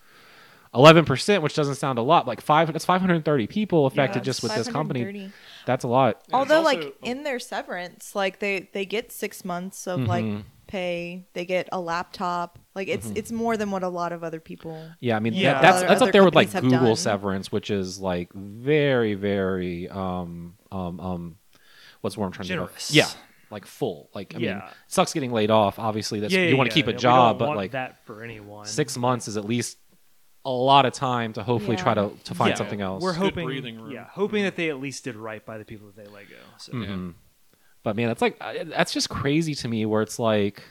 Eleven 0.74 1.06
percent, 1.06 1.42
which 1.44 1.56
doesn't 1.56 1.76
sound 1.76 1.98
a 1.98 2.02
lot, 2.02 2.28
like 2.28 2.42
five. 2.42 2.72
That's 2.72 2.86
five 2.86 3.00
hundred 3.02 3.24
thirty 3.24 3.48
people 3.48 3.86
affected 3.88 4.20
Yeah, 4.20 4.24
just 4.24 4.44
with 4.44 4.54
this 4.54 4.68
company. 4.68 5.32
That's 5.66 5.84
a 5.86 5.88
lot. 5.88 6.22
And 6.26 6.34
Although, 6.36 6.58
also- 6.58 6.66
like 6.66 6.96
in 7.02 7.24
their 7.24 7.40
severance, 7.40 8.14
like 8.16 8.40
they 8.40 8.70
they 8.74 8.86
get 8.86 9.12
six 9.12 9.44
months 9.46 9.88
of 9.88 10.02
like 10.02 10.26
Mhm. 10.26 10.44
Pay. 10.68 11.28
They 11.34 11.46
get 11.46 11.70
a 11.72 11.80
laptop. 11.80 12.60
Like 12.76 12.88
it's 12.88 13.08
Mm-hmm. 13.08 13.18
it's 13.18 13.32
more 13.32 13.58
than 13.58 13.72
what 13.72 13.84
a 13.84 13.88
lot 13.90 14.12
of 14.12 14.24
other 14.24 14.40
people. 14.40 14.80
Yeah, 15.00 15.16
I 15.16 15.20
mean 15.20 15.34
Yeah. 15.34 15.54
that, 15.54 15.62
that's 15.62 15.78
Other- 15.78 15.88
that's 15.88 16.02
up 16.02 16.12
there 16.12 16.24
with 16.24 16.36
like 16.36 16.52
Google 16.52 16.70
done. 16.80 16.96
severance, 16.96 17.52
which 17.52 17.70
is 17.72 18.00
like 18.00 18.32
very 18.34 19.14
very 19.16 19.90
um 19.90 20.56
um 20.72 21.00
um 21.00 21.36
what's 22.02 22.16
the 22.16 22.20
word 22.22 22.28
I'm 22.28 22.32
trying 22.34 22.48
Generous. 22.48 22.88
to 22.90 22.94
think 22.94 23.06
of? 23.06 23.12
Yeah, 23.16 23.22
like 23.50 23.66
full. 23.66 24.10
Like 24.14 24.36
I 24.36 24.38
mean, 24.38 24.46
Yeah. 24.46 24.68
it 24.68 24.74
sucks 24.88 25.14
getting 25.14 25.32
laid 25.32 25.50
off. 25.52 25.80
Obviously, 25.80 26.20
that's 26.20 26.34
yeah, 26.34 26.42
you 26.42 26.58
want 26.58 26.70
to 26.70 26.78
yeah, 26.78 26.84
keep 26.84 26.88
a 26.88 26.92
yeah, 26.92 26.98
we 26.98 27.02
job, 27.02 27.32
don't 27.34 27.40
but 27.40 27.48
want 27.50 27.58
like 27.58 27.72
that 27.72 28.06
for 28.06 28.24
anyone. 28.24 28.66
six 28.66 28.98
months 28.98 29.28
is 29.28 29.38
at 29.38 29.46
least 29.46 29.78
a 30.46 30.52
lot 30.52 30.86
of 30.86 30.94
time 30.94 31.34
to 31.34 31.44
hopefully 31.44 31.76
Yeah. 31.78 31.84
try 31.84 31.94
to 31.96 32.12
to 32.26 32.36
find 32.36 32.52
Yeah. 32.52 32.56
something 32.56 32.80
else. 32.82 33.02
We're 33.04 33.14
hoping, 33.14 33.46
breathing 33.46 33.80
room. 33.82 33.92
yeah, 33.92 34.06
hoping 34.12 34.44
that 34.44 34.56
they 34.56 34.70
at 34.70 34.80
least 34.80 35.04
did 35.04 35.16
right 35.16 35.44
by 35.46 35.58
the 35.58 35.66
people 35.66 35.88
that 35.88 35.96
they 35.98 36.10
let 36.10 36.30
go. 36.30 36.36
So 36.58 36.74
Mhm. 36.74 37.16
But 37.84 37.96
man, 37.96 38.08
that's 38.08 38.22
like 38.22 38.38
uh, 38.42 38.66
that's 38.66 38.94
just 38.94 39.10
crazy 39.10 39.56
to 39.56 39.68
me. 39.68 39.86
Where 39.86 40.02
it's 40.02 40.20
like, 40.20 40.62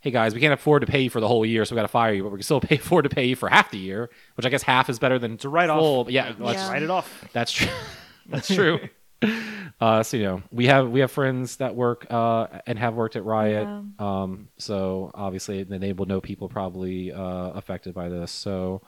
hey 0.00 0.10
guys, 0.10 0.34
we 0.34 0.40
can't 0.40 0.52
afford 0.54 0.80
to 0.82 0.86
pay 0.86 1.00
you 1.02 1.10
for 1.10 1.20
the 1.20 1.28
whole 1.28 1.44
year, 1.46 1.64
so 1.64 1.74
we 1.74 1.76
got 1.78 1.82
to 1.82 1.88
fire 1.88 2.12
you, 2.12 2.22
but 2.22 2.30
we 2.30 2.38
can 2.38 2.42
still 2.42 2.60
pay 2.68 2.76
afford 2.76 3.04
to 3.04 3.10
pay 3.10 3.26
you 3.26 3.36
for 3.36 3.48
half 3.48 3.70
the 3.70 3.78
year, 3.78 4.10
which 4.36 4.46
I 4.46 4.48
guess 4.48 4.62
half 4.62 4.88
is 4.90 4.98
better 4.98 5.18
than 5.18 5.36
to 5.38 5.48
write 5.48 5.68
full. 5.68 6.00
off. 6.00 6.06
But 6.06 6.14
yeah, 6.14 6.28
Yeah. 6.28 6.34
let's 6.38 6.58
Yeah. 6.60 6.70
write 6.70 6.82
it 6.82 6.90
off. 6.90 7.24
That's 7.32 7.52
true. 7.52 7.68
That's 8.28 8.48
true. 8.48 8.80
uh, 9.80 10.02
so 10.02 10.16
you 10.16 10.22
know, 10.24 10.42
we 10.52 10.66
have 10.66 10.90
we 10.90 11.00
have 11.00 11.10
friends 11.10 11.56
that 11.56 11.74
work 11.74 12.06
uh, 12.10 12.46
and 12.66 12.78
have 12.78 12.94
worked 12.94 13.16
at 13.16 13.24
Riot. 13.24 13.66
Yeah. 13.66 13.82
Um, 13.98 14.48
so 14.58 15.10
obviously, 15.14 15.62
then 15.64 15.80
they 15.80 15.92
will 15.92 16.06
know 16.06 16.20
people 16.20 16.48
probably 16.48 17.12
uh, 17.12 17.50
affected 17.50 17.94
by 17.94 18.08
this. 18.08 18.30
So 18.30 18.82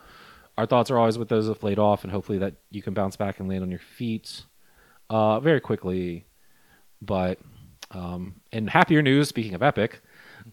our 0.59 0.67
thoughts 0.67 0.91
are 0.91 0.99
always 0.99 1.19
with 1.19 1.29
those 1.29 1.47
that 1.49 1.63
laid 1.63 1.79
off, 1.79 2.05
and 2.05 2.13
hopefully 2.13 2.39
that 2.39 2.55
you 2.71 2.83
can 2.83 2.95
bounce 2.95 3.17
back 3.17 3.41
and 3.41 3.49
land 3.49 3.63
on 3.63 3.71
your 3.71 3.81
feet 3.81 4.43
uh, 5.09 5.41
very 5.41 5.61
quickly. 5.61 6.27
But 7.03 7.39
um, 7.91 8.37
in 8.53 8.67
happier 8.67 9.03
news, 9.03 9.29
speaking 9.29 9.55
of 9.55 9.63
Epic, 9.63 10.01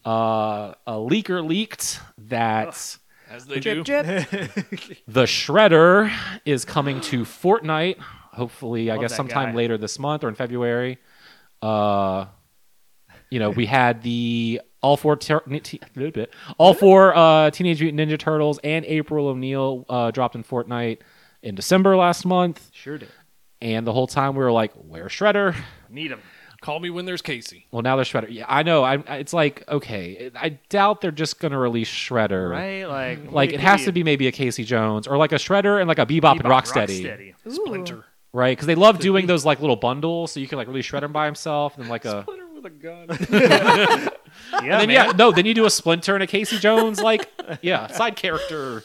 uh, 0.04 0.74
a 0.86 0.92
leaker 0.94 1.46
leaked 1.46 2.00
that. 2.28 2.96
as 3.30 3.46
they 3.46 3.60
Drip 3.60 3.84
do. 3.84 3.84
drip. 3.84 4.06
The 5.08 5.24
Shredder 5.24 6.10
is 6.44 6.64
coming 6.64 7.00
to 7.02 7.22
Fortnite. 7.24 7.98
Hopefully, 7.98 8.90
I 8.90 8.94
Love 8.94 9.02
guess 9.02 9.16
sometime 9.16 9.50
guy. 9.50 9.56
later 9.56 9.76
this 9.78 9.98
month 9.98 10.24
or 10.24 10.28
in 10.28 10.34
February. 10.34 10.98
Uh, 11.60 12.26
you 13.30 13.38
know, 13.38 13.50
we 13.50 13.66
had 13.66 14.02
the 14.02 14.60
all 14.80 14.96
four 14.96 15.16
ter- 15.16 15.42
ni- 15.46 15.60
te- 15.60 15.80
bit 15.94 16.32
all 16.56 16.72
four 16.72 17.14
uh, 17.16 17.50
Teenage 17.50 17.80
Mutant 17.82 18.00
Ninja 18.08 18.18
Turtles 18.18 18.58
and 18.62 18.84
April 18.86 19.26
O'Neil 19.28 19.84
uh, 19.88 20.10
dropped 20.12 20.34
in 20.36 20.44
Fortnite 20.44 20.98
in 21.42 21.54
December 21.54 21.96
last 21.96 22.24
month. 22.24 22.70
Sure 22.72 22.96
did. 22.96 23.08
And 23.60 23.84
the 23.86 23.92
whole 23.92 24.06
time 24.06 24.34
we 24.36 24.44
were 24.44 24.52
like, 24.52 24.72
"Where's 24.74 25.10
Shredder?" 25.12 25.56
Need 25.90 26.12
him. 26.12 26.20
Call 26.60 26.80
me 26.80 26.90
when 26.90 27.04
there's 27.04 27.22
Casey. 27.22 27.66
Well, 27.70 27.82
now 27.82 27.94
there's 27.94 28.08
Shredder. 28.10 28.26
Yeah, 28.30 28.44
I 28.48 28.64
know. 28.64 28.82
I, 28.82 28.94
I- 29.06 29.16
it's 29.18 29.32
like 29.32 29.62
okay. 29.68 30.30
I 30.34 30.58
doubt 30.68 31.00
they're 31.00 31.10
just 31.12 31.38
gonna 31.38 31.58
release 31.58 31.88
Shredder. 31.88 32.50
Right? 32.50 32.84
Like, 32.84 33.18
mm-hmm. 33.20 33.34
Like 33.34 33.52
it 33.52 33.60
has 33.60 33.84
to 33.84 33.92
be 33.92 34.02
maybe 34.02 34.26
a 34.26 34.32
Casey 34.32 34.64
Jones 34.64 35.06
or 35.06 35.16
like 35.16 35.30
a 35.32 35.36
Shredder 35.36 35.78
and 35.80 35.86
like 35.88 35.98
a 36.00 36.06
Bebop, 36.06 36.32
and 36.32 36.42
Rocksteady, 36.42 37.32
Ooh. 37.46 37.50
Splinter. 37.52 38.04
right? 38.32 38.56
Because 38.56 38.66
they 38.66 38.74
love 38.74 38.98
doing 38.98 39.26
those 39.26 39.44
like 39.44 39.60
little 39.60 39.76
bundles, 39.76 40.32
so 40.32 40.40
you 40.40 40.48
can 40.48 40.58
like 40.58 40.66
really 40.66 40.82
shred 40.82 41.04
him 41.04 41.12
by 41.12 41.26
himself, 41.26 41.76
and 41.76 41.84
then 41.84 41.90
like 41.90 42.04
a 42.04 42.22
Splinter 42.22 42.48
with 42.54 42.66
a 42.66 42.70
gun. 42.70 44.10
Yeah, 44.52 44.60
and 44.60 44.70
then 44.82 44.88
man. 44.88 44.90
yeah, 44.90 45.12
no, 45.16 45.32
then 45.32 45.46
you 45.46 45.54
do 45.54 45.64
a 45.64 45.70
Splinter 45.70 46.14
and 46.14 46.22
a 46.22 46.26
Casey 46.26 46.58
Jones 46.58 47.00
like 47.00 47.28
yeah 47.62 47.86
side 47.88 48.14
character. 48.16 48.84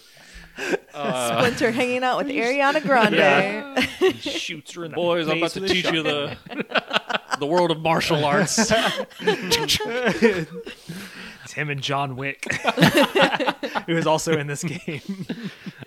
Splinter 0.90 1.72
hanging 1.72 2.04
out 2.04 2.18
with 2.18 2.28
uh, 2.28 2.32
Ariana 2.32 2.82
Grande. 2.82 3.16
Yeah. 3.16 4.12
shoots 4.14 4.74
her 4.74 4.86
in 4.86 4.92
the 4.92 4.96
Boys, 4.96 5.28
I'm 5.28 5.38
about 5.38 5.52
to 5.52 5.62
with 5.62 5.72
a 5.72 5.74
teach 5.74 5.92
you 5.92 6.04
the 6.04 6.38
the 7.40 7.46
world 7.46 7.72
of 7.72 7.80
martial 7.82 8.24
arts. 8.26 8.72
It's 11.44 11.52
him 11.54 11.70
and 11.70 11.82
John 11.82 12.16
Wick, 12.16 12.46
who 13.86 13.98
is 13.98 14.08
also 14.08 14.38
in 14.38 14.48
this 14.48 14.64
game. 14.64 15.02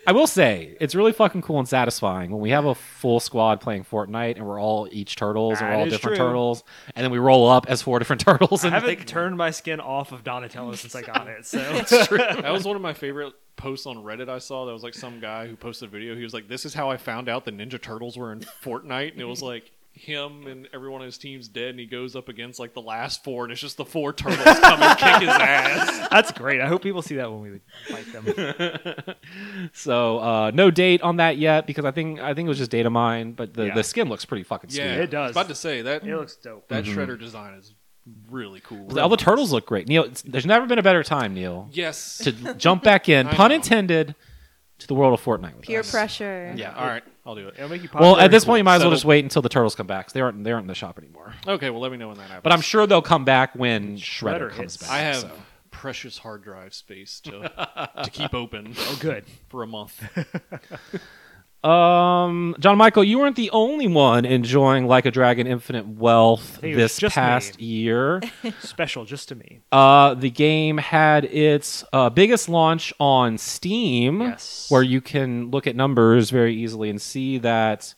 I 0.07 0.13
will 0.13 0.27
say 0.27 0.77
it's 0.81 0.95
really 0.95 1.13
fucking 1.13 1.41
cool 1.43 1.59
and 1.59 1.67
satisfying 1.67 2.31
when 2.31 2.41
we 2.43 2.51
have 2.51 2.67
a 2.67 2.75
full 2.75 3.21
squad 3.21 3.61
playing 3.63 3.85
Fortnite 3.85 4.37
and 4.37 4.47
we're 4.47 4.61
all 4.61 4.87
each 4.93 5.17
turtles 5.17 5.59
and 5.61 5.69
we're 5.69 5.73
That 5.73 5.79
all 5.81 5.87
is 5.87 5.93
different 5.95 6.19
true. 6.19 6.27
turtles, 6.27 6.63
and 6.95 7.03
then 7.03 7.11
we 7.11 7.19
roll 7.19 7.49
up 7.49 7.67
as 7.69 7.81
four 7.81 7.99
different 7.99 8.21
turtles. 8.25 8.65
I 8.65 8.69
And 8.69 8.75
haven't 8.75 8.89
like, 8.91 9.07
turned 9.07 9.37
my 9.39 9.51
skin 9.51 9.81
off 9.81 10.13
of 10.13 10.23
Donatello 10.25 10.75
since 10.75 10.95
I 10.95 11.01
got 11.03 11.27
it. 11.27 11.47
So 11.47 11.59
That 11.59 12.51
was 12.53 12.65
one 12.67 12.77
of 12.77 12.83
my 12.83 12.93
favorite 12.93 13.33
posts 13.57 13.87
on 13.87 13.97
Reddit 13.97 14.29
I 14.29 14.39
saw. 14.39 14.67
That 14.67 14.75
was 14.75 14.83
like 14.83 14.93
some 14.95 15.21
guy 15.21 15.47
who 15.47 15.57
posted 15.57 15.89
a 15.89 15.91
video. 15.91 16.15
He 16.15 16.23
was 16.23 16.35
like, 16.35 16.47
"This 16.49 16.67
is 16.67 16.75
how 16.75 16.91
I 16.91 16.99
found 16.99 17.31
out 17.31 17.47
the 17.47 17.53
Ninja 17.53 17.81
Turtles 17.81 18.19
were 18.19 18.31
in 18.31 18.41
Fortnite," 18.41 19.13
and 19.13 19.21
it 19.23 19.25
was 19.25 19.43
like 19.43 19.73
him 19.97 20.47
and 20.47 20.69
everyone 20.75 21.01
on 21.01 21.07
his 21.07 21.17
team's 21.19 21.49
dead, 21.49 21.71
and 21.71 21.81
he 21.81 21.87
goes 21.87 22.15
up 22.15 22.29
against 22.29 22.61
like 22.61 22.75
the 22.75 22.83
last 22.83 23.25
four, 23.25 23.45
and 23.45 23.53
it's 23.53 23.61
just 23.61 23.77
the 23.79 23.85
four 23.85 24.13
turtles 24.13 24.45
come 24.45 24.83
and 24.83 24.99
kick 24.99 25.21
his 25.21 25.29
ass. 25.29 26.09
that's 26.11 26.33
great. 26.33 26.61
I 26.61 26.67
hope 26.69 26.83
people 26.83 27.03
see 27.03 27.17
that 27.17 27.31
when 27.33 27.41
we 27.41 27.61
fight 27.89 28.13
them. 28.13 29.15
so 29.73 30.19
uh, 30.19 30.51
no 30.55 30.71
date 30.71 31.03
on 31.03 31.17
that 31.17 31.39
yet 31.39 31.67
because 31.67 31.85
I 31.85 31.91
think 31.91 32.21
I 32.21 32.35
think 32.35 32.47
it 32.47 32.49
was 32.51 32.59
just 32.59 32.71
data 32.71 32.91
mine, 32.91 33.33
but 33.33 33.55
the, 33.55 33.67
Yeah. 33.67 33.75
the 33.75 33.83
skin 33.85 34.09
looks 34.09 34.25
pretty 34.25 34.45
fucking 34.45 34.71
sweet. 34.71 34.83
Yeah, 34.85 34.95
It 35.03 35.11
does. 35.11 35.19
I 35.19 35.27
was 35.29 35.31
about 35.37 35.49
to 35.49 35.55
say 35.55 35.83
that 35.83 36.07
It 36.07 36.17
looks 36.17 36.37
dope. 36.37 36.69
that 36.69 36.85
shredder 36.85 37.19
design 37.19 37.55
is 37.55 37.75
really 38.31 38.61
cool. 38.61 38.87
Mm-hmm. 38.87 38.99
All 38.99 39.09
the 39.09 39.17
turtles 39.17 39.53
look 39.53 39.67
great. 39.67 39.89
Neal, 39.89 40.09
there's 40.25 40.47
never 40.47 40.67
been 40.67 40.79
a 40.79 40.83
better 40.83 41.03
time, 41.03 41.35
Neal, 41.35 41.69
Yes. 41.73 42.19
to 42.19 42.55
jump 42.55 42.85
back 42.85 43.09
in, 43.09 43.27
pun 43.31 43.51
know. 43.51 43.57
intended, 43.57 44.15
to 44.79 44.87
the 44.87 44.95
world 44.95 45.13
of 45.19 45.25
Fortnite. 45.25 45.55
With 45.57 45.63
Peer 45.67 45.81
us. 45.81 45.91
pressure. 45.91 46.53
yeah. 46.57 46.75
All 46.75 46.87
right. 46.87 47.03
I'll 47.25 47.35
do 47.35 47.49
it. 47.49 47.55
It'll 47.57 47.69
make 47.69 47.83
you 47.83 47.89
Well, 47.95 48.19
at 48.19 48.31
this 48.31 48.45
point, 48.45 48.59
you 48.59 48.65
might 48.65 48.77
as 48.77 48.83
well 48.83 48.91
just 48.93 49.05
wait 49.05 49.25
until 49.25 49.43
the 49.43 49.49
turtles 49.49 49.75
come 49.75 49.87
back. 49.87 50.07
'cause 50.07 50.13
they 50.13 50.21
aren't 50.21 50.45
they 50.45 50.53
aren't 50.53 50.65
in 50.65 50.69
the 50.69 50.75
shop 50.75 50.99
anymore. 50.99 51.35
Okay. 51.47 51.71
Well, 51.71 51.81
let 51.81 51.91
me 51.93 51.99
know 51.99 52.09
when 52.09 52.19
that 52.19 52.25
happens. 52.29 52.43
But 52.45 52.53
I'm 52.53 52.61
sure 52.61 52.87
they'll 52.87 53.03
come 53.03 53.25
back 53.25 53.55
when 53.55 53.97
Shredder, 53.97 54.39
Shredder 54.39 54.51
comes 54.51 54.59
hits. 54.75 54.77
back. 54.79 54.91
I 54.91 54.99
have 54.99 55.17
so. 55.17 55.31
precious 55.71 56.19
hard 56.19 56.43
drive 56.45 56.73
space 56.75 57.21
to 57.21 57.51
to 58.05 58.11
keep 58.11 58.33
open. 58.35 58.75
Oh, 58.79 58.99
good. 59.01 59.25
for 59.49 59.63
a 59.63 59.67
month. 59.67 60.03
Um, 61.65 62.55
John 62.61 62.79
Michael, 62.79 63.03
you 63.03 63.19
weren't 63.19 63.35
the 63.37 63.51
only 63.51 63.89
one 63.89 64.25
enjoying 64.25 64.87
Like 64.87 65.05
a 65.07 65.11
Dragon 65.11 65.47
Infinite 65.47 65.87
Wealth 65.89 66.59
think 66.61 66.75
it 66.75 66.77
was 66.77 66.85
this 66.93 66.99
just 66.99 67.15
past 67.15 67.59
me. 67.59 67.65
year. 67.67 68.21
Special 68.61 69.05
just 69.05 69.29
to 69.31 69.35
me. 69.35 69.63
Uh, 69.73 70.15
the 70.15 70.31
game 70.31 70.79
had 70.79 71.25
its 71.25 71.85
uh, 71.93 72.09
biggest 72.11 72.49
launch 72.49 72.93
on 73.01 73.37
Steam, 73.39 74.21
Yes. 74.21 74.67
where 74.71 74.83
you 74.83 75.01
can 75.01 75.51
look 75.51 75.67
at 75.67 75.75
numbers 75.75 76.31
very 76.31 76.55
easily 76.55 76.89
and 76.89 77.01
see 77.03 77.39
that 77.39 77.95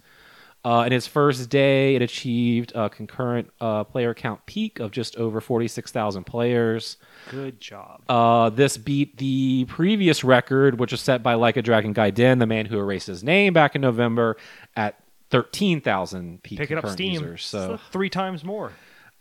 uh, 0.64 0.84
in 0.86 0.92
its 0.92 1.06
first 1.06 1.48
day, 1.48 1.94
it 1.94 2.02
achieved 2.02 2.72
a 2.74 2.90
concurrent 2.90 3.50
uh, 3.60 3.84
player 3.84 4.12
count 4.14 4.44
peak 4.46 4.80
of 4.80 4.90
just 4.90 5.16
over 5.16 5.40
46,000 5.40 6.24
players. 6.24 6.96
Good 7.30 7.60
job. 7.60 8.02
Uh, 8.08 8.50
this 8.50 8.76
beat 8.76 9.16
the 9.18 9.64
previous 9.66 10.24
record, 10.24 10.78
which 10.80 10.90
was 10.92 11.00
set 11.00 11.22
by 11.22 11.34
Like 11.34 11.56
a 11.56 11.62
Dragon 11.62 11.94
Gaiden, 11.94 12.38
the 12.38 12.46
man 12.46 12.66
who 12.66 12.78
erased 12.78 13.06
his 13.06 13.22
name 13.24 13.52
back 13.52 13.74
in 13.74 13.80
November, 13.80 14.36
at 14.76 14.98
13,000 15.30 16.42
peak 16.42 16.58
Pick 16.58 16.70
it 16.70 16.78
up 16.78 16.88
Steam. 16.88 17.12
users. 17.14 17.44
So, 17.46 17.78
three 17.92 18.10
times 18.10 18.44
more. 18.44 18.72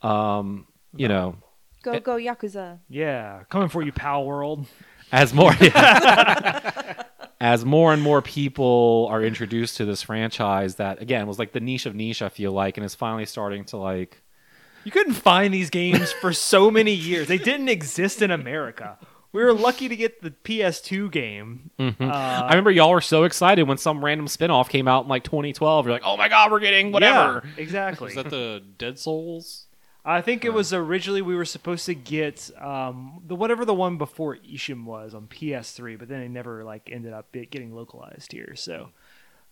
um, 0.02 0.68
you 0.96 1.08
know, 1.08 1.36
Go 1.84 2.00
go 2.00 2.16
Yakuza. 2.18 2.80
Yeah, 2.90 3.44
coming 3.50 3.70
for 3.70 3.82
you, 3.84 3.92
Palworld. 3.92 4.66
as 5.12 5.34
more 5.34 5.54
as 7.40 7.64
more 7.66 7.94
and 7.94 8.02
more 8.02 8.22
people 8.22 9.08
are 9.12 9.22
introduced 9.24 9.78
to 9.78 9.86
this 9.86 10.02
franchise 10.02 10.76
that 10.76 11.02
again 11.02 11.28
was 11.28 11.38
like 11.38 11.52
the 11.52 11.60
niche 11.60 11.86
of 11.86 11.94
niche 11.96 12.22
i 12.22 12.30
feel 12.30 12.52
like 12.52 12.78
and 12.78 12.86
is 12.86 12.96
finally 12.96 13.26
starting 13.26 13.64
to 13.66 13.78
like 13.78 14.22
You 14.84 14.92
couldn't 14.92 15.14
find 15.14 15.54
these 15.54 15.70
games 15.70 16.12
for 16.14 16.32
so 16.34 16.72
many 16.72 16.94
years. 16.94 17.28
They 17.28 17.38
didn't 17.38 17.68
exist 17.70 18.22
in 18.22 18.32
America. 18.32 18.98
We 19.34 19.44
were 19.44 19.54
lucky 19.54 19.90
to 19.90 19.96
get 19.98 20.22
the 20.22 20.32
PS2 20.32 21.12
game. 21.12 21.70
Uh, 21.78 21.94
i 22.00 22.48
remember 22.50 22.72
y'all 22.72 22.92
were 22.92 23.02
so 23.02 23.24
excited 23.24 23.68
when 23.68 23.78
some 23.78 24.04
random 24.04 24.28
spin-off 24.28 24.70
came 24.70 24.88
out 24.88 25.04
in 25.04 25.10
like 25.10 25.24
2012 25.26 25.86
you're 25.86 25.94
like 25.94 26.02
oh 26.06 26.16
my 26.18 26.30
god 26.30 26.52
we're 26.52 26.60
getting 26.62 26.92
whatever 26.92 27.44
Yeah, 27.46 27.62
exactly. 27.62 28.10
Is 28.10 28.16
that 28.16 28.30
the 28.30 28.64
Dead 28.78 28.98
Souls? 28.98 29.67
I 30.08 30.22
think 30.22 30.46
it 30.46 30.54
was 30.54 30.72
originally 30.72 31.22
we 31.22 31.36
were 31.36 31.44
supposed 31.44 31.86
to 31.88 31.94
get 31.94 32.50
um, 32.58 33.22
the 33.28 33.36
whatever 33.36 33.66
the 33.66 33.74
one 33.74 33.98
before 33.98 34.38
Ishin 34.38 34.86
was 34.86 35.14
on 35.14 35.28
PS3, 35.28 36.00
but 36.00 36.08
then 36.08 36.22
it 36.22 36.30
never 36.30 36.64
like 36.64 36.90
ended 36.90 37.12
up 37.12 37.34
getting 37.34 37.76
localized 37.76 38.32
here. 38.32 38.56
So 38.56 38.92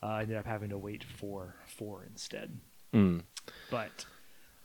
uh, 0.02 0.06
I 0.06 0.22
ended 0.22 0.38
up 0.38 0.46
having 0.46 0.70
to 0.70 0.78
wait 0.78 1.04
for 1.04 1.56
four 1.68 2.06
instead. 2.10 2.58
Mm. 2.94 3.24
But 3.70 4.06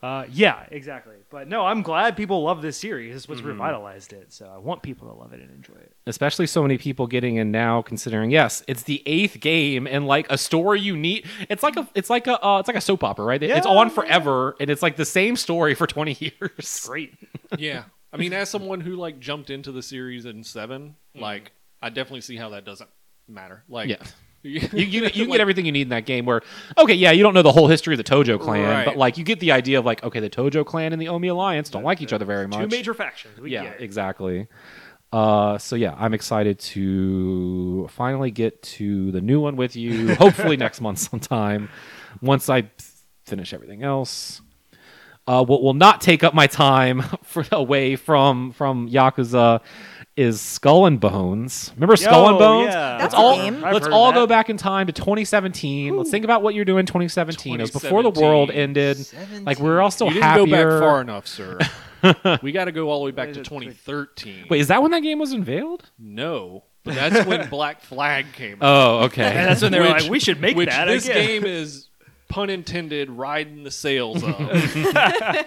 uh, 0.02 0.24
yeah, 0.30 0.64
exactly. 0.70 1.16
But 1.30 1.46
no, 1.48 1.66
I'm 1.66 1.82
glad 1.82 2.16
people 2.16 2.42
love 2.42 2.62
this 2.62 2.78
series. 2.78 3.14
It's 3.14 3.24
Mm-hmm. 3.26 3.32
what's 3.32 3.42
revitalized 3.42 4.12
it. 4.14 4.32
So 4.32 4.46
I 4.52 4.58
want 4.58 4.82
people 4.82 5.08
to 5.08 5.14
love 5.14 5.32
it 5.32 5.40
and 5.40 5.50
enjoy 5.50 5.74
it. 5.74 5.94
especially 6.06 6.46
so 6.46 6.62
many 6.62 6.78
people 6.78 7.06
getting 7.06 7.36
in 7.36 7.50
now 7.50 7.82
considering 7.82 8.30
yes 8.30 8.62
it's 8.66 8.84
the 8.84 9.02
eighth 9.06 9.38
game 9.40 9.86
and 9.86 10.06
like 10.06 10.26
a 10.30 10.38
story 10.38 10.80
you 10.80 10.96
need 10.96 11.26
it's 11.48 11.62
like 11.62 11.76
a 11.76 11.86
it's 11.94 12.08
like 12.10 12.26
a 12.26 12.42
uh, 12.44 12.58
it's 12.58 12.66
like 12.68 12.76
a 12.76 12.80
soap 12.80 13.04
opera 13.04 13.24
right 13.24 13.42
it's 13.42 13.66
Yeah, 13.66 13.72
on 13.72 13.88
yeah. 13.88 13.92
forever 13.94 14.56
and 14.58 14.70
it's 14.70 14.82
like 14.82 14.96
the 14.96 15.04
same 15.04 15.36
story 15.36 15.74
for 15.74 15.86
20 15.86 16.16
years 16.18 16.84
Great. 16.86 17.14
Yeah. 17.58 17.84
I 18.12 18.16
mean, 18.16 18.32
as 18.32 18.48
someone 18.54 18.80
who 18.80 18.96
like 18.96 19.20
jumped 19.20 19.50
into 19.50 19.70
the 19.70 19.82
series 19.82 20.24
in 20.24 20.42
7 20.42 20.96
like 21.14 21.52
I 21.82 21.90
definitely 21.90 22.22
see 22.22 22.36
how 22.36 22.48
that 22.50 22.64
doesn't 22.64 22.90
matter. 23.28 23.62
Like, 23.68 23.88
Yeah. 23.90 24.02
You, 24.42 24.60
you, 24.72 24.86
you, 24.86 25.02
like, 25.02 25.14
get 25.14 25.40
everything 25.40 25.66
you 25.66 25.72
need 25.72 25.82
in 25.82 25.88
that 25.90 26.06
game 26.06 26.24
where 26.24 26.42
okay 26.78 26.94
yeah 26.94 27.10
you 27.10 27.22
don't 27.22 27.34
know 27.34 27.42
the 27.42 27.52
whole 27.52 27.68
history 27.68 27.94
of 27.94 27.98
the 27.98 28.04
tojo 28.04 28.40
clan 28.40 28.62
Right. 28.62 28.84
but 28.84 28.96
like 28.96 29.18
you 29.18 29.24
get 29.24 29.40
the 29.40 29.52
idea 29.52 29.78
of 29.78 29.84
like 29.84 30.02
okay 30.02 30.20
the 30.20 30.30
tojo 30.30 30.64
clan 30.64 30.92
and 30.92 31.00
the 31.00 31.08
omi 31.08 31.28
alliance 31.28 31.68
don't 31.70 31.82
like 31.84 32.00
each 32.00 32.12
other 32.12 32.24
very 32.24 32.46
much 32.48 32.60
Two 32.60 32.76
major 32.76 32.94
factions. 32.94 33.38
We 33.40 33.50
yeah 33.52 33.64
exactly 33.78 34.48
uh 35.12 35.58
so 35.58 35.74
yeah 35.76 35.94
i'm 35.98 36.14
excited 36.14 36.58
to 36.60 37.88
finally 37.90 38.30
get 38.30 38.62
to 38.62 39.10
the 39.12 39.20
new 39.20 39.40
one 39.40 39.56
with 39.56 39.74
you 39.76 40.14
hopefully 40.24 40.56
next 40.56 40.80
month 40.80 40.98
sometime 40.98 41.68
once 42.22 42.48
i 42.48 42.62
finish 43.24 43.52
everything 43.52 43.82
else 43.82 44.40
uh, 45.26 45.44
what 45.44 45.62
will 45.62 45.74
not 45.74 46.00
take 46.00 46.24
up 46.24 46.34
my 46.34 46.46
time 46.48 47.02
for, 47.22 47.44
away 47.52 47.94
from 47.94 48.50
from 48.52 48.88
Yakuza 48.88 49.60
is 50.20 50.40
Skull 50.40 50.86
and 50.86 51.00
Bones. 51.00 51.72
Remember 51.76 51.96
Skull 51.96 52.28
and 52.28 52.38
Bones? 52.38 52.66
yeah. 52.72 52.98
That's 52.98 53.02
let's 53.02 53.14
a 53.14 53.16
all 53.16 53.36
game. 53.36 53.60
Let's 53.60 53.86
heard 53.86 53.92
all 53.92 54.12
that. 54.12 54.14
go 54.14 54.26
back 54.26 54.50
in 54.50 54.56
time 54.56 54.86
to 54.86 54.92
2017. 54.92 55.96
Let's 55.96 56.10
think 56.10 56.24
about 56.24 56.42
what 56.42 56.54
you're 56.54 56.64
doing 56.64 56.80
in 56.80 56.86
2017. 56.86 57.58
It 57.58 57.60
was 57.62 57.70
before 57.70 58.02
the 58.02 58.10
world 58.10 58.50
2017. 58.50 59.18
ended. 59.32 59.46
Like 59.46 59.58
we 59.58 59.68
were 59.68 59.80
all 59.80 59.90
still 59.90 60.08
you 60.08 60.14
didn't 60.14 60.24
happier. 60.24 60.46
go 60.46 60.70
back 60.70 60.80
far 60.80 61.00
enough, 61.00 61.26
sir. 61.26 61.58
we 62.42 62.52
got 62.52 62.64
to 62.66 62.72
go 62.72 62.88
all 62.90 63.00
the 63.00 63.04
way 63.06 63.10
back 63.10 63.32
to 63.32 63.42
2013. 63.42 64.46
Wait, 64.48 64.60
is 64.60 64.68
that 64.68 64.82
when 64.82 64.90
that 64.92 65.00
game 65.02 65.18
was 65.18 65.32
unveiled? 65.32 65.90
no, 65.98 66.64
but 66.82 66.94
that's 66.94 67.26
when 67.26 67.48
Black 67.50 67.82
Flag 67.82 68.32
came 68.32 68.54
out. 68.54 68.58
Oh, 68.62 69.04
okay. 69.04 69.24
And 69.24 69.36
that's 69.48 69.60
when 69.60 69.70
they 69.72 69.80
were 69.80 69.92
Which- 69.92 70.02
like, 70.04 70.10
we 70.10 70.18
should 70.18 70.40
make 70.40 70.56
which 70.56 70.70
that 70.70 70.86
this 70.86 71.04
again. 71.06 71.26
game 71.26 71.44
is 71.44 71.89
pun 72.30 72.48
intended 72.48 73.10
riding 73.10 73.64
the 73.64 73.70
sails 73.70 74.22
of. 74.22 74.34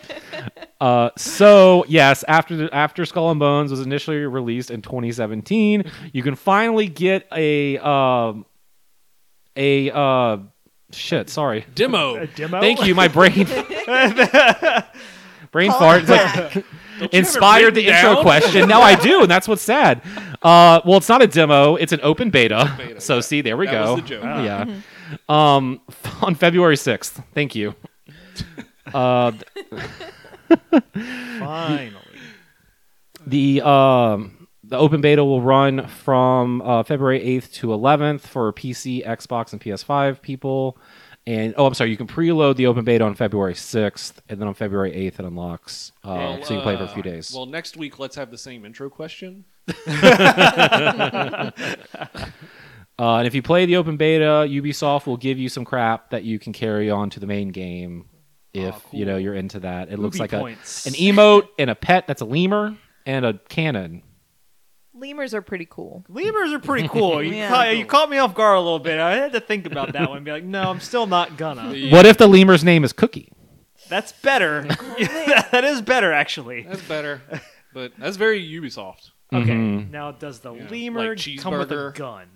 Uh, 0.81 1.09
so 1.15 1.85
yes, 1.87 2.25
after 2.27 2.57
the, 2.57 2.75
after 2.75 3.05
Skull 3.05 3.31
and 3.31 3.39
Bones 3.39 3.71
was 3.71 3.79
initially 3.79 4.17
released 4.17 4.69
in 4.69 4.81
2017, 4.81 5.89
you 6.11 6.21
can 6.21 6.35
finally 6.35 6.87
get 6.89 7.25
a 7.31 7.77
um 7.77 8.45
a 9.55 9.89
uh 9.91 10.39
shit. 10.91 11.29
Sorry. 11.29 11.65
Demo. 11.73 12.17
A 12.17 12.27
demo. 12.27 12.59
Thank 12.59 12.85
you. 12.85 12.95
My 12.95 13.07
brain 13.07 13.45
brain 15.51 15.69
Call 15.71 15.79
fart. 15.79 16.09
like 16.09 16.65
inspired 17.13 17.75
the 17.75 17.85
written 17.85 18.05
intro 18.05 18.21
question. 18.21 18.67
Now 18.67 18.81
I 18.81 18.95
do, 18.95 19.21
and 19.21 19.31
that's 19.31 19.47
what's 19.47 19.61
sad. 19.61 20.01
Uh, 20.41 20.81
well, 20.83 20.97
it's 20.97 21.07
not 21.07 21.21
a 21.21 21.27
demo; 21.27 21.75
it's 21.77 21.93
an 21.93 22.01
open 22.03 22.29
beta. 22.29 22.73
Beta, 22.77 22.99
so 22.99 23.15
yeah. 23.15 23.21
see, 23.21 23.39
there 23.39 23.55
we 23.55 23.67
That 23.67 23.71
go. 23.71 23.93
was 23.93 24.03
the 24.03 24.07
joke. 24.09 24.23
Ah. 24.25 24.43
Yeah. 24.43 24.65
Um, 25.29 25.81
on 26.21 26.35
February 26.35 26.77
sixth. 26.77 27.21
Thank 27.33 27.55
you. 27.55 27.75
Uh, 28.93 29.31
Finally. 31.39 31.97
the 33.25 33.61
um 33.61 34.43
the 34.63 34.77
open 34.77 35.01
beta 35.01 35.23
will 35.23 35.41
run 35.41 35.87
from 35.87 36.61
uh, 36.61 36.83
February 36.83 37.19
8th 37.19 37.51
to 37.53 37.67
11th 37.67 38.21
for 38.21 38.51
PC, 38.53 39.05
Xbox, 39.05 39.51
and 39.51 39.61
PS5 39.61 40.21
people. 40.21 40.77
And 41.25 41.53
oh, 41.57 41.65
I'm 41.65 41.73
sorry, 41.73 41.89
you 41.91 41.97
can 41.97 42.07
preload 42.07 42.55
the 42.55 42.67
open 42.67 42.83
beta 42.83 43.03
on 43.03 43.15
February 43.15 43.53
6th, 43.53 44.13
and 44.29 44.41
then 44.41 44.47
on 44.47 44.53
February 44.53 44.91
8th 44.91 45.19
it 45.19 45.25
unlocks, 45.25 45.91
uh, 46.03 46.09
Well, 46.09 46.43
so 46.43 46.53
you 46.53 46.59
can 46.59 46.63
play 46.63 46.75
for 46.75 46.83
a 46.83 46.87
uh, 46.87 46.93
few 46.93 47.03
days. 47.03 47.31
Well, 47.33 47.45
next 47.45 47.77
week 47.77 47.99
let's 47.99 48.15
have 48.15 48.31
the 48.31 48.37
same 48.37 48.65
intro 48.65 48.89
question. 48.89 49.45
Uh, 52.99 53.17
and 53.17 53.27
if 53.27 53.33
you 53.33 53.41
play 53.41 53.65
the 53.65 53.75
open 53.77 53.97
beta, 53.97 54.45
Ubisoft 54.47 55.05
will 55.07 55.17
give 55.17 55.39
you 55.39 55.49
some 55.49 55.65
crap 55.65 56.11
that 56.11 56.23
you 56.23 56.37
can 56.39 56.53
carry 56.53 56.89
on 56.91 57.09
to 57.11 57.19
the 57.19 57.25
main 57.27 57.49
game 57.49 58.05
if 58.53 58.75
Oh, 58.75 58.81
cool. 58.91 58.99
you 58.99 59.05
know 59.05 59.17
you're 59.17 59.33
into 59.33 59.59
that. 59.61 59.91
It 59.91 59.97
looks 59.97 60.17
Ubi 60.19 60.23
like 60.23 60.33
a, 60.33 60.45
an 60.45 60.93
emote 60.93 61.47
and 61.57 61.69
a 61.71 61.75
pet 61.75 62.05
that's 62.07 62.21
a 62.21 62.25
lemur 62.25 62.75
and 63.05 63.25
a 63.25 63.33
cannon. 63.49 64.03
Lemurs 64.95 65.33
are 65.33 65.41
pretty 65.41 65.67
cool. 65.69 66.05
Lemurs 66.07 66.53
are 66.53 66.59
pretty 66.59 66.87
cool. 66.87 67.21
You, 67.23 67.33
Yeah. 67.33 67.49
caught, 67.49 67.75
you 67.75 67.83
caught 67.85 68.09
me 68.11 68.19
off 68.19 68.35
guard 68.35 68.57
a 68.57 68.61
little 68.61 68.77
bit. 68.79 68.99
I 68.99 69.15
had 69.15 69.33
to 69.33 69.39
think 69.41 69.65
about 69.65 69.93
that 69.93 70.07
one 70.07 70.17
and 70.17 70.25
be 70.25 70.31
like, 70.31 70.43
no, 70.43 70.69
I'm 70.69 70.79
still 70.79 71.07
not 71.07 71.35
gonna. 71.35 71.73
What 71.91 72.05
if 72.05 72.17
the 72.17 72.27
lemur's 72.27 72.63
name 72.63 72.83
is 72.83 72.93
Cookie? 72.93 73.33
That's 73.89 74.11
better. 74.11 74.61
that 75.51 75.63
is 75.65 75.81
better, 75.81 76.13
actually. 76.13 76.61
That's 76.61 76.81
better, 76.83 77.21
but 77.73 77.91
that's 77.97 78.17
very 78.17 78.41
Ubisoft. 78.47 79.09
Okay. 79.33 79.51
Mhm. 79.51 79.91
Now, 79.91 80.11
does 80.11 80.39
the 80.39 80.53
Yeah. 80.53 80.67
lemur 80.69 81.15
Like 81.15 81.37
come 81.39 81.57
with 81.57 81.71
a 81.71 81.91
gun? 81.95 82.27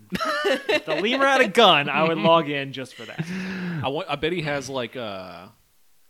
if 0.70 0.86
the 0.86 0.96
lemur 0.96 1.26
had 1.26 1.42
a 1.42 1.48
gun, 1.48 1.90
I 1.90 2.04
would 2.08 2.18
log 2.18 2.50
in 2.50 2.74
just 2.74 2.96
for 2.96 3.06
that. 3.06 3.26
I, 3.84 3.88
want, 3.90 4.10
I 4.10 4.16
bet 4.16 4.32
he 4.34 4.42
has 4.44 4.70
like 4.70 4.96
a 4.96 5.52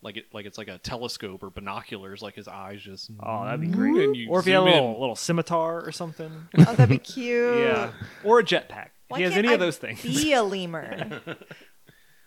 like 0.03 0.15
it 0.17 0.25
like 0.31 0.45
it's 0.45 0.57
like 0.59 0.67
a 0.67 0.77
telescope 0.77 1.41
or 1.43 1.49
binoculars. 1.49 2.21
Like 2.21 2.35
his 2.35 2.47
eyes 2.47 2.81
just. 2.81 3.09
Oh, 3.21 3.45
that'd 3.45 3.59
be 3.61 3.67
great. 3.67 3.95
And 3.95 4.15
you 4.15 4.29
Or 4.29 4.39
if 4.39 4.45
he 4.45 4.51
had 4.51 4.59
a 4.59 4.61
zoom 4.61 4.67
in. 4.67 4.73
little, 4.75 4.99
little 4.99 5.15
scimitar 5.15 5.83
or 5.85 5.91
something. 5.91 6.31
Oh, 6.57 6.63
that'd 6.75 6.89
be 6.89 6.97
cute. 6.99 7.57
yeah. 7.59 7.91
Or 8.23 8.39
a 8.39 8.43
jetpack. 8.43 8.89
Why 9.07 9.17
he 9.19 9.23
has 9.23 9.33
can't 9.33 9.45
any 9.45 9.53
of 9.53 9.59
those 9.59 9.77
things. 9.77 10.01
Be 10.03 10.33
a 10.33 10.43
lemur. 10.43 11.21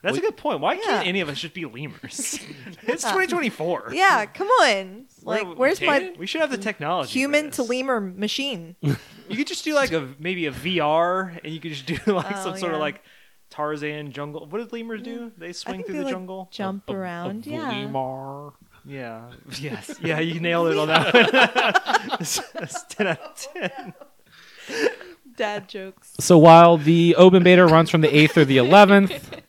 That's 0.03 0.17
a 0.17 0.21
good 0.21 0.37
point. 0.39 0.61
Why 0.61 0.75
Yeah. 0.75 0.81
can't 0.85 1.07
any 1.09 1.21
of 1.21 1.29
us 1.29 1.39
just 1.39 1.53
be 1.55 1.67
lemurs? 1.67 2.41
it's 2.83 3.03
2024. 3.05 3.91
yeah, 3.93 4.25
come 4.27 4.49
on. 4.49 5.05
Like, 5.23 5.45
Where- 5.45 5.55
where's 5.55 5.81
my 5.81 6.13
We 6.19 6.27
should 6.27 6.41
have 6.41 6.51
the 6.51 6.59
technology. 6.59 7.09
for 7.13 7.19
human 7.19 7.51
to 7.53 7.63
lemur 7.63 8.01
machine? 8.01 8.77
You 9.31 9.37
could 9.37 9.47
just 9.47 9.65
do 9.65 9.75
like 9.75 9.93
a 9.93 10.09
maybe 10.19 10.47
a 10.47 10.51
VR, 10.51 11.39
and 11.45 11.53
you 11.55 11.61
could 11.61 11.71
just 11.73 11.87
do 11.87 11.97
like 12.13 12.37
Oh, 12.37 12.43
some 12.45 12.59
sort 12.59 12.73
of 12.73 12.79
yeah. 12.79 12.83
like 12.83 13.01
Tarzan 13.49 14.11
jungle. 14.11 14.45
What 14.47 14.59
did 14.59 14.73
lemurs 14.73 15.03
do? 15.03 15.21
Mm. 15.21 15.33
They 15.39 15.53
swing 15.53 15.77
think 15.77 15.87
through 15.87 15.93
they 15.95 15.99
the 16.01 16.05
like 16.07 16.15
jungle. 16.15 16.49
jump 16.51 16.89
a- 16.89 16.93
a 16.93 16.97
around. 16.97 17.47
yeah. 17.47 17.69
lemur. 17.69 18.53
Yeah. 18.85 19.31
Yes. 19.61 19.95
Yeah. 20.03 20.19
You 20.19 20.41
nailed 20.41 20.73
it 20.73 20.79
on 20.79 20.89
that 20.89 21.15
one. 21.15 22.19
That's 22.19 22.83
ten 22.89 23.07
out 23.07 23.21
of 23.21 23.47
oh, 23.55 23.69
ten. 23.69 23.95
Dad 25.37 25.69
jokes. 25.69 26.15
So 26.21 26.37
while 26.39 26.77
the 26.77 27.15
open 27.17 27.43
beta 27.43 27.65
runs 27.67 27.89
from 27.91 28.01
the 28.01 28.09
8th 28.09 28.37
or 28.37 28.45
the 28.45 28.57
11th, 28.59 29.41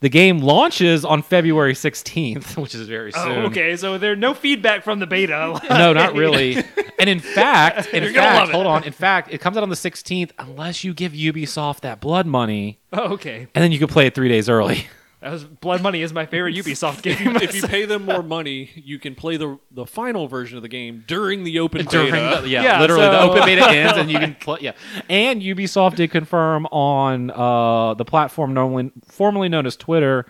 the 0.00 0.08
game 0.08 0.38
launches 0.38 1.04
on 1.04 1.22
February 1.22 1.74
16th, 1.74 2.56
which 2.62 2.74
is 2.74 2.88
very 2.88 3.12
oh, 3.14 3.24
soon. 3.24 3.38
Oh, 3.38 3.46
okay. 3.46 3.76
So 3.76 3.98
there's 3.98 4.18
no 4.18 4.34
feedback 4.34 4.82
from 4.82 4.98
the 4.98 5.06
beta. 5.06 5.60
No, 5.70 5.92
not 5.92 6.14
really. 6.14 6.62
And 6.98 7.08
in 7.08 7.20
fact, 7.20 7.94
in 7.94 8.02
You're 8.02 8.12
fact, 8.12 8.50
hold 8.50 8.66
on. 8.66 8.84
In 8.84 8.92
fact, 8.92 9.32
it 9.32 9.40
comes 9.40 9.56
out 9.56 9.62
on 9.62 9.70
the 9.70 9.74
16th 9.74 10.32
unless 10.38 10.84
you 10.84 10.92
give 10.92 11.12
Ubisoft 11.12 11.80
that 11.80 11.98
blood 11.98 12.26
money, 12.26 12.78
oh, 12.92 13.14
okay. 13.14 13.48
and 13.54 13.64
then 13.64 13.72
you 13.72 13.78
can 13.78 13.88
play 13.88 14.06
it 14.06 14.14
three 14.14 14.28
days 14.28 14.50
early. 14.50 14.86
That 15.20 15.32
was 15.32 15.44
Blood 15.44 15.82
Money 15.82 16.00
is 16.00 16.12
my 16.14 16.24
favorite 16.24 16.54
Ubisoft 16.54 17.02
game. 17.02 17.36
if 17.36 17.54
you 17.54 17.62
pay 17.68 17.84
them 17.84 18.06
more 18.06 18.22
money, 18.22 18.70
you 18.74 18.98
can 18.98 19.14
play 19.14 19.36
the 19.36 19.58
the 19.70 19.84
final 19.84 20.28
version 20.28 20.56
of 20.56 20.62
the 20.62 20.68
game 20.68 21.04
during 21.06 21.44
the 21.44 21.58
open 21.58 21.84
During 21.86 22.12
beta. 22.12 22.40
the, 22.42 22.48
yeah, 22.48 22.62
Yeah, 22.62 22.80
literally, 22.80 23.02
the 23.02 23.20
open 23.20 23.44
beta 23.44 23.68
ends, 23.70 23.98
and 23.98 24.10
you 24.10 24.18
can 24.18 24.34
play. 24.36 24.58
Yeah, 24.62 24.72
and 25.10 25.42
Ubisoft 25.42 25.96
did 25.96 26.10
confirm 26.10 26.64
on 26.66 27.30
uh, 27.30 27.94
the 27.94 28.04
platform 28.06 28.54
normally, 28.54 28.92
formerly 29.08 29.48
known 29.50 29.66
as 29.66 29.76
Twitter 29.76 30.24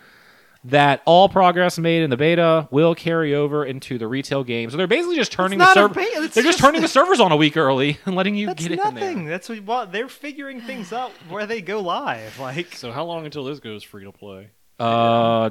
that 0.63 1.01
all 1.07 1.27
progress 1.31 1.79
made 1.79 2.03
in 2.03 2.11
the 2.11 2.19
beta 2.19 2.69
will 2.71 2.95
carry 2.95 3.35
over 3.35 3.65
into 3.65 3.97
the 3.97 4.07
retail 4.07 4.45
game. 4.45 4.69
So 4.71 4.77
they're 4.77 4.87
basically 4.87 5.17
just 5.17 5.33
turning 5.33 5.59
the 5.59 5.73
server. 5.73 5.95
beta, 5.95 6.11
They're 6.17 6.27
just, 6.29 6.45
just- 6.45 6.59
turning 6.59 6.83
the 6.83 6.89
servers 6.89 7.19
on 7.19 7.33
a 7.33 7.37
week 7.37 7.57
early 7.57 7.97
and 8.05 8.15
letting 8.15 8.35
you 8.35 8.47
That's 8.49 8.63
get 8.67 8.73
it 8.73 8.79
in 8.85 8.95
there. 8.95 9.05
nothing. 9.11 9.25
That's 9.25 9.49
what 9.49 9.65
well, 9.65 9.87
they're 9.87 10.09
figuring 10.09 10.61
things 10.61 10.93
out 10.93 11.13
where 11.31 11.47
they 11.47 11.63
go 11.63 11.81
live. 11.81 12.39
Like 12.39 12.75
So 12.75 12.93
how 12.93 13.05
long 13.07 13.25
until 13.25 13.45
this 13.45 13.59
goes 13.61 13.83
free 13.83 14.05
to 14.05 14.13
play? 14.13 14.51
Uh, 14.81 15.51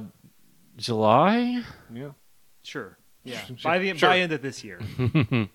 July. 0.78 1.64
Yeah. 1.94 2.12
sure, 2.64 2.98
yeah. 3.24 3.42
By 3.64 3.80
the 3.80 3.96
Sure. 3.98 4.10
by 4.10 4.20
end 4.20 4.32
of 4.34 4.42
this 4.42 4.64
year. 4.64 4.80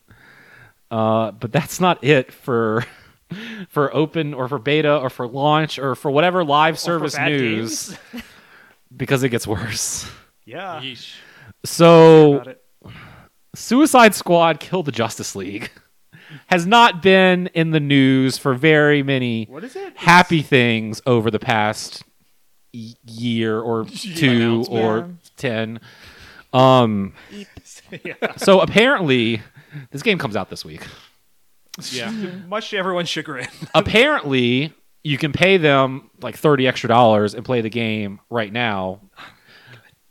Uh, 0.90 1.32
but 1.32 1.50
that's 1.50 1.80
not 1.80 2.04
it 2.04 2.30
for 2.32 2.84
for 3.68 3.92
open 3.96 4.32
or 4.32 4.46
for 4.48 4.58
beta 4.58 4.96
or 4.98 5.10
for 5.10 5.26
launch 5.26 5.78
or 5.78 5.94
for 5.96 6.10
whatever 6.10 6.44
live 6.44 6.78
service 6.78 7.18
news 7.18 7.96
because 8.96 9.22
it 9.24 9.30
gets 9.30 9.46
worse. 9.46 10.08
Yeah. 10.44 10.80
Yeesh. 10.80 11.14
So 11.64 12.54
Suicide 13.56 14.14
Squad 14.14 14.60
killed 14.60 14.86
the 14.86 14.92
Justice 14.92 15.34
League 15.34 15.70
has 16.46 16.64
not 16.66 17.02
been 17.02 17.48
in 17.54 17.70
the 17.70 17.80
news 17.80 18.38
for 18.38 18.54
very 18.54 19.02
many 19.02 19.46
What 19.46 19.64
is 19.64 19.74
it? 19.74 19.96
happy 19.96 20.42
things 20.42 21.00
over 21.06 21.30
the 21.30 21.38
past 21.40 22.02
y- 22.04 22.10
year 23.06 23.60
or 23.60 23.84
two 24.16 24.64
or 24.68 24.98
Yeah. 24.98 25.04
10. 25.36 25.80
Um 26.52 27.14
yeah. 28.04 28.14
so 28.36 28.60
apparently 28.60 29.40
this 29.90 30.02
game 30.02 30.18
comes 30.18 30.36
out 30.36 30.50
this 30.50 30.64
week. 30.64 30.86
Yeah. 31.90 32.10
Much 32.48 32.70
to 32.70 32.76
everyone's 32.76 33.08
chagrin. 33.08 33.48
apparently 33.74 34.72
you 35.02 35.18
can 35.18 35.32
pay 35.32 35.56
them 35.58 36.10
like 36.22 36.36
30 36.36 36.66
extra 36.68 36.88
dollars 36.88 37.34
and 37.34 37.44
play 37.44 37.60
the 37.60 37.70
game 37.70 38.20
right 38.30 38.52
now 38.52 39.00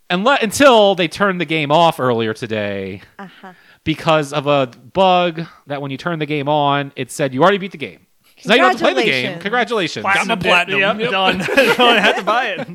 Unle- 0.09 0.41
until 0.43 0.93
they 0.95 1.07
turned 1.07 1.39
the 1.41 1.45
game 1.45 1.71
off 1.71 1.99
earlier 1.99 2.33
today 2.33 3.01
Uh-huh. 3.17 3.53
because 3.83 4.33
of 4.33 4.45
a 4.45 4.67
bug 4.67 5.41
that 5.67 5.81
when 5.81 5.89
you 5.91 5.97
turn 5.97 6.19
the 6.19 6.25
game 6.25 6.47
on 6.49 6.91
it 6.95 7.09
said 7.09 7.33
you 7.33 7.41
already 7.41 7.57
beat 7.57 7.71
the 7.71 7.77
game 7.77 8.02
so 8.02 8.02
now 8.45 8.55
you 8.55 8.61
don't 8.61 8.71
have 8.71 8.77
to 8.77 8.83
play 8.83 8.93
the 8.93 9.03
game 9.03 9.39
congratulations 9.39 10.03
Got 10.03 10.27
my 10.27 10.35
platinum. 10.35 10.79
Yep, 10.79 10.99
Yep. 10.99 11.11
done. 11.11 11.41
I 11.41 11.99
had 11.99 12.15
to 12.17 12.23
buy 12.23 12.47
it. 12.49 12.67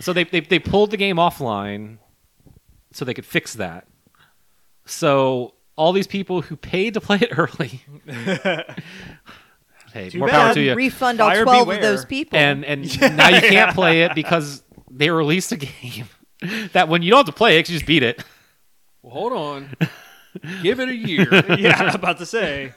so 0.00 0.12
they, 0.12 0.24
they, 0.24 0.40
they 0.40 0.58
pulled 0.58 0.90
the 0.90 0.96
game 0.96 1.16
offline 1.16 1.98
so 2.92 3.04
they 3.04 3.14
could 3.14 3.26
fix 3.26 3.54
that 3.54 3.86
so 4.86 5.54
all 5.76 5.92
these 5.92 6.06
people 6.06 6.40
who 6.42 6.56
paid 6.56 6.94
to 6.94 7.00
play 7.00 7.18
it 7.20 7.30
early 7.38 7.82
hey 9.92 10.10
Too 10.10 10.18
more 10.18 10.28
bad. 10.28 10.46
power 10.46 10.54
to 10.54 10.60
you 10.60 10.74
Refund 10.74 11.20
all 11.20 11.30
Buyer 11.30 11.44
12 11.44 11.64
beware. 11.66 11.76
of 11.78 11.82
those 11.82 12.04
people. 12.04 12.38
and 12.38 12.64
and 12.64 13.00
now 13.16 13.28
you 13.28 13.40
can't 13.40 13.74
play 13.74 14.02
it 14.02 14.14
because 14.14 14.62
they 14.90 15.10
released 15.10 15.52
a 15.52 15.56
game 15.56 16.06
that 16.72 16.88
when 16.88 17.02
you 17.02 17.10
don't 17.10 17.18
have 17.20 17.26
to 17.26 17.32
play 17.32 17.58
it, 17.58 17.68
you 17.68 17.74
just 17.74 17.86
beat 17.86 18.02
it. 18.02 18.22
Well, 19.02 19.12
hold 19.14 19.32
on. 19.32 19.70
Give 20.62 20.78
it 20.80 20.88
a 20.88 20.94
year. 20.94 21.26
yeah, 21.58 21.80
I 21.80 21.84
was 21.86 21.94
about 21.94 22.18
to 22.18 22.26
say. 22.26 22.72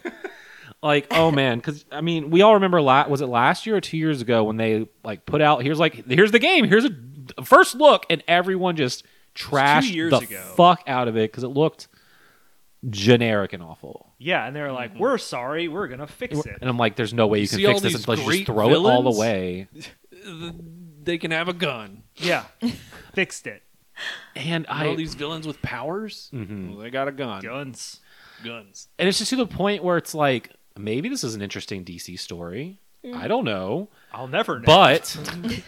Like, 0.83 1.07
oh 1.11 1.31
man, 1.31 1.57
because 1.57 1.85
I 1.91 2.01
mean, 2.01 2.29
we 2.29 2.41
all 2.43 2.53
remember 2.53 2.79
la- 2.81 3.07
was 3.07 3.21
it 3.21 3.25
last 3.27 3.65
year 3.65 3.75
or 3.75 3.81
two 3.81 3.97
years 3.97 4.21
ago 4.21 4.43
when 4.43 4.57
they 4.57 4.87
like 5.03 5.25
put 5.25 5.41
out 5.41 5.63
here's 5.63 5.79
like 5.79 6.05
here's 6.07 6.31
the 6.31 6.39
game, 6.39 6.65
here's 6.65 6.85
a 6.85 6.91
a 7.37 7.43
first 7.43 7.75
look, 7.75 8.05
and 8.09 8.23
everyone 8.27 8.75
just 8.77 9.03
trashed 9.35 9.91
years 9.91 10.11
the 10.11 10.19
ago. 10.19 10.41
fuck 10.55 10.81
out 10.87 11.07
of 11.07 11.17
it 11.17 11.29
because 11.31 11.43
it 11.43 11.49
looked 11.49 11.87
generic 12.89 13.53
and 13.53 13.61
awful. 13.63 14.13
Yeah, 14.19 14.45
and 14.45 14.55
they 14.55 14.61
were 14.61 14.71
like, 14.71 14.95
"We're 14.97 15.17
sorry, 15.17 15.67
we're 15.67 15.87
gonna 15.87 16.07
fix 16.07 16.37
it." 16.45 16.57
And 16.61 16.69
I'm 16.69 16.77
like, 16.77 16.95
there's 16.95 17.13
no 17.13 17.27
way 17.27 17.39
you 17.41 17.47
can 17.47 17.57
see 17.57 17.65
all 17.65 17.73
fix 17.73 17.83
this 17.83 17.93
these 17.93 18.05
unless 18.05 18.19
you 18.19 18.25
just 18.25 18.37
great 18.37 18.45
throw 18.45 18.69
it 18.69 18.75
all 18.77 19.01
villains? 19.03 19.17
away. 19.17 19.67
they 21.03 21.17
can 21.17 21.31
have 21.31 21.47
a 21.47 21.53
gun. 21.53 22.03
Yeah, 22.15 22.43
fixed 23.13 23.47
it. 23.47 23.63
And 24.35 24.65
all 24.67 24.91
I 24.91 24.95
these 24.95 25.15
villains 25.15 25.47
with 25.47 25.61
powers, 25.61 26.29
Mhm. 26.33 26.69
well, 26.69 26.79
they 26.79 26.89
got 26.89 27.07
a 27.07 27.11
gun. 27.11 27.41
Guns. 27.41 27.99
Guns. 28.43 28.87
and 28.99 29.09
it's 29.09 29.17
just 29.17 29.31
to 29.31 29.35
the 29.35 29.47
point 29.47 29.83
where 29.83 29.97
it's 29.97 30.13
like 30.13 30.51
maybe 30.79 31.09
this 31.09 31.23
is 31.23 31.35
an 31.35 31.41
interesting 31.41 31.83
DC 31.85 32.19
story. 32.19 32.79
I 33.15 33.27
don't 33.29 33.45
know. 33.45 33.87
I'll 34.11 34.27
never 34.27 34.59
know. 34.59 34.65
But 34.65 35.15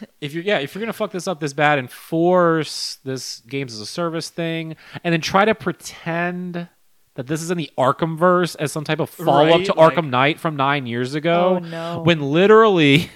if 0.21 0.33
you're 0.33 0.43
yeah, 0.43 0.59
if 0.59 0.75
you're 0.75 0.81
gonna 0.81 0.91
fuck 0.91 1.11
this 1.11 1.25
up 1.27 1.39
this 1.39 1.53
bad 1.53 1.79
and 1.79 1.89
force 1.89 2.97
this 3.05 3.39
games 3.41 3.73
as 3.73 3.79
a 3.79 3.85
service 3.85 4.29
thing, 4.29 4.75
and 5.03 5.13
then 5.13 5.21
try 5.21 5.45
to 5.45 5.55
pretend 5.55 6.67
that 7.15 7.27
this 7.27 7.41
is 7.41 7.49
in 7.49 7.57
the 7.57 7.69
Arkham 7.77 8.17
verse 8.17 8.55
as 8.55 8.71
some 8.73 8.83
type 8.83 8.99
of 8.99 9.09
follow 9.09 9.45
up 9.47 9.55
Right, 9.57 9.65
to 9.67 9.73
like- 9.73 9.93
Arkham 9.95 10.09
Knight 10.09 10.39
from 10.39 10.55
nine 10.57 10.85
years 10.85 11.15
ago, 11.15 11.59
Oh, 11.61 11.65
no. 11.65 12.01
when 12.01 12.19
literally 12.21 13.09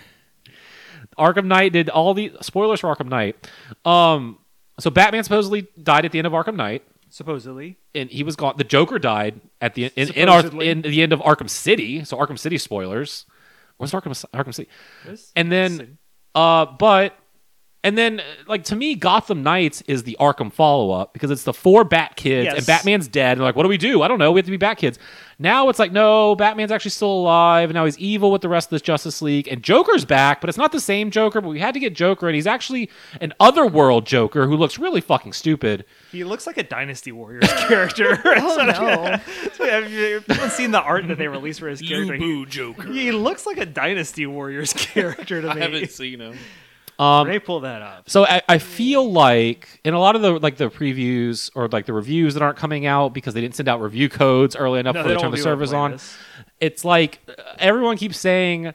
Arkham 1.18 1.46
Knight 1.46 1.74
did 1.74 1.90
all 1.90 2.14
the 2.14 2.32
spoilers 2.42 2.80
for 2.80 2.94
Arkham 2.96 3.10
Knight. 3.10 3.36
Um, 3.86 4.40
so 4.80 4.90
Batman 4.90 5.24
supposedly 5.24 5.68
died 5.82 6.06
at 6.06 6.12
the 6.12 6.18
end 6.18 6.28
of 6.28 6.34
Arkham 6.34 6.56
Knight 6.56 6.84
supposedly, 7.14 7.78
and 7.94 8.10
he 8.10 8.24
was 8.24 8.36
gone. 8.36 8.56
The 8.58 8.64
Joker 8.64 9.00
died 9.00 9.40
at 9.62 9.76
the 9.76 9.86
in 9.96 10.10
in, 10.10 10.62
in 10.62 10.82
the 10.82 11.02
end 11.02 11.14
of 11.14 11.20
Arkham 11.20 11.50
City. 11.50 12.04
So 12.04 12.18
Arkham 12.18 12.38
City 12.40 12.58
spoilers. 12.58 13.26
What's 13.78 13.94
Arkham 13.94 14.12
Arkham 14.34 14.54
City? 14.54 14.70
This- 15.06 15.32
And 15.36 15.52
then, 15.52 15.78
City. 15.78 15.98
uh, 16.36 16.66
but 16.66 17.18
And 17.86 17.98
then, 17.98 18.22
uh, 18.22 18.24
like 18.48 18.64
to 18.66 18.76
me, 18.78 18.96
Gotham 18.96 19.44
Knights 19.44 19.82
is 19.88 20.04
the 20.04 20.16
Arkham 20.18 20.54
follow 20.54 20.92
up 20.92 21.12
because 21.12 21.30
it's 21.32 21.44
the 21.44 21.54
four 21.54 21.84
Bat 21.84 22.16
kids 22.16 22.46
Yes. 22.46 22.58
and 22.58 22.66
Batman's 22.66 23.10
dead. 23.10 23.34
And 23.34 23.42
like, 23.42 23.58
what 23.58 23.64
do 23.64 23.70
we 23.70 23.78
do? 23.78 24.02
I 24.02 24.08
don't 24.08 24.20
know. 24.20 24.32
We 24.32 24.40
have 24.40 24.46
to 24.46 24.52
be 24.52 24.58
Bat 24.58 24.78
kids. 24.78 25.00
Now 25.38 25.68
it's 25.68 25.80
like, 25.80 25.92
no, 25.92 26.34
Batman's 26.36 26.72
actually 26.72 26.92
still 26.92 27.12
alive. 27.12 27.70
And 27.70 27.76
now 27.76 27.84
he's 27.84 28.00
evil 28.00 28.32
with 28.32 28.42
the 28.42 28.48
rest 28.48 28.68
of 28.68 28.70
this 28.70 28.82
Justice 28.82 29.22
League. 29.22 29.50
And 29.50 29.62
Joker's 29.62 30.06
back, 30.06 30.40
but 30.40 30.48
it's 30.50 30.58
not 30.58 30.72
the 30.72 30.80
same 30.80 31.12
Joker. 31.12 31.42
But 31.42 31.50
we 31.50 31.60
had 31.60 31.74
to 31.74 31.80
get 31.82 31.94
Joker, 31.94 32.30
and 32.30 32.36
he's 32.36 32.48
actually 32.48 32.90
an 33.20 33.34
otherworld 33.42 34.06
Joker 34.06 34.48
who 34.48 34.56
looks 34.56 34.80
really 34.80 35.02
fucking 35.02 35.34
stupid. 35.34 35.84
He 36.14 36.24
looks 36.24 36.48
like 36.48 36.58
a 36.58 36.64
Dynasty 36.64 37.12
Warriors 37.12 37.52
character. 37.68 38.18
Oh 38.26 38.66
no. 38.66 39.66
Have 39.70 39.92
you 39.92 40.22
haven't 40.28 40.52
seen 40.52 40.72
the 40.72 40.82
art 40.82 41.08
that 41.10 41.18
they 41.18 41.28
released 41.28 41.60
for 41.60 41.68
his 41.68 41.82
character? 41.88 42.14
He, 42.14 42.20
Boo 42.20 42.46
Joker. 42.46 42.92
he 42.94 43.12
looks 43.12 43.46
like 43.46 43.58
a 43.58 43.66
Dynasty 43.66 44.26
Warriors 44.26 44.72
character 44.74 45.42
to 45.42 45.48
me. 45.48 45.52
I 45.52 45.56
me. 45.56 45.62
haven't 45.62 45.92
seen 45.92 46.20
him. 46.22 46.38
Um, 47.04 47.28
They 47.28 47.40
pull 47.40 47.60
that 47.62 47.82
up. 47.82 48.10
So 48.10 48.26
I, 48.26 48.42
I 48.48 48.58
feel 48.58 49.12
like 49.12 49.80
in 49.84 49.94
a 49.94 50.00
lot 50.00 50.16
of 50.16 50.22
the 50.22 50.32
like 50.40 50.58
the 50.58 50.70
previews 50.70 51.50
or 51.56 51.68
like 51.68 51.86
the 51.86 51.94
reviews 51.94 52.34
that 52.36 52.44
aren't 52.44 52.58
coming 52.58 52.86
out 52.86 53.14
because 53.14 53.34
they 53.34 53.42
didn't 53.42 53.56
send 53.56 53.68
out 53.70 53.82
review 53.82 54.10
codes 54.10 54.56
early 54.56 54.80
enough 54.80 54.96
No, 54.96 55.02
for 55.04 55.08
they 55.10 55.14
the 55.16 55.20
don't 55.20 55.24
term 55.24 55.34
of 55.34 55.38
do 55.38 55.44
service 55.44 55.72
it 55.72 55.74
like 55.74 55.82
on. 55.82 55.92
this. 55.92 56.18
It's 56.60 56.86
like 56.86 57.20
uh, 57.28 57.34
everyone 57.60 57.98
keeps 57.98 58.18
saying 58.20 58.74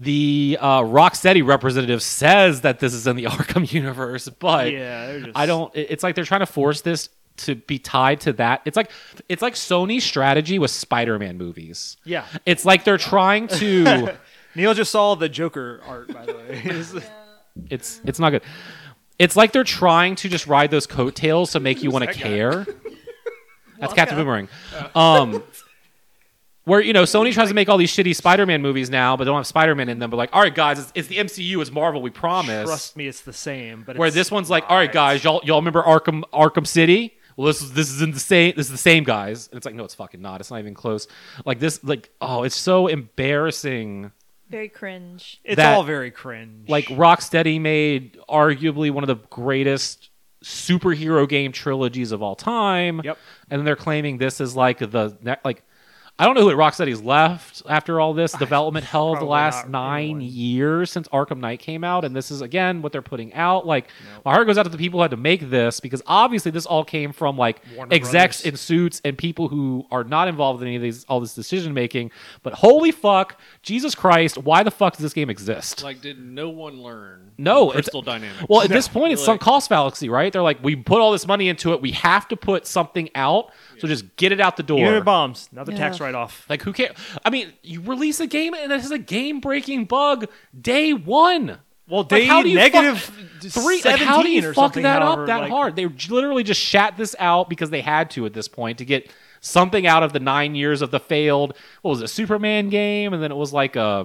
the 0.00 0.56
uh, 0.60 0.80
Rocksteady 0.82 1.44
representative 1.46 2.02
says 2.02 2.60
that 2.62 2.78
this 2.78 2.94
is 2.94 3.06
in 3.06 3.16
the 3.16 3.24
Arkham 3.26 3.70
universe, 3.72 4.28
but 4.28 4.70
Yeah, 4.72 5.18
just. 5.18 5.36
I 5.36 5.46
don't. 5.46 5.74
It's 5.74 6.02
like 6.02 6.14
they're 6.14 6.24
trying 6.24 6.40
to 6.40 6.46
force 6.46 6.80
this 6.82 7.08
to 7.38 7.54
be 7.54 7.78
tied 7.78 8.20
to 8.22 8.32
that. 8.34 8.62
It's 8.64 8.76
like 8.76 8.90
it's 9.28 9.42
like 9.42 9.54
Sony's 9.54 10.04
strategy 10.04 10.58
with 10.58 10.70
Spider-Man 10.72 11.36
movies. 11.38 11.96
Yeah. 12.04 12.24
It's 12.46 12.64
like 12.64 12.84
they're 12.84 12.98
trying 12.98 13.48
to. 13.48 14.16
Neal 14.54 14.74
just 14.74 14.90
saw 14.90 15.14
the 15.14 15.28
Joker 15.28 15.80
art, 15.86 16.12
by 16.12 16.26
the 16.26 16.34
way. 16.34 17.02
It's- 17.70 18.00
It's 18.04 18.18
not 18.18 18.30
good. 18.30 18.42
It's 19.18 19.34
like 19.36 19.52
they're 19.52 19.64
trying 19.64 20.14
to 20.16 20.28
just 20.28 20.46
ride 20.46 20.70
those 20.70 20.86
coattails 20.86 21.52
to 21.52 21.60
make 21.60 21.82
you 21.82 21.90
want 21.90 22.04
to 22.06 22.12
care. 22.14 22.66
That's 23.80 23.92
Captain 23.92 24.16
Boomerang. 24.16 24.48
Um, 24.94 25.42
where 26.64 26.80
you 26.80 26.92
know 26.92 27.04
Sony 27.04 27.32
tries 27.32 27.48
to 27.48 27.54
make 27.54 27.68
all 27.68 27.78
these 27.78 27.92
shitty 27.92 28.14
Spider-Man 28.14 28.60
movies 28.62 28.90
now, 28.90 29.16
but 29.16 29.24
they 29.24 29.28
don't 29.30 29.38
have 29.38 29.46
Spider-Man 29.46 29.88
in 29.88 29.98
them. 29.98 30.10
But 30.10 30.18
like, 30.18 30.30
all 30.32 30.42
right, 30.42 30.54
guys, 30.54 30.78
it's, 30.78 30.92
it's 30.94 31.08
the 31.08 31.16
MCU, 31.16 31.60
it's 31.60 31.70
Marvel, 31.72 32.02
we 32.02 32.10
promise. 32.10 32.68
Trust 32.68 32.96
me, 32.96 33.06
it's 33.08 33.22
the 33.22 33.32
same. 33.32 33.84
But 33.86 33.96
Where 33.96 34.08
it's 34.08 34.14
this 34.14 34.30
one's 34.30 34.50
like, 34.50 34.64
all 34.68 34.76
right, 34.76 34.92
guys, 34.92 35.24
y'all 35.24 35.40
y'all 35.44 35.58
remember 35.60 35.82
Arkham 35.82 36.22
Arkham 36.32 36.66
City? 36.66 37.16
Well, 37.36 37.46
this 37.46 37.62
is 37.62 37.72
this 37.72 37.90
is 37.90 38.02
in 38.02 38.10
the 38.10 38.20
same 38.20 38.52
this 38.56 38.66
is 38.66 38.72
the 38.72 38.78
same 38.78 39.04
guys. 39.04 39.48
And 39.48 39.56
it's 39.56 39.64
like, 39.64 39.74
no, 39.74 39.84
it's 39.84 39.94
fucking 39.94 40.20
not. 40.20 40.40
It's 40.40 40.50
not 40.50 40.58
even 40.60 40.74
close. 40.74 41.06
Like 41.44 41.58
this, 41.60 41.82
like 41.82 42.10
oh, 42.20 42.42
it's 42.42 42.56
so 42.56 42.86
embarrassing. 42.88 44.10
Very 44.50 44.68
cringe. 44.68 45.40
It's 45.44 45.56
that- 45.56 45.74
all 45.74 45.82
very 45.82 46.10
cringe. 46.10 46.68
like 46.68 46.86
Rocksteady 46.86 47.60
made 47.60 48.18
arguably 48.28 48.90
one 48.90 49.04
of 49.04 49.08
the 49.08 49.26
greatest 49.30 50.10
superhero 50.44 51.28
game 51.28 51.52
trilogies 51.52 52.12
of 52.12 52.22
all 52.22 52.36
time. 52.36 53.00
Yep. 53.04 53.18
And 53.50 53.66
they're 53.66 53.76
claiming 53.76 54.18
this 54.18 54.40
is 54.40 54.54
like 54.56 54.78
the 54.78 55.16
ne- 55.22 55.36
like 55.44 55.62
I 56.20 56.24
don't 56.24 56.34
know 56.34 56.40
who 56.42 56.50
at 56.50 56.56
Rocksteady's 56.56 57.00
left 57.00 57.62
after 57.68 58.00
all 58.00 58.12
this 58.12 58.32
development 58.38 58.84
hell 58.84 59.14
the 59.14 59.24
last 59.24 59.68
nine 59.68 60.04
anyone. 60.16 60.20
years 60.22 60.90
since 60.90 61.06
Arkham 61.08 61.38
Knight 61.38 61.60
came 61.60 61.84
out, 61.84 62.04
and 62.04 62.14
this 62.16 62.30
is 62.32 62.40
again 62.40 62.82
what 62.82 62.90
they're 62.90 63.02
putting 63.02 63.32
out. 63.34 63.66
Like 63.66 63.88
my 64.24 64.32
heart 64.32 64.46
goes 64.46 64.58
out 64.58 64.64
to 64.64 64.68
the 64.68 64.78
people 64.78 64.98
who 64.98 65.02
had 65.02 65.12
to 65.12 65.16
make 65.16 65.48
this 65.48 65.78
because 65.80 66.02
obviously 66.06 66.50
this 66.50 66.66
all 66.66 66.84
came 66.84 67.12
from 67.12 67.36
like 67.36 67.60
Warner 67.76 67.94
execs 67.94 68.42
Brothers. 68.42 68.52
in 68.52 68.56
suits 68.56 69.00
and 69.04 69.16
people 69.16 69.48
who 69.48 69.86
are 69.92 70.02
not 70.02 70.26
involved 70.26 70.60
in 70.62 70.66
any 70.68 70.76
of 70.76 70.82
these 70.82 71.04
all 71.04 71.20
this 71.20 71.34
decision 71.34 71.72
making. 71.72 72.10
But 72.42 72.54
holy 72.54 72.90
fuck, 72.90 73.38
Jesus 73.62 73.94
Christ, 73.94 74.38
why 74.38 74.64
the 74.64 74.70
fuck 74.72 74.94
does 74.94 75.02
this 75.02 75.12
game 75.14 75.30
exist? 75.30 75.84
Like, 75.84 76.00
did 76.00 76.18
no 76.18 76.48
one 76.48 76.82
learn? 76.82 77.30
No, 77.38 77.66
from 77.70 77.78
it's- 77.78 77.84
Crystal 77.84 78.02
Dynamics. 78.02 78.46
Well, 78.48 78.62
at 78.62 78.70
this 78.70 78.88
point, 78.88 79.12
it's 79.12 79.20
Like- 79.22 79.26
sunk 79.26 79.40
cost 79.40 79.68
fallacy, 79.68 80.08
right? 80.08 80.32
They're 80.32 80.42
like, 80.42 80.62
we 80.64 80.74
put 80.74 81.00
all 81.00 81.12
this 81.12 81.28
money 81.28 81.48
into 81.48 81.72
it. 81.74 81.80
We 81.80 81.92
have 81.92 82.26
to 82.28 82.36
put 82.36 82.66
something 82.66 83.08
out. 83.14 83.52
So 83.78 83.86
just 83.86 84.16
get 84.16 84.32
it 84.32 84.40
out 84.40 84.56
the 84.56 84.64
door. 84.64 84.80
unit 84.80 85.04
bombs, 85.04 85.48
another 85.52 85.70
Yeah. 85.70 85.78
tax 85.78 86.00
write-off. 86.08 86.46
Like, 86.48 86.62
who 86.62 86.72
cares? 86.72 86.96
I 87.24 87.30
mean, 87.30 87.52
you 87.62 87.80
release 87.80 88.20
a 88.20 88.26
game 88.26 88.54
and 88.54 88.72
it 88.72 88.80
has 88.80 88.90
a 88.90 88.98
game 88.98 89.40
breaking 89.40 89.84
bug 89.84 90.26
day 90.58 90.92
one. 90.92 91.58
Well, 91.88 92.00
Like, 92.02 92.08
day 92.10 92.24
how 92.26 92.42
do 92.42 92.50
you 92.50 92.56
negative 92.56 92.98
fuck- 93.00 93.50
Three, 93.52 93.76
like, 93.76 93.82
17 93.82 94.06
how 94.06 94.22
do 94.22 94.30
you 94.30 94.52
fuck 94.52 94.74
that 94.74 95.00
however, 95.02 95.22
up 95.22 95.26
that 95.28 95.40
like- 95.42 95.50
hard? 95.50 95.76
They 95.76 95.86
literally 95.86 96.42
just 96.42 96.60
shat 96.60 96.96
this 96.98 97.16
out 97.18 97.48
because 97.48 97.70
they 97.70 97.80
had 97.80 98.10
to 98.10 98.26
at 98.26 98.34
this 98.34 98.46
point 98.48 98.78
to 98.78 98.84
get 98.84 99.10
something 99.40 99.86
out 99.86 100.02
of 100.02 100.12
the 100.12 100.20
nine 100.20 100.54
years 100.54 100.82
of 100.82 100.90
the 100.90 101.00
failed, 101.00 101.54
what 101.82 101.90
was 101.92 102.02
it, 102.02 102.08
Superman 102.08 102.68
game? 102.68 103.14
And 103.14 103.22
then 103.22 103.30
it 103.32 103.36
was 103.36 103.52
like 103.54 103.76
a, 103.76 104.04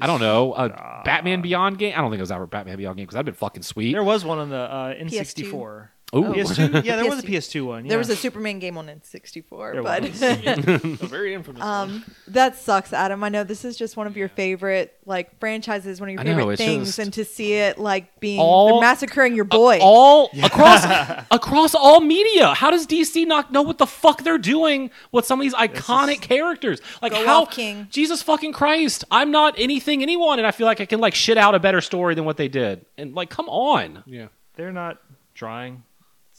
I 0.00 0.06
don't 0.06 0.20
know, 0.20 0.54
a 0.54 1.02
Batman 1.04 1.42
Beyond 1.42 1.76
game. 1.78 1.92
I 1.94 2.00
don't 2.00 2.10
think 2.10 2.20
it 2.20 2.22
was 2.22 2.32
ever 2.32 2.46
Batman 2.46 2.78
Beyond 2.78 2.96
game 2.96 3.04
because 3.04 3.14
that'd 3.14 3.26
been 3.26 3.34
fucking 3.34 3.62
sweet. 3.64 3.92
There 3.92 4.04
was 4.04 4.24
one 4.24 4.38
on 4.38 4.48
the 4.48 4.56
uh, 4.56 4.94
N64. 4.94 5.88
Ooh. 6.14 6.24
PS2? 6.24 6.84
Yeah, 6.84 6.96
there 6.96 7.08
was 7.08 7.20
a 7.20 7.22
PS2. 7.26 7.62
PS2 7.62 7.66
one. 7.66 7.86
There 7.88 7.96
was 7.98 8.10
a 8.10 8.16
Superman 8.16 8.58
game 8.58 8.76
on 8.76 8.86
N64, 8.86 9.72
There 9.72 9.82
but 9.82 10.02
was. 10.02 10.22
a 11.02 11.06
very 11.06 11.32
infamous. 11.34 11.62
um, 11.62 12.04
that 12.28 12.56
sucks, 12.56 12.92
Adam. 12.92 13.24
I 13.24 13.28
know 13.30 13.44
this 13.44 13.64
is 13.64 13.76
just 13.76 13.96
one 13.96 14.06
of 14.06 14.16
your 14.16 14.28
favorite 14.28 14.94
like 15.06 15.38
franchises, 15.40 16.00
one 16.00 16.10
of 16.10 16.12
your 16.12 16.20
I 16.20 16.24
know, 16.24 16.36
favorite 16.36 16.52
it's 16.54 16.62
things, 16.62 16.86
just- 16.88 16.98
and 16.98 17.12
to 17.14 17.24
see 17.24 17.54
it 17.54 17.78
like 17.78 18.20
being 18.20 18.38
All- 18.40 18.80
they're 18.80 18.88
massacring 18.88 19.34
your 19.34 19.44
boy. 19.46 19.78
all 19.80 20.30
across 20.42 20.84
across 21.30 21.74
all 21.74 22.00
media. 22.00 22.54
How 22.54 22.70
does 22.70 22.86
DC 22.86 23.26
not 23.26 23.50
know 23.50 23.62
what 23.62 23.78
the 23.78 23.86
fuck 23.86 24.22
they're 24.22 24.38
doing 24.38 24.90
with 25.12 25.24
some 25.24 25.40
of 25.40 25.44
these 25.44 25.54
iconic 25.54 26.20
characters? 26.20 26.80
Like 27.00 27.12
Go 27.12 27.24
how 27.24 27.42
off, 27.42 27.50
King. 27.52 27.88
Jesus 27.90 28.22
fucking 28.22 28.52
Christ! 28.52 29.04
I'm 29.10 29.30
not 29.30 29.54
anything 29.58 30.02
anyone, 30.02 30.38
and 30.38 30.46
I 30.46 30.50
feel 30.50 30.66
like 30.66 30.80
I 30.80 30.86
can 30.86 31.00
like 31.00 31.14
shit 31.14 31.38
out 31.38 31.54
a 31.54 31.58
better 31.58 31.80
story 31.80 32.14
than 32.14 32.24
what 32.24 32.36
they 32.36 32.48
did. 32.48 32.84
And 32.98 33.14
like, 33.14 33.30
come 33.30 33.48
on. 33.48 34.02
yeah. 34.06 34.26
They're 34.56 34.72
not 34.72 34.98
trying. 35.34 35.82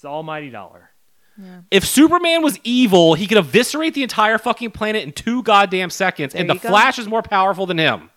It's 0.04 0.10
the 0.10 0.10
almighty 0.10 0.50
dollar. 0.50 0.90
If 1.72 1.86
Superman 1.86 2.44
was 2.44 2.60
evil, 2.66 3.14
he 3.14 3.26
could 3.26 3.38
eviscerate 3.38 3.94
the 3.94 4.04
entire 4.04 4.38
fucking 4.38 4.72
planet 4.72 5.04
in 5.04 5.14
two 5.14 5.42
goddamn 5.44 5.90
seconds, 5.92 6.36
and 6.36 6.50
the 6.50 6.56
go. 6.56 6.68
Flash 6.68 7.00
is 7.00 7.08
more 7.08 7.22
powerful 7.22 7.66
than 7.66 7.78
him. 7.78 8.10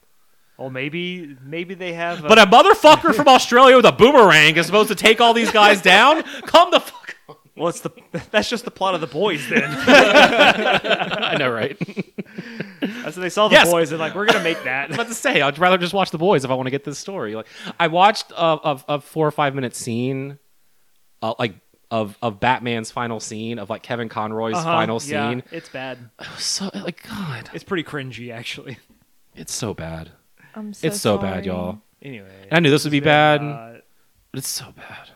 Well, 0.58 0.68
maybe 0.70 1.36
maybe 1.44 1.74
they 1.74 1.92
have. 1.92 2.24
uh, 2.24 2.28
But 2.28 2.38
a 2.40 2.46
motherfucker 2.46 3.14
from 3.14 3.28
Australia 3.28 3.76
with 3.76 3.84
a 3.86 3.92
boomerang 3.92 4.56
is 4.56 4.66
supposed 4.66 4.88
to 4.88 4.96
take 4.96 5.20
all 5.20 5.32
these 5.32 5.52
guys 5.52 5.80
down. 5.80 6.24
Come 6.42 6.72
the 6.72 6.80
fuck. 6.80 7.14
on. 7.28 7.36
well, 7.56 7.68
it's 7.68 7.80
the 7.80 7.90
that's 8.32 8.50
just 8.50 8.64
the 8.64 8.70
plot 8.72 8.96
of 8.96 9.00
the 9.00 9.06
boys. 9.06 9.48
Then 9.48 9.62
I 9.64 11.36
know, 11.38 11.50
right? 11.50 11.78
that's 12.80 13.16
what 13.16 13.22
they 13.22 13.28
saw 13.30 13.48
the 13.48 13.54
Yes. 13.54 13.70
boys 13.70 13.92
and 13.92 14.00
like 14.00 14.14
we're 14.14 14.26
gonna 14.26 14.42
make 14.44 14.56
I 14.58 14.60
was 14.60 14.64
that. 14.64 14.90
about 14.92 15.06
to 15.08 15.14
say, 15.14 15.40
I'd 15.40 15.58
rather 15.58 15.78
just 15.78 15.94
watch 15.94 16.10
The 16.10 16.18
Boys 16.18 16.44
if 16.44 16.50
I 16.50 16.54
want 16.54 16.66
to 16.66 16.70
get 16.70 16.84
this 16.84 16.98
story. 16.98 17.34
Like, 17.34 17.46
I 17.80 17.86
watched 17.86 18.30
a, 18.32 18.42
a, 18.44 18.84
a 18.88 19.00
four 19.00 19.26
or 19.26 19.30
five 19.30 19.54
minute 19.54 19.74
scene, 19.74 20.38
uh, 21.22 21.34
like 21.38 21.54
of 21.90 22.18
of 22.22 22.40
Batman's 22.40 22.90
final 22.90 23.20
scene 23.20 23.58
of 23.58 23.70
like 23.70 23.82
Kevin 23.82 24.08
Conroy's 24.08 24.54
Uh-huh, 24.56 24.64
final 24.64 25.00
yeah, 25.04 25.30
scene. 25.30 25.42
it's 25.52 25.68
bad. 25.68 25.98
It 26.20 26.26
was 26.34 26.42
so 26.44 26.70
like 26.74 27.02
God, 27.08 27.50
It's 27.54 27.64
pretty 27.64 27.84
cringy 27.84 28.32
actually. 28.32 28.78
it's 29.34 29.52
so 29.54 29.72
bad. 29.74 30.10
I'm 30.54 30.72
so 30.74 30.86
it's 30.88 31.00
so 31.00 31.16
sorry. 31.18 31.30
bad, 31.30 31.46
y'all. 31.46 31.80
Anyway, 32.02 32.48
I 32.50 32.60
knew 32.60 32.70
this 32.70 32.84
would 32.84 32.90
be 32.90 32.98
it's 32.98 33.04
bad, 33.04 33.40
uh, 33.42 33.72
but 34.32 34.38
it's 34.38 34.48
so 34.48 34.66
bad. 34.76 35.10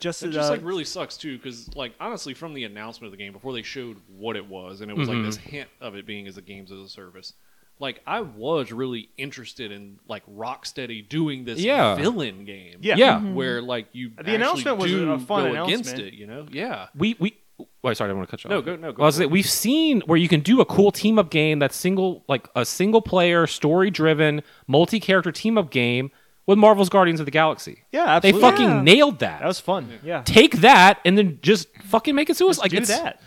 just 0.00 0.22
It 0.22 0.30
just 0.30 0.48
uh, 0.50 0.52
like 0.52 0.64
really 0.64 0.84
sucks 0.84 1.16
too, 1.16 1.36
because 1.38 1.74
like 1.74 1.92
honestly, 2.00 2.34
from 2.34 2.52
the 2.54 2.64
announcement 2.64 3.06
of 3.12 3.18
the 3.18 3.22
game 3.22 3.32
before 3.32 3.52
they 3.52 3.62
showed 3.62 3.96
what 4.08 4.36
it 4.36 4.46
was, 4.46 4.80
and 4.80 4.90
it 4.90 4.96
was 4.96 5.08
Mm-hmm. 5.08 5.18
like 5.22 5.26
this 5.26 5.36
hint 5.36 5.68
of 5.80 5.94
it 5.96 6.06
being 6.06 6.26
as 6.26 6.36
a 6.36 6.42
games 6.42 6.70
as 6.72 6.78
a 6.80 6.88
service. 6.88 7.32
Like 7.80 8.00
I 8.06 8.20
was 8.20 8.70
really 8.72 9.08
interested 9.18 9.72
in 9.72 9.98
like 10.08 10.22
Rocksteady 10.26 11.06
doing 11.08 11.44
this 11.44 11.58
Yeah. 11.60 11.96
villain 11.96 12.44
game, 12.44 12.78
yeah, 12.82 12.96
Yeah. 12.96 13.14
Mm-hmm. 13.16 13.34
where 13.34 13.60
like 13.60 13.88
you 13.92 14.10
The 14.22 14.34
announcement 14.34 14.78
was 14.78 14.92
a 14.92 15.18
fun 15.18 15.52
go 15.52 15.64
against 15.64 15.90
announcement. 15.92 16.00
it, 16.00 16.14
you 16.14 16.26
know? 16.26 16.46
Yeah, 16.50 16.86
We 16.96 17.16
we. 17.18 17.34
Wait, 17.82 17.96
sorry, 17.96 18.08
I 18.08 18.10
don't 18.10 18.16
want 18.18 18.28
to 18.30 18.36
cut 18.36 18.42
you 18.44 18.48
off. 18.48 18.50
No, 18.50 18.58
off. 18.58 18.64
go- 18.64 18.76
no, 18.76 18.92
go 18.92 18.98
Well, 19.00 19.04
I 19.04 19.08
was 19.08 19.20
it. 19.20 19.30
we've 19.30 19.48
seen 19.48 20.00
where 20.06 20.16
you 20.18 20.28
can 20.28 20.40
do 20.40 20.60
a 20.60 20.64
cool 20.64 20.90
team 20.90 21.18
up 21.18 21.30
game 21.30 21.58
that's 21.60 21.76
single, 21.76 22.24
like 22.28 22.48
a 22.56 22.64
single 22.64 23.00
player, 23.02 23.46
story 23.46 23.90
driven, 23.90 24.42
multi 24.66 24.98
character 24.98 25.30
team 25.30 25.56
up 25.58 25.70
game 25.70 26.10
with 26.46 26.58
Marvel's 26.58 26.88
Guardians 26.88 27.20
of 27.20 27.26
the 27.26 27.30
Galaxy. 27.32 27.84
Yeah, 27.92 28.18
They 28.20 28.32
fucking 28.32 28.64
Yeah. 28.68 28.82
nailed 28.82 29.18
that. 29.20 29.40
That 29.40 29.46
was 29.46 29.60
fun. 29.60 29.88
Yeah, 30.02 30.22
take 30.24 30.56
that 30.62 30.98
and 31.04 31.16
then 31.18 31.38
just 31.42 31.68
fucking 31.84 32.14
make 32.14 32.28
it 32.30 32.36
suicide. 32.36 32.62
Like 32.62 32.70
do 32.72 32.78
it's, 32.78 32.88
that. 32.88 33.20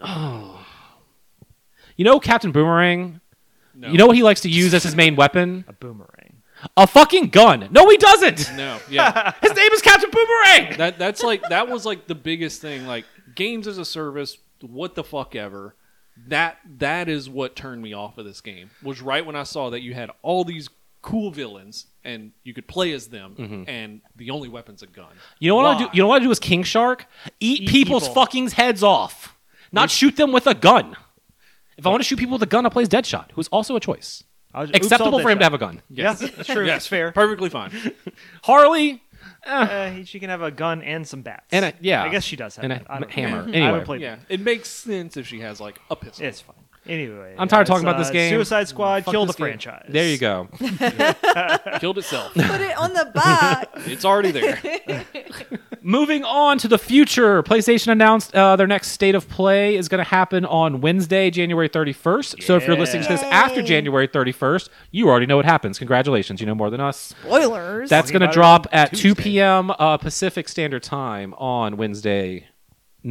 Oh. 0.00 0.56
You 1.96 2.04
know, 2.04 2.18
Captain 2.18 2.50
Boomerang. 2.50 3.20
No, 3.74 3.88
You 3.88 3.98
know 3.98 4.06
what 4.06 4.16
he 4.16 4.22
likes 4.22 4.40
to 4.42 4.48
use 4.50 4.72
as 4.74 4.82
his 4.82 4.94
main 4.96 5.16
weapon? 5.16 5.64
A 5.68 5.72
boomerang. 5.72 6.42
A 6.76 6.86
fucking 6.86 7.28
gun. 7.30 7.68
No, 7.70 7.88
he 7.88 7.96
doesn't. 7.96 8.54
no, 8.56 8.78
yeah. 8.90 9.32
His 9.42 9.54
name 9.54 9.72
is 9.72 9.80
Captain 9.80 10.10
Boomerang. 10.10 10.76
that 10.76 10.98
that's 10.98 11.22
like 11.22 11.42
that 11.48 11.68
was 11.68 11.86
like 11.86 12.06
the 12.06 12.14
biggest 12.14 12.60
thing. 12.60 12.86
Like 12.86 13.06
games 13.34 13.66
as 13.66 13.78
a 13.78 13.84
service, 13.86 14.36
what 14.60 14.94
the 14.94 15.02
fuck 15.02 15.34
ever. 15.34 15.74
That 16.28 16.58
that 16.78 17.08
is 17.08 17.30
what 17.30 17.56
turned 17.56 17.80
me 17.80 17.94
off 17.94 18.18
of 18.18 18.26
this 18.26 18.42
game. 18.42 18.68
Was 18.82 19.00
right 19.00 19.24
when 19.24 19.36
I 19.36 19.44
saw 19.44 19.70
that 19.70 19.80
you 19.80 19.94
had 19.94 20.10
all 20.20 20.44
these 20.44 20.68
cool 21.00 21.30
villains 21.30 21.86
and 22.04 22.32
you 22.44 22.52
could 22.52 22.68
play 22.68 22.92
as 22.92 23.06
them, 23.06 23.36
Mm-hmm. 23.38 23.62
and 23.66 24.02
the 24.16 24.28
only 24.30 24.50
weapon's 24.50 24.82
a 24.82 24.86
gun. 24.86 25.12
You 25.38 25.48
know 25.48 25.56
what 25.56 25.64
I 25.64 25.78
do? 25.78 25.88
You 25.94 26.02
know 26.02 26.08
what 26.08 26.20
I 26.20 26.24
do 26.24 26.30
is 26.30 26.38
King 26.38 26.62
Shark? 26.62 27.06
Eat, 27.40 27.62
Eat 27.62 27.68
people's 27.70 28.02
people. 28.06 28.22
fucking 28.22 28.50
heads 28.50 28.82
off. 28.82 29.34
Not 29.72 29.90
shoot 29.90 30.16
them 30.16 30.30
with 30.30 30.46
a 30.46 30.54
gun. 30.54 30.94
If 31.80 31.86
I 31.86 31.90
want 31.90 32.02
to 32.02 32.06
shoot 32.06 32.18
people 32.18 32.34
with 32.34 32.42
a 32.42 32.46
gun, 32.46 32.64
I 32.66 32.68
play 32.68 32.82
as 32.82 32.88
Deadshot, 32.88 33.32
who's 33.32 33.48
also 33.48 33.74
a 33.76 33.80
choice. 33.80 34.22
I 34.54 34.60
was- 34.62 34.70
oops, 34.70 34.78
Acceptable 34.78 35.14
all 35.14 35.20
for 35.20 35.30
him 35.30 35.38
Deadshot. 35.38 35.40
to 35.40 35.44
have 35.44 35.54
a 35.54 35.58
gun. 35.58 35.82
Yeah, 35.90 36.12
that's 36.12 36.46
true. 36.48 36.64
Yes, 36.66 36.74
That's 36.74 36.86
fair. 36.86 37.12
Perfectly 37.12 37.48
fine. 37.50 37.70
Harley, 38.44 39.02
Uh, 39.46 40.02
she 40.04 40.20
can 40.20 40.28
have 40.30 40.42
a 40.42 40.50
gun 40.50 40.82
and 40.82 41.06
some 41.06 41.22
bats. 41.22 41.46
And 41.52 41.64
a- 41.64 41.74
yeah. 41.80 42.02
I 42.04 42.08
guess 42.10 42.24
she 42.24 42.36
does 42.36 42.56
have 42.56 42.64
And 42.64 42.72
a 42.72 42.76
that. 42.76 42.86
I 42.90 42.98
don't 43.00 43.10
hammer. 43.10 43.38
I 43.38 43.42
Anyway. 43.44 43.60
haven't 43.60 43.84
played 43.84 44.00
yeah, 44.02 44.16
it 44.28 44.40
makes 44.40 44.68
sense 44.68 45.16
if 45.16 45.26
she 45.26 45.40
has 45.40 45.60
like 45.60 45.80
a 45.90 45.96
pistol. 45.96 46.26
It's 46.26 46.40
fine. 46.40 46.56
Anyway, 46.86 47.34
I'm 47.38 47.46
tired 47.46 47.62
of 47.62 47.66
talking 47.68 47.86
about 47.86 47.98
this 47.98 48.08
uh, 48.08 48.12
game. 48.12 48.30
Suicide 48.32 48.66
Squad, 48.66 49.04
Fuck 49.04 49.12
kill 49.12 49.26
the 49.26 49.28
this 49.28 49.36
game. 49.36 49.46
franchise. 49.46 49.86
There 49.88 50.08
you 50.08 50.16
go. 50.18 50.48
Killed 51.78 51.98
itself. 51.98 52.32
Put 52.34 52.60
it 52.60 52.76
on 52.78 52.94
the 52.94 53.10
box. 53.14 53.66
it's 53.86 54.04
already 54.04 54.30
there. 54.30 54.58
Moving 55.82 56.24
on 56.24 56.58
to 56.58 56.68
the 56.68 56.78
future, 56.78 57.42
PlayStation 57.42 57.88
announced 57.92 58.34
uh, 58.34 58.56
their 58.56 58.66
next 58.66 58.88
state 58.88 59.14
of 59.14 59.28
play 59.28 59.76
is 59.76 59.88
going 59.88 60.02
to 60.02 60.08
happen 60.08 60.44
on 60.44 60.80
Wednesday, 60.80 61.30
January 61.30 61.68
31st. 61.68 62.42
So 62.42 62.56
if 62.56 62.66
you're 62.66 62.76
listening 62.76 63.02
to 63.04 63.08
this 63.10 63.22
Yay. 63.22 63.28
after 63.30 63.62
January 63.62 64.08
31st, 64.08 64.68
you 64.90 65.08
already 65.08 65.26
know 65.26 65.36
what 65.36 65.44
happens. 65.46 65.78
Congratulations, 65.78 66.40
you 66.40 66.46
know 66.46 66.54
more 66.54 66.70
than 66.70 66.80
us. 66.80 67.14
Spoilers. 67.22 67.88
That's 67.90 68.10
going 68.10 68.22
to 68.22 68.32
drop 68.32 68.66
on 68.66 68.72
at 68.72 68.90
2 68.90 68.96
Tuesday. 68.96 69.22
p.m. 69.22 69.70
Uh, 69.78 69.96
Pacific 69.98 70.48
Standard 70.48 70.82
Time 70.82 71.34
on 71.34 71.76
Wednesday, 71.76 72.46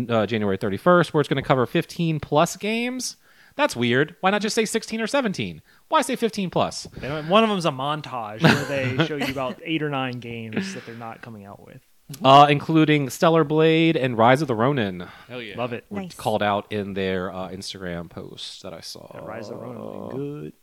uh, 0.10 0.26
January 0.26 0.58
31st, 0.58 1.14
where 1.14 1.22
it's 1.22 1.30
going 1.30 1.42
to 1.42 1.48
cover 1.48 1.66
15 1.66 2.20
plus 2.20 2.56
games. 2.58 3.16
That's 3.60 3.76
weird. 3.76 4.16
Why 4.22 4.30
not 4.30 4.42
just 4.42 4.56
say 4.56 4.64
16 4.64 5.02
or 5.02 5.08
17? 5.08 5.62
Why 5.90 6.02
say 6.02 6.16
15 6.16 6.50
plus? 6.50 6.88
One 7.28 7.44
of 7.44 7.50
them's 7.50 7.66
a 7.66 7.72
montage 7.72 8.42
where 8.42 8.64
they 8.64 9.06
show 9.06 9.18
you 9.18 9.34
about 9.34 9.60
eight 9.66 9.84
or 9.84 9.90
nine 9.90 10.22
games 10.22 10.74
that 10.76 10.86
they're 10.86 10.96
not 10.96 11.22
coming 11.22 11.44
out 11.44 11.66
with. 11.66 11.82
Uh, 12.24 12.48
including 12.50 13.10
Stellar 13.10 13.44
Blade 13.44 13.98
and 13.98 14.18
Rise 14.18 14.42
of 14.42 14.48
the 14.48 14.56
Ronin. 14.56 15.06
Hell 15.28 15.42
yeah. 15.42 15.58
Love 15.58 15.74
it. 15.74 15.84
Nice. 15.92 16.16
called 16.16 16.42
out 16.42 16.72
in 16.72 16.94
their 16.94 17.34
uh, 17.34 17.50
Instagram 17.50 18.10
post 18.10 18.64
that 18.64 18.74
I 18.74 18.80
saw. 18.80 19.12
That 19.12 19.26
Rise 19.26 19.50
of 19.50 19.60
the 19.60 19.66
Ronin 19.66 20.10
good. 20.10 20.54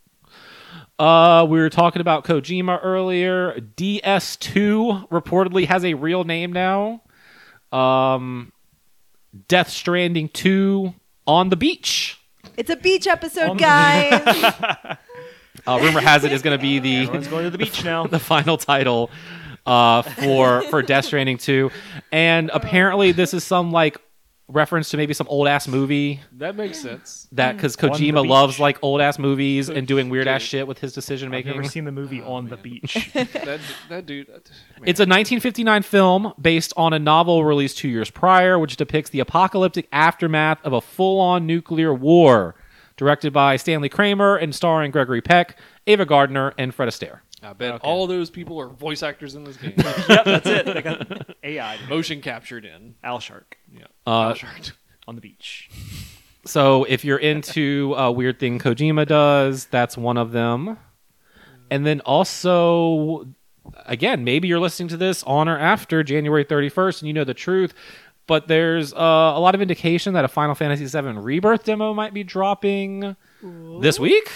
Uh, 0.98 1.46
we 1.46 1.58
were 1.58 1.68
talking 1.68 2.00
about 2.00 2.24
Kojima 2.24 2.80
earlier. 2.82 3.60
DS2 3.76 5.10
reportedly 5.10 5.66
has 5.66 5.84
a 5.84 5.92
real 5.92 6.24
name 6.24 6.50
now. 6.50 7.02
Um, 7.72 8.54
Death 9.48 9.68
Stranding 9.68 10.30
2 10.30 10.94
on 11.26 11.50
the 11.50 11.56
beach. 11.56 12.22
It's 12.56 12.70
a 12.70 12.76
beach 12.76 13.06
episode, 13.06 13.58
guys. 13.58 14.54
Uh, 15.66 15.80
rumor 15.82 16.00
has 16.00 16.22
it 16.22 16.30
is 16.30 16.42
going 16.42 16.56
to 16.56 16.62
be 16.62 16.78
the 16.78 16.98
Everyone's 16.98 17.26
going 17.26 17.42
to 17.42 17.50
the 17.50 17.58
beach 17.58 17.84
now. 17.84 18.06
the 18.06 18.20
final 18.20 18.56
title 18.56 19.10
uh, 19.64 20.02
for 20.02 20.62
for 20.70 20.80
Death 20.80 21.06
Stranding 21.06 21.38
2, 21.38 21.72
and 22.12 22.50
apparently 22.54 23.10
this 23.10 23.34
is 23.34 23.42
some 23.42 23.72
like 23.72 23.98
reference 24.48 24.90
to 24.90 24.96
maybe 24.96 25.12
some 25.12 25.26
old 25.28 25.48
ass 25.48 25.66
movie 25.66 26.20
That 26.32 26.54
makes 26.54 26.80
sense. 26.80 27.26
that 27.32 27.54
mm. 27.54 27.58
because 27.58 27.76
On 27.76 27.90
the 27.90 27.96
Kojima 27.96 28.22
beach. 28.22 28.30
loves 28.30 28.60
like 28.60 28.78
old 28.82 29.00
ass 29.00 29.18
movies 29.18 29.68
and 29.68 29.86
doing 29.86 30.08
weird 30.08 30.28
ass 30.28 30.42
shit 30.42 30.66
with 30.66 30.78
his 30.78 30.92
decision 30.92 31.28
I've 31.28 31.32
making. 31.32 31.52
never 31.52 31.64
seen 31.68 31.84
the 31.84 31.92
movie 31.92 32.22
oh, 32.22 32.34
On 32.34 32.48
the 32.48 32.56
Beach. 32.56 33.10
That 33.46 33.60
that 33.88 34.06
dude. 34.06 34.28
That, 34.28 34.50
man. 34.78 34.88
It's 34.88 35.00
a 35.00 35.06
1959 35.06 35.82
film 35.82 36.32
based 36.40 36.72
on 36.76 36.92
a 36.92 36.98
novel 36.98 37.44
released 37.44 37.78
two 37.78 37.88
years 37.88 38.10
prior, 38.10 38.58
which 38.58 38.76
depicts 38.76 39.10
the 39.10 39.20
apocalyptic 39.20 39.88
aftermath 39.92 40.58
of 40.64 40.72
a 40.72 40.80
full 40.80 41.20
on 41.20 41.46
nuclear 41.46 41.92
war. 41.94 42.54
Directed 42.96 43.32
by 43.32 43.56
Stanley 43.56 43.88
Kramer 43.90 44.36
and 44.36 44.54
starring 44.54 44.90
Gregory 44.90 45.20
Peck, 45.20 45.58
Ava 45.86 46.06
Gardner, 46.06 46.54
and 46.56 46.74
Fred 46.74 46.88
Astaire. 46.88 47.20
I 47.42 47.52
bet 47.52 47.80
all 47.82 48.06
those 48.06 48.30
people 48.30 48.58
are 48.60 48.68
voice 48.68 49.02
actors 49.02 49.34
in 49.34 49.44
this 49.44 49.56
game. 49.56 49.74
yep, 50.08 50.24
that's 50.24 50.46
it. 50.46 50.66
They 50.66 50.82
got 50.82 51.36
AI. 51.44 51.78
Motion 51.88 52.20
captured 52.20 52.64
in. 52.64 52.94
Al 53.04 53.20
Shark 53.20 53.58
Yeah. 53.78 53.86
Uh, 54.06 54.34
Shark. 54.34 54.76
on 55.06 55.14
the 55.14 55.20
beach. 55.20 55.70
So 56.44 56.84
if 56.84 57.04
you're 57.04 57.18
into 57.18 57.94
a 57.96 58.10
weird 58.12 58.38
thing 58.38 58.58
Kojima 58.58 59.06
does, 59.06 59.66
that's 59.66 59.96
one 59.96 60.16
of 60.16 60.32
them. 60.32 60.78
And 61.70 61.84
then 61.84 62.00
also, 62.02 63.26
again, 63.86 64.22
maybe 64.22 64.46
you're 64.46 64.60
listening 64.60 64.88
to 64.90 64.96
this 64.96 65.22
on 65.24 65.48
or 65.48 65.58
after 65.58 66.04
January 66.04 66.44
31st 66.44 67.00
and 67.00 67.08
you 67.08 67.12
know 67.14 67.24
the 67.24 67.34
truth, 67.34 67.74
but 68.28 68.46
there's 68.46 68.92
uh, 68.92 68.96
a 68.96 69.40
lot 69.40 69.54
of 69.56 69.60
indication 69.60 70.14
that 70.14 70.24
a 70.24 70.28
Final 70.28 70.54
Fantasy 70.54 70.86
VII 70.86 71.18
Rebirth 71.18 71.64
demo 71.64 71.92
might 71.92 72.14
be 72.14 72.22
dropping 72.22 73.16
this 73.80 73.98
week. 73.98 74.30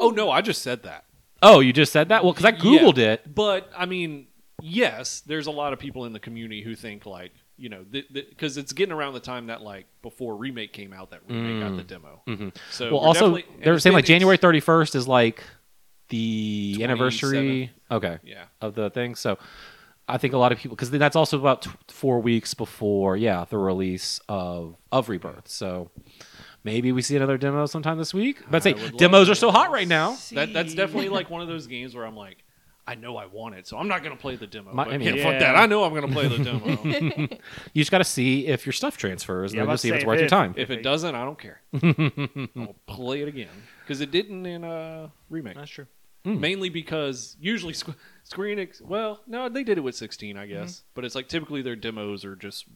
Oh 0.00 0.10
no, 0.14 0.30
I 0.30 0.40
just 0.40 0.62
said 0.62 0.82
that. 0.84 1.04
Oh, 1.42 1.60
you 1.60 1.72
just 1.74 1.92
said 1.92 2.08
that? 2.08 2.24
Well, 2.24 2.32
because 2.32 2.46
I 2.46 2.52
Googled 2.52 2.96
Yeah, 2.96 3.12
it. 3.12 3.34
But 3.34 3.70
I 3.76 3.84
mean, 3.86 4.26
yes, 4.62 5.20
there's 5.20 5.46
a 5.46 5.50
lot 5.50 5.72
of 5.72 5.78
people 5.78 6.04
in 6.06 6.12
the 6.12 6.20
community 6.20 6.62
who 6.62 6.74
think 6.74 7.04
like 7.06 7.32
you 7.58 7.68
know 7.68 7.84
because 8.12 8.56
it's 8.56 8.72
getting 8.72 8.92
around 8.92 9.14
the 9.14 9.20
time 9.20 9.48
that 9.48 9.60
like 9.62 9.86
before 10.02 10.36
remake 10.36 10.72
came 10.72 10.92
out 10.92 11.10
that 11.10 11.20
remake 11.28 11.62
got 11.62 11.76
the 11.76 11.82
demo. 11.82 12.22
So 12.70 12.86
Mm. 12.86 12.90
Well, 12.92 13.00
also, 13.00 13.38
they're 13.62 13.78
saying 13.78 13.94
like 13.94 14.04
January 14.04 14.38
31st 14.38 14.94
is 14.94 15.08
like 15.08 15.42
the 16.08 16.78
anniversary. 16.82 17.70
Okay. 17.90 18.18
Yeah. 18.22 18.44
of 18.60 18.74
the 18.74 18.90
thing. 18.90 19.14
So 19.14 19.38
I 20.08 20.18
think 20.18 20.32
a 20.34 20.38
lot 20.38 20.52
of 20.52 20.58
people 20.58 20.74
because 20.76 20.90
that's 20.90 21.16
also 21.16 21.38
about 21.38 21.62
t- 21.62 21.70
four 21.88 22.20
weeks 22.20 22.54
before, 22.54 23.16
yeah, 23.16 23.44
the 23.48 23.58
release 23.58 24.20
of 24.28 24.76
of 24.90 25.08
Rebirth. 25.08 25.48
So 25.48 25.90
maybe 26.64 26.92
we 26.92 27.02
see 27.02 27.16
another 27.16 27.36
demo 27.36 27.66
sometime 27.66 27.98
this 27.98 28.14
week. 28.14 28.38
But 28.50 28.62
say 28.62 28.74
demos 28.96 29.28
are 29.28 29.34
so 29.34 29.50
hot 29.50 29.70
right 29.70 29.88
now. 29.88 30.16
That 30.32 30.52
that's 30.52 30.74
definitely 30.74 31.08
like 31.10 31.28
one 31.28 31.42
of 31.42 31.48
those 31.48 31.66
games 31.66 31.94
where 31.94 32.06
I'm 32.06 32.16
like. 32.16 32.44
I 32.88 32.94
know 32.94 33.16
I 33.18 33.26
want 33.26 33.54
it, 33.54 33.66
so 33.66 33.76
I'm 33.76 33.86
not 33.88 34.02
gonna 34.02 34.16
play 34.16 34.36
the 34.36 34.46
demo. 34.46 34.72
My- 34.72 34.84
but 34.84 34.94
I 34.94 34.98
mean- 34.98 35.16
yeah, 35.16 35.22
fuck 35.22 35.32
Yeah. 35.34 35.38
that. 35.40 35.56
I 35.56 35.66
know 35.66 35.84
I'm 35.84 35.92
gonna 35.94 36.08
play 36.08 36.26
the 36.28 36.42
demo. 36.42 37.28
You 37.74 37.82
just 37.82 37.90
got 37.90 37.98
to 37.98 38.04
see 38.04 38.46
if 38.46 38.64
your 38.66 38.72
stuff 38.72 38.96
transfers, 38.96 39.52
and 39.52 39.60
I 39.60 39.64
then 39.64 39.68
was 39.70 39.74
just 39.74 39.82
see 39.82 39.88
if 39.90 39.94
it's 39.96 40.00
saying, 40.02 40.08
worth 40.08 40.20
your 40.20 40.28
time. 40.28 40.54
if 40.56 40.70
it 40.70 40.82
doesn't, 40.82 41.14
I 41.14 41.24
don't 41.24 41.38
care. 41.38 41.60
I'll 42.56 42.74
play 42.86 43.20
it 43.22 43.28
again 43.28 43.48
because 43.84 44.00
it 44.00 44.10
didn't 44.10 44.46
in 44.46 44.64
uh, 44.64 45.08
remake. 45.28 45.54
That's 45.56 45.70
true. 45.70 45.86
Mainly 46.24 46.68
because 46.68 47.36
usually 47.40 47.72
Squ- 47.72 47.94
Square 48.24 48.56
Enix, 48.56 48.82
well, 48.82 49.20
no, 49.26 49.48
they 49.48 49.62
did 49.64 49.78
it 49.78 49.82
with 49.82 49.94
16, 49.94 50.36
I 50.36 50.46
guess. 50.46 50.82
But 50.94 51.04
it's 51.04 51.14
like 51.14 51.28
typically 51.28 51.62
their 51.62 51.76
demos 51.76 52.24
are 52.24 52.36
just 52.36 52.66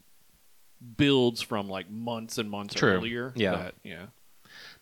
builds 0.96 1.42
from 1.42 1.68
like 1.68 1.90
months 1.90 2.38
and 2.38 2.50
months 2.50 2.74
True. 2.74 2.92
earlier. 2.92 3.32
Yeah. 3.36 3.52
that- 3.56 3.74
yeah. 3.82 4.06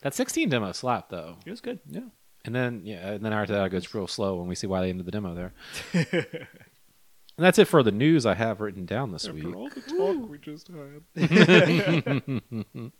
that 0.01 0.13
16 0.13 0.49
demo 0.49 0.71
slap 0.71 1.09
though. 1.09 1.37
It 1.45 1.49
was 1.49 1.61
good. 1.61 1.79
Yeah. 1.87 2.01
And 2.43 2.55
then 2.55 2.81
yeah, 2.83 3.11
and 3.11 3.23
then 3.23 3.33
after 3.33 3.53
that 3.53 3.65
it 3.65 3.69
goes 3.69 3.93
real 3.93 4.07
slow 4.07 4.35
when 4.35 4.47
we 4.47 4.55
see 4.55 4.67
why 4.67 4.81
they 4.81 4.89
ended 4.89 5.05
the 5.05 5.11
demo 5.11 5.35
there. 5.35 5.53
and 5.93 6.47
that's 7.37 7.59
it 7.59 7.65
for 7.65 7.83
the 7.83 7.91
news 7.91 8.25
I 8.25 8.33
have 8.33 8.61
written 8.61 8.85
down 8.85 9.11
this 9.11 9.29
week. 9.29 9.55
All 9.55 9.69
the 9.69 9.81
talk 9.81 10.29
we 10.29 10.39
just 10.39 10.67
had. 10.67 11.03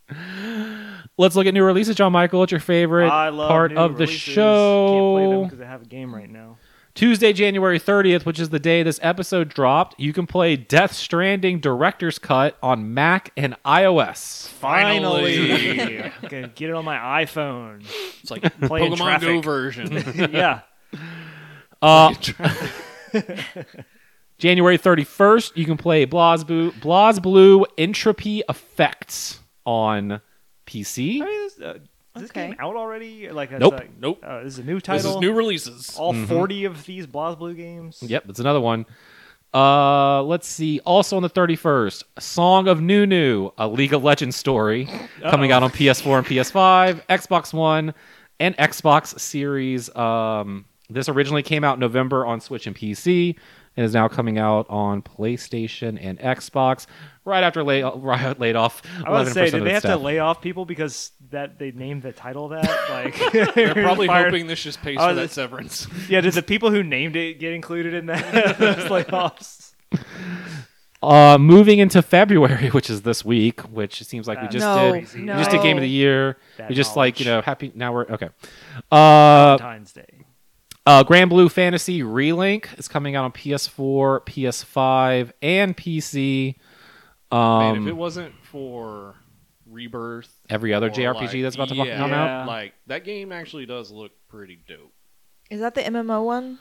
Let's 1.17 1.35
look 1.35 1.47
at 1.47 1.53
new 1.53 1.63
releases, 1.63 1.95
John 1.95 2.11
Michael. 2.11 2.39
What's 2.39 2.51
your 2.51 2.61
favorite 2.61 3.09
I 3.09 3.29
love 3.29 3.49
part 3.49 3.71
new 3.71 3.79
of 3.79 3.97
the 3.97 4.05
releases. 4.05 4.35
Can't 4.35 4.35
play 4.35 5.23
them 5.27 5.31
show? 5.31 5.43
because 5.45 5.61
I 5.61 5.65
have 5.65 5.81
a 5.81 5.85
game 5.85 6.13
right 6.13 6.29
now. 6.29 6.57
Tuesday, 6.93 7.31
January 7.31 7.79
30th, 7.79 8.25
which 8.25 8.39
is 8.39 8.49
the 8.49 8.59
day 8.59 8.83
this 8.83 8.99
episode 9.01 9.49
dropped, 9.49 9.97
you 9.99 10.11
can 10.11 10.27
play 10.27 10.55
Death 10.57 10.91
Stranding 10.93 11.59
Director's 11.59 12.19
Cut 12.19 12.57
on 12.61 12.93
Mac 12.93 13.31
and 13.37 13.55
iOS. 13.65 14.47
Finally, 14.49 16.01
okay, 16.25 16.51
get 16.55 16.69
it 16.69 16.73
on 16.75 16.83
my 16.83 17.23
iPhone. 17.23 17.85
It's 18.21 18.29
like 18.31 18.41
Playing 18.61 18.91
Pokemon 18.93 18.97
traffic. 18.97 19.27
Go 19.27 19.41
version. 19.41 19.91
yeah, 20.33 20.61
Uh, 21.81 22.13
January 24.37 24.77
31st, 24.77 25.55
you 25.55 25.65
can 25.65 25.77
play 25.77 26.05
BlazBlue, 26.05 26.71
BlazBlue 26.81 27.63
Entropy 27.77 28.41
Effects 28.49 29.39
on 29.65 30.19
PC. 30.65 31.21
I 31.21 31.25
mean, 31.25 31.45
is, 31.45 31.59
uh, 31.61 31.77
is 32.15 32.21
this 32.23 32.31
Okay. 32.31 32.47
game 32.47 32.55
out 32.59 32.75
already? 32.75 33.29
Like, 33.29 33.51
it's 33.51 33.59
Nope. 33.59 33.73
like- 33.73 33.91
Nope. 33.99 34.19
uh, 34.25 34.43
this 34.43 34.53
is 34.53 34.59
a 34.59 34.63
new 34.63 34.79
title. 34.79 35.03
this 35.03 35.15
is 35.15 35.21
new 35.21 35.33
releases. 35.33 35.95
All 35.97 36.13
forty 36.13 36.65
of 36.65 36.85
these 36.85 37.07
BlazBlue 37.07 37.55
games. 37.55 37.99
Yep, 38.01 38.23
that's 38.27 38.39
another 38.39 38.61
one. 38.61 38.85
Uh, 39.53 40.23
let's 40.23 40.47
see. 40.47 40.79
Also 40.85 41.17
on 41.17 41.23
the 41.23 41.29
31st, 41.29 42.03
Song 42.19 42.67
of 42.69 42.79
Nunu, 42.81 43.51
a 43.57 43.67
League 43.67 43.93
of 43.93 44.01
Legends 44.03 44.37
story, 44.37 44.87
coming 45.21 45.51
out 45.51 45.61
on 45.61 45.69
PS4 45.71 46.19
and 46.19 46.25
PS5, 46.27 47.05
Xbox 47.07 47.53
One, 47.53 47.93
and 48.39 48.55
Xbox 48.57 49.19
Series. 49.19 49.93
Um, 49.93 50.63
this 50.89 51.09
originally 51.09 51.43
came 51.43 51.65
out 51.65 51.73
in 51.75 51.79
November 51.81 52.25
on 52.25 52.39
Switch 52.39 52.65
and 52.65 52.75
PC, 52.75 53.35
and 53.77 53.85
is 53.85 53.93
now 53.93 54.07
coming 54.07 54.37
out 54.37 54.65
on 54.69 55.01
PlayStation 55.01 55.97
and 56.01 56.19
Xbox. 56.19 56.85
Right 57.23 57.43
after 57.43 57.63
lay, 57.63 57.83
right, 57.95 58.39
laid 58.39 58.55
off. 58.55 58.81
I 59.05 59.11
would 59.11 59.27
11% 59.27 59.33
say, 59.33 59.49
did 59.51 59.63
they 59.63 59.73
have 59.73 59.83
to 59.83 59.97
lay 59.97 60.19
off 60.19 60.41
people 60.41 60.65
because 60.65 61.11
that 61.29 61.59
they 61.59 61.71
named 61.71 62.01
the 62.03 62.11
title 62.11 62.49
that? 62.49 62.65
Like, 62.89 63.53
They're 63.53 63.73
probably 63.73 64.07
fired- 64.07 64.31
hoping 64.33 64.47
this 64.47 64.61
just 64.63 64.81
pays 64.81 64.97
Oh, 64.99 65.09
for 65.09 65.13
that 65.15 65.21
this- 65.21 65.31
severance. 65.33 65.87
Yeah, 66.09 66.21
did 66.21 66.33
the 66.33 66.41
people 66.43 66.71
who 66.71 66.83
named 66.83 67.15
it 67.15 67.39
get 67.39 67.53
included 67.53 67.93
in 67.93 68.07
that 68.07 68.57
those 68.57 68.75
layoffs? 68.85 69.73
Uh, 71.03 71.35
moving 71.39 71.79
into 71.79 71.99
February, 72.01 72.67
which 72.69 72.87
is 72.87 73.01
this 73.01 73.25
week, 73.25 73.61
which 73.71 74.01
it 74.01 74.05
seems 74.05 74.27
like 74.27 74.39
we 74.39 74.45
Uh, 74.47 74.51
just 74.51 74.63
no, 74.63 74.75
did. 74.83 74.91
crazy. 75.07 75.21
We 75.21 75.25
just 75.27 75.49
did 75.49 75.61
Game 75.63 75.77
of 75.77 75.81
the 75.81 75.89
Year. 75.89 76.37
That 76.57 76.69
we 76.69 76.75
just 76.75 76.95
like 76.95 77.19
you 77.19 77.25
know 77.25 77.41
happy. 77.41 77.71
Now 77.73 77.91
we're 77.91 78.05
okay. 78.05 78.29
Uh, 78.91 79.57
Valentine's 79.57 79.93
Day. 79.93 80.20
Uh, 80.91 81.05
Granblue 81.05 81.49
Fantasy 81.49 82.01
Relink 82.01 82.77
is 82.77 82.89
coming 82.89 83.15
out 83.15 83.23
on 83.23 83.31
PS4, 83.31 84.25
PS5, 84.25 85.31
and 85.41 85.77
PC. 85.77 86.57
Man, 87.31 87.41
Um, 87.41 87.83
if 87.83 87.87
it 87.87 87.95
wasn't 87.95 88.35
for 88.43 89.15
Rebirth, 89.65 90.29
every 90.49 90.73
other 90.73 90.89
JRPG 90.89 91.33
like, 91.35 91.43
that's 91.43 91.55
about 91.55 91.69
to 91.69 91.75
yeah, 91.75 91.95
come 91.95 92.11
out? 92.11 92.45
like 92.45 92.73
that 92.87 93.05
game 93.05 93.31
actually 93.31 93.65
does 93.65 93.89
look 93.89 94.11
pretty 94.27 94.59
dope. 94.67 94.91
Is 95.49 95.61
that 95.61 95.75
the 95.75 95.81
MMO 95.81 96.25
one? 96.25 96.59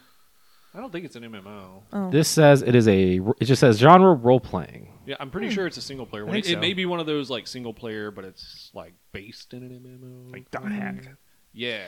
I 0.75 0.79
don't 0.79 0.93
think 0.93 1.07
it's 1.07 1.17
an 1.17 1.25
MMO. 1.25 1.83
Oh. 1.93 2.11
This 2.13 2.29
says 2.29 2.63
it 2.63 2.77
is 2.77 2.87
a. 2.87 3.19
It 3.41 3.47
just 3.47 3.59
says 3.59 3.79
genre 3.79 4.15
role 4.15 4.39
playing. 4.39 4.93
Yeah, 5.07 5.17
I'm 5.19 5.33
pretty 5.33 5.51
sure 5.51 5.67
it's 5.67 5.77
a 5.77 5.83
single 5.83 6.07
player 6.07 6.25
one. 6.25 6.35
think 6.35 6.47
It, 6.47 6.53
it 6.53 6.61
may 6.61 6.73
be 6.73 6.87
one 6.87 7.01
of 7.01 7.07
those 7.07 7.31
like 7.31 7.49
single 7.49 7.75
player, 7.75 8.13
but 8.13 8.25
it's 8.25 8.71
like 8.75 8.95
based 9.11 9.55
in 9.55 9.65
an 9.65 9.71
MMO. 9.71 10.33
Like 10.33 10.53
Dot 10.53 10.71
Hack. 10.71 11.17
yeah. 11.53 11.87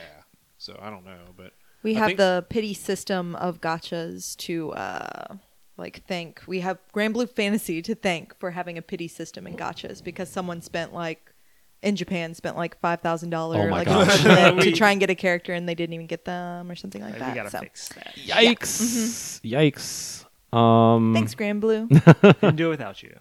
So 0.57 0.77
I 0.81 0.89
don't 0.89 1.05
know, 1.05 1.19
but 1.37 1.53
We 1.83 1.95
I 1.95 1.99
have 1.99 2.07
think- 2.07 2.17
the 2.17 2.45
pity 2.49 2.73
system 2.73 3.35
of 3.35 3.61
gachas 3.61 4.35
to 4.37 4.71
uh 4.73 5.35
like 5.77 6.03
thank. 6.07 6.41
We 6.47 6.59
have 6.61 6.77
Granblue 6.95 7.29
Fantasy 7.29 7.81
to 7.81 7.95
thank 7.95 8.37
for 8.39 8.51
having 8.51 8.77
a 8.77 8.81
pity 8.81 9.07
system 9.07 9.45
in 9.47 9.55
gachas 9.57 10.03
because 10.03 10.29
someone 10.29 10.61
spent 10.61 10.93
like 10.93 11.33
in 11.81 11.95
Japan 11.97 12.33
spent 12.33 12.55
like 12.55 12.79
five 12.79 13.01
thousand 13.01 13.33
Oh 13.33 13.37
dollars 13.37 13.69
my 13.69 13.77
like 13.83 13.87
gosh. 13.87 14.23
a 14.25 14.61
to 14.63 14.71
try 14.75 14.91
and 14.91 14.99
get 14.99 15.09
a 15.09 15.15
character 15.15 15.51
and 15.51 15.67
they 15.67 15.75
didn't 15.75 15.93
even 15.93 16.07
get 16.07 16.25
them 16.25 16.69
or 16.71 16.75
something 16.75 17.01
like 17.01 17.11
Like, 17.13 17.19
that. 17.19 17.29
we 17.29 17.35
gotta 17.35 17.49
so. 17.49 17.59
fix 17.59 17.89
that. 17.89 18.13
Yikes! 18.15 19.41
Yikes! 19.43 20.25
Um, 20.57 21.13
Thanks, 21.15 21.33
Granblue. 21.35 21.89
Couldn't 22.39 22.55
do 22.55 22.67
it 22.67 22.69
without 22.69 23.01
you. 23.03 23.17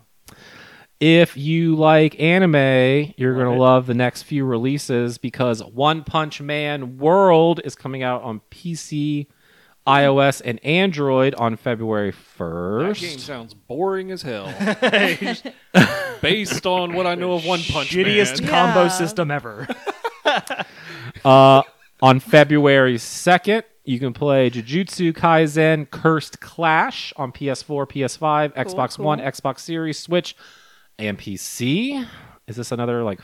If 1.03 1.37
you 1.37 1.75
like 1.75 2.19
anime, 2.21 3.13
you're 3.17 3.35
gonna 3.35 3.57
love 3.57 3.87
the 3.89 3.95
next 3.95 4.23
few 4.23 4.45
releases 4.45 5.19
because 5.19 5.61
One 5.65 6.05
Punch 6.05 6.41
Man 6.41 6.97
World 6.99 7.61
is 7.65 7.75
coming 7.75 8.05
out 8.05 8.23
on 8.23 8.41
PC, 8.53 9.27
iOS, 9.85 10.41
and 10.45 10.65
Android 10.65 11.35
on 11.35 11.57
February 11.57 12.13
1st. 12.13 12.89
that 12.89 13.01
game 13.01 13.19
sounds 13.19 13.53
boring 13.53 14.13
as 14.13 14.23
hell. 14.23 14.47
Based 16.23 16.65
on 16.67 16.93
what 16.95 17.09
I 17.09 17.17
know 17.17 17.33
of 17.33 17.45
One 17.45 17.63
Punch 17.65 17.91
Shittiest 17.91 18.43
Man. 18.43 18.51
combo 18.51 18.83
Yeah. 18.85 18.89
system 18.89 19.31
ever. 19.33 19.67
Uh, 21.25 21.63
on 22.01 22.19
February 22.19 22.97
second, 22.99 23.65
you 23.85 23.99
can 24.01 24.13
play 24.13 24.51
Jujutsu 24.51 25.13
Kaisen 25.13 25.89
Cursed 25.91 26.41
Clash 26.41 27.13
on 27.17 27.33
PS4, 27.33 27.87
PS5, 27.87 28.55
Xbox 28.55 28.97
cool. 28.97 29.05
One, 29.07 29.19
Xbox 29.21 29.61
Series, 29.61 29.99
Switch, 29.99 30.35
and 30.99 31.19
PC. 31.19 32.07
Is 32.47 32.57
this 32.57 32.73
another 32.73 33.03
like 33.03 33.21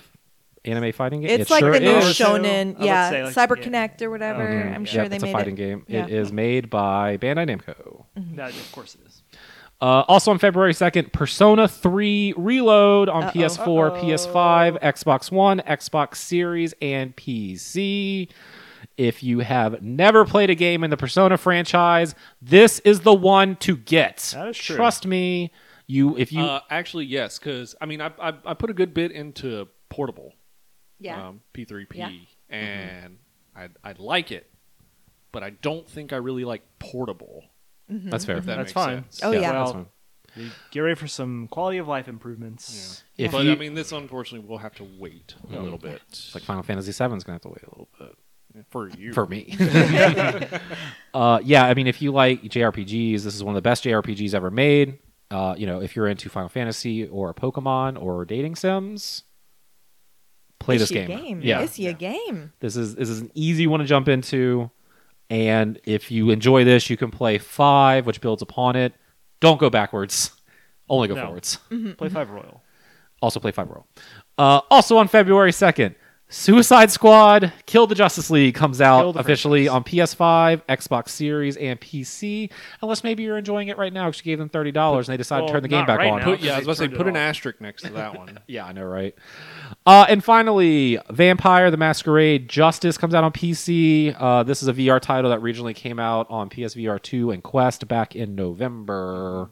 anime 0.64 0.92
fighting 0.92 1.20
game? 1.22 1.40
It's 1.40 1.50
It 1.50 1.54
like 1.54 1.60
sure 1.60 1.72
the 1.72 1.80
new 1.80 1.90
is. 1.96 2.06
is. 2.08 2.20
I 2.20 2.24
shonen, 2.24 2.76
would 2.78 2.86
yeah, 2.86 3.10
say, 3.10 3.24
like, 3.24 3.34
Cyber 3.34 3.56
yeah. 3.56 3.62
Connect 3.62 4.02
or 4.02 4.10
whatever. 4.10 4.42
Okay. 4.42 4.74
I'm 4.74 4.84
sure 4.84 5.02
Yep, 5.02 5.10
they 5.10 5.16
it's 5.16 5.22
made 5.24 5.30
a 5.30 5.32
fighting 5.32 5.54
it. 5.54 5.56
game. 5.58 5.84
Yeah. 5.88 6.04
It 6.04 6.10
is 6.12 6.32
made 6.32 6.70
by 6.70 7.16
Bandai 7.18 7.48
Namco. 7.48 8.04
That, 8.36 8.50
of 8.50 8.72
course 8.72 8.94
it 8.94 9.00
is. 9.06 9.22
Uh, 9.80 10.02
also 10.08 10.32
on 10.32 10.38
February 10.40 10.72
2nd, 10.72 11.12
Persona 11.12 11.68
3 11.68 12.34
Reload 12.36 13.08
on 13.08 13.24
Uh-oh. 13.24 13.30
PS4, 13.30 13.90
Uh-oh. 13.92 14.02
PS5, 14.02 14.80
Xbox 14.82 15.30
One, 15.30 15.60
Xbox 15.60 16.16
Series, 16.16 16.74
and 16.82 17.14
PC. 17.14 18.28
If 18.96 19.22
you 19.22 19.38
have 19.40 19.80
never 19.80 20.24
played 20.24 20.50
a 20.50 20.56
game 20.56 20.82
in 20.82 20.90
the 20.90 20.96
Persona 20.96 21.36
franchise, 21.38 22.16
this 22.42 22.80
is 22.80 23.00
the 23.00 23.14
one 23.14 23.54
to 23.56 23.76
get. 23.76 24.32
That 24.34 24.48
is 24.48 24.56
true. 24.58 24.74
Trust 24.74 25.06
me. 25.06 25.52
You 25.90 26.16
if 26.18 26.32
you 26.32 26.42
Uh, 26.42 26.60
actually, 26.70 27.06
yes, 27.06 27.38
because 27.38 27.74
I 27.80 27.86
mean, 27.86 28.00
I, 28.00 28.12
I 28.20 28.34
I 28.44 28.54
put 28.54 28.68
a 28.70 28.74
good 28.74 28.92
bit 28.94 29.10
into 29.10 29.66
portable, 29.88 30.34
Yeah. 31.00 31.28
um, 31.28 31.40
P3P, 31.54 31.94
Yeah. 31.96 32.10
and 32.50 33.18
I 33.56 33.68
I 33.82 33.94
like 33.98 34.30
it, 34.30 34.50
but 35.32 35.42
I 35.42 35.50
don't 35.50 35.88
think 35.88 36.12
I 36.12 36.16
really 36.16 36.44
like 36.44 36.62
portable. 36.78 37.44
that's 37.88 38.26
fair. 38.26 38.36
If 38.36 38.44
that 38.44 38.56
That's 38.56 38.66
makes 38.68 38.72
fine. 38.72 38.96
sense. 39.04 39.20
Oh, 39.22 39.30
yeah. 39.32 39.40
that's 39.52 39.72
Well, 39.72 39.72
fine. 40.36 40.50
Get 40.72 40.80
ready 40.80 40.94
for 40.94 41.08
some 41.08 41.48
quality 41.48 41.78
of 41.78 41.88
life 41.88 42.06
improvements. 42.06 43.02
If 43.16 43.32
but 43.32 43.46
you- 43.46 43.52
I 43.52 43.54
mean, 43.56 43.72
this 43.74 43.90
unfortunately 43.92 44.46
will 44.46 44.58
have 44.58 44.74
to 44.74 44.86
wait 44.98 45.34
a 45.50 45.58
little 45.58 45.78
bit 45.78 46.02
It's 46.10 46.34
like 46.34 46.44
Final 46.44 46.62
Fantasy 46.62 46.92
VII 46.92 47.16
is 47.16 47.24
gonna 47.24 47.36
have 47.36 47.42
to 47.42 47.48
wait 47.48 47.62
a 47.62 47.70
little 47.70 47.88
bit. 47.98 48.66
for 48.68 48.88
you. 48.90 49.14
for 49.14 49.24
me. 49.26 49.56
uh, 51.14 51.40
yeah, 51.42 51.64
I 51.64 51.74
mean, 51.74 51.86
if 51.86 52.02
you 52.02 52.12
like 52.12 52.42
JRPGs, 52.42 53.22
this 53.22 53.34
is 53.34 53.42
one 53.42 53.54
of 53.54 53.56
the 53.56 53.62
best 53.68 53.84
JRPGs 53.84 54.34
ever 54.34 54.50
made. 54.50 54.98
Uh, 55.30 55.54
you 55.58 55.66
know, 55.66 55.80
if 55.82 55.94
you're 55.94 56.08
into 56.08 56.28
Final 56.30 56.48
Fantasy 56.48 57.06
or 57.06 57.34
Pokemon 57.34 58.00
or 58.00 58.24
dating 58.24 58.56
sims, 58.56 59.24
play 60.58 60.76
It's 60.76 60.84
this 60.84 60.90
game. 60.90 61.06
game. 61.08 61.40
Yeah, 61.42 61.60
It's 61.60 61.78
your 61.78 61.92
game. 61.92 62.52
this 62.60 62.76
is 62.76 62.94
this 62.94 63.08
is 63.08 63.20
an 63.20 63.30
easy 63.34 63.66
one 63.66 63.80
to 63.80 63.86
jump 63.86 64.08
into, 64.08 64.70
and 65.28 65.78
if 65.84 66.10
you 66.10 66.30
enjoy 66.30 66.64
this, 66.64 66.88
you 66.88 66.96
can 66.96 67.10
play 67.10 67.36
five, 67.38 68.06
which 68.06 68.20
builds 68.20 68.40
upon 68.42 68.74
it. 68.76 68.94
Don't 69.40 69.60
go 69.60 69.68
backwards, 69.70 70.32
only 70.88 71.08
go 71.08 71.14
No. 71.14 71.26
forwards. 71.26 71.58
Play 71.98 72.08
Five 72.08 72.30
Royal. 72.30 72.62
Also 73.20 73.38
play 73.40 73.50
Five 73.50 73.68
royal. 73.68 73.86
Uh, 74.38 74.60
also 74.70 74.96
on 74.96 75.08
February 75.08 75.50
2nd, 75.50 75.94
Suicide 76.30 76.90
Squad 76.90 77.54
Kill 77.64 77.86
the 77.86 77.94
Justice 77.94 78.28
League 78.28 78.54
comes 78.54 78.82
out 78.82 79.16
officially 79.16 79.66
on 79.66 79.82
PS5, 79.82 80.60
Xbox 80.68 81.08
Series, 81.08 81.56
and 81.56 81.80
PC. 81.80 82.50
Unless 82.82 83.02
maybe 83.02 83.22
you're 83.22 83.38
enjoying 83.38 83.68
it 83.68 83.78
right 83.78 83.92
now 83.92 84.06
because 84.10 84.18
you 84.24 84.24
gave 84.24 84.38
them 84.38 84.50
$30 84.50 84.96
and 84.98 85.06
they 85.06 85.16
decided 85.16 85.42
Well, 85.44 85.48
to 85.48 85.52
turn 85.54 85.62
the 85.62 85.68
game 85.68 85.86
back 85.86 85.98
right 85.98 86.10
on. 86.12 86.18
now. 86.18 86.24
Put, 86.26 86.40
yeah, 86.40 86.54
I 86.54 86.56
was 86.58 86.66
about 86.66 86.76
to 86.76 86.78
say 86.80 86.88
put 86.88 87.06
an 87.06 87.16
off. 87.16 87.20
asterisk 87.20 87.60
next 87.62 87.82
to 87.84 87.92
that 87.92 88.16
one. 88.16 88.38
Yeah, 88.46 88.66
I 88.66 88.72
know, 88.72 88.84
right? 88.84 89.14
Uh, 89.86 90.04
and 90.08 90.22
finally, 90.22 90.98
Vampire 91.10 91.70
the 91.70 91.76
Masquerade 91.78 92.48
Justice 92.48 92.98
comes 92.98 93.14
out 93.14 93.24
on 93.24 93.32
PC. 93.32 94.14
Uh, 94.18 94.42
this 94.42 94.62
is 94.62 94.68
a 94.68 94.74
VR 94.74 95.00
title 95.00 95.30
that 95.30 95.38
originally 95.40 95.74
came 95.74 95.98
out 95.98 96.26
on 96.30 96.50
PSVR 96.50 97.00
2 97.02 97.30
and 97.30 97.42
Quest 97.42 97.88
back 97.88 98.14
in 98.14 98.34
November. 98.34 99.50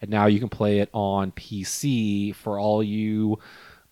And 0.00 0.10
now 0.10 0.26
you 0.26 0.40
can 0.40 0.48
play 0.48 0.80
it 0.80 0.88
on 0.94 1.32
PC 1.32 2.34
for 2.34 2.58
all 2.58 2.82
you. 2.82 3.38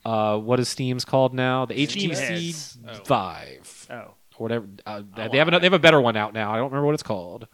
Uh, 0.04 0.38
what 0.38 0.58
is 0.60 0.68
Steam's 0.68 1.04
called 1.04 1.32
now? 1.34 1.64
The 1.66 1.86
Steam 1.86 2.10
HTC. 2.10 2.78
Oh. 2.88 3.00
Vive 3.04 3.86
Oh. 3.90 3.94
or 3.96 4.14
whatever. 4.38 4.66
Uh, 4.86 5.02
Oh, 5.16 5.28
they 5.30 5.38
have 5.38 5.48
a, 5.48 5.58
they 5.58 5.66
have 5.66 5.72
a 5.72 5.78
better 5.78 6.00
one 6.00 6.16
out 6.16 6.32
now. 6.34 6.52
I 6.52 6.56
don't 6.56 6.70
remember 6.70 6.86
what 6.86 6.94
it's 6.94 7.02
called. 7.02 7.46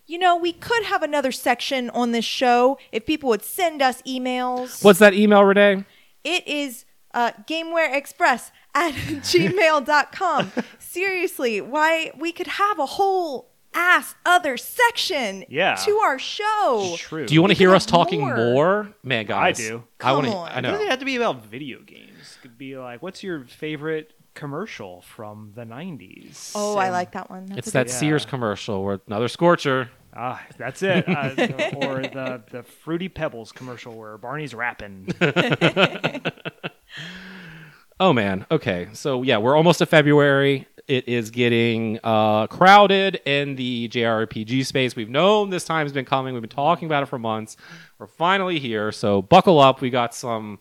You 0.07 0.17
know, 0.17 0.35
we 0.37 0.53
could 0.53 0.83
have 0.85 1.03
another 1.03 1.31
section 1.33 1.89
on 1.89 2.13
this 2.13 2.23
show 2.25 2.77
if 2.93 3.05
people 3.05 3.27
would 3.29 3.43
send 3.43 3.81
us 3.81 4.01
emails. 4.03 4.83
What's 4.83 4.99
that 4.99 5.13
email, 5.13 5.43
Renee? 5.43 5.83
It 6.23 6.47
is 6.47 6.85
uh, 7.13 7.31
GamewareExpress 7.45 8.51
at 8.75 8.93
gmail.com. 8.93 10.51
Seriously, 10.79 11.61
why 11.61 12.11
we 12.17 12.31
could 12.31 12.47
have 12.47 12.79
a 12.79 12.85
whole 12.85 13.49
ass 13.73 14.15
other 14.25 14.55
section 14.57 15.43
Yeah. 15.49 15.75
to 15.75 15.91
our 15.97 16.17
show. 16.17 16.95
True. 16.97 17.25
Do 17.25 17.33
you 17.33 17.41
want 17.41 17.51
to 17.51 17.57
hear 17.57 17.75
us 17.75 17.85
talking 17.85 18.21
more. 18.21 18.35
more? 18.37 18.93
Man, 19.03 19.25
guys. 19.25 19.59
I 19.59 19.63
do. 19.69 19.83
I 20.01 20.13
want 20.13 20.25
Come 20.25 20.31
to. 20.33 20.37
on. 20.37 20.49
I 20.51 20.59
It 20.59 20.61
doesn't 20.63 20.85
know. 20.85 20.89
have 20.89 20.99
to 20.99 21.05
be 21.05 21.15
about 21.17 21.45
video 21.45 21.79
games. 21.81 22.37
It 22.37 22.41
could 22.41 22.57
be 22.57 22.77
like, 22.77 23.01
what's 23.03 23.21
your 23.23 23.45
favorite 23.45 24.13
commercial 24.37 25.01
from 25.01 25.51
the 25.55 25.63
90s? 25.65 26.51
Oh, 26.55 26.77
I 26.77 26.89
like 26.89 27.11
that 27.13 27.29
one. 27.29 27.47
That's 27.47 27.59
It's 27.59 27.71
that 27.71 27.87
good- 27.87 27.93
Yeah. 27.93 27.99
Sears 27.99 28.25
commercial 28.25 28.83
where 28.83 28.99
another 29.07 29.27
scorcher. 29.27 29.89
Ah, 30.15 30.41
that's 30.57 30.81
it. 30.81 31.07
Uh, 31.07 31.29
or 31.85 32.01
the, 32.01 32.41
the 32.51 32.63
Fruity 32.63 33.09
Pebbles 33.09 33.51
commercial 33.51 33.95
where 33.97 34.17
Barney's 34.17 34.53
rapping. 34.53 35.09
Oh 37.99 38.13
man. 38.13 38.45
Okay. 38.51 38.89
So 38.93 39.23
yeah, 39.23 39.37
we're 39.39 39.55
almost 39.55 39.79
to 39.79 39.87
February. 39.87 40.67
It 40.87 41.07
is 41.07 41.31
getting 41.31 41.99
uh, 42.03 42.45
crowded 42.45 43.19
in 43.25 43.55
the 43.55 43.89
JRPG 43.89 44.67
space. 44.67 44.95
We've 44.95 45.09
known 45.09 45.49
this 45.49 45.63
time's 45.65 45.91
been 45.93 46.05
coming. 46.05 46.33
We've 46.35 46.41
been 46.43 46.47
talking 46.49 46.85
about 46.85 47.01
it 47.01 47.07
for 47.07 47.17
months. 47.17 47.57
We're 47.97 48.05
finally 48.05 48.59
here. 48.59 48.91
So 48.91 49.23
buckle 49.23 49.59
up. 49.59 49.81
We 49.81 49.89
got 49.89 50.13
some 50.13 50.59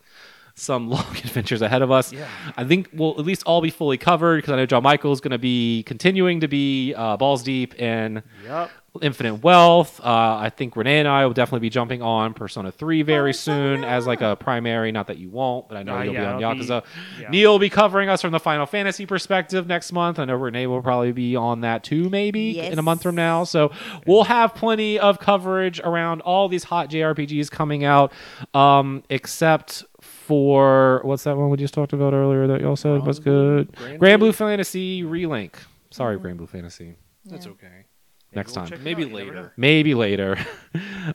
some 0.59 0.89
long 0.91 1.05
adventures 1.19 1.61
ahead 1.63 1.83
of 1.83 1.91
us. 1.91 2.13
Yeah. 2.13 2.27
I 2.57 2.65
think 2.65 2.89
we'll 2.93 3.13
at 3.19 3.25
least 3.27 3.43
all 3.45 3.61
be 3.61 3.71
fully 3.71 3.99
covered 3.99 4.37
because 4.39 4.53
I 4.53 4.57
know 4.57 4.67
John 4.67 4.83
Michael's 4.83 5.21
going 5.21 5.33
to 5.33 5.39
be 5.39 5.83
continuing 5.85 6.41
to 6.41 6.49
be 6.49 6.95
uh, 6.95 7.17
balls 7.19 7.43
deep 7.43 7.75
in 7.79 8.23
Yep. 8.45 8.71
Infinite 9.03 9.35
Wealth. 9.45 10.01
Uh, 10.01 10.39
I 10.41 10.49
think 10.49 10.75
Renee 10.75 11.01
and 11.01 11.07
I 11.07 11.27
will 11.27 11.35
definitely 11.35 11.61
be 11.61 11.69
jumping 11.69 12.01
on 12.01 12.33
Persona 12.33 12.73
3 12.73 13.03
very 13.03 13.33
Persona. 13.33 13.77
soon 13.77 13.85
as 13.85 14.07
like 14.07 14.23
a 14.23 14.37
primary. 14.37 14.91
Not 14.91 15.09
that 15.09 15.19
you 15.19 15.29
won't, 15.29 15.69
but 15.69 15.77
I 15.77 15.83
know 15.83 15.99
Uh, 15.99 16.03
you'll 16.05 16.15
yeah, 16.15 16.39
be 16.39 16.45
I'll 16.45 16.51
on 16.53 16.59
be- 16.59 16.65
Yakuza. 16.65 16.83
yeah. 17.21 17.29
Neal 17.29 17.53
will 17.53 17.59
be 17.59 17.69
covering 17.69 18.09
us 18.09 18.23
from 18.23 18.33
the 18.33 18.41
Final 18.41 18.65
Fantasy 18.65 19.05
perspective 19.05 19.67
next 19.67 19.93
month. 19.93 20.19
I 20.19 20.25
know 20.25 20.37
Renee 20.37 20.67
will 20.67 20.81
probably 20.81 21.13
be 21.13 21.37
on 21.37 21.61
that 21.61 21.85
too, 21.85 22.09
maybe 22.09 22.59
in 22.59 22.79
a 22.79 22.83
month 22.83 23.03
from 23.03 23.17
now. 23.17 23.45
So 23.45 23.71
we'll 24.07 24.25
have 24.25 24.55
plenty 24.55 24.99
of 24.99 25.19
coverage 25.19 25.79
around 25.81 26.23
all 26.23 26.49
these 26.49 26.65
hot 26.65 26.89
JRPGs 26.89 27.51
coming 27.51 27.85
out, 27.85 28.11
um, 28.55 29.03
except 29.11 29.85
for 30.27 31.01
what's 31.05 31.23
that 31.25 31.37
one 31.37 31.51
we 31.51 31.57
just 31.57 31.73
talked 31.73 31.93
about 31.93 32.13
earlier 32.13 32.49
that 32.49 32.61
y'all 32.61 32.75
said 32.77 33.07
was 33.07 33.21
good? 33.21 33.75
Grand 33.77 33.99
Grand 34.01 34.19
Blue? 34.19 34.29
Blue 34.29 34.33
Fantasy 34.33 35.03
Relink. 35.03 35.53
Sorry, 35.91 36.19
Granblue 36.19 36.49
Fantasy. 36.49 36.97
That's 37.25 37.47
okay. 37.47 37.87
Next 38.35 38.57
we'll 38.57 38.67
time. 38.67 38.83
Maybe 38.83 39.05
out, 39.05 39.11
you 39.11 39.17
never 39.17 39.31
later. 39.31 39.53
Maybe 39.57 39.95
later. 39.95 40.39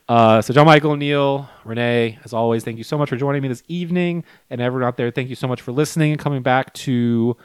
Uh, 0.08 0.42
so, 0.42 0.54
John 0.54 0.66
Michael, 0.66 0.96
Neal, 0.96 1.50
Renee, 1.66 2.18
as 2.24 2.34
always, 2.34 2.64
thank 2.64 2.78
you 2.78 2.84
so 2.84 2.98
much 2.98 3.10
for 3.10 3.18
joining 3.18 3.42
me 3.42 3.50
this 3.50 3.62
evening. 3.68 4.24
And 4.50 4.62
everyone 4.62 4.88
out 4.88 4.96
there, 4.96 5.12
thank 5.12 5.30
you 5.30 5.36
so 5.36 5.48
much 5.48 5.62
for 5.62 5.74
listening 5.74 6.12
and 6.12 6.20
coming 6.20 6.42
back 6.42 6.74
to 6.76 7.36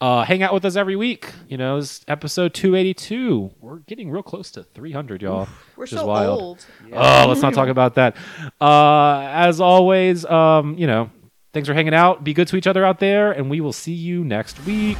uh, 0.00 0.24
hang 0.24 0.42
out 0.42 0.52
with 0.52 0.64
us 0.64 0.76
every 0.76 0.96
week. 0.96 1.30
You 1.48 1.56
know, 1.56 1.78
it's 1.78 2.04
episode 2.08 2.54
282. 2.54 3.50
We're 3.60 3.78
getting 3.80 4.10
real 4.10 4.22
close 4.22 4.50
to 4.52 4.62
300, 4.62 5.22
y'all. 5.22 5.48
We're 5.76 5.82
which 5.82 5.92
is 5.92 5.98
so 6.00 6.06
wild. 6.06 6.40
old. 6.40 6.66
Oh, 6.92 7.26
let's 7.28 7.42
not 7.42 7.54
talk 7.54 7.68
about 7.68 7.94
that. 7.94 8.16
Uh, 8.60 9.20
as 9.20 9.60
always, 9.60 10.24
um, 10.26 10.76
you 10.76 10.86
know, 10.86 11.10
thanks 11.52 11.68
for 11.68 11.74
hanging 11.74 11.94
out. 11.94 12.24
Be 12.24 12.34
good 12.34 12.48
to 12.48 12.56
each 12.56 12.66
other 12.66 12.84
out 12.84 12.98
there, 12.98 13.32
and 13.32 13.48
we 13.48 13.60
will 13.60 13.72
see 13.72 13.94
you 13.94 14.24
next 14.24 14.64
week. 14.66 14.98